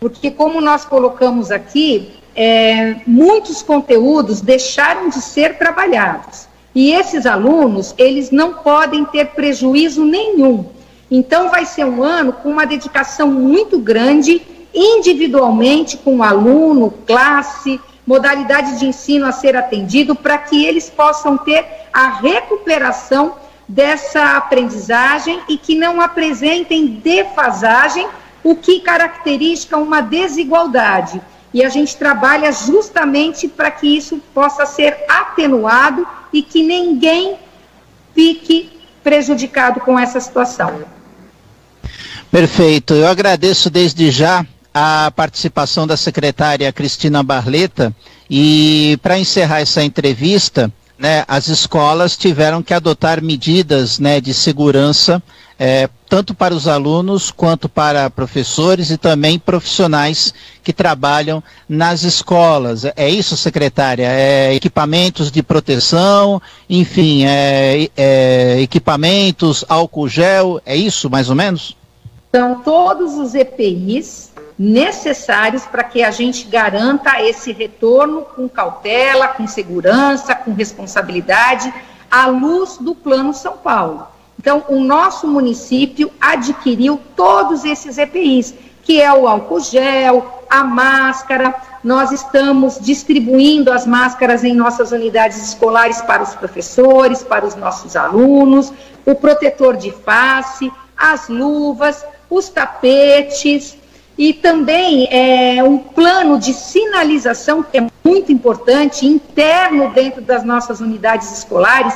Porque, 0.00 0.30
como 0.30 0.60
nós 0.60 0.84
colocamos 0.84 1.50
aqui, 1.50 2.12
é, 2.34 2.96
muitos 3.06 3.62
conteúdos 3.62 4.40
deixaram 4.40 5.08
de 5.08 5.20
ser 5.20 5.56
trabalhados. 5.56 6.48
E 6.74 6.92
esses 6.92 7.24
alunos, 7.24 7.94
eles 7.96 8.30
não 8.30 8.54
podem 8.54 9.04
ter 9.04 9.26
prejuízo 9.28 10.04
nenhum. 10.04 10.66
Então, 11.10 11.48
vai 11.48 11.64
ser 11.64 11.84
um 11.84 12.02
ano 12.02 12.32
com 12.32 12.50
uma 12.50 12.66
dedicação 12.66 13.30
muito 13.30 13.78
grande, 13.78 14.42
individualmente, 14.74 15.96
com 15.96 16.16
o 16.16 16.22
aluno, 16.22 16.92
classe, 17.06 17.80
modalidade 18.06 18.78
de 18.78 18.86
ensino 18.86 19.26
a 19.26 19.32
ser 19.32 19.56
atendido, 19.56 20.14
para 20.14 20.36
que 20.38 20.64
eles 20.64 20.90
possam 20.90 21.38
ter 21.38 21.64
a 21.92 22.08
recuperação 22.08 23.36
dessa 23.68 24.36
aprendizagem 24.36 25.40
e 25.48 25.56
que 25.56 25.74
não 25.74 26.00
apresentem 26.00 26.86
defasagem, 26.86 28.06
o 28.44 28.54
que 28.54 28.78
caracteriza 28.80 29.76
uma 29.78 30.02
desigualdade. 30.02 31.20
E 31.52 31.64
a 31.64 31.68
gente 31.68 31.96
trabalha 31.96 32.52
justamente 32.52 33.48
para 33.48 33.70
que 33.70 33.86
isso 33.86 34.20
possa 34.34 34.66
ser 34.66 35.04
atenuado 35.08 36.06
e 36.32 36.42
que 36.42 36.62
ninguém 36.62 37.36
fique 38.14 38.70
prejudicado 39.02 39.80
com 39.80 39.98
essa 39.98 40.20
situação. 40.20 40.82
Perfeito. 42.30 42.94
Eu 42.94 43.06
agradeço 43.06 43.70
desde 43.70 44.10
já 44.10 44.44
a 44.72 45.12
participação 45.14 45.86
da 45.86 45.96
secretária 45.96 46.72
Cristina 46.72 47.22
Barleta 47.22 47.94
e 48.28 48.98
para 49.00 49.16
encerrar 49.16 49.60
essa 49.60 49.84
entrevista, 49.84 50.72
né, 50.98 51.24
as 51.28 51.46
escolas 51.46 52.16
tiveram 52.16 52.60
que 52.60 52.74
adotar 52.74 53.22
medidas 53.22 54.00
né, 54.00 54.20
de 54.20 54.34
segurança, 54.34 55.22
é, 55.58 55.88
tanto 56.08 56.34
para 56.34 56.54
os 56.54 56.66
alunos 56.66 57.30
quanto 57.30 57.68
para 57.68 58.10
professores 58.10 58.90
e 58.90 58.96
também 58.96 59.38
profissionais 59.38 60.34
que 60.62 60.72
trabalham 60.72 61.42
nas 61.68 62.02
escolas. 62.02 62.84
É 62.96 63.08
isso, 63.08 63.36
secretária? 63.36 64.06
É, 64.06 64.54
equipamentos 64.54 65.30
de 65.30 65.42
proteção, 65.42 66.40
enfim, 66.68 67.24
é, 67.24 67.88
é, 67.96 68.60
equipamentos, 68.60 69.64
álcool 69.68 70.08
gel, 70.08 70.60
é 70.64 70.76
isso 70.76 71.08
mais 71.10 71.28
ou 71.28 71.36
menos? 71.36 71.76
São 72.34 72.60
todos 72.62 73.14
os 73.14 73.34
EPIs 73.34 74.32
necessários 74.58 75.64
para 75.64 75.84
que 75.84 76.02
a 76.02 76.10
gente 76.10 76.46
garanta 76.46 77.22
esse 77.22 77.52
retorno 77.52 78.22
com 78.22 78.48
cautela, 78.48 79.28
com 79.28 79.46
segurança, 79.46 80.34
com 80.34 80.52
responsabilidade, 80.52 81.72
à 82.10 82.26
luz 82.26 82.78
do 82.78 82.94
Plano 82.94 83.34
São 83.34 83.56
Paulo. 83.56 84.13
Então, 84.44 84.62
o 84.68 84.78
nosso 84.78 85.26
município 85.26 86.10
adquiriu 86.20 87.00
todos 87.16 87.64
esses 87.64 87.96
EPIs, 87.96 88.52
que 88.82 89.00
é 89.00 89.10
o 89.10 89.26
álcool 89.26 89.58
gel, 89.58 90.44
a 90.50 90.62
máscara. 90.62 91.54
Nós 91.82 92.12
estamos 92.12 92.78
distribuindo 92.78 93.72
as 93.72 93.86
máscaras 93.86 94.44
em 94.44 94.52
nossas 94.52 94.92
unidades 94.92 95.42
escolares 95.42 96.02
para 96.02 96.22
os 96.22 96.34
professores, 96.34 97.22
para 97.22 97.46
os 97.46 97.54
nossos 97.54 97.96
alunos, 97.96 98.70
o 99.06 99.14
protetor 99.14 99.78
de 99.78 99.90
face, 99.90 100.70
as 100.94 101.26
luvas, 101.26 102.04
os 102.28 102.50
tapetes, 102.50 103.78
e 104.18 104.34
também 104.34 105.08
é, 105.10 105.64
um 105.64 105.78
plano 105.78 106.38
de 106.38 106.52
sinalização 106.52 107.62
que 107.62 107.78
é 107.78 107.86
muito 108.04 108.30
importante, 108.30 109.06
interno 109.06 109.90
dentro 109.94 110.20
das 110.20 110.44
nossas 110.44 110.80
unidades 110.80 111.32
escolares, 111.32 111.94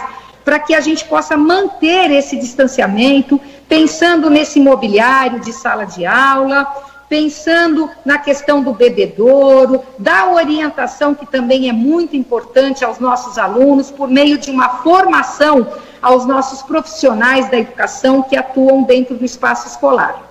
para 0.48 0.58
que 0.58 0.74
a 0.74 0.80
gente 0.80 1.04
possa 1.04 1.36
manter 1.36 2.10
esse 2.10 2.34
distanciamento, 2.34 3.38
pensando 3.68 4.30
nesse 4.30 4.58
mobiliário 4.58 5.40
de 5.40 5.52
sala 5.52 5.84
de 5.84 6.06
aula, 6.06 6.66
pensando 7.06 7.90
na 8.02 8.16
questão 8.16 8.62
do 8.62 8.72
bebedouro, 8.72 9.82
da 9.98 10.30
orientação, 10.30 11.14
que 11.14 11.26
também 11.26 11.68
é 11.68 11.72
muito 11.74 12.16
importante 12.16 12.82
aos 12.82 12.98
nossos 12.98 13.36
alunos, 13.36 13.90
por 13.90 14.08
meio 14.08 14.38
de 14.38 14.50
uma 14.50 14.78
formação 14.78 15.70
aos 16.00 16.24
nossos 16.24 16.62
profissionais 16.62 17.50
da 17.50 17.58
educação 17.58 18.22
que 18.22 18.34
atuam 18.34 18.84
dentro 18.84 19.16
do 19.16 19.26
espaço 19.26 19.68
escolar. 19.68 20.22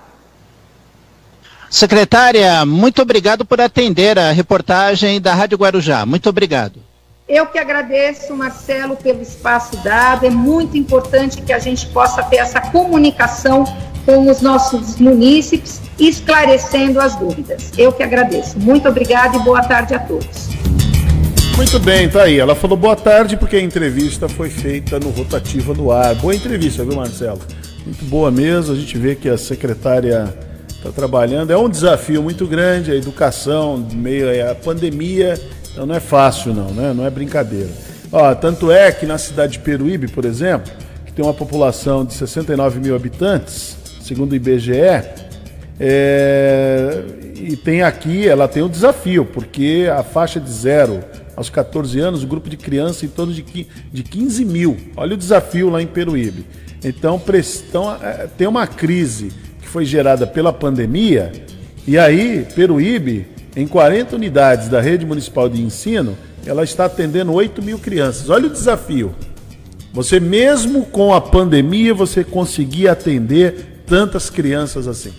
Secretária, 1.69 2.65
muito 2.65 3.03
obrigado 3.03 3.45
por 3.45 3.61
atender 3.61 4.17
a 4.17 4.31
reportagem 4.31 5.21
da 5.21 5.35
Rádio 5.35 5.59
Guarujá. 5.59 6.07
Muito 6.07 6.27
obrigado. 6.27 6.86
Eu 7.29 7.45
que 7.45 7.59
agradeço, 7.59 8.33
Marcelo, 8.33 8.95
pelo 8.95 9.21
espaço 9.21 9.75
dado. 9.83 10.25
É 10.25 10.29
muito 10.29 10.77
importante 10.77 11.41
que 11.41 11.51
a 11.51 11.59
gente 11.59 11.85
possa 11.87 12.23
ter 12.23 12.37
essa 12.37 12.61
comunicação 12.61 13.65
com 14.05 14.31
os 14.31 14.41
nossos 14.41 14.95
munícipes, 14.95 15.81
esclarecendo 15.99 17.01
as 17.01 17.17
dúvidas. 17.17 17.73
Eu 17.77 17.91
que 17.91 18.01
agradeço. 18.01 18.57
Muito 18.57 18.87
obrigada 18.87 19.35
e 19.35 19.39
boa 19.41 19.61
tarde 19.61 19.93
a 19.93 19.99
todos. 19.99 20.47
Muito 21.57 21.77
bem, 21.81 22.07
tá 22.07 22.23
aí. 22.23 22.39
Ela 22.39 22.55
falou 22.55 22.77
boa 22.77 22.95
tarde 22.95 23.35
porque 23.35 23.57
a 23.57 23.61
entrevista 23.61 24.29
foi 24.29 24.49
feita 24.49 24.97
no 24.97 25.09
Rotativa 25.09 25.73
no 25.73 25.91
Ar. 25.91 26.15
Boa 26.15 26.33
entrevista, 26.33 26.85
viu, 26.85 26.95
Marcelo? 26.95 27.41
Muito 27.85 28.05
boa 28.05 28.31
mesmo. 28.31 28.73
A 28.73 28.77
gente 28.77 28.97
vê 28.97 29.15
que 29.15 29.27
a 29.27 29.37
secretária 29.37 30.33
está 30.69 30.91
trabalhando. 30.91 31.51
É 31.51 31.57
um 31.57 31.67
desafio 31.67 32.23
muito 32.23 32.47
grande 32.47 32.89
a 32.89 32.95
educação, 32.95 33.85
meio 33.91 34.49
à 34.49 34.55
pandemia, 34.55 35.37
então 35.77 35.85
não 35.85 35.93
é 35.93 35.99
fácil 35.99 36.55
não, 36.55 36.71
né? 36.71 36.91
Não 36.91 37.05
é 37.05 37.09
brincadeira. 37.11 37.69
Ó, 38.11 38.33
tanto 38.33 38.71
é 38.71 38.91
que 38.91 39.05
na 39.05 39.19
cidade 39.19 39.53
de 39.53 39.59
Peruíbe, 39.59 40.07
por 40.07 40.25
exemplo, 40.25 40.73
que 41.05 41.13
tem 41.13 41.23
uma 41.23 41.35
população 41.35 42.03
de 42.03 42.15
69 42.15 42.79
mil 42.79 42.95
habitantes, 42.95 43.77
segundo 44.01 44.31
o 44.31 44.35
IBGE, 44.35 44.71
é, 45.79 47.03
e 47.35 47.55
tem 47.55 47.83
aqui, 47.83 48.27
ela 48.27 48.47
tem 48.47 48.63
um 48.63 48.67
desafio, 48.67 49.23
porque 49.23 49.87
a 49.95 50.01
faixa 50.01 50.39
de 50.39 50.49
zero 50.51 50.99
aos 51.35 51.47
14 51.51 51.99
anos, 51.99 52.23
o 52.23 52.27
grupo 52.27 52.49
de 52.49 52.57
crianças 52.57 53.03
em 53.03 53.09
torno 53.09 53.31
de 53.31 54.03
15 54.03 54.45
mil. 54.45 54.75
Olha 54.95 55.13
o 55.13 55.17
desafio 55.17 55.69
lá 55.69 55.79
em 55.79 55.85
Peruíbe. 55.85 56.43
Então, 56.83 57.21
então 57.69 57.99
tem 58.35 58.47
uma 58.47 58.65
crise 58.65 59.31
que 59.61 59.67
foi 59.67 59.85
gerada 59.85 60.25
pela 60.25 60.51
pandemia, 60.51 61.31
e 61.85 61.99
aí 61.99 62.47
Peruíbe, 62.55 63.36
em 63.57 63.65
40 63.65 64.15
unidades 64.15 64.69
da 64.69 64.79
rede 64.79 65.03
municipal 65.03 65.49
de 65.49 65.59
ensino, 65.59 66.15
ela 66.45 66.63
está 66.63 66.85
atendendo 66.85 67.33
8 67.33 67.59
mil 67.63 67.79
crianças. 67.79 68.29
Olha 68.29 68.45
o 68.45 68.51
desafio. 68.51 69.15
Você 69.91 70.19
mesmo 70.19 70.85
com 70.85 71.11
a 71.11 71.19
pandemia, 71.19 71.91
você 71.91 72.23
conseguir 72.23 72.87
atender 72.87 73.81
tantas 73.87 74.29
crianças 74.29 74.87
assim. 74.87 75.11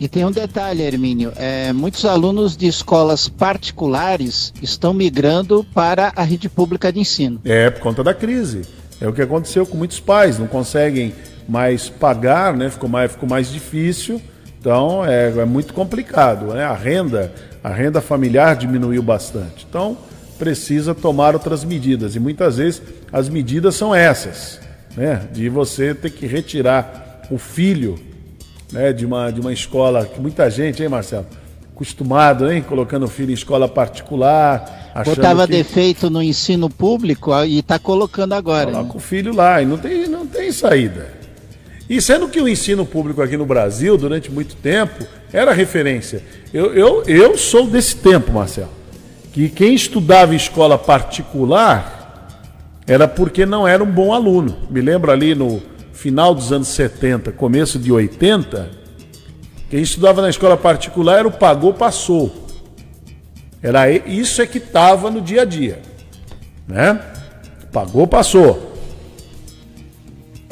E 0.00 0.08
tem 0.08 0.24
um 0.24 0.30
detalhe, 0.30 0.82
Hermínio: 0.82 1.30
é, 1.36 1.74
muitos 1.74 2.06
alunos 2.06 2.56
de 2.56 2.66
escolas 2.66 3.28
particulares 3.28 4.50
estão 4.62 4.94
migrando 4.94 5.62
para 5.74 6.10
a 6.16 6.22
rede 6.22 6.48
pública 6.48 6.90
de 6.90 7.00
ensino. 7.00 7.38
É, 7.44 7.68
por 7.68 7.82
conta 7.82 8.02
da 8.02 8.14
crise. 8.14 8.62
É 8.98 9.06
o 9.06 9.12
que 9.12 9.20
aconteceu 9.20 9.66
com 9.66 9.76
muitos 9.76 10.00
pais, 10.00 10.38
não 10.38 10.46
conseguem 10.46 11.12
mais 11.46 11.90
pagar, 11.90 12.56
né? 12.56 12.70
Ficou 12.70 12.88
mais, 12.88 13.12
ficou 13.12 13.28
mais 13.28 13.52
difícil. 13.52 14.22
Então 14.58 15.04
é, 15.04 15.28
é 15.28 15.44
muito 15.44 15.74
complicado. 15.74 16.46
Né? 16.54 16.64
A 16.64 16.72
renda, 16.72 17.30
a 17.64 17.70
renda 17.70 18.02
familiar 18.02 18.54
diminuiu 18.54 19.02
bastante. 19.02 19.66
Então 19.66 19.96
precisa 20.38 20.94
tomar 20.94 21.32
outras 21.32 21.64
medidas. 21.64 22.14
E 22.14 22.20
muitas 22.20 22.58
vezes 22.58 22.82
as 23.10 23.30
medidas 23.30 23.74
são 23.74 23.94
essas, 23.94 24.60
né? 24.94 25.26
De 25.32 25.48
você 25.48 25.94
ter 25.94 26.10
que 26.10 26.26
retirar 26.26 27.22
o 27.30 27.38
filho 27.38 27.98
né, 28.70 28.92
de, 28.92 29.06
uma, 29.06 29.30
de 29.30 29.40
uma 29.40 29.52
escola 29.52 30.04
que 30.04 30.20
muita 30.20 30.50
gente, 30.50 30.82
hein, 30.82 30.90
Marcelo? 30.90 31.26
Acostumado, 31.74 32.52
hein? 32.52 32.62
Colocando 32.62 33.04
o 33.04 33.08
filho 33.08 33.30
em 33.30 33.34
escola 33.34 33.66
particular. 33.66 34.92
Botava 35.02 35.46
que... 35.46 35.52
defeito 35.52 36.10
no 36.10 36.22
ensino 36.22 36.68
público 36.68 37.32
e 37.44 37.60
está 37.60 37.78
colocando 37.78 38.34
agora. 38.34 38.72
Coloca 38.72 38.84
né? 38.84 38.94
o 38.94 39.00
filho 39.00 39.34
lá 39.34 39.62
e 39.62 39.64
não 39.64 39.78
tem, 39.78 40.06
não 40.06 40.26
tem 40.26 40.52
saída. 40.52 41.23
E 41.88 42.00
sendo 42.00 42.28
que 42.28 42.40
o 42.40 42.48
ensino 42.48 42.86
público 42.86 43.20
aqui 43.20 43.36
no 43.36 43.44
Brasil, 43.44 43.96
durante 43.96 44.30
muito 44.30 44.56
tempo, 44.56 45.06
era 45.32 45.52
referência. 45.52 46.22
Eu, 46.52 46.72
eu, 46.74 47.02
eu 47.04 47.36
sou 47.36 47.66
desse 47.66 47.96
tempo, 47.96 48.32
Marcelo, 48.32 48.70
que 49.32 49.48
quem 49.48 49.74
estudava 49.74 50.32
em 50.32 50.36
escola 50.36 50.78
particular 50.78 52.28
era 52.86 53.06
porque 53.06 53.44
não 53.44 53.66
era 53.66 53.82
um 53.82 53.90
bom 53.90 54.12
aluno. 54.12 54.56
Me 54.70 54.80
lembro 54.80 55.10
ali 55.10 55.34
no 55.34 55.62
final 55.92 56.34
dos 56.34 56.52
anos 56.52 56.68
70, 56.68 57.32
começo 57.32 57.78
de 57.78 57.92
80, 57.92 58.70
quem 59.70 59.80
estudava 59.80 60.22
na 60.22 60.30
escola 60.30 60.56
particular 60.56 61.18
era 61.18 61.28
o 61.28 61.32
pagou, 61.32 61.74
passou. 61.74 62.46
Era 63.62 63.90
isso 63.90 64.42
é 64.42 64.46
que 64.46 64.58
estava 64.58 65.10
no 65.10 65.20
dia 65.20 65.42
a 65.42 65.44
dia. 65.44 65.80
Né? 66.68 67.00
Pagou, 67.72 68.06
passou. 68.06 68.73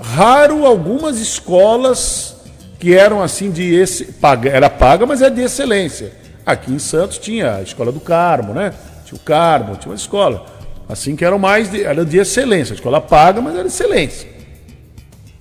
Raro 0.01 0.67
algumas 0.67 1.19
escolas 1.19 2.37
que 2.79 2.95
eram 2.95 3.23
assim 3.23 3.51
de 3.51 3.75
esse, 3.75 4.07
paga, 4.07 4.51
era 4.51 4.69
paga, 4.69 5.07
mas 5.07 5.23
é 5.23 5.31
de 5.31 5.41
excelência. 5.41 6.13
Aqui 6.45 6.73
em 6.73 6.79
Santos 6.79 7.19
tinha 7.19 7.57
a 7.57 7.63
escola 7.63 7.93
do 7.93 8.01
Carmo, 8.01 8.53
né? 8.53 8.73
Tinha 9.05 9.17
o 9.17 9.21
Carmo, 9.21 9.77
tinha 9.77 9.91
uma 9.91 9.97
escola. 9.97 10.47
Assim 10.89 11.15
que 11.15 11.25
eram 11.25 11.39
mais 11.39 11.71
de, 11.71 11.85
era 11.85 12.05
de 12.05 12.19
excelência. 12.19 12.73
A 12.73 12.77
escola 12.77 13.01
paga, 13.01 13.41
mas 13.41 13.57
era 13.57 13.69
excelência. 13.69 14.29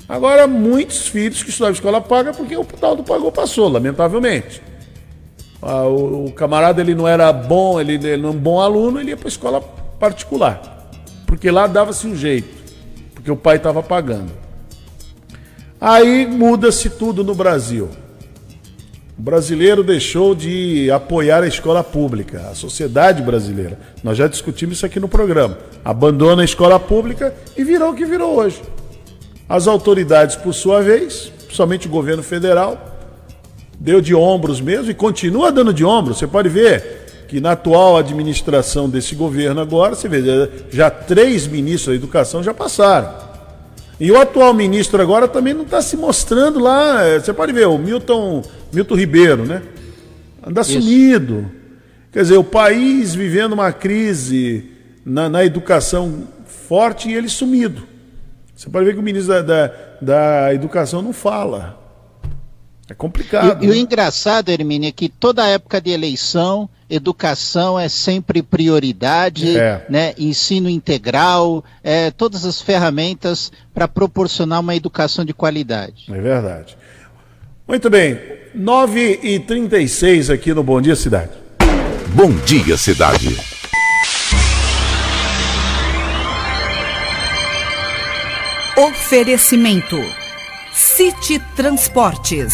Agora, 0.08 0.46
muitos 0.46 1.08
filhos 1.08 1.42
que 1.42 1.50
estudavam 1.50 1.74
escola 1.74 2.02
paga 2.02 2.34
porque 2.34 2.56
o 2.56 2.64
tal 2.64 2.96
do 2.96 3.04
pagou 3.04 3.32
passou, 3.32 3.70
lamentavelmente. 3.70 4.62
Ah, 5.62 5.84
o, 5.84 6.26
o 6.26 6.32
camarada 6.34 6.82
ele 6.82 6.94
não 6.94 7.08
era 7.08 7.32
bom, 7.32 7.80
ele, 7.80 7.94
ele 7.94 8.18
não 8.18 8.30
era 8.30 8.38
um 8.38 8.40
bom 8.40 8.60
aluno, 8.60 9.00
ele 9.00 9.12
ia 9.12 9.18
para 9.18 9.28
escola 9.28 9.62
particular. 9.62 10.92
Porque 11.26 11.50
lá 11.50 11.66
dava-se 11.66 12.06
um 12.06 12.16
jeito, 12.16 12.50
porque 13.16 13.32
o 13.32 13.36
pai 13.36 13.58
estava 13.58 13.82
pagando. 13.82 14.41
Aí 15.82 16.28
muda-se 16.28 16.92
tudo 16.92 17.24
no 17.24 17.34
Brasil. 17.34 17.90
O 19.18 19.22
brasileiro 19.22 19.84
deixou 19.84 20.36
de 20.36 20.92
apoiar 20.92 21.42
a 21.42 21.48
escola 21.48 21.84
pública, 21.84 22.50
a 22.52 22.54
sociedade 22.54 23.24
brasileira. 23.24 23.80
Nós 24.04 24.16
já 24.16 24.28
discutimos 24.28 24.78
isso 24.78 24.86
aqui 24.86 25.00
no 25.00 25.08
programa. 25.08 25.58
Abandona 25.84 26.44
a 26.44 26.46
escola 26.46 26.80
pública 26.80 27.34
e 27.58 27.64
virou 27.64 27.94
o 27.94 27.96
que 27.96 28.06
virou 28.06 28.36
hoje. 28.36 28.62
As 29.50 29.66
autoridades, 29.66 30.36
por 30.36 30.54
sua 30.54 30.84
vez, 30.84 31.32
somente 31.50 31.88
o 31.88 31.90
governo 31.90 32.22
federal, 32.22 32.80
deu 33.80 34.00
de 34.02 34.14
ombros 34.14 34.62
mesmo 34.62 34.92
e 34.92 34.94
continua 34.94 35.52
dando 35.52 35.74
de 35.74 35.84
ombros. 35.84 36.20
Você 36.20 36.28
pode 36.28 36.48
ver 36.48 37.26
que 37.28 37.42
na 37.42 37.54
atual 37.54 37.98
administração 37.98 38.88
desse 38.88 39.16
governo 39.16 39.60
agora, 39.60 39.96
você 39.96 40.08
vê, 40.08 40.22
já 40.70 40.92
três 40.92 41.48
ministros 41.48 41.88
da 41.88 41.96
educação 41.96 42.44
já 42.44 42.54
passaram. 42.54 43.31
E 44.02 44.12
o 44.12 44.20
atual 44.20 44.52
ministro 44.52 45.00
agora 45.00 45.28
também 45.28 45.54
não 45.54 45.62
está 45.62 45.80
se 45.80 45.96
mostrando 45.96 46.60
lá. 46.60 47.06
eh, 47.06 47.20
Você 47.20 47.32
pode 47.32 47.54
ver, 47.54 47.68
o 47.68 47.78
Milton, 47.78 48.42
Milton 48.74 48.96
Ribeiro, 48.96 49.46
né? 49.46 49.62
Anda 50.44 50.62
Isso. 50.62 50.72
sumido. 50.82 51.52
Quer 52.12 52.24
dizer, 52.24 52.38
o 52.38 52.44
país 52.44 53.14
vivendo 53.14 53.54
uma 53.54 53.72
crise 53.72 54.72
na, 55.06 55.30
na 55.30 55.46
educação 55.46 56.28
forte 56.48 57.10
e 57.10 57.14
ele 57.14 57.30
sumido. 57.30 57.84
Você 58.56 58.72
pode 58.72 58.86
ver 58.86 58.94
que 58.94 59.00
o 59.00 59.04
ministro 59.04 59.36
da, 59.36 59.42
da, 59.44 59.74
da 60.02 60.54
Educação 60.56 61.04
não 61.04 61.14
fala. 61.14 61.80
É 62.90 62.96
complicado. 62.96 63.64
E, 63.64 63.68
e 63.68 63.70
o 63.70 63.74
né? 63.74 63.78
engraçado, 63.78 64.50
Hermínio, 64.50 64.90
é 64.90 64.92
que 64.92 65.10
toda 65.10 65.48
época 65.48 65.80
de 65.80 65.92
eleição, 65.92 66.68
educação 66.94 67.80
é 67.80 67.88
sempre 67.88 68.42
prioridade, 68.44 69.58
É. 69.58 69.86
né? 69.90 70.14
ensino 70.18 70.70
integral, 70.70 71.64
é, 71.84 72.12
todas 72.12 72.44
as 72.46 72.62
ferramentas 72.62 73.52
para 73.74 73.88
proporcionar 73.88 74.60
uma 74.60 74.76
educação 74.76 75.24
de 75.24 75.34
qualidade. 75.34 76.06
É 76.10 76.20
verdade. 76.22 76.78
Muito 77.68 77.90
bem, 77.90 78.20
9h36 78.58 80.30
aqui 80.34 80.54
no 80.54 80.62
Bom 80.64 80.82
Dia 80.82 80.96
Cidade. 80.96 81.32
Bom 82.14 82.32
Dia 82.46 82.76
Cidade. 82.76 83.38
Oferecimento: 88.78 89.98
City 90.74 91.40
Transportes, 91.56 92.54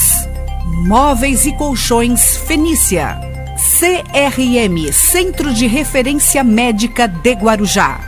Móveis 0.85 1.45
e 1.45 1.53
Colchões 1.53 2.37
Fenícia, 2.37 3.17
CRM 3.79 4.91
Centro 4.91 5.53
de 5.53 5.67
Referência 5.67 6.43
Médica 6.43 7.07
de 7.07 7.33
Guarujá. 7.33 7.99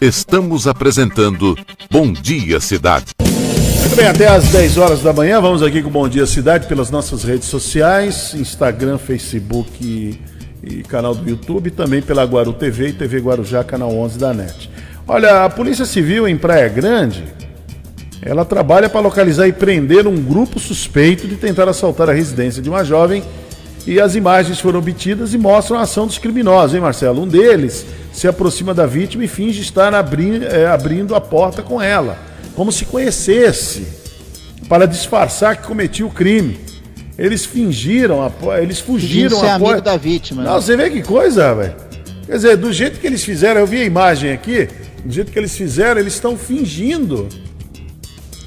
Estamos 0.00 0.66
apresentando 0.66 1.54
Bom 1.90 2.10
Dia 2.10 2.58
Cidade. 2.58 3.12
Muito 3.18 3.96
bem, 3.96 4.06
até 4.06 4.26
às 4.26 4.44
10 4.48 4.78
horas 4.78 5.02
da 5.02 5.12
manhã, 5.12 5.42
vamos 5.42 5.62
aqui 5.62 5.82
com 5.82 5.90
o 5.90 5.92
Bom 5.92 6.08
Dia 6.08 6.24
Cidade 6.24 6.66
pelas 6.66 6.90
nossas 6.90 7.22
redes 7.22 7.48
sociais, 7.48 8.32
Instagram, 8.32 8.96
Facebook 8.96 9.70
e, 9.82 10.18
e 10.62 10.82
canal 10.84 11.14
do 11.14 11.28
YouTube, 11.28 11.70
também 11.70 12.00
pela 12.00 12.24
Guaru 12.24 12.54
TV 12.54 12.88
e 12.88 12.92
TV 12.94 13.18
Guarujá, 13.18 13.62
canal 13.62 13.94
11 13.94 14.18
da 14.18 14.32
NET. 14.32 14.70
Olha, 15.06 15.44
a 15.44 15.50
Polícia 15.50 15.84
Civil 15.84 16.26
em 16.26 16.38
Praia 16.38 16.70
Grande, 16.70 17.24
ela 18.24 18.44
trabalha 18.44 18.88
para 18.88 19.00
localizar 19.00 19.46
e 19.46 19.52
prender 19.52 20.06
um 20.06 20.16
grupo 20.16 20.58
suspeito 20.58 21.28
de 21.28 21.36
tentar 21.36 21.68
assaltar 21.68 22.08
a 22.08 22.12
residência 22.12 22.62
de 22.62 22.70
uma 22.70 22.82
jovem 22.82 23.22
e 23.86 24.00
as 24.00 24.14
imagens 24.14 24.58
foram 24.58 24.78
obtidas 24.78 25.34
e 25.34 25.38
mostram 25.38 25.78
a 25.78 25.82
ação 25.82 26.06
dos 26.06 26.16
criminosos, 26.16 26.74
hein, 26.74 26.80
Marcelo? 26.80 27.22
Um 27.22 27.28
deles 27.28 27.84
se 28.14 28.26
aproxima 28.26 28.72
da 28.72 28.86
vítima 28.86 29.24
e 29.24 29.28
finge 29.28 29.60
estar 29.60 29.92
abri 29.92 30.42
eh, 30.42 30.66
abrindo 30.66 31.14
a 31.14 31.20
porta 31.20 31.62
com 31.62 31.82
ela, 31.82 32.16
como 32.56 32.72
se 32.72 32.86
conhecesse, 32.86 33.86
para 34.70 34.86
disfarçar 34.86 35.58
que 35.58 35.66
cometia 35.66 36.06
o 36.06 36.10
crime. 36.10 36.58
Eles 37.18 37.44
fingiram, 37.44 38.32
eles 38.60 38.80
fugiram 38.80 39.38
ser 39.38 39.46
a 39.46 39.54
amigo 39.56 39.82
da 39.82 39.98
vítima. 39.98 40.42
Não, 40.42 40.60
você 40.60 40.74
vê 40.78 40.88
que 40.88 41.02
coisa, 41.02 41.54
velho. 41.54 41.74
Quer 42.24 42.36
dizer, 42.36 42.56
do 42.56 42.72
jeito 42.72 42.98
que 42.98 43.06
eles 43.06 43.22
fizeram, 43.22 43.60
eu 43.60 43.66
vi 43.66 43.82
a 43.82 43.84
imagem 43.84 44.32
aqui, 44.32 44.66
do 45.04 45.12
jeito 45.12 45.30
que 45.30 45.38
eles 45.38 45.54
fizeram, 45.54 46.00
eles 46.00 46.14
estão 46.14 46.38
fingindo 46.38 47.28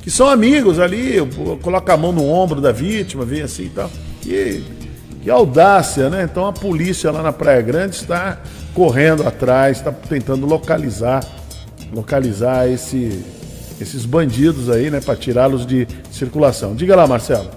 que 0.07 0.11
são 0.11 0.29
amigos 0.29 0.79
ali, 0.79 1.17
coloca 1.61 1.93
a 1.93 1.97
mão 1.97 2.13
no 2.13 2.25
ombro 2.25 2.61
da 2.61 2.71
vítima, 2.71 3.25
vem 3.25 3.41
assim 3.41 3.63
e 3.63 3.69
tal. 3.71 3.91
Que, 4.21 4.63
que 5.21 5.29
audácia, 5.29 6.09
né? 6.09 6.23
Então 6.23 6.47
a 6.47 6.53
polícia 6.53 7.11
lá 7.11 7.21
na 7.21 7.33
Praia 7.33 7.61
Grande 7.61 7.97
está 7.97 8.41
correndo 8.73 9.27
atrás, 9.27 9.79
está 9.79 9.91
tentando 9.91 10.45
localizar, 10.45 11.25
localizar 11.93 12.71
esse, 12.71 13.21
esses 13.81 14.05
bandidos 14.05 14.69
aí, 14.69 14.89
né, 14.89 15.01
para 15.01 15.13
tirá-los 15.17 15.65
de 15.65 15.85
circulação. 16.09 16.73
Diga 16.73 16.95
lá, 16.95 17.05
Marcelo. 17.05 17.49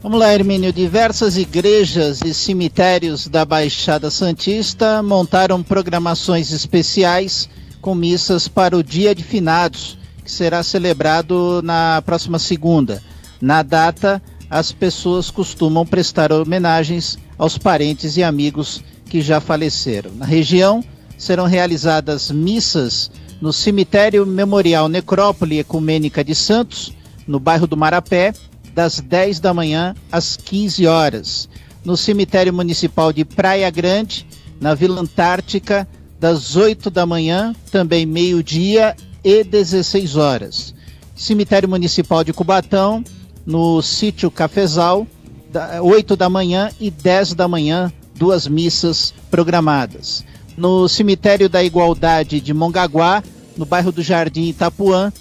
Vamos 0.00 0.20
lá, 0.20 0.32
Hermínio. 0.32 0.72
Diversas 0.72 1.36
igrejas 1.36 2.20
e 2.24 2.32
cemitérios 2.32 3.26
da 3.26 3.44
Baixada 3.44 4.08
Santista 4.08 5.02
montaram 5.02 5.64
programações 5.64 6.52
especiais 6.52 7.50
com 7.80 7.92
missas 7.92 8.46
para 8.46 8.76
o 8.76 8.84
Dia 8.84 9.16
de 9.16 9.24
Finados, 9.24 9.98
que 10.28 10.32
será 10.32 10.62
celebrado 10.62 11.62
na 11.64 12.02
próxima 12.04 12.38
segunda. 12.38 13.02
Na 13.40 13.62
data, 13.62 14.22
as 14.50 14.70
pessoas 14.70 15.30
costumam 15.30 15.86
prestar 15.86 16.30
homenagens 16.30 17.18
aos 17.38 17.56
parentes 17.56 18.18
e 18.18 18.22
amigos 18.22 18.84
que 19.06 19.22
já 19.22 19.40
faleceram. 19.40 20.10
Na 20.14 20.26
região, 20.26 20.84
serão 21.16 21.46
realizadas 21.46 22.30
missas 22.30 23.10
no 23.40 23.54
Cemitério 23.54 24.26
Memorial 24.26 24.86
Necrópole 24.86 25.60
Ecumênica 25.60 26.22
de 26.22 26.34
Santos, 26.34 26.92
no 27.26 27.40
bairro 27.40 27.66
do 27.66 27.76
Marapé, 27.76 28.34
das 28.74 29.00
10 29.00 29.40
da 29.40 29.54
manhã 29.54 29.94
às 30.12 30.36
15 30.36 30.86
horas. 30.86 31.48
No 31.82 31.96
Cemitério 31.96 32.52
Municipal 32.52 33.14
de 33.14 33.24
Praia 33.24 33.70
Grande, 33.70 34.26
na 34.60 34.74
Vila 34.74 35.00
Antártica, 35.00 35.88
das 36.20 36.54
8 36.54 36.90
da 36.90 37.06
manhã, 37.06 37.54
também 37.70 38.04
meio-dia 38.04 38.94
e 39.24 39.42
16 39.44 40.16
horas. 40.16 40.74
Cemitério 41.14 41.68
Municipal 41.68 42.22
de 42.22 42.32
Cubatão, 42.32 43.02
no 43.44 43.82
sítio 43.82 44.30
Cafezal, 44.30 45.06
da- 45.52 45.82
8 45.82 46.14
da 46.16 46.28
manhã 46.28 46.70
e 46.80 46.90
10 46.90 47.34
da 47.34 47.48
manhã, 47.48 47.92
duas 48.14 48.46
missas 48.46 49.12
programadas. 49.30 50.24
No 50.56 50.88
Cemitério 50.88 51.48
da 51.48 51.62
Igualdade 51.62 52.40
de 52.40 52.52
Mongaguá, 52.52 53.22
no 53.56 53.64
bairro 53.64 53.90
do 53.90 54.02
Jardim 54.02 54.48
Itapuã, 54.48 55.12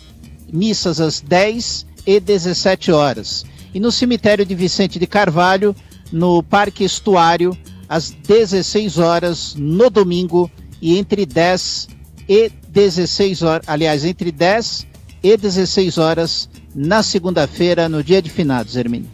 missas 0.51 0.99
às 0.99 1.19
10 1.21 1.85
e 2.05 2.19
17 2.19 2.91
horas. 2.91 3.45
E 3.73 3.79
no 3.79 3.91
cemitério 3.91 4.45
de 4.45 4.55
Vicente 4.55 4.97
de 4.97 5.05
Carvalho, 5.05 5.75
no 6.11 6.41
Parque 6.41 6.83
Estuário, 6.83 7.55
às 7.89 8.11
16 8.11 8.97
horas 8.97 9.55
no 9.57 9.89
domingo 9.89 10.49
e 10.81 10.97
entre 10.97 11.25
10 11.25 11.87
e 12.27 12.51
16 12.69 13.41
horas, 13.41 13.67
aliás, 13.67 14.03
entre 14.05 14.31
10 14.31 14.87
e 15.23 15.37
16 15.37 15.97
horas 15.97 16.49
na 16.75 17.01
segunda-feira, 17.01 17.89
no 17.89 18.03
dia 18.03 18.21
de 18.21 18.29
finados, 18.29 18.75
Hermínio. 18.75 19.09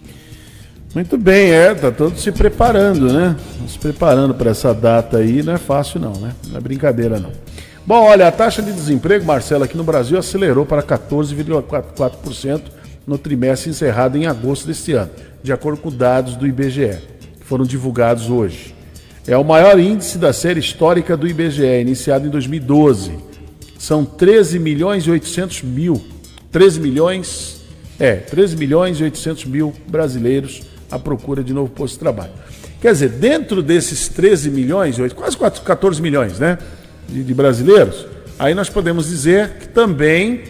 Muito 0.93 1.17
bem, 1.17 1.49
é, 1.49 1.73
tá 1.73 1.91
todos 1.91 2.21
se 2.21 2.31
preparando, 2.31 3.11
né? 3.11 3.35
Se 3.67 3.79
preparando 3.79 4.35
para 4.35 4.51
essa 4.51 4.73
data 4.73 5.17
aí, 5.17 5.41
não 5.41 5.53
é 5.53 5.57
fácil 5.57 5.99
não, 5.99 6.13
né? 6.13 6.33
Não 6.47 6.57
é 6.57 6.61
brincadeira 6.61 7.19
não. 7.19 7.31
Bom, 7.85 8.03
olha, 8.03 8.27
a 8.27 8.31
taxa 8.31 8.61
de 8.61 8.71
desemprego, 8.71 9.25
Marcelo, 9.25 9.63
aqui 9.63 9.75
no 9.75 9.83
Brasil 9.83 10.17
acelerou 10.17 10.65
para 10.65 10.83
14,4% 10.83 12.61
no 13.07 13.17
trimestre 13.17 13.71
encerrado 13.71 14.17
em 14.17 14.27
agosto 14.27 14.67
deste 14.67 14.93
ano, 14.93 15.09
de 15.41 15.51
acordo 15.51 15.81
com 15.81 15.89
dados 15.89 16.35
do 16.35 16.45
IBGE, 16.45 16.99
que 17.39 17.45
foram 17.45 17.65
divulgados 17.65 18.29
hoje. 18.29 18.75
É 19.25 19.37
o 19.37 19.43
maior 19.43 19.79
índice 19.79 20.17
da 20.17 20.33
série 20.33 20.59
histórica 20.59 21.15
do 21.15 21.25
IBGE, 21.25 21.79
iniciado 21.79 22.27
em 22.27 22.29
2012. 22.29 23.17
São 23.79 24.03
13 24.03 24.59
milhões 24.59 25.05
e 25.05 25.11
800 25.11 25.61
mil, 25.63 26.05
13 26.51 26.81
milhões, 26.81 27.61
é, 27.97 28.15
13 28.15 28.57
milhões 28.57 28.99
e 28.99 29.03
800 29.03 29.45
mil 29.45 29.73
brasileiros 29.87 30.63
à 30.91 30.99
procura 30.99 31.41
de 31.41 31.53
novo 31.53 31.71
posto 31.71 31.93
de 31.93 31.99
trabalho. 31.99 32.33
Quer 32.81 32.91
dizer, 32.91 33.09
dentro 33.11 33.63
desses 33.63 34.09
13 34.09 34.49
milhões, 34.49 34.97
quase 35.13 35.37
4 35.37 35.61
14 35.61 36.01
milhões, 36.01 36.37
né, 36.37 36.57
de, 37.07 37.23
de 37.23 37.33
brasileiros, 37.33 38.05
aí 38.37 38.53
nós 38.53 38.69
podemos 38.69 39.07
dizer 39.07 39.51
que 39.51 39.69
também 39.69 40.43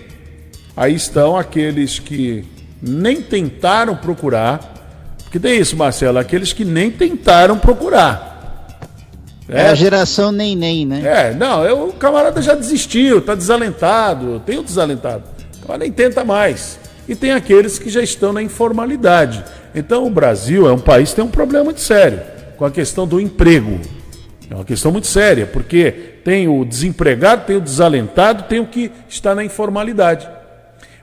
aí 0.75 0.95
estão 0.95 1.37
aqueles 1.37 1.99
que 1.99 2.43
nem 2.81 3.21
tentaram 3.21 3.95
procurar, 3.95 5.15
porque 5.21 5.39
tem 5.39 5.59
isso, 5.59 5.77
Marcelo, 5.77 6.17
aqueles 6.17 6.53
que 6.53 6.65
nem 6.65 6.89
tentaram 6.89 7.59
procurar. 7.59 8.32
É, 9.49 9.67
a 9.67 9.75
geração 9.75 10.31
nem 10.31 10.55
nem, 10.55 10.85
né? 10.85 11.01
É, 11.03 11.33
não, 11.33 11.63
eu- 11.65 11.89
o 11.89 11.93
camarada 11.93 12.41
já 12.41 12.55
desistiu, 12.55 13.19
está 13.19 13.35
desalentado, 13.35 14.41
tem 14.45 14.57
o 14.57 14.63
desalentado. 14.63 15.23
O 15.57 15.61
camarada 15.61 15.83
nem 15.83 15.91
tenta 15.91 16.23
mais. 16.23 16.79
e 17.07 17.15
tem 17.15 17.31
aqueles 17.33 17.77
que 17.77 17.89
já 17.89 18.01
estão 18.01 18.31
na 18.31 18.41
informalidade. 18.41 19.43
Então 19.75 20.05
o 20.07 20.09
Brasil 20.09 20.67
é 20.69 20.71
um 20.71 20.79
país 20.79 21.09
que 21.09 21.17
tem 21.17 21.25
um 21.25 21.29
problema 21.29 21.65
muito 21.65 21.81
sério 21.81 22.21
com 22.57 22.63
a 22.63 22.71
questão 22.71 23.05
do 23.05 23.19
emprego. 23.19 23.77
É 24.49 24.55
uma 24.55 24.63
questão 24.63 24.89
muito 24.91 25.07
séria, 25.07 25.45
porque 25.45 25.91
tem 26.23 26.47
o 26.47 26.63
desempregado, 26.63 27.45
tem 27.45 27.57
o 27.57 27.61
desalentado, 27.61 28.43
tem 28.43 28.61
o 28.61 28.65
que 28.67 28.89
está 29.09 29.35
na 29.35 29.43
informalidade. 29.43 30.29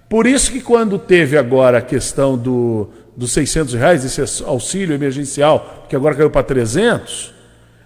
Por 0.09 0.27
isso 0.27 0.51
que 0.51 0.61
quando 0.61 0.99
teve 0.99 1.37
agora 1.37 1.79
a 1.79 1.83
questão 1.83 2.39
do, 2.39 2.89
dos 3.15 3.33
600 3.33 3.75
reais, 3.75 4.05
esse 4.05 4.43
auxílio 4.45 4.95
emergencial, 4.95 5.85
que 5.89 5.95
agora 5.95 6.15
caiu 6.15 6.31
para 6.31 6.43
300, 6.43 7.35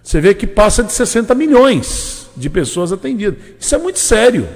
você 0.05 0.21
vê 0.21 0.35
que 0.35 0.47
passa 0.47 0.85
de 0.85 0.93
60 0.93 1.35
milhões 1.35 2.29
de 2.37 2.51
pessoas 2.51 2.93
atendidas. 2.93 3.43
Isso 3.59 3.75
é 3.75 3.79
muito 3.79 3.99
sério. 3.99 4.47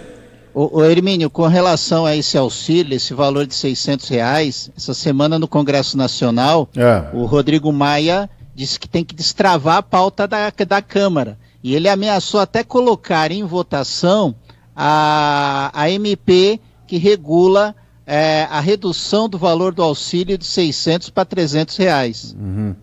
O, 0.53 0.81
o 0.81 0.85
Hermínio, 0.85 1.31
com 1.31 1.47
relação 1.47 2.05
a 2.05 2.15
esse 2.15 2.37
auxílio, 2.37 2.95
esse 2.95 3.15
valor 3.15 3.47
de 3.47 3.55
600 3.55 4.09
reais, 4.09 4.71
essa 4.77 4.93
semana 4.93 5.39
no 5.39 5.49
Congresso 5.49 5.97
Nacional, 5.97 6.69
é. 6.77 7.17
o 7.17 7.25
Rodrigo 7.25 7.73
Maia 7.73 8.29
disse 8.55 8.79
que 8.79 8.89
tem 8.89 9.03
que 9.03 9.15
destravar 9.15 9.79
a 9.79 9.83
pauta 9.83 10.29
da, 10.29 10.51
da 10.51 10.83
Câmara. 10.83 11.39
E 11.65 11.75
ele 11.75 11.89
ameaçou 11.89 12.41
até 12.41 12.63
colocar 12.63 13.33
em 13.33 13.43
votação 13.45 14.35
a, 14.77 15.71
a 15.73 15.91
MP 15.91 16.61
que 16.87 16.99
regula 16.99 17.75
é, 18.07 18.47
a 18.51 18.61
redução 18.61 19.29
do 19.29 19.39
valor 19.39 19.73
do 19.73 19.83
auxílio 19.83 20.37
de 20.37 20.45
600 20.45 21.09
para 21.11 21.25
300 21.25 21.77
reais. 21.77 22.37
Uhum. 22.39 22.75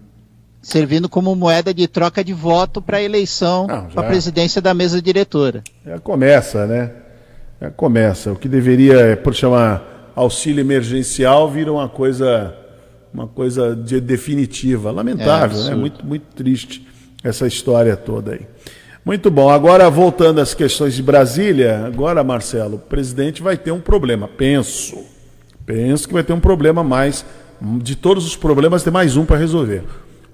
Servindo 0.66 1.08
como 1.08 1.36
moeda 1.36 1.72
de 1.72 1.88
troca 1.88 2.24
de 2.24 2.34
voto 2.34 2.82
para 2.82 2.98
a 2.98 3.02
eleição 3.04 3.68
para 3.68 4.02
a 4.02 4.04
presidência 4.04 4.60
da 4.60 4.74
mesa 4.74 5.00
diretora. 5.00 5.64
Já 5.86 6.00
começa, 6.00 6.66
né? 6.66 6.90
Já 7.62 7.70
começa. 7.70 8.32
O 8.32 8.36
que 8.36 8.48
deveria, 8.48 8.96
é, 8.96 9.16
por 9.16 9.36
chamar 9.36 10.12
auxílio 10.16 10.62
emergencial, 10.62 11.52
vira 11.52 11.72
uma 11.72 11.88
coisa, 11.88 12.52
uma 13.14 13.28
coisa 13.28 13.76
de 13.76 14.02
definitiva. 14.02 14.90
Lamentável, 14.90 15.62
É, 15.68 15.70
né? 15.70 15.76
Muito, 15.76 16.04
muito 16.04 16.26
triste 16.36 16.88
essa 17.24 17.46
história 17.46 17.96
toda 17.96 18.32
aí. 18.32 18.48
Muito 19.06 19.30
bom. 19.30 19.52
Agora, 19.52 19.88
voltando 19.88 20.42
às 20.42 20.56
questões 20.56 20.96
de 20.96 21.04
Brasília, 21.04 21.86
agora, 21.86 22.24
Marcelo, 22.24 22.78
o 22.78 22.80
presidente 22.80 23.40
vai 23.40 23.56
ter 23.56 23.70
um 23.70 23.80
problema. 23.80 24.28
Penso. 24.28 24.98
Penso 25.64 26.08
que 26.08 26.14
vai 26.16 26.24
ter 26.24 26.34
um 26.34 26.40
problema 26.40 26.84
mais. 26.84 27.24
De 27.62 27.96
todos 27.96 28.26
os 28.26 28.36
problemas, 28.36 28.82
tem 28.82 28.92
mais 28.92 29.16
um 29.16 29.26
para 29.26 29.38
resolver. 29.38 29.84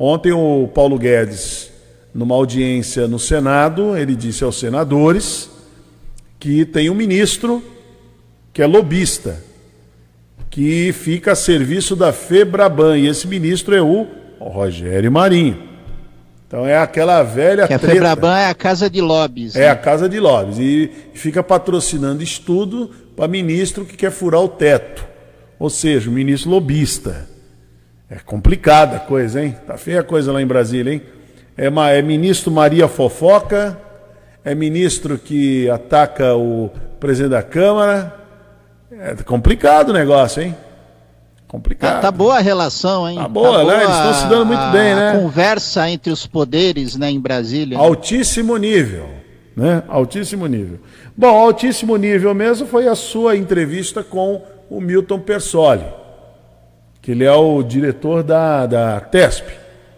Ontem, 0.03 0.32
o 0.32 0.68
Paulo 0.73 0.98
Guedes, 0.98 1.72
numa 2.11 2.34
audiência 2.34 3.07
no 3.07 3.19
Senado, 3.19 3.95
ele 3.95 4.15
disse 4.15 4.44
aos 4.44 4.60
senadores 4.60 5.48
que 6.40 6.65
tem 6.65 6.90
um 6.90 6.95
ministro 6.95 7.64
que 8.52 8.64
é 8.64 8.65
lobista, 8.65 9.44
que 10.49 10.91
fica 10.91 11.34
a 11.34 11.36
serviço 11.36 11.95
da 11.95 12.11
FEBRABAN, 12.11 12.98
e 12.98 13.07
esse 13.07 13.28
ministro 13.28 13.76
é 13.76 13.82
o 13.84 14.07
Rogério 14.40 15.11
Marinho. 15.11 15.61
Então 16.48 16.65
é 16.65 16.80
aquela 16.80 17.22
velha 17.22 17.68
Que 17.68 17.76
a 17.76 17.78
treta. 17.78 17.94
Febraban 17.94 18.36
é 18.36 18.48
a 18.48 18.56
casa 18.56 18.90
de 18.90 19.02
lobbies. 19.02 19.56
É 19.56 19.69
a 19.69 19.76
casa 19.76 20.10
de 20.10 20.19
lobbies. 20.19 20.57
E 20.57 20.91
fica 21.14 21.44
patrocinando 21.44 22.23
estudo 22.23 22.90
para 23.15 23.28
ministro 23.28 23.86
que 23.86 23.95
quer 23.95 24.11
furar 24.11 24.41
o 24.41 24.49
teto. 24.49 25.06
Ou 25.60 25.69
seja, 25.69 26.10
o 26.10 26.14
ministro 26.14 26.49
lobista. 26.49 27.30
É 28.12 28.18
complicada 28.26 28.98
a 28.98 29.00
coisa, 29.00 29.42
hein? 29.42 29.56
Tá 29.66 29.78
feia 29.78 30.02
a 30.02 30.04
coisa 30.04 30.34
lá 30.34 30.42
em 30.42 30.46
Brasília, 30.46 30.92
hein? 30.92 31.02
É, 31.58 31.68
é 31.98 32.02
ministro 32.02 32.52
Maria 32.52 32.90
Fofoca, 32.90 33.80
é 34.44 34.54
ministro 34.54 35.18
que 35.18 35.70
ataca 35.70 36.36
o 36.36 36.70
presidente 37.00 37.32
da 37.32 37.42
Câmara. 37.42 38.14
É 38.92 39.16
complicado 39.24 39.92
o 39.92 39.94
negócio, 39.94 40.44
hein? 40.44 40.54
Complicado. 41.48 41.96
Tá, 41.96 42.02
tá 42.02 42.12
boa 42.12 42.36
a 42.36 42.42
relação, 42.42 43.08
hein? 43.08 43.18
Tá 43.18 43.30
boa, 43.30 43.64
né? 43.64 43.84
Eles 43.84 43.96
estão 43.96 44.14
se 44.14 44.28
dando 44.28 44.46
muito 44.46 44.72
bem, 44.74 44.94
né? 44.94 45.12
A 45.12 45.18
conversa 45.18 45.90
entre 45.90 46.12
os 46.12 46.28
poderes, 46.28 46.98
né, 46.98 47.10
em 47.10 47.20
Brasília. 47.20 47.78
Altíssimo 47.78 48.58
nível, 48.58 49.08
né? 49.56 49.84
Altíssimo 49.88 50.48
nível. 50.48 50.80
Bom, 51.16 51.28
altíssimo 51.28 51.96
nível 51.96 52.36
mesmo 52.36 52.68
foi 52.68 52.90
a 52.90 52.96
sua 52.96 53.38
entrevista 53.38 54.04
com 54.04 54.42
o 54.70 54.82
Milton 54.82 55.20
Persoli, 55.20 55.86
que 57.02 57.11
ele 57.11 57.23
é 57.23 57.34
o 57.34 57.64
diretor 57.64 58.22
da, 58.23 58.65
da 58.65 58.99
TESP. 58.99 59.52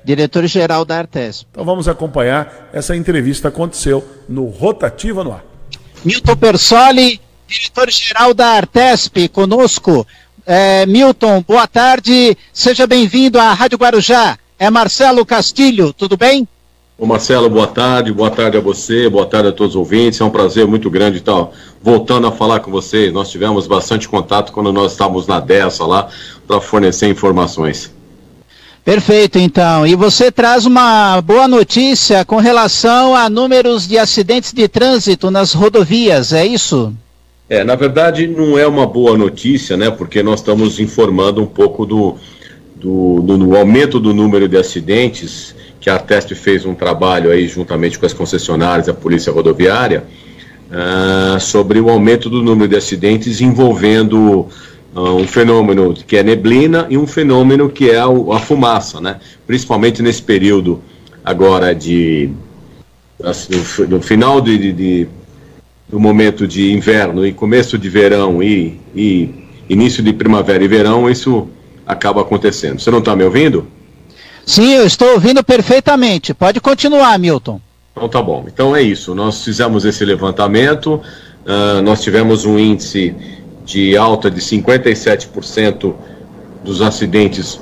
Diretor-geral 0.04 0.84
da 0.86 0.98
Artesp. 1.00 1.48
Então 1.52 1.64
vamos 1.64 1.88
acompanhar 1.88 2.70
essa 2.74 2.96
entrevista 2.96 3.48
aconteceu 3.48 4.06
no 4.28 4.46
Rotativa 4.46 5.24
no 5.24 5.32
Ar. 5.32 5.44
Milton 6.04 6.36
Persoli, 6.36 7.22
diretor-geral 7.48 8.34
da 8.34 8.48
Artesp, 8.48 9.30
conosco. 9.30 10.06
É, 10.46 10.86
Milton, 10.86 11.44
boa 11.48 11.66
tarde, 11.68 12.38
seja 12.52 12.86
bem-vindo 12.86 13.40
à 13.40 13.54
Rádio 13.54 13.78
Guarujá. 13.78 14.38
É 14.60 14.70
Marcelo 14.70 15.26
Castilho, 15.26 15.94
tudo 15.94 16.18
bem? 16.18 16.48
Ô 17.04 17.06
Marcelo, 17.06 17.50
boa 17.50 17.68
tarde, 17.68 18.14
boa 18.14 18.32
tarde 18.32 18.56
a 18.56 18.62
você, 18.62 19.10
boa 19.10 19.26
tarde 19.26 19.50
a 19.50 19.52
todos 19.52 19.74
os 19.74 19.76
ouvintes. 19.76 20.22
É 20.22 20.24
um 20.24 20.30
prazer 20.30 20.66
muito 20.66 20.90
grande 20.90 21.18
estar 21.18 21.50
voltando 21.82 22.28
a 22.28 22.32
falar 22.32 22.62
com 22.62 22.72
vocês. 22.72 23.12
Nós 23.12 23.30
tivemos 23.30 23.68
bastante 23.68 24.08
contato 24.08 24.54
quando 24.54 24.72
nós 24.72 24.94
estávamos 24.94 25.28
na 25.28 25.42
dessa 25.42 25.86
lá 25.86 26.08
para 26.48 26.62
fornecer 26.62 27.10
informações. 27.10 27.92
Perfeito, 28.86 29.38
então. 29.38 29.86
E 29.86 29.96
você 29.96 30.32
traz 30.32 30.66
uma 30.66 31.20
boa 31.20 31.46
notícia 31.46 32.24
com 32.24 32.38
relação 32.38 33.14
a 33.14 33.30
números 33.30 33.86
de 33.86 33.98
acidentes 33.98 34.54
de 34.54 34.66
trânsito 34.70 35.30
nas 35.30 35.52
rodovias, 35.52 36.32
é 36.32 36.46
isso? 36.46 36.94
É, 37.50 37.66
na 37.66 37.76
verdade, 37.76 38.28
não 38.28 38.58
é 38.58 38.66
uma 38.66 38.88
boa 38.88 39.18
notícia, 39.18 39.76
né? 39.76 39.92
Porque 39.92 40.24
nós 40.24 40.40
estamos 40.40 40.80
informando 40.80 41.42
um 41.42 41.48
pouco 41.48 41.86
do, 41.86 42.16
do, 42.78 43.20
do- 43.20 43.38
do 43.40 43.58
aumento 43.58 44.00
do 44.00 44.14
número 44.14 44.48
de 44.48 44.56
acidentes, 44.56 45.54
que 45.84 45.90
a 45.90 45.96
Artesp 45.96 46.32
fez 46.34 46.66
um 46.66 46.74
trabalho 46.74 47.30
aí 47.30 47.46
juntamente 47.46 48.00
com 48.00 48.06
as 48.06 48.14
concessionárias, 48.14 48.88
a 48.88 48.94
Polícia 48.94 49.34
Rodoviária, 49.34 50.06
ah, 50.72 51.38
sobre 51.42 51.78
o 51.82 51.90
aumento 51.90 52.30
do 52.30 52.42
número 52.42 52.70
de 52.70 52.78
acidentes 52.78 53.42
envolvendo 53.42 54.48
ah, 54.96 55.12
um 55.12 55.28
fenômeno 55.28 55.94
que 55.94 56.16
é 56.16 56.24
neblina 56.24 56.88
e 56.90 56.98
um 56.98 57.06
fenômeno 57.06 57.68
que 57.70 57.90
é 57.90 58.00
a 58.00 58.40
fumaça, 58.40 59.02
né? 59.02 59.18
Principalmente 59.46 60.02
nesse 60.02 60.22
período 60.22 60.82
agora 61.22 61.76
de 61.76 62.30
assim, 63.22 63.54
no 63.58 63.64
fi- 63.66 63.84
no 63.88 64.02
final 64.02 64.40
de- 64.40 64.72
de- 64.72 65.08
do 65.90 66.00
momento 66.00 66.48
de 66.48 66.72
inverno 66.72 67.28
e 67.28 67.34
começo 67.34 67.78
de 67.78 67.90
verão 67.90 68.42
e, 68.42 68.80
e 68.96 69.30
início 69.70 70.02
de 70.02 70.14
primavera 70.14 70.64
e 70.64 70.68
verão, 70.68 71.10
isso 71.10 71.50
acaba 71.86 72.22
acontecendo. 72.22 72.80
Você 72.80 72.90
não 72.90 73.00
está 73.00 73.18
me 73.18 73.24
ouvindo? 73.26 73.68
Sim, 74.46 74.74
eu 74.74 74.86
estou 74.86 75.14
ouvindo 75.14 75.44
perfeitamente. 75.44 76.34
Pode 76.34 76.60
continuar, 76.60 77.18
Milton. 77.18 77.62
Então 77.92 78.10
tá 78.10 78.22
bom. 78.22 78.46
Então 78.48 78.76
é 78.76 78.82
isso. 78.82 79.16
Nós 79.16 79.44
fizemos 79.44 79.86
esse 79.86 80.04
levantamento, 80.04 81.02
ah, 81.46 81.82
nós 81.82 82.02
tivemos 82.02 82.46
um 82.46 82.58
índice 82.60 83.16
de 83.66 83.96
alta 83.96 84.30
de 84.30 84.42
57% 84.42 85.94
dos 86.64 86.82
acidentes 86.82 87.60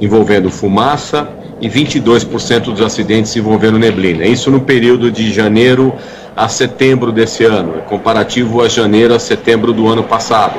envolvendo 0.00 0.50
fumaça 0.50 1.28
e 1.60 1.68
22% 1.68 2.64
dos 2.64 2.80
acidentes 2.80 3.34
envolvendo 3.36 3.78
neblina. 3.78 4.24
Isso 4.24 4.50
no 4.50 4.60
período 4.60 5.10
de 5.10 5.32
janeiro 5.32 5.94
a 6.36 6.48
setembro 6.48 7.12
desse 7.12 7.44
ano, 7.44 7.76
é 7.76 7.80
comparativo 7.80 8.62
a 8.62 8.68
janeiro 8.68 9.14
a 9.14 9.18
setembro 9.18 9.72
do 9.72 9.86
ano 9.88 10.02
passado. 10.02 10.58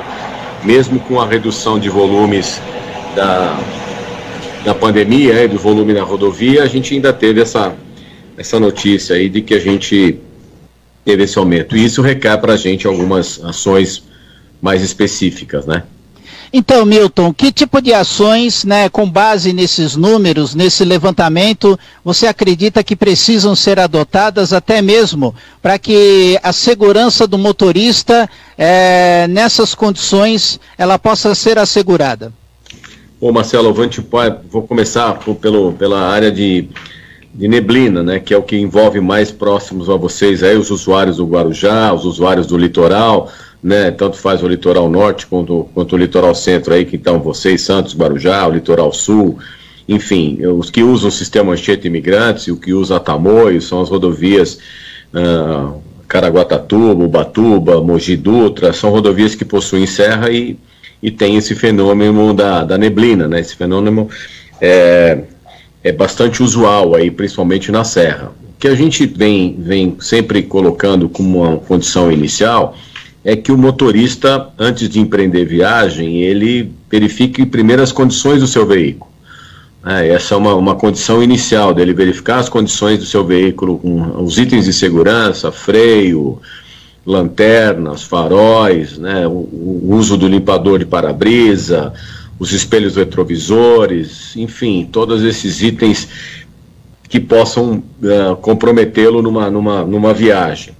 Mesmo 0.64 1.00
com 1.00 1.20
a 1.20 1.26
redução 1.26 1.80
de 1.80 1.90
volumes 1.90 2.62
da, 3.16 3.58
da 4.64 4.76
pandemia, 4.76 5.44
e 5.44 5.48
do 5.48 5.58
volume 5.58 5.94
na 5.94 6.04
rodovia, 6.04 6.64
a 6.64 6.68
gente 6.68 6.94
ainda 6.94 7.12
teve 7.12 7.42
essa, 7.42 7.76
essa 8.38 8.60
notícia 8.60 9.16
aí 9.16 9.30
de 9.30 9.42
que 9.42 9.54
a 9.54 9.60
gente 9.60 10.20
teve 11.04 11.24
esse 11.24 11.38
aumento. 11.38 11.76
E 11.76 11.84
isso 11.84 12.02
requer 12.02 12.38
para 12.38 12.54
a 12.54 12.58
gente 12.58 12.86
algumas 12.86 13.44
ações 13.44 14.04
mais 14.62 14.84
específicas, 14.84 15.66
né? 15.66 15.84
Então, 16.54 16.86
Milton, 16.86 17.34
que 17.34 17.50
tipo 17.50 17.82
de 17.82 17.94
ações, 17.94 18.66
né, 18.66 18.90
com 18.90 19.10
base 19.10 19.54
nesses 19.54 19.96
números, 19.96 20.54
nesse 20.54 20.84
levantamento, 20.84 21.80
você 22.04 22.28
acredita 22.28 22.84
que 22.84 22.94
precisam 22.94 23.56
ser 23.56 23.80
adotadas 23.80 24.52
até 24.52 24.82
mesmo 24.82 25.34
para 25.62 25.80
que 25.80 26.38
a 26.44 26.52
segurança 26.52 27.26
do 27.26 27.38
motorista, 27.38 28.30
eh, 28.58 29.28
nessas 29.30 29.74
condições, 29.74 30.60
ela 30.78 31.00
possa 31.00 31.34
ser 31.34 31.58
assegurada? 31.58 32.34
Bom, 33.22 33.32
Marcelo, 33.32 33.72
vou, 33.72 33.88
vou 34.50 34.64
começar 34.64 35.14
por- 35.20 35.36
pelo, 35.36 35.74
pela 35.74 36.00
área 36.10 36.32
de, 36.32 36.68
de 37.32 37.48
neblina, 37.48 38.02
né, 38.02 38.20
que 38.20 38.34
é 38.34 38.38
o 38.38 38.42
que 38.42 38.58
envolve 38.58 39.00
mais 39.00 39.32
próximos 39.32 39.92
a 39.92 39.96
vocês 39.96 40.42
aí, 40.42 40.58
os 40.58 40.72
usuários 40.72 41.18
do 41.18 41.28
Guarujá, 41.28 41.94
os 41.94 42.04
usuários 42.04 42.48
do 42.48 42.58
litoral, 42.58 43.32
né, 43.62 43.92
tanto 43.92 44.18
faz 44.18 44.42
o 44.42 44.48
litoral 44.48 44.90
norte 44.90 45.28
quanto, 45.28 45.70
quanto 45.72 45.94
o 45.96 46.00
litoral 46.00 46.34
centro 46.34 46.74
aí, 46.74 46.84
que 46.84 46.96
estão 46.96 47.20
vocês, 47.20 47.62
Santos, 47.62 47.96
Guarujá, 47.96 48.48
o 48.48 48.54
litoral 48.54 48.92
sul, 48.92 49.38
enfim, 49.88 50.40
os 50.44 50.72
que 50.72 50.82
usam 50.82 51.10
o 51.10 51.12
sistema 51.12 51.54
Anchieta 51.54 51.86
Imigrantes 51.86 52.46
e 52.46 52.52
o 52.52 52.58
que 52.58 52.74
usa 52.74 53.00
Tamoio 53.00 53.62
são 53.62 53.82
as 53.82 53.90
rodovias 53.90 54.58
ah, 55.14 55.74
Caraguatatuba, 56.08 57.04
Ubatuba, 57.04 57.84
Mogi 57.84 58.18
Dutra, 58.18 58.74
são 58.74 58.90
rodovias 58.90 59.36
que 59.36 59.46
possuem 59.46 59.86
serra 59.86 60.32
e, 60.32 60.58
e 61.02 61.10
tem 61.10 61.36
esse 61.36 61.56
fenômeno 61.56 62.34
da, 62.34 62.64
da 62.64 62.78
neblina, 62.78 63.28
né? 63.28 63.40
Esse 63.40 63.56
fenômeno 63.56 64.10
é, 64.60 65.20
é 65.84 65.92
bastante 65.92 66.44
usual 66.44 66.96
aí, 66.96 67.10
principalmente 67.10 67.72
na 67.72 67.84
serra. 67.84 68.32
O 68.42 68.60
que 68.60 68.68
a 68.68 68.76
gente 68.76 69.06
vem, 69.06 69.56
vem 69.60 69.98
sempre 70.00 70.44
colocando 70.44 71.10
como 71.10 71.44
uma 71.44 71.58
condição 71.58 72.12
inicial 72.12 72.76
é 73.24 73.36
que 73.36 73.52
o 73.52 73.58
motorista, 73.58 74.50
antes 74.58 74.90
de 74.90 75.00
empreender 75.00 75.46
viagem, 75.46 76.22
ele 76.22 76.72
verifique 76.90 77.46
primeiro 77.46 77.82
as 77.82 77.92
condições 77.92 78.42
do 78.42 78.48
seu 78.48 78.66
veículo. 78.66 79.12
É, 79.84 80.10
essa 80.10 80.36
é 80.36 80.38
uma, 80.38 80.54
uma 80.54 80.76
condição 80.76 81.24
inicial 81.24 81.74
dele 81.74 81.94
verificar 81.94 82.38
as 82.38 82.50
condições 82.50 83.00
do 83.00 83.06
seu 83.06 83.26
veículo 83.26 83.80
com 83.80 84.24
os 84.24 84.38
itens 84.38 84.66
de 84.66 84.74
segurança, 84.74 85.52
freio, 85.52 86.40
lanternas, 87.06 88.04
faróis, 88.04 88.98
né, 88.98 89.28
o, 89.28 89.32
o 89.32 89.96
uso 89.96 90.18
do 90.18 90.28
limpador 90.28 90.80
de 90.80 90.86
para-brisa, 90.86 91.94
os 92.40 92.52
espelhos 92.52 92.96
retrovisores, 92.96 94.36
enfim, 94.36 94.88
todos 94.92 95.24
esses 95.24 95.62
itens 95.62 96.08
que 97.08 97.20
possam 97.20 97.84
uh, 98.02 98.36
comprometê-lo 98.38 99.22
numa, 99.22 99.50
numa, 99.50 99.84
numa 99.84 100.14
viagem. 100.14 100.74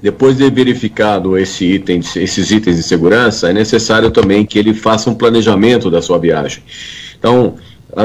Depois 0.00 0.36
de 0.36 0.48
verificado 0.50 1.36
esse 1.36 1.64
item, 1.64 2.00
esses 2.16 2.50
itens 2.50 2.76
de 2.76 2.82
segurança, 2.82 3.50
é 3.50 3.52
necessário 3.52 4.10
também 4.10 4.46
que 4.46 4.58
ele 4.58 4.72
faça 4.72 5.10
um 5.10 5.14
planejamento 5.14 5.90
da 5.90 6.00
sua 6.00 6.18
viagem. 6.18 6.62
Então, 7.18 7.56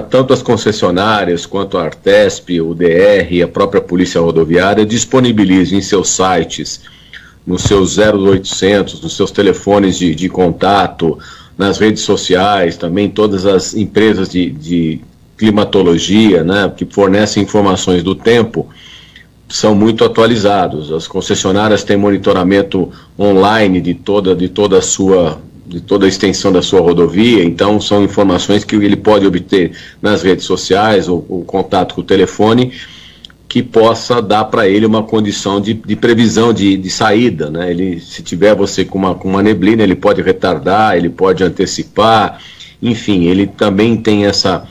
tanto 0.10 0.34
as 0.34 0.42
concessionárias 0.42 1.46
quanto 1.46 1.78
a 1.78 1.84
Artesp, 1.84 2.62
o 2.62 2.74
DR 2.74 3.28
e 3.30 3.44
a 3.44 3.48
própria 3.48 3.82
Polícia 3.82 4.22
Rodoviária 4.22 4.86
disponibilizem 4.86 5.80
em 5.80 5.82
seus 5.82 6.10
sites, 6.10 6.82
nos 7.46 7.64
seus 7.64 7.98
0800, 7.98 9.02
nos 9.02 9.16
seus 9.16 9.32
telefones 9.32 9.98
de, 9.98 10.16
de 10.16 10.30
contato, 10.30 11.18
nas 11.58 11.78
redes 11.78 12.04
sociais, 12.04 12.78
também 12.78 13.10
todas 13.10 13.46
as 13.46 13.74
empresas 13.74 14.30
de, 14.30 14.50
de 14.50 15.02
climatologia, 15.38 16.44
né, 16.44 16.72
que 16.76 16.86
fornecem 16.86 17.44
informações 17.44 18.02
do 18.02 18.16
tempo, 18.16 18.70
são 19.50 19.76
muito 19.76 20.04
atualizados. 20.04 20.92
As 20.92 21.08
concessionárias 21.08 21.84
têm 21.84 21.98
monitoramento 21.98 22.90
online 23.20 23.82
de 23.82 23.94
toda, 23.94 24.36
de 24.36 24.50
toda 24.50 24.78
a 24.78 24.82
sua 24.82 25.40
de 25.66 25.80
toda 25.80 26.06
a 26.06 26.10
extensão 26.10 26.52
da 26.52 26.62
sua 26.62 26.82
rodovia, 26.82 27.44
então 27.44 27.80
são 27.80 28.04
informações 28.04 28.66
que 28.66 28.76
ele 28.76 28.98
pode 28.98 29.26
obter 29.26 29.72
nas 30.02 30.22
redes 30.22 30.46
sociais 30.46 31.08
ou, 31.08 31.26
ou 31.30 31.44
contato 31.46 31.96
com 31.96 32.02
o 32.02 32.04
telefone 32.04 32.74
que 33.54 33.62
possa 33.62 34.20
dar 34.20 34.46
para 34.46 34.68
ele 34.68 34.84
uma 34.84 35.04
condição 35.04 35.62
de, 35.62 35.76
de 35.76 35.96
previsão 35.96 36.52
de, 36.52 36.76
de, 36.76 36.90
saída, 36.90 37.52
né? 37.52 37.70
Ele, 37.70 38.00
se 38.00 38.24
tiver 38.24 38.56
você 38.56 38.84
com 38.84 38.98
uma, 38.98 39.14
com 39.14 39.30
uma 39.30 39.44
neblina, 39.44 39.84
ele 39.84 39.94
pode 39.94 40.24
retardar, 40.24 40.98
ele 40.98 41.08
pode 41.08 41.44
antecipar, 41.44 42.42
enfim, 42.82 43.26
ele 43.26 43.46
também 43.46 43.96
tem 43.96 44.26
essa 44.26 44.68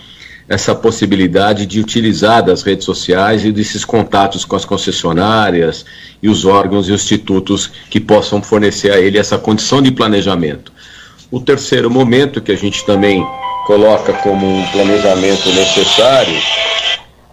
essa 0.49 0.75
possibilidade 0.75 1.65
de 1.65 1.79
utilizar 1.79 2.45
das 2.45 2.63
redes 2.63 2.85
sociais 2.85 3.45
e 3.45 3.53
desses 3.53 3.85
contatos 3.85 4.45
com 4.45 4.57
as 4.57 4.65
concessionárias 4.65 5.85
e 6.21 6.29
os 6.29 6.45
órgãos 6.45 6.89
e 6.89 6.93
institutos 6.93 7.71
que 7.89 8.01
possam 8.01 8.43
fornecer 8.43 8.91
a 8.91 8.99
ele 8.99 9.17
essa 9.17 9.39
condição 9.39 9.81
de 9.81 9.93
planejamento. 9.93 10.73
O 11.31 11.39
terceiro 11.39 11.89
momento 11.89 12.41
que 12.41 12.51
a 12.51 12.57
gente 12.57 12.85
também 12.85 13.25
coloca 13.65 14.13
como 14.15 14.45
um 14.45 14.67
planejamento 14.73 15.49
necessário 15.51 16.37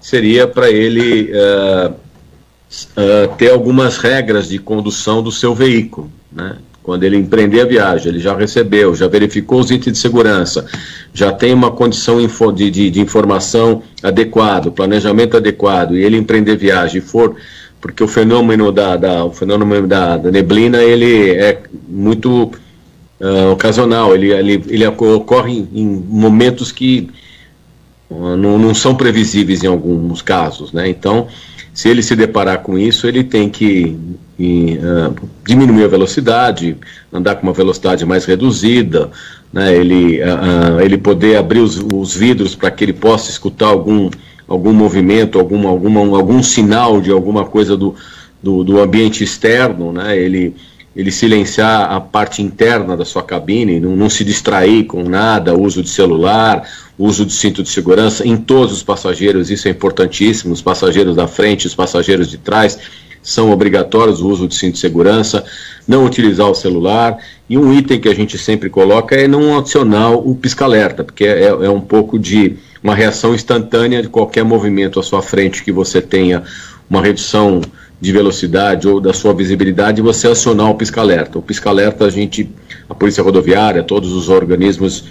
seria 0.10 0.48
para 0.48 0.72
ele 0.72 1.31
uh, 1.31 1.91
uh, 1.91 3.36
ter 3.38 3.52
algumas 3.52 3.98
regras 3.98 4.49
de 4.49 4.57
condução 4.57 5.22
do 5.22 5.31
seu 5.31 5.53
veículo, 5.53 6.11
né? 6.31 6.57
Quando 6.81 7.03
ele 7.03 7.18
empreender 7.18 7.61
a 7.61 7.65
viagem, 7.65 8.07
ele 8.07 8.19
já 8.19 8.36
recebeu, 8.36 8.95
já 8.95 9.07
verificou 9.07 9.60
os 9.60 9.69
itens 9.69 9.94
de 9.94 9.99
segurança, 9.99 10.65
já 11.14 11.31
tem 11.31 11.53
uma 11.53 11.69
condição 11.69 12.18
de, 12.52 12.72
de, 12.72 12.90
de 12.90 12.99
informação 12.99 13.84
adequada, 14.02 14.72
planejamento 14.72 15.38
adequado, 15.38 15.95
e 15.95 16.03
ele 16.03 16.18
empreender 16.18 16.56
viagem 16.56 16.99
for 16.99 17.36
porque 17.80 18.03
o 18.03 18.07
fenômeno 18.07 18.72
da, 18.72 18.98
da 18.98 19.23
o 19.23 19.31
fenômeno 19.31 19.88
da, 19.88 20.18
da, 20.18 20.31
neblina 20.31 20.81
ele 20.84 21.30
é 21.31 21.61
muito 21.88 22.52
uh, 23.22 23.52
ocasional, 23.52 24.15
ele, 24.15 24.31
ele, 24.31 24.64
ele 24.68 24.88
ocorre 24.88 25.53
em, 25.53 25.69
em 25.72 25.86
momentos 26.10 26.72
que 26.72 27.10
não, 28.10 28.57
não, 28.57 28.73
são 28.73 28.95
previsíveis 28.95 29.64
em 29.64 29.68
alguns 29.68 30.22
casos, 30.22 30.73
né? 30.73 30.90
Então, 30.90 31.27
se 31.73 31.88
ele 31.88 32.02
se 32.02 32.15
deparar 32.15 32.60
com 32.60 32.77
isso, 32.77 33.07
ele 33.07 33.23
tem 33.23 33.49
que 33.49 33.95
uh, 34.40 35.30
diminuir 35.45 35.84
a 35.84 35.88
velocidade, 35.88 36.76
andar 37.14 37.36
com 37.36 37.44
uma 37.44 37.53
velocidade 37.53 38.06
mais 38.06 38.26
reduzida, 38.26 39.11
né, 39.53 39.76
ele, 39.76 40.22
uh, 40.22 40.81
ele 40.81 40.98
poder 40.98 41.38
abrir 41.38 41.60
os, 41.60 41.77
os 41.94 42.15
vidros 42.15 42.56
para 42.56 42.72
que 42.72 42.84
ele 42.84 42.94
possa 42.94 43.30
escutar 43.30 43.68
algum, 43.68 44.10
algum 44.48 44.73
movimento, 44.73 45.40
algum, 45.40 45.68
alguma, 45.68 45.99
algum 46.18 46.41
sinal 46.41 46.99
de 46.99 47.11
alguma 47.11 47.45
coisa 47.45 47.77
do, 47.77 47.95
do, 48.41 48.64
do 48.64 48.81
ambiente 48.81 49.23
externo, 49.23 49.91
né, 49.91 50.18
ele, 50.18 50.56
ele 50.95 51.11
silenciar 51.11 51.91
a 51.91 52.02
parte 52.02 52.41
interna 52.41 52.98
da 52.98 53.06
sua 53.06 53.24
cabine, 53.24 53.80
não, 53.80 53.95
não 53.95 54.10
se 54.10 54.24
distrair 54.24 54.86
com 54.86 55.03
nada, 55.03 55.57
uso 55.57 55.84
de 55.84 55.90
celular, 55.90 56.68
uso 56.98 57.26
de 57.26 57.34
cinto 57.34 57.61
de 57.61 57.70
segurança 57.70 58.28
em 58.28 58.36
todos 58.36 58.74
os 58.74 58.84
passageiros, 58.84 59.49
isso 59.49 59.68
é 59.68 59.72
importantíssimo, 59.72 60.53
os 60.53 60.61
passageiros 60.61 61.16
da 61.16 61.28
frente, 61.28 61.68
os 61.68 61.76
passageiros 61.76 62.30
de 62.30 62.38
trás, 62.38 62.78
são 63.22 63.52
obrigatórios 63.52 64.22
o 64.22 64.28
uso 64.28 64.48
de 64.48 64.56
cinto 64.56 64.74
de 64.74 64.80
segurança, 64.80 65.44
não 65.88 66.06
utilizar 66.06 66.49
o 66.49 66.56
celular, 66.56 67.18
e 67.49 67.57
um 67.57 67.74
item 67.74 67.99
que 67.99 68.10
a 68.10 68.16
gente 68.16 68.38
sempre 68.38 68.70
coloca 68.70 69.16
é 69.16 69.28
não 69.28 69.57
adicionar 69.57 70.11
o 70.11 70.36
pisca-alerta, 70.36 71.03
porque 71.03 71.26
é, 71.26 71.48
é 71.48 71.70
um 71.70 71.82
pouco 71.82 72.18
de 72.18 72.57
uma 72.82 72.95
reação 72.95 73.36
instantânea 73.36 74.02
de 74.02 74.07
qualquer 74.07 74.44
movimento 74.44 74.99
à 74.99 75.03
sua 75.03 75.22
frente 75.22 75.64
que 75.64 75.72
você 75.72 76.02
tenha 76.02 76.44
uma 76.90 77.02
redução 77.02 77.61
de 78.00 78.12
velocidade 78.12 78.88
ou 78.88 79.02
da 79.02 79.14
sua 79.14 79.34
visibilidade, 79.34 80.02
você 80.02 80.28
acionar 80.28 80.70
o 80.70 80.76
pisca-alerta. 80.76 81.38
O 81.38 81.42
pisca-alerta, 81.42 82.06
a 82.06 82.10
gente, 82.10 82.50
a 82.88 82.96
Polícia 82.96 83.24
Rodoviária, 83.24 83.84
todos 83.84 84.14
os 84.14 84.30
organismos 84.30 85.04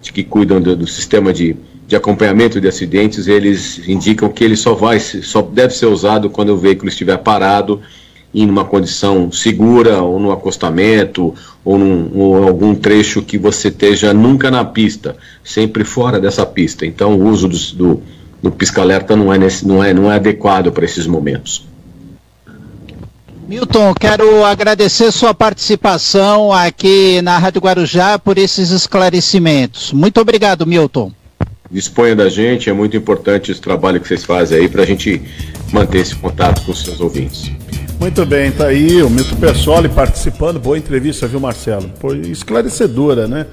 que 0.00 0.22
cuidam 0.22 0.60
do, 0.60 0.76
do 0.76 0.86
sistema 0.86 1.32
de 1.32 1.56
de 1.86 1.94
acompanhamento 1.94 2.60
de 2.60 2.66
acidentes, 2.66 3.28
eles 3.28 3.88
indicam 3.88 4.28
que 4.28 4.42
ele 4.42 4.56
só 4.56 4.74
vai, 4.74 4.98
só 4.98 5.40
deve 5.40 5.72
ser 5.72 5.86
usado 5.86 6.28
quando 6.28 6.50
o 6.50 6.56
veículo 6.56 6.88
estiver 6.88 7.16
parado 7.18 7.80
em 8.34 8.48
uma 8.50 8.64
condição 8.64 9.30
segura, 9.30 10.02
ou 10.02 10.18
no 10.18 10.32
acostamento, 10.32 11.32
ou, 11.64 11.80
ou 12.12 12.44
algum 12.48 12.74
trecho 12.74 13.22
que 13.22 13.38
você 13.38 13.68
esteja 13.68 14.12
nunca 14.12 14.50
na 14.50 14.64
pista, 14.64 15.16
sempre 15.44 15.84
fora 15.84 16.20
dessa 16.20 16.44
pista. 16.44 16.84
Então, 16.84 17.16
o 17.16 17.28
uso 17.28 17.48
do, 17.48 17.58
do, 17.76 18.02
do 18.42 18.50
pisca-alerta 18.50 19.14
não 19.14 19.32
é, 19.32 19.38
não, 19.64 19.82
é, 19.82 19.94
não 19.94 20.12
é 20.12 20.16
adequado 20.16 20.72
para 20.72 20.84
esses 20.84 21.06
momentos. 21.06 21.66
Milton, 23.46 23.94
quero 23.94 24.44
agradecer 24.44 25.12
sua 25.12 25.32
participação 25.32 26.52
aqui 26.52 27.22
na 27.22 27.38
Rádio 27.38 27.60
Guarujá 27.60 28.18
por 28.18 28.38
esses 28.38 28.70
esclarecimentos. 28.70 29.92
Muito 29.92 30.20
obrigado, 30.20 30.66
Milton 30.66 31.12
disponha 31.70 32.14
da 32.14 32.28
gente, 32.28 32.70
é 32.70 32.72
muito 32.72 32.96
importante 32.96 33.50
esse 33.50 33.60
trabalho 33.60 34.00
que 34.00 34.06
vocês 34.06 34.24
fazem 34.24 34.58
aí 34.58 34.68
para 34.68 34.82
a 34.82 34.86
gente 34.86 35.20
manter 35.72 35.98
esse 35.98 36.14
contato 36.14 36.64
com 36.64 36.72
os 36.72 36.82
seus 36.82 37.00
ouvintes. 37.00 37.50
Muito 37.98 38.24
bem, 38.26 38.52
tá 38.52 38.66
aí 38.66 39.02
o 39.02 39.08
Milton 39.08 39.36
Persoli 39.36 39.88
participando, 39.88 40.60
boa 40.60 40.76
entrevista, 40.76 41.26
viu 41.26 41.40
Marcelo? 41.40 41.90
Foi 41.98 42.18
esclarecedora, 42.18 43.26
né? 43.26 43.46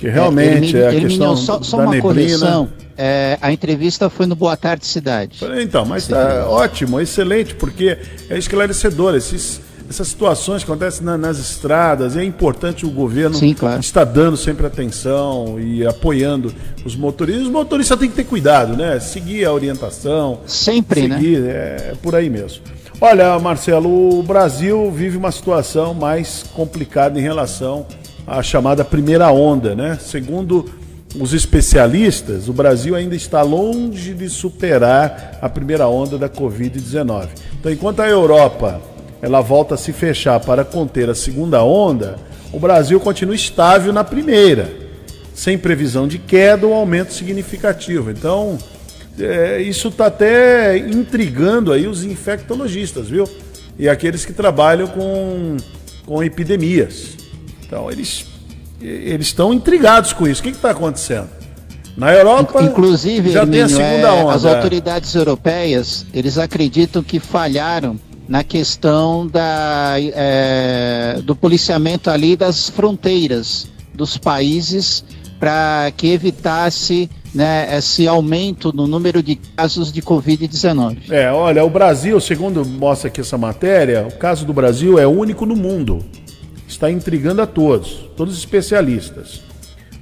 Que 0.00 0.08
é, 0.08 0.10
realmente 0.10 0.76
é, 0.76 0.80
é 0.80 0.88
a 0.88 1.00
questão 1.00 1.36
só, 1.36 1.62
só 1.62 1.76
da 1.76 1.82
uma 1.82 1.92
neblina. 1.92 2.14
correção, 2.14 2.68
é, 2.96 3.38
a 3.40 3.52
entrevista 3.52 4.08
foi 4.08 4.24
no 4.24 4.34
Boa 4.34 4.56
Tarde 4.56 4.86
Cidade. 4.86 5.38
Então, 5.60 5.84
mas 5.84 6.08
tá 6.08 6.48
ótimo, 6.48 6.98
excelente, 6.98 7.54
porque 7.54 7.98
é 8.30 8.38
esclarecedor. 8.38 9.14
Esses, 9.14 9.60
essas 9.90 10.08
situações 10.08 10.64
que 10.64 10.70
acontecem 10.70 11.04
na, 11.04 11.18
nas 11.18 11.38
estradas, 11.38 12.16
é 12.16 12.24
importante 12.24 12.86
o 12.86 12.90
governo 12.90 13.36
Sim, 13.36 13.52
claro. 13.52 13.78
estar 13.78 14.04
dando 14.04 14.38
sempre 14.38 14.66
atenção 14.66 15.60
e 15.60 15.86
apoiando 15.86 16.50
os 16.82 16.96
motoristas. 16.96 17.44
Os 17.44 17.52
motoristas 17.52 17.98
têm 17.98 18.08
que 18.08 18.16
ter 18.16 18.24
cuidado, 18.24 18.74
né? 18.74 18.98
Seguir 19.00 19.44
a 19.44 19.52
orientação. 19.52 20.40
Sempre, 20.46 21.02
seguir, 21.02 21.40
né? 21.40 21.50
É 21.50 21.94
por 22.00 22.14
aí 22.14 22.30
mesmo. 22.30 22.62
Olha, 23.02 23.38
Marcelo, 23.38 24.18
o 24.18 24.22
Brasil 24.22 24.90
vive 24.90 25.16
uma 25.16 25.32
situação 25.32 25.92
mais 25.92 26.44
complicada 26.54 27.18
em 27.18 27.22
relação 27.22 27.86
à 28.30 28.44
chamada 28.44 28.84
primeira 28.84 29.28
onda, 29.32 29.74
né? 29.74 29.98
Segundo 30.00 30.70
os 31.18 31.32
especialistas, 31.32 32.48
o 32.48 32.52
Brasil 32.52 32.94
ainda 32.94 33.16
está 33.16 33.42
longe 33.42 34.14
de 34.14 34.30
superar 34.30 35.36
a 35.42 35.48
primeira 35.48 35.88
onda 35.88 36.16
da 36.16 36.28
Covid-19. 36.28 37.28
Então, 37.58 37.72
enquanto 37.72 37.98
a 37.98 38.08
Europa 38.08 38.80
ela 39.20 39.40
volta 39.40 39.74
a 39.74 39.76
se 39.76 39.92
fechar 39.92 40.38
para 40.38 40.64
conter 40.64 41.10
a 41.10 41.14
segunda 41.14 41.64
onda, 41.64 42.16
o 42.52 42.60
Brasil 42.60 43.00
continua 43.00 43.34
estável 43.34 43.92
na 43.92 44.04
primeira, 44.04 44.70
sem 45.34 45.58
previsão 45.58 46.06
de 46.06 46.18
queda 46.18 46.68
ou 46.68 46.72
aumento 46.72 47.12
significativo. 47.12 48.12
Então, 48.12 48.56
é, 49.18 49.60
isso 49.60 49.88
está 49.88 50.06
até 50.06 50.78
intrigando 50.78 51.72
aí 51.72 51.88
os 51.88 52.04
infectologistas, 52.04 53.08
viu? 53.08 53.24
E 53.76 53.88
aqueles 53.88 54.24
que 54.24 54.32
trabalham 54.32 54.86
com, 54.86 55.56
com 56.06 56.22
epidemias. 56.22 57.19
Então, 57.70 57.88
eles 57.88 58.26
eles 58.82 59.26
estão 59.26 59.52
intrigados 59.52 60.12
com 60.12 60.26
isso. 60.26 60.40
O 60.40 60.44
que 60.44 60.50
está 60.50 60.70
acontecendo? 60.70 61.28
Na 61.96 62.12
Europa, 62.12 62.62
Inclusive, 62.62 63.30
já 63.30 63.46
tem 63.46 63.60
a 63.60 63.64
Hermínio, 63.64 63.76
segunda 63.76 64.08
é, 64.08 64.24
onda. 64.24 64.34
as 64.34 64.44
autoridades 64.44 65.14
europeias, 65.14 66.06
eles 66.14 66.38
acreditam 66.38 67.02
que 67.02 67.20
falharam 67.20 68.00
na 68.26 68.42
questão 68.42 69.26
da, 69.26 69.94
é, 69.98 71.20
do 71.22 71.36
policiamento 71.36 72.10
ali 72.10 72.36
das 72.36 72.70
fronteiras 72.70 73.68
dos 73.94 74.16
países 74.16 75.04
para 75.38 75.92
que 75.96 76.08
evitasse 76.08 77.10
né, 77.34 77.76
esse 77.76 78.08
aumento 78.08 78.72
no 78.72 78.86
número 78.86 79.22
de 79.22 79.36
casos 79.36 79.92
de 79.92 80.00
Covid-19. 80.00 81.10
É, 81.10 81.30
olha, 81.30 81.64
o 81.64 81.70
Brasil, 81.70 82.18
segundo 82.20 82.64
mostra 82.64 83.08
aqui 83.08 83.20
essa 83.20 83.36
matéria, 83.36 84.06
o 84.06 84.16
caso 84.16 84.44
do 84.44 84.52
Brasil 84.52 84.98
é 84.98 85.06
único 85.06 85.44
no 85.44 85.54
mundo. 85.54 86.04
Está 86.80 86.90
intrigando 86.90 87.42
a 87.42 87.46
todos, 87.46 88.08
todos 88.16 88.32
os 88.32 88.40
especialistas. 88.40 89.42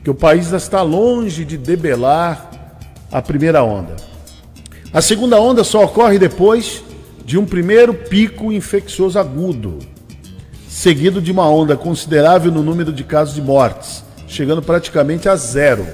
Que 0.04 0.10
o 0.10 0.14
país 0.14 0.52
está 0.52 0.80
longe 0.80 1.44
de 1.44 1.58
debelar 1.58 2.78
a 3.10 3.20
primeira 3.20 3.64
onda. 3.64 3.96
A 4.92 5.02
segunda 5.02 5.40
onda 5.40 5.64
só 5.64 5.82
ocorre 5.82 6.20
depois 6.20 6.84
de 7.24 7.36
um 7.36 7.44
primeiro 7.44 7.92
pico 7.92 8.52
infeccioso 8.52 9.18
agudo, 9.18 9.80
seguido 10.68 11.20
de 11.20 11.32
uma 11.32 11.50
onda 11.50 11.76
considerável 11.76 12.52
no 12.52 12.62
número 12.62 12.92
de 12.92 13.02
casos 13.02 13.34
de 13.34 13.42
mortes, 13.42 14.04
chegando 14.28 14.62
praticamente 14.62 15.28
a 15.28 15.34
zero. 15.34 15.84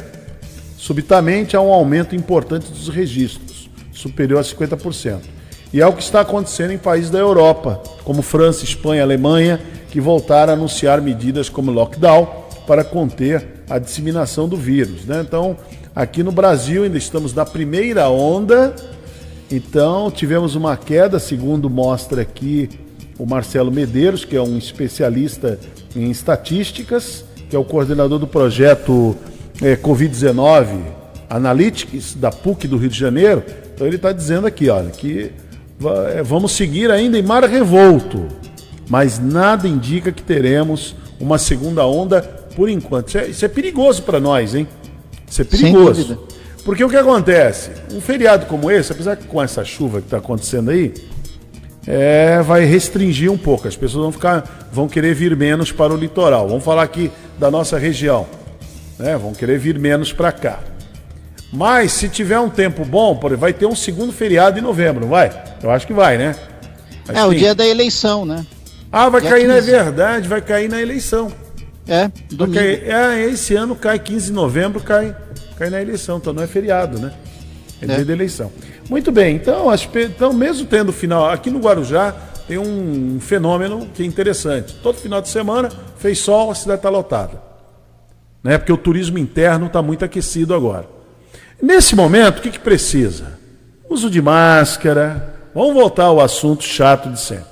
Subitamente 0.77 1.56
há 1.56 1.62
um 1.62 1.73
aumento 1.73 2.15
importante 2.15 2.70
dos 2.70 2.90
registros, 2.90 3.70
superior 3.90 4.39
a 4.39 4.44
50%. 4.44 5.34
E 5.75 5.81
é 5.81 5.87
o 5.89 5.93
que 5.93 6.05
está 6.05 6.21
acontecendo 6.21 6.71
em 6.71 6.79
países 6.79 7.11
da 7.11 7.19
Europa, 7.19 7.83
como 8.05 8.23
França, 8.23 8.63
Espanha, 8.63 9.03
Alemanha, 9.03 9.61
que 9.91 10.01
voltaram 10.01 10.53
a 10.53 10.57
anunciar 10.57 11.03
medidas 11.03 11.49
como 11.49 11.73
lockdown 11.73 12.29
para 12.65 12.85
conter 12.85 13.45
a 13.69 13.81
disseminação 13.81 14.49
do 14.49 14.57
vírus. 14.57 15.05
Né? 15.05 15.21
Então, 15.27 15.57
aqui 15.93 16.23
no 16.23 16.31
Brasil 16.31 16.85
ainda 16.85 16.97
estamos 16.97 17.35
na 17.35 17.45
primeira 17.45 18.09
onda, 18.09 18.73
então 19.51 20.13
tivemos 20.13 20.55
uma 20.55 20.77
queda, 20.77 21.19
segundo 21.19 21.69
mostra 21.69 22.23
aqui 22.23 22.71
o 23.19 23.27
Marcelo 23.27 23.73
Medeiros, 23.73 24.25
que 24.25 24.37
é 24.37 24.41
um 24.41 24.57
especialista 24.57 25.59
em 25.97 26.09
estatísticas, 26.09 27.25
que 27.51 27.57
é 27.57 27.59
o 27.59 27.65
coordenador 27.65 28.21
do 28.21 28.29
projeto 28.29 29.17
eh, 29.61 29.75
Covid-19 29.75 30.83
Analytics 31.29 32.15
da 32.15 32.31
PUC 32.31 32.69
do 32.69 32.77
Rio 32.77 32.91
de 32.91 32.99
Janeiro. 32.99 33.43
Então 33.75 33.89
ele 33.89 33.97
está 33.97 34.13
dizendo 34.13 34.47
aqui, 34.47 34.69
olha, 34.69 34.91
que 34.91 35.33
vamos 36.24 36.52
seguir 36.52 36.90
ainda 36.90 37.19
em 37.19 37.23
mar 37.23 37.44
revolto, 37.44 38.27
mas 38.89 39.19
nada 39.19 39.69
indica 39.69 40.12
que 40.12 40.23
teremos 40.23 40.94
uma 41.20 41.39
segunda 41.39 41.86
onda 41.86 42.23
por 42.55 42.69
enquanto. 42.69 43.09
Isso 43.09 43.19
é, 43.19 43.27
isso 43.28 43.44
é 43.44 43.48
perigoso 43.48 44.02
para 44.02 44.20
nós, 44.20 44.55
hein? 44.55 44.66
Isso 45.28 45.43
é 45.43 45.44
perigoso. 45.44 46.27
Porque 46.65 46.82
o 46.82 46.89
que 46.89 46.97
acontece? 46.97 47.70
Um 47.93 48.01
feriado 48.01 48.47
como 48.47 48.70
esse, 48.70 48.93
apesar 48.93 49.16
que 49.16 49.27
com 49.27 49.43
essa 49.43 49.65
chuva 49.65 50.01
que 50.01 50.06
está 50.06 50.16
acontecendo 50.16 50.70
aí, 50.70 50.94
é, 51.86 52.40
vai 52.43 52.65
restringir 52.65 53.31
um 53.31 53.36
pouco. 53.36 53.69
As 53.69 53.77
pessoas 53.77 54.02
vão 54.02 54.12
ficar, 54.12 54.69
vão 54.73 54.89
querer 54.89 55.15
vir 55.15 55.36
menos 55.36 55.70
para 55.70 55.93
o 55.93 55.97
litoral. 55.97 56.48
Vamos 56.48 56.65
falar 56.65 56.82
aqui 56.82 57.11
da 57.39 57.51
nossa 57.51 57.78
região, 57.78 58.27
né? 58.98 59.16
Vão 59.16 59.35
querer 59.35 59.59
vir 59.59 59.78
menos 59.78 60.12
para 60.12 60.32
cá. 60.32 60.61
Mas 61.55 61.93
se 61.93 62.09
tiver 62.09 62.39
um 62.41 62.51
tempo 62.51 62.85
bom, 62.85 63.19
vai 63.39 63.53
ter 63.53 63.67
um 63.67 63.75
segundo 63.77 64.13
feriado 64.13 64.59
em 64.59 64.63
novembro, 64.63 65.03
não 65.03 65.09
vai? 65.09 65.31
Eu 65.63 65.71
acho 65.71 65.87
que 65.87 65.93
vai, 65.93 66.19
né? 66.19 66.35
Mas 67.07 67.17
É 67.17 67.25
o 67.25 67.33
dia 67.35 67.55
da 67.55 67.67
eleição, 67.67 68.25
né? 68.25 68.45
Ah, 68.91 69.09
vai 69.09 69.21
Dia 69.21 69.31
cair 69.31 69.47
na 69.47 69.55
15. 69.57 69.71
verdade, 69.71 70.29
vai 70.29 70.41
cair 70.41 70.69
na 70.69 70.81
eleição. 70.81 71.31
É, 71.87 72.11
domingo. 72.31 72.59
cair- 72.59 72.83
é, 72.89 73.25
esse 73.27 73.55
ano 73.55 73.77
cai 73.77 73.99
15 73.99 74.27
de 74.27 74.33
novembro, 74.33 74.81
cai, 74.81 75.15
cai 75.57 75.69
na 75.71 75.81
eleição, 75.83 76.17
então 76.17 76.33
não 76.33 76.43
é 76.43 76.47
feriado, 76.47 76.99
né? 76.99 77.13
É, 77.83 77.85
É. 77.85 77.97
dia 77.97 78.05
da 78.05 78.13
eleição. 78.13 78.51
Muito 78.89 79.13
bem, 79.13 79.37
então, 79.37 79.69
as 79.69 79.87
então 79.95 80.33
mesmo 80.33 80.67
tendo 80.67 80.93
final, 80.93 81.29
aqui 81.31 81.51
no 81.51 81.59
Guarujá 81.61 82.15
tem 82.49 82.59
um 82.59 83.19
fenômeno 83.21 83.87
que 83.95 84.03
é 84.03 84.07
interessante. 84.07 84.75
Todo 84.83 84.97
final 84.99 85.21
de 85.21 85.29
semana 85.29 85.71
fez 85.99 86.19
sol, 86.19 86.51
a 86.51 86.55
cidade 86.55 86.79
está 86.79 86.89
lotada. 86.91 87.41
Né? 88.43 88.59
Porque 88.59 88.73
o 88.73 88.77
turismo 88.77 89.19
interno 89.19 89.67
está 89.67 89.81
muito 89.83 90.05
aquecido 90.05 90.55
agora. 90.55 90.87
Nesse 91.65 91.97
momento, 91.97 92.41
o 92.41 92.43
que, 92.43 92.51
que 92.51 92.59
precisa? 92.59 93.39
Uso 93.89 94.11
de 94.11 94.20
máscara. 94.20 95.35
Vamos 95.55 95.73
voltar 95.73 96.05
ao 96.05 96.20
assunto 96.20 96.62
chato 96.62 97.09
de 97.09 97.19
sempre. 97.19 97.47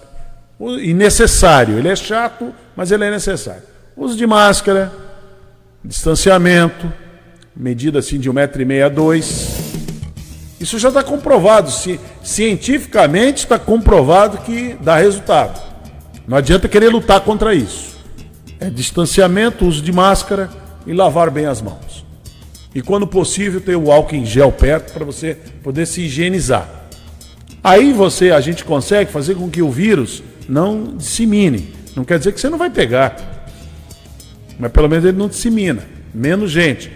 E 0.83 0.93
necessário. 0.93 1.79
Ele 1.79 1.89
é 1.89 1.97
chato, 1.97 2.53
mas 2.77 2.91
ele 2.93 3.05
é 3.07 3.11
necessário. 3.11 3.63
Uso 3.97 4.15
de 4.15 4.27
máscara, 4.27 4.93
distanciamento, 5.83 6.93
medida 7.57 8.01
assim 8.01 8.19
de 8.21 8.29
um 8.29 8.35
metro 8.35 8.61
e 8.61 8.67
meio 8.67 8.85
a 8.85 8.89
dois. 8.91 9.49
Isso 10.61 10.79
já 10.79 10.89
está 10.89 11.03
comprovado. 11.03 11.71
ci- 11.71 11.99
Cientificamente 12.23 13.39
está 13.45 13.59
comprovado 13.59 14.39
que 14.39 14.77
dá 14.81 14.97
resultado. 14.97 15.59
Não 16.29 16.37
adianta 16.37 16.69
querer 16.69 16.89
lutar 16.91 17.21
contra 17.23 17.55
isso. 17.55 17.97
É 18.61 18.69
distanciamento, 18.69 19.67
uso 19.67 19.81
de 19.81 19.91
máscara 19.91 20.51
e 20.87 20.93
lavar 20.93 21.31
bem 21.31 21.47
as 21.47 21.63
mãos. 21.63 22.05
E 22.75 22.81
quando 22.81 23.07
possível, 23.07 23.61
ter 23.61 23.77
o 23.77 23.91
álcool 23.91 24.17
em 24.17 24.25
gel 24.25 24.51
perto 24.51 24.93
para 24.93 25.05
você 25.05 25.37
poder 25.63 25.87
se 25.87 26.03
higienizar. 26.03 26.69
Aí 27.63 27.93
você, 27.93 28.31
a 28.31 28.41
gente 28.41 28.65
consegue 28.65 29.11
fazer 29.11 29.35
com 29.35 29.49
que 29.49 29.63
o 29.63 29.71
vírus 29.71 30.23
não 30.49 30.97
dissemine. 30.97 31.73
Não 31.95 32.05
quer 32.05 32.19
dizer 32.19 32.33
que 32.33 32.41
você 32.41 32.49
não 32.49 32.59
vai 32.59 32.71
pegar. 32.71 33.47
Mas 34.59 34.73
pelo 34.73 34.89
menos 34.89 35.05
ele 35.05 35.17
não 35.17 35.29
dissemina. 35.29 35.85
Menos 36.15 36.51
gente. 36.51 36.91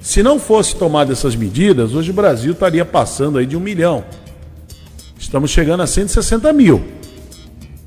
Se 0.00 0.22
não 0.22 0.38
fosse 0.38 0.74
tomada 0.76 1.12
essas 1.12 1.36
medidas, 1.36 1.94
hoje 1.94 2.10
o 2.10 2.14
Brasil 2.14 2.52
estaria 2.52 2.84
passando 2.84 3.38
aí 3.38 3.46
de 3.46 3.56
um 3.56 3.60
milhão. 3.60 4.04
Estamos 5.18 5.50
chegando 5.50 5.82
a 5.82 5.86
160 5.86 6.52
mil. 6.52 6.82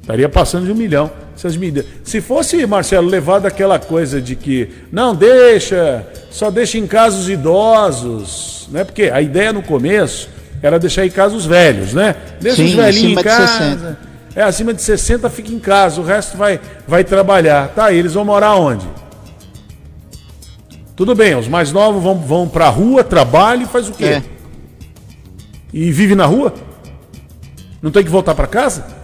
Estaria 0.03 0.27
passando 0.27 0.65
de 0.65 0.71
um 0.73 0.75
milhão 0.75 1.09
essas 1.33 1.55
medidas. 1.55 1.85
Se 2.03 2.19
fosse, 2.19 2.65
Marcelo, 2.65 3.07
levado 3.07 3.45
aquela 3.45 3.79
coisa 3.79 4.21
de 4.21 4.35
que 4.35 4.69
não 4.91 5.15
deixa, 5.15 6.05
só 6.29 6.51
deixa 6.51 6.77
em 6.77 6.85
casa 6.85 7.17
os 7.17 7.29
idosos, 7.29 8.67
né? 8.69 8.83
Porque 8.83 9.03
a 9.03 9.21
ideia 9.21 9.53
no 9.53 9.63
começo 9.63 10.29
era 10.61 10.77
deixar 10.77 11.05
em 11.05 11.09
casa 11.09 11.33
os 11.33 11.45
velhos, 11.45 11.93
né? 11.93 12.17
Deixa 12.41 12.57
Sim, 12.57 12.65
os 12.65 12.73
velhinhos 12.73 13.17
em 13.17 13.23
casa. 13.23 13.47
60. 13.47 13.99
É, 14.35 14.43
acima 14.43 14.73
de 14.73 14.81
60 14.81 15.29
fica 15.29 15.53
em 15.53 15.59
casa, 15.59 16.01
o 16.01 16.03
resto 16.03 16.35
vai, 16.35 16.59
vai 16.85 17.05
trabalhar. 17.05 17.69
Tá, 17.69 17.93
eles 17.93 18.13
vão 18.13 18.25
morar 18.25 18.55
onde? 18.55 18.85
Tudo 20.97 21.15
bem, 21.15 21.33
os 21.33 21.47
mais 21.47 21.71
novos 21.71 22.03
vão, 22.03 22.19
vão 22.19 22.49
pra 22.49 22.67
rua, 22.67 23.05
trabalham 23.05 23.63
e 23.63 23.67
faz 23.67 23.87
o 23.87 23.93
quê? 23.93 24.05
É. 24.05 24.23
E 25.71 25.93
vive 25.93 26.13
na 26.13 26.25
rua? 26.25 26.53
Não 27.81 27.89
tem 27.89 28.03
que 28.03 28.09
voltar 28.09 28.35
para 28.35 28.47
casa? 28.47 29.02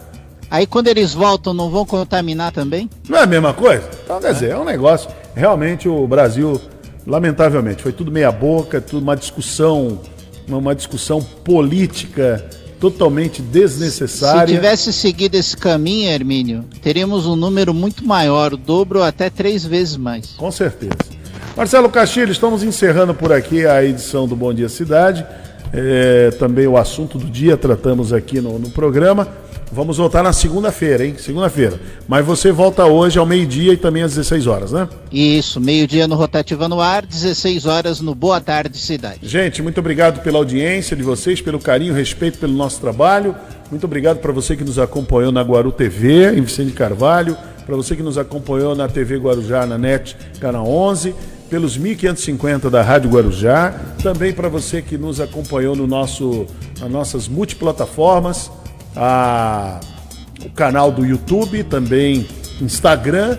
Aí 0.51 0.65
quando 0.65 0.87
eles 0.87 1.13
voltam, 1.13 1.53
não 1.53 1.69
vão 1.69 1.85
contaminar 1.85 2.51
também? 2.51 2.89
Não 3.07 3.19
é 3.19 3.23
a 3.23 3.27
mesma 3.27 3.53
coisa? 3.53 3.87
Então, 4.03 4.19
quer 4.19 4.33
dizer, 4.33 4.51
é 4.51 4.57
um 4.57 4.65
negócio. 4.65 5.09
Realmente 5.35 5.87
o 5.87 6.07
Brasil, 6.07 6.59
lamentavelmente, 7.05 7.83
foi 7.83 7.91
tudo 7.91 8.11
meia 8.11 8.31
boca, 8.31 8.81
tudo 8.81 9.03
uma 9.03 9.15
discussão, 9.15 9.99
uma, 10.47 10.73
discussão 10.73 11.21
política 11.21 12.43
totalmente 12.79 13.37
Se 13.37 13.41
desnecessária. 13.43 14.55
tivesse 14.55 14.91
seguido 14.91 15.35
esse 15.35 15.55
caminho, 15.55 16.09
Hermínio, 16.09 16.65
teríamos 16.81 17.25
um 17.27 17.35
número 17.35 17.73
muito 17.73 18.05
maior, 18.05 18.53
o 18.53 18.57
dobro 18.57 18.99
ou 18.99 19.05
até 19.05 19.29
três 19.29 19.65
vezes 19.65 19.97
mais. 19.97 20.31
Com 20.37 20.51
certeza. 20.51 20.95
Marcelo 21.55 21.89
Castilho, 21.89 22.31
estamos 22.31 22.63
encerrando 22.63 23.13
por 23.13 23.33
aqui 23.33 23.67
a 23.67 23.83
edição 23.83 24.27
do 24.27 24.35
Bom 24.35 24.53
Dia 24.53 24.69
Cidade. 24.69 25.25
É, 25.71 26.31
também 26.39 26.65
o 26.65 26.77
assunto 26.77 27.17
do 27.17 27.27
dia 27.27 27.55
tratamos 27.55 28.13
aqui 28.13 28.39
no, 28.41 28.57
no 28.57 28.69
programa. 28.71 29.27
Vamos 29.71 29.97
voltar 29.97 30.23
na 30.23 30.33
segunda-feira, 30.33 31.05
hein? 31.05 31.15
Segunda-feira. 31.17 31.79
Mas 32.07 32.25
você 32.25 32.51
volta 32.51 32.85
hoje 32.85 33.19
ao 33.19 33.25
meio-dia 33.25 33.73
e 33.73 33.77
também 33.77 34.01
às 34.01 34.15
16 34.15 34.47
horas, 34.47 34.71
né? 34.71 34.89
Isso, 35.11 35.61
meio-dia 35.61 36.07
no 36.07 36.15
Rotativa 36.15 36.67
no 36.67 36.81
Ar, 36.81 37.05
16 37.05 37.67
horas 37.67 38.01
no 38.01 38.15
Boa 38.15 38.41
Tarde 38.41 38.77
Cidade. 38.79 39.19
Gente, 39.21 39.61
muito 39.61 39.79
obrigado 39.79 40.23
pela 40.23 40.39
audiência 40.39 40.97
de 40.97 41.03
vocês, 41.03 41.39
pelo 41.39 41.59
carinho, 41.59 41.93
respeito 41.93 42.39
pelo 42.39 42.53
nosso 42.53 42.81
trabalho. 42.81 43.35
Muito 43.69 43.83
obrigado 43.83 44.17
para 44.17 44.31
você 44.31 44.55
que 44.55 44.63
nos 44.63 44.79
acompanhou 44.79 45.31
na 45.31 45.43
Guaru 45.43 45.71
TV, 45.71 46.35
em 46.35 46.41
Vicente 46.41 46.73
Carvalho, 46.73 47.37
para 47.63 47.75
você 47.75 47.95
que 47.95 48.01
nos 48.01 48.17
acompanhou 48.17 48.75
na 48.75 48.87
TV 48.87 49.17
Guarujá, 49.17 49.67
na 49.67 49.77
NET, 49.77 50.17
canal 50.39 50.67
11, 50.67 51.13
pelos 51.47 51.77
1550 51.77 52.69
da 52.71 52.81
Rádio 52.81 53.11
Guarujá, 53.11 53.71
também 54.01 54.33
para 54.33 54.49
você 54.49 54.81
que 54.81 54.97
nos 54.97 55.19
acompanhou 55.19 55.75
no 55.75 55.85
nosso, 55.85 56.47
nas 56.79 56.89
nossas 56.89 57.27
multiplataformas, 57.27 58.51
a, 58.95 59.79
o 60.45 60.49
canal 60.49 60.91
do 60.91 61.05
YouTube, 61.05 61.63
também 61.63 62.27
Instagram 62.61 63.37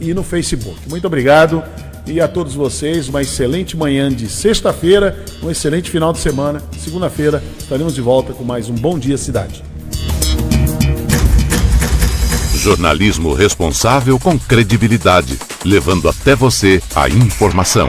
e 0.00 0.12
no 0.14 0.22
Facebook. 0.22 0.78
Muito 0.88 1.06
obrigado 1.06 1.62
e 2.06 2.20
a 2.20 2.26
todos 2.26 2.54
vocês 2.54 3.08
uma 3.08 3.22
excelente 3.22 3.76
manhã 3.76 4.12
de 4.12 4.28
sexta-feira, 4.28 5.24
um 5.42 5.50
excelente 5.50 5.90
final 5.90 6.12
de 6.12 6.18
semana. 6.18 6.62
Segunda-feira 6.78 7.42
estaremos 7.58 7.94
de 7.94 8.00
volta 8.00 8.32
com 8.32 8.44
mais 8.44 8.68
um 8.68 8.74
Bom 8.74 8.98
Dia 8.98 9.16
Cidade. 9.16 9.62
Jornalismo 12.54 13.34
responsável 13.34 14.18
com 14.20 14.38
credibilidade, 14.38 15.38
levando 15.64 16.08
até 16.08 16.34
você 16.34 16.80
a 16.94 17.08
informação. 17.08 17.88